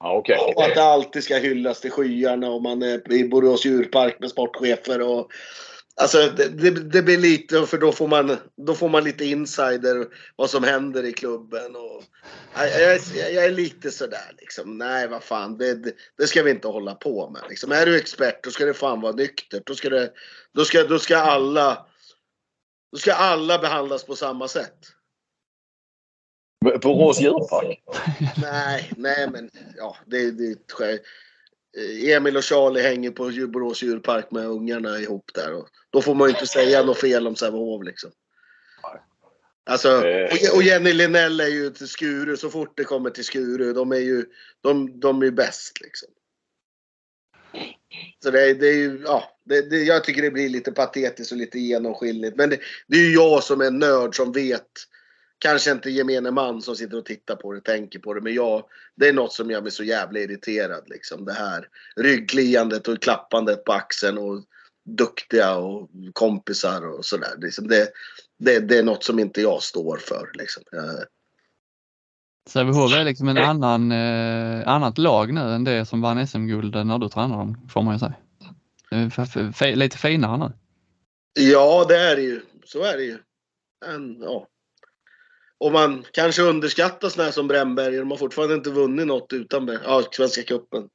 Ja, 0.00 0.12
okej. 0.16 0.38
Och 0.56 0.64
att 0.64 0.74
det 0.74 0.82
alltid 0.82 1.24
ska 1.24 1.36
hyllas 1.36 1.80
till 1.80 1.90
skyarna 1.90 2.50
och 2.50 2.62
man 2.62 2.82
är 2.82 3.12
i 3.12 3.28
Borås 3.28 3.64
djurpark 3.64 4.20
med 4.20 4.30
sportchefer 4.30 5.00
och 5.00 5.30
Alltså 5.96 6.18
det, 6.18 6.48
det, 6.48 6.70
det 6.70 7.02
blir 7.02 7.18
lite, 7.18 7.66
för 7.66 7.78
då 7.78 7.92
får, 7.92 8.08
man, 8.08 8.36
då 8.66 8.74
får 8.74 8.88
man 8.88 9.04
lite 9.04 9.24
insider 9.24 10.06
vad 10.36 10.50
som 10.50 10.64
händer 10.64 11.04
i 11.04 11.12
klubben. 11.12 11.76
Och, 11.76 12.02
jag, 12.56 12.68
jag, 12.70 12.94
är- 12.94 13.34
jag 13.34 13.44
är 13.44 13.50
lite 13.50 13.90
sådär 13.90 14.32
liksom. 14.38 14.78
Nej, 14.78 15.08
vad 15.08 15.22
fan. 15.22 15.58
Det, 15.58 15.74
det, 15.74 15.92
det 16.18 16.26
ska 16.26 16.42
vi 16.42 16.50
inte 16.50 16.68
hålla 16.68 16.94
på 16.94 17.30
med. 17.30 17.42
Liksom. 17.48 17.72
Är 17.72 17.86
du 17.86 17.96
expert, 17.96 18.44
då 18.44 18.50
ska 18.50 18.64
det 18.64 18.74
fan 18.74 19.00
vara 19.00 19.12
nyktert. 19.12 19.66
Då 19.66 19.74
ska, 19.74 19.90
det, 19.90 20.12
då 20.54 20.64
ska, 20.64 20.82
då 20.84 20.98
ska, 20.98 21.16
alla, 21.16 21.86
då 22.92 22.98
ska 22.98 23.12
alla 23.12 23.58
behandlas 23.58 24.04
på 24.04 24.16
samma 24.16 24.48
sätt. 24.48 24.78
Borås 26.64 27.20
djurpark? 27.20 27.82
Nej, 28.42 28.92
nej 28.96 29.28
men 29.32 29.50
ja, 29.76 29.96
det, 30.06 30.30
det 30.30 30.44
är 30.82 30.98
Emil 32.16 32.36
och 32.36 32.44
Charlie 32.44 32.82
hänger 32.82 33.10
på 33.10 33.48
Borås 33.48 33.82
djurpark 33.82 34.30
med 34.30 34.46
ungarna 34.46 34.98
ihop 34.98 35.30
där. 35.34 35.54
Och 35.54 35.68
då 35.90 36.02
får 36.02 36.14
man 36.14 36.28
ju 36.28 36.34
inte 36.34 36.46
säga 36.46 36.82
något 36.82 37.00
fel 37.00 37.26
om 37.26 37.36
Sävehof 37.36 37.84
liksom. 37.84 38.10
Alltså, 39.66 40.02
och, 40.54 40.62
Jenny 40.62 40.92
Linnell 40.92 41.40
är 41.40 41.48
ju 41.48 41.70
till 41.70 41.88
Skuru 41.88 42.36
så 42.36 42.50
fort 42.50 42.76
det 42.76 42.84
kommer 42.84 43.10
till 43.10 43.24
Skuru. 43.24 43.72
De 43.72 43.92
är 43.92 43.96
ju, 43.96 44.24
de, 44.60 45.00
de 45.00 45.20
är 45.22 45.24
ju 45.24 45.30
bäst 45.30 45.80
liksom. 45.80 46.08
Så 48.22 48.30
det, 48.30 48.50
är- 48.50 48.54
det 48.54 48.68
är 48.68 48.76
ju, 48.76 49.02
ja, 49.04 49.38
det, 49.44 49.70
det, 49.70 49.76
jag 49.76 50.04
tycker 50.04 50.22
det 50.22 50.30
blir 50.30 50.48
lite 50.48 50.72
patetiskt 50.72 51.32
och 51.32 51.38
lite 51.38 51.58
genomskinligt. 51.58 52.36
Men 52.36 52.50
det, 52.50 52.58
det 52.86 52.96
är 52.96 53.00
ju 53.00 53.14
jag 53.14 53.42
som 53.42 53.60
är 53.60 53.70
nörd 53.70 54.16
som 54.16 54.32
vet. 54.32 54.70
Kanske 55.44 55.70
inte 55.70 55.90
gemene 55.90 56.30
man 56.30 56.62
som 56.62 56.76
sitter 56.76 56.96
och 56.96 57.04
tittar 57.04 57.36
på 57.36 57.52
det, 57.52 57.60
tänker 57.60 57.98
på 57.98 58.14
det. 58.14 58.20
Men 58.20 58.34
jag, 58.34 58.64
det 58.96 59.08
är 59.08 59.12
något 59.12 59.32
som 59.32 59.50
gör 59.50 59.62
mig 59.62 59.70
så 59.70 59.84
jävla 59.84 60.18
irriterad. 60.18 60.82
Liksom. 60.86 61.24
Det 61.24 61.32
här 61.32 61.68
ryggkliandet 61.96 62.88
och 62.88 63.02
klappandet 63.02 63.64
på 63.64 63.72
axeln 63.72 64.18
och 64.18 64.44
duktiga 64.84 65.56
och 65.56 65.90
kompisar 66.12 66.86
och 66.86 67.04
sådär. 67.04 67.34
Liksom 67.38 67.68
det, 67.68 67.88
det, 68.38 68.60
det 68.60 68.78
är 68.78 68.82
något 68.82 69.04
som 69.04 69.18
inte 69.18 69.40
jag 69.40 69.62
står 69.62 69.96
för. 69.96 70.30
Liksom. 70.34 70.62
Sävehof 72.50 72.94
är 72.94 73.04
liksom 73.04 73.28
en 73.28 73.38
annan, 73.38 73.92
eh, 73.92 74.68
annat 74.68 74.98
lag 74.98 75.32
nu 75.34 75.40
än 75.40 75.64
det 75.64 75.86
som 75.86 76.00
vann 76.00 76.26
SM-guld 76.26 76.86
när 76.86 76.98
du 76.98 77.08
tränade 77.08 77.40
dem, 77.40 77.68
får 77.68 77.82
man 77.82 77.94
ju 77.94 77.98
säga. 77.98 78.14
F- 79.54 79.76
lite 79.76 79.98
finare 79.98 80.38
nu. 80.38 80.52
Ja, 81.40 81.84
det 81.88 81.96
är 81.96 82.16
det 82.16 82.22
ju. 82.22 82.40
Så 82.64 82.82
är 82.82 82.96
det 82.96 83.04
ju. 83.04 83.18
Men, 83.86 84.20
ja. 84.20 84.46
Och 85.64 85.72
man 85.72 86.04
kanske 86.12 86.42
underskattar 86.42 87.08
sådana 87.08 87.24
här 87.24 87.32
som 87.32 87.48
Brännberg. 87.48 87.96
De 87.96 88.10
har 88.10 88.18
fortfarande 88.18 88.54
inte 88.54 88.70
vunnit 88.70 89.06
något 89.06 89.32
utan 89.32 89.78
ja, 89.84 90.02
Svenska 90.12 90.42
cupen. 90.42 90.88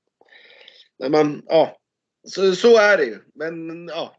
Men 0.99 1.11
man, 1.11 1.43
ja. 1.47 1.77
Så, 2.23 2.55
så 2.55 2.77
är 2.77 2.97
det 2.97 3.03
ju. 3.03 3.19
Men 3.35 3.87
ja. 3.87 4.15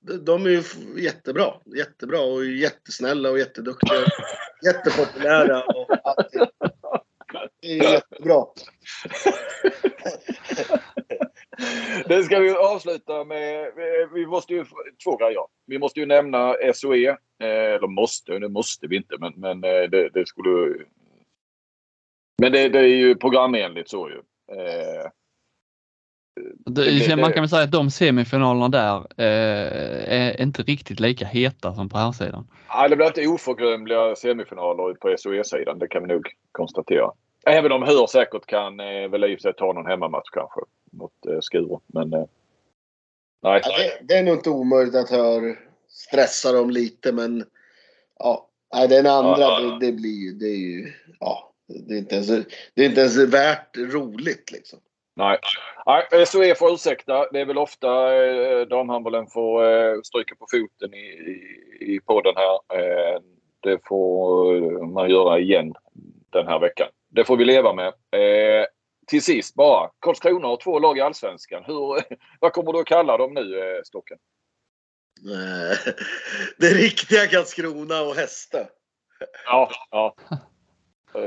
de- 0.00 0.46
är 0.46 0.50
ju 0.50 0.62
jättebra. 1.02 1.54
Jättebra 1.76 2.20
och 2.20 2.44
jättesnälla 2.44 3.30
och 3.30 3.38
jätteduktiga. 3.38 4.00
Jättepopulära 4.64 5.62
och 5.64 5.90
allting. 6.04 6.46
Det 7.60 7.78
är 7.78 7.92
jättebra. 7.92 8.44
Det 12.06 12.24
ska 12.24 12.38
vi 12.38 12.50
avsluta 12.50 13.24
med. 13.24 13.72
Vi 14.14 14.26
måste 14.26 14.54
ju, 14.54 14.64
två 15.04 15.16
grejer. 15.16 15.42
Vi 15.66 15.78
måste 15.78 16.00
ju 16.00 16.06
nämna 16.06 16.54
SOE. 16.74 17.16
Eh, 17.40 17.74
Eller 17.74 17.88
måste, 17.88 18.38
det 18.38 18.48
måste 18.48 18.86
vi 18.86 18.96
inte 18.96 19.14
men, 19.20 19.32
men 19.36 19.64
eh, 19.64 19.90
det, 19.90 20.08
det 20.08 20.26
skulle... 20.28 20.84
Men 22.42 22.52
det, 22.52 22.68
det 22.68 22.78
är 22.78 22.84
ju 22.86 23.14
programenligt 23.16 23.88
så 23.90 24.08
ju. 24.08 24.16
Eh, 24.56 25.10
Det, 26.66 26.84
Det- 26.84 27.08
det- 27.08 27.16
man 27.16 27.32
kan 27.32 27.42
väl 27.42 27.48
säga 27.48 27.62
att 27.62 27.72
de 27.72 27.90
semifinalerna 27.90 28.68
där 28.68 28.96
eh, 29.16 30.18
är 30.18 30.40
inte 30.42 30.62
riktigt 30.62 31.00
lika 31.00 31.24
heta 31.26 31.74
som 31.74 31.88
på 31.88 31.98
här 31.98 32.12
sidan. 32.12 32.46
Ja, 32.68 32.88
det 32.88 32.96
blir 32.96 33.06
inte 33.06 33.26
oförglömliga 33.26 34.16
semifinaler 34.16 34.94
på 34.94 35.14
SOE-sidan. 35.18 35.78
Det 35.78 35.88
kan 35.88 36.02
vi 36.02 36.08
nog 36.08 36.26
konstatera. 36.52 37.12
Även 37.46 37.72
om 37.72 37.82
Hör 37.82 38.06
säkert 38.06 38.46
kan 38.46 38.80
eh, 38.80 39.08
väl 39.08 39.24
i 39.24 39.38
sig 39.38 39.52
ta 39.54 39.72
någon 39.72 39.86
hemmamatch 39.86 40.30
kanske 40.32 40.60
mot 40.92 41.12
eh, 41.28 41.38
Skuru. 41.40 41.78
Men 41.86 42.12
eh, 42.12 42.24
nej. 43.42 43.60
Ja, 43.64 43.70
det, 43.78 44.06
det 44.06 44.14
är 44.14 44.22
nog 44.24 44.34
inte 44.34 44.50
omöjligt 44.50 44.94
att 44.94 45.10
hör 45.10 45.56
stressa 46.08 46.52
dem 46.52 46.70
lite 46.70 47.12
men 47.12 47.44
ja. 48.18 48.46
Nej, 48.74 48.88
den 48.88 49.06
andra 49.06 49.40
Ja, 49.40 49.60
ja, 49.60 49.60
ja. 49.62 49.78
Det, 49.78 49.86
det 49.86 49.92
blir 49.92 50.24
ju, 50.24 50.32
det 50.32 50.46
är 50.46 50.56
ju, 50.56 50.92
ja. 51.20 51.52
Det 51.66 51.94
är 51.94 51.98
inte 51.98 52.14
ens, 52.14 52.26
det 52.74 52.82
är 52.82 52.86
inte 52.88 53.00
ens 53.00 53.16
värt 53.16 53.76
roligt 53.76 54.50
liksom. 54.52 54.78
Nej. 55.16 55.38
Nej, 55.86 56.26
SOE 56.26 56.54
får 56.54 56.74
ursäkta. 56.74 57.26
Det 57.32 57.40
är 57.40 57.44
väl 57.44 57.58
ofta 57.58 58.14
eh, 58.14 58.66
damhandbollen 58.66 59.26
får 59.26 59.64
eh, 59.64 60.00
stryka 60.04 60.34
på 60.34 60.46
foten 60.50 60.94
i, 60.94 61.06
i, 61.80 61.94
i 61.94 62.00
podden 62.00 62.34
här. 62.36 62.78
Eh, 62.78 63.20
det 63.60 63.78
får 63.84 64.86
man 64.86 65.10
göra 65.10 65.38
igen 65.38 65.74
den 66.30 66.46
här 66.46 66.58
veckan. 66.58 66.88
Det 67.08 67.24
får 67.24 67.36
vi 67.36 67.44
leva 67.44 67.72
med. 67.72 67.86
Eh, 67.88 68.66
till 69.06 69.22
sist 69.22 69.54
bara. 69.54 69.90
Karlskrona 69.98 70.48
har 70.48 70.56
två 70.56 70.78
lag 70.78 70.98
i 70.98 71.00
Allsvenskan. 71.00 71.64
Hur, 71.66 71.96
vad 72.40 72.52
kommer 72.52 72.72
du 72.72 72.80
att 72.80 72.86
kalla 72.86 73.16
dem 73.16 73.34
nu, 73.34 73.58
eh, 73.58 73.82
Stocken? 73.84 74.18
Eh, 75.24 75.78
Det 76.58 76.66
riktiga 76.74 77.26
Karlskrona 77.26 78.00
och 78.02 78.14
Hästa. 78.14 78.58
Ja. 79.46 79.70
ja. 79.90 80.16
Eh, 81.14 81.22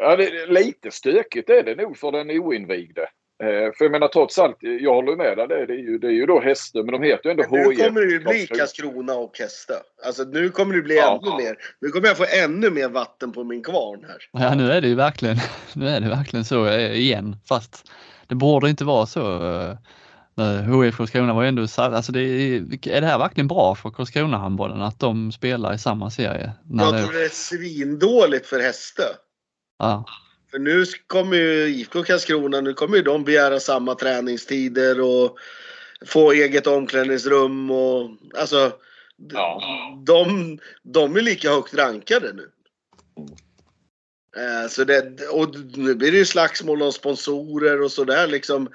ja 0.00 0.16
det 0.16 0.24
är 0.26 0.46
lite 0.46 0.90
stökigt 0.90 1.50
är 1.50 1.62
det 1.62 1.74
nog 1.74 1.98
för 1.98 2.12
den 2.12 2.30
oinvigde. 2.30 3.02
Eh, 3.42 3.72
för 3.78 3.84
jag 3.84 3.90
menar 3.92 4.08
trots 4.08 4.38
allt, 4.38 4.56
jag 4.60 4.94
håller 4.94 5.16
med 5.16 5.36
dig. 5.48 5.66
Det, 5.66 5.72
är 5.74 5.78
ju, 5.78 5.98
det 5.98 6.06
är 6.06 6.10
ju 6.10 6.26
då 6.26 6.40
Hästö, 6.40 6.82
men 6.82 6.92
de 6.92 7.02
heter 7.02 7.24
ju 7.24 7.30
ändå 7.30 7.44
Nu 7.50 7.70
HIF. 7.70 7.84
kommer 7.86 8.00
det 8.00 8.12
ju 8.12 8.20
bli 8.20 8.46
Karlskrona 8.46 9.14
och 9.14 9.38
Hästö. 9.38 9.74
Alltså 10.06 10.22
nu 10.24 10.48
kommer 10.50 10.74
det 10.74 10.82
bli 10.82 10.96
Ja. 10.96 11.20
ännu 11.22 11.44
mer. 11.44 11.56
Nu 11.80 11.88
kommer 11.88 12.06
jag 12.08 12.16
få 12.16 12.26
ännu 12.44 12.70
mer 12.70 12.88
vatten 12.88 13.32
på 13.32 13.44
min 13.44 13.62
kvarn 13.62 14.04
här. 14.08 14.18
Ja, 14.32 14.54
nu 14.54 14.72
är 14.72 14.80
det 14.80 14.88
ju 14.88 14.94
verkligen, 14.94 15.36
nu 15.74 15.88
är 15.88 16.00
det 16.00 16.08
verkligen 16.08 16.44
så 16.44 16.68
igen, 16.78 17.36
fast 17.48 17.90
det 18.26 18.34
borde 18.34 18.70
inte 18.70 18.84
vara 18.84 19.06
så. 19.06 19.20
HIF 20.84 20.96
Karlskrona 20.96 21.34
var 21.34 21.42
ju 21.42 21.48
ändå, 21.48 21.66
alltså 21.76 22.12
det 22.12 22.20
är, 22.20 22.88
är 22.88 23.00
det 23.00 23.06
här 23.06 23.18
verkligen 23.18 23.48
bra 23.48 23.74
för 23.74 23.90
Karlskrona 23.90 24.38
handbollen 24.38 24.82
att 24.82 25.00
de 25.00 25.32
spelar 25.32 25.74
i 25.74 25.78
samma 25.78 26.10
serie? 26.10 26.52
När 26.64 26.84
Jag 26.84 27.04
tror 27.04 27.12
det 27.12 27.24
är 27.24 27.28
svindåligt 27.28 28.46
för 28.46 28.60
Hästö. 28.60 29.02
ja, 29.78 30.04
För 30.50 30.58
nu 30.58 30.84
kommer 31.06 31.36
ju 31.36 31.66
IFK 31.66 32.02
Karlskrona, 32.02 32.60
nu 32.60 32.74
kommer 32.74 32.96
ju 32.96 33.02
de 33.02 33.24
begära 33.24 33.60
samma 33.60 33.94
träningstider 33.94 35.00
och 35.00 35.38
få 36.06 36.32
eget 36.32 36.66
omklädningsrum 36.66 37.70
och 37.70 38.10
alltså 38.38 38.72
Ja. 39.32 39.62
de, 40.06 40.58
de 40.82 41.16
är 41.16 41.20
lika 41.20 41.50
högt 41.50 41.74
rankade 41.74 42.32
nu. 42.32 42.50
Eh, 44.36 44.68
så 44.68 44.84
det, 44.84 45.28
och 45.30 45.54
nu 45.74 45.94
blir 45.94 46.12
det 46.12 46.18
ju 46.18 46.24
slagsmål 46.24 46.82
om 46.82 46.92
sponsorer 46.92 47.82
och 47.82 47.90
sådär 47.92 48.26
liksom. 48.26 48.68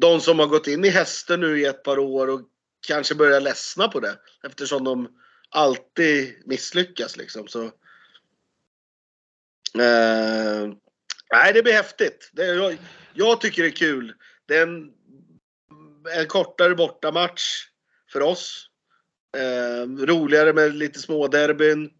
De 0.00 0.20
som 0.20 0.38
har 0.38 0.46
gått 0.46 0.66
in 0.66 0.84
i 0.84 0.88
hästen 0.88 1.40
nu 1.40 1.60
i 1.60 1.64
ett 1.64 1.82
par 1.82 1.98
år 1.98 2.28
och 2.28 2.40
kanske 2.86 3.14
börjar 3.14 3.40
ledsna 3.40 3.88
på 3.88 4.00
det 4.00 4.18
eftersom 4.46 4.84
de 4.84 5.08
alltid 5.48 6.42
misslyckas 6.44 7.16
liksom. 7.16 7.48
Så, 7.48 7.64
eh, 9.74 10.68
nej, 11.32 11.52
det 11.54 11.62
blir 11.62 11.72
häftigt. 11.72 12.30
Det, 12.32 12.46
jag, 12.46 12.78
jag 13.14 13.40
tycker 13.40 13.62
det 13.62 13.68
är 13.68 13.72
kul. 13.72 14.14
Det 14.46 14.56
är 14.56 14.62
en, 14.62 14.92
en 16.14 16.26
kortare 16.26 16.74
bortamatch 16.74 17.66
för 18.12 18.20
oss. 18.20 18.70
Eh, 19.36 20.06
roligare 20.06 20.52
med 20.52 20.74
lite 20.74 21.00
småderbyn. 21.00 21.90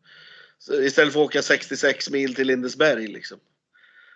derbyn 0.69 0.87
Istället 0.87 1.12
för 1.12 1.20
att 1.20 1.27
åka 1.27 1.43
66 1.43 2.11
mil 2.11 2.35
till 2.35 2.47
Lindesberg 2.47 3.07
liksom. 3.07 3.39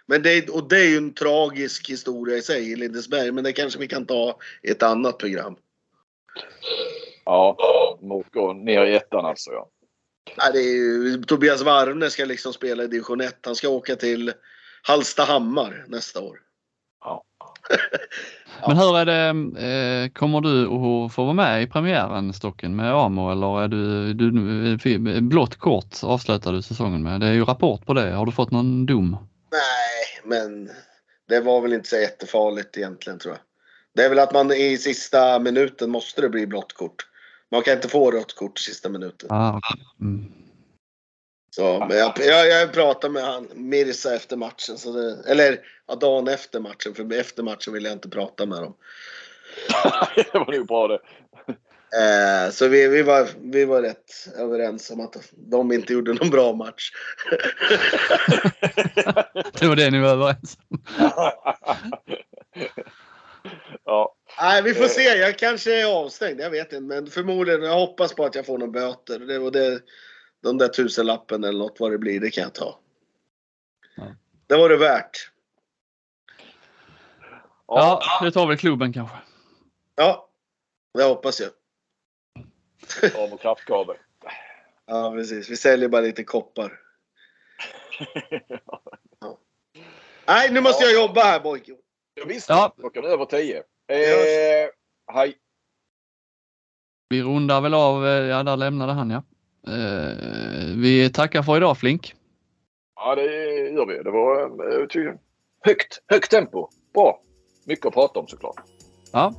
Men 0.06 0.22
det, 0.22 0.30
är- 0.32 0.54
och 0.54 0.68
det 0.68 0.76
är 0.80 0.88
ju 0.88 0.96
en 0.96 1.14
tragisk 1.14 1.90
historia 1.90 2.36
i 2.36 2.42
sig 2.42 2.72
i 2.72 2.76
Lindesberg. 2.76 3.32
Men 3.32 3.44
det 3.44 3.52
kanske 3.52 3.78
vi 3.78 3.88
kan 3.88 4.06
ta 4.06 4.36
i 4.62 4.70
ett 4.70 4.82
annat 4.82 5.18
program. 5.18 5.56
Ja, 7.24 7.56
gå 8.32 8.52
ner 8.52 8.84
i 8.86 8.96
ettan 8.96 9.26
alltså 9.26 9.50
ja. 9.50 9.68
Nej, 10.38 10.50
det 10.52 10.58
är 10.58 10.74
ju, 10.74 11.22
Tobias 11.22 11.62
Varne 11.62 12.10
ska 12.10 12.24
liksom 12.24 12.52
spela 12.52 12.82
i 12.84 12.86
division 12.86 13.20
1. 13.20 13.36
Han 13.46 13.54
ska 13.54 13.68
åka 13.68 13.96
till 13.96 14.32
Hallstahammar 14.82 15.84
nästa 15.88 16.20
år. 16.20 16.38
ja. 17.04 17.24
Men 18.66 18.76
hur 18.76 18.96
är 18.98 19.04
det, 19.06 19.28
eh, 19.66 20.12
kommer 20.12 20.40
du 20.40 20.66
att 20.66 21.12
få 21.14 21.22
vara 21.24 21.32
med 21.34 21.62
i 21.62 21.66
premiären 21.66 22.32
Stocken 22.32 22.76
med 22.76 22.94
Amo 22.94 23.32
eller 23.32 23.62
är 23.62 23.68
du, 23.68 24.12
du 24.14 25.20
blått 25.20 25.56
kort 25.56 25.96
avslutar 26.02 26.52
du 26.52 26.62
säsongen 26.62 27.02
med? 27.02 27.20
Det 27.20 27.26
är 27.26 27.32
ju 27.32 27.44
rapport 27.44 27.86
på 27.86 27.94
det. 27.94 28.10
Har 28.10 28.26
du 28.26 28.32
fått 28.32 28.50
någon 28.50 28.86
dom? 28.86 29.16
Nej, 29.52 30.20
men 30.24 30.70
det 31.28 31.40
var 31.40 31.60
väl 31.60 31.72
inte 31.72 31.88
så 31.88 31.96
jättefarligt 31.96 32.76
egentligen 32.76 33.18
tror 33.18 33.34
jag. 33.34 33.42
Det 33.94 34.04
är 34.04 34.08
väl 34.08 34.18
att 34.18 34.32
man 34.32 34.52
i 34.52 34.78
sista 34.78 35.38
minuten 35.38 35.90
måste 35.90 36.20
det 36.20 36.28
bli 36.28 36.46
blått 36.46 36.72
kort. 36.72 37.06
Man 37.50 37.62
kan 37.62 37.74
inte 37.74 37.88
få 37.88 38.10
rött 38.10 38.36
kort 38.36 38.60
i 38.60 38.62
sista 38.62 38.88
minuten. 38.88 39.28
Ah, 39.32 39.56
okej. 39.56 39.84
mm. 40.00 40.32
Så, 41.56 41.86
men 41.88 41.98
jag, 41.98 42.12
jag, 42.18 42.48
jag 42.48 42.72
pratade 42.72 43.12
med 43.12 43.22
han, 43.22 43.48
Mirza 43.54 44.14
efter 44.14 44.36
matchen. 44.36 44.78
Så 44.78 44.92
det, 44.92 45.30
eller 45.30 45.60
ja, 45.86 45.94
dagen 45.94 46.28
efter 46.28 46.60
matchen. 46.60 46.94
För 46.94 47.12
efter 47.12 47.42
matchen 47.42 47.72
vill 47.72 47.84
jag 47.84 47.92
inte 47.92 48.08
prata 48.08 48.46
med 48.46 48.62
dem. 48.62 48.74
det 50.16 50.34
var 50.34 50.52
nog 50.52 50.66
bra 50.66 50.88
det. 50.88 50.98
Eh, 51.92 52.50
så 52.50 52.68
vi, 52.68 52.88
vi, 52.88 53.02
var, 53.02 53.28
vi 53.40 53.64
var 53.64 53.82
rätt 53.82 54.28
överens 54.38 54.90
om 54.90 55.00
att 55.00 55.16
de 55.32 55.72
inte 55.72 55.92
gjorde 55.92 56.14
någon 56.14 56.30
bra 56.30 56.52
match. 56.52 56.90
Det 59.60 59.68
var 59.68 59.76
det 59.76 59.90
ni 59.90 60.00
var 60.00 60.08
överens 60.08 60.58
om. 60.68 60.82
ja. 63.84 64.14
Nej, 64.40 64.62
vi 64.62 64.74
får 64.74 64.88
se. 64.88 65.02
Jag 65.02 65.38
kanske 65.38 65.80
är 65.80 66.04
avstängd. 66.04 66.40
Jag 66.40 66.50
vet 66.50 66.72
inte. 66.72 66.80
Men 66.80 67.06
förmodligen, 67.06 67.62
jag 67.62 67.74
hoppas 67.74 68.14
på 68.14 68.24
att 68.24 68.34
jag 68.34 68.46
får 68.46 68.58
några 68.58 68.72
böter. 68.72 69.18
Det 69.18 69.38
var 69.38 69.50
det, 69.50 69.80
de 70.42 70.58
där 70.58 70.68
tusenlappen 70.68 71.44
eller 71.44 71.58
något 71.58 71.80
vad 71.80 71.90
det 71.90 71.98
blir, 71.98 72.20
det 72.20 72.30
kan 72.30 72.42
jag 72.42 72.54
ta. 72.54 72.78
Ja. 73.96 74.14
Det 74.46 74.56
var 74.56 74.68
det 74.68 74.76
värt. 74.76 75.30
Ja, 77.66 78.02
det 78.22 78.30
tar 78.32 78.46
väl 78.46 78.58
klubben 78.58 78.92
kanske. 78.92 79.16
Ja, 79.94 80.28
det 80.94 81.04
hoppas 81.04 81.40
jag. 81.40 81.50
Ja, 83.02 83.28
och 83.32 83.40
kraftkabel. 83.40 83.96
Ja, 84.86 85.12
precis. 85.16 85.50
Vi 85.50 85.56
säljer 85.56 85.88
bara 85.88 86.02
lite 86.02 86.24
koppar. 86.24 86.72
Ja. 89.20 89.38
Nej, 90.26 90.52
nu 90.52 90.60
måste 90.60 90.84
jag 90.84 90.94
jobba 90.94 91.20
här 91.20 91.40
Bojke. 91.40 91.72
Ja, 92.14 92.24
visst, 92.26 92.48
Ja. 92.48 92.74
klockan 92.78 93.04
är 93.04 93.08
över 93.08 93.24
tio. 93.24 93.56
Eh, 93.88 94.68
hej. 95.12 95.36
Vi 97.08 97.22
rundar 97.22 97.60
väl 97.60 97.74
av, 97.74 98.06
eh, 98.06 98.10
ja 98.12 98.42
där 98.42 98.56
lämnade 98.56 98.92
han 98.92 99.10
ja. 99.10 99.22
Eh, 99.72 100.76
vi 100.76 101.10
tackar 101.14 101.42
för 101.42 101.56
idag 101.56 101.78
Flink. 101.78 102.14
Ja, 102.94 103.14
det 103.14 103.22
gör 103.70 103.86
vi. 103.86 104.02
Det 104.02 104.10
var 104.10 104.42
eh, 105.06 105.14
högt, 105.60 106.02
högt 106.06 106.30
tempo. 106.30 106.68
Bra. 106.94 107.20
Mycket 107.66 107.86
att 107.86 107.94
prata 107.94 108.20
om 108.20 108.26
såklart. 108.28 108.60
Ja. 109.12 109.34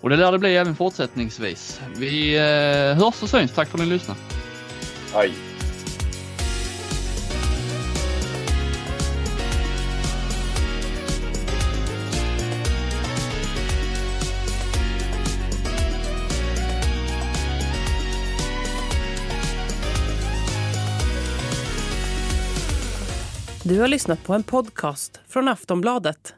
Och 0.00 0.10
det 0.10 0.16
lär 0.16 0.32
det 0.32 0.38
bli 0.38 0.56
även 0.56 0.76
fortsättningsvis. 0.76 1.80
Vi 1.96 2.36
eh, 2.36 3.04
hörs 3.04 3.22
och 3.22 3.28
syns. 3.28 3.52
Tack 3.52 3.68
för 3.68 3.78
att 3.78 3.84
ni 3.84 3.90
lyssnade. 3.90 4.20
Hej. 5.14 5.32
Du 23.64 23.80
har 23.80 23.88
lyssnat 23.88 24.24
på 24.24 24.34
en 24.34 24.42
podcast 24.42 25.20
från 25.28 25.48
Aftonbladet. 25.48 26.37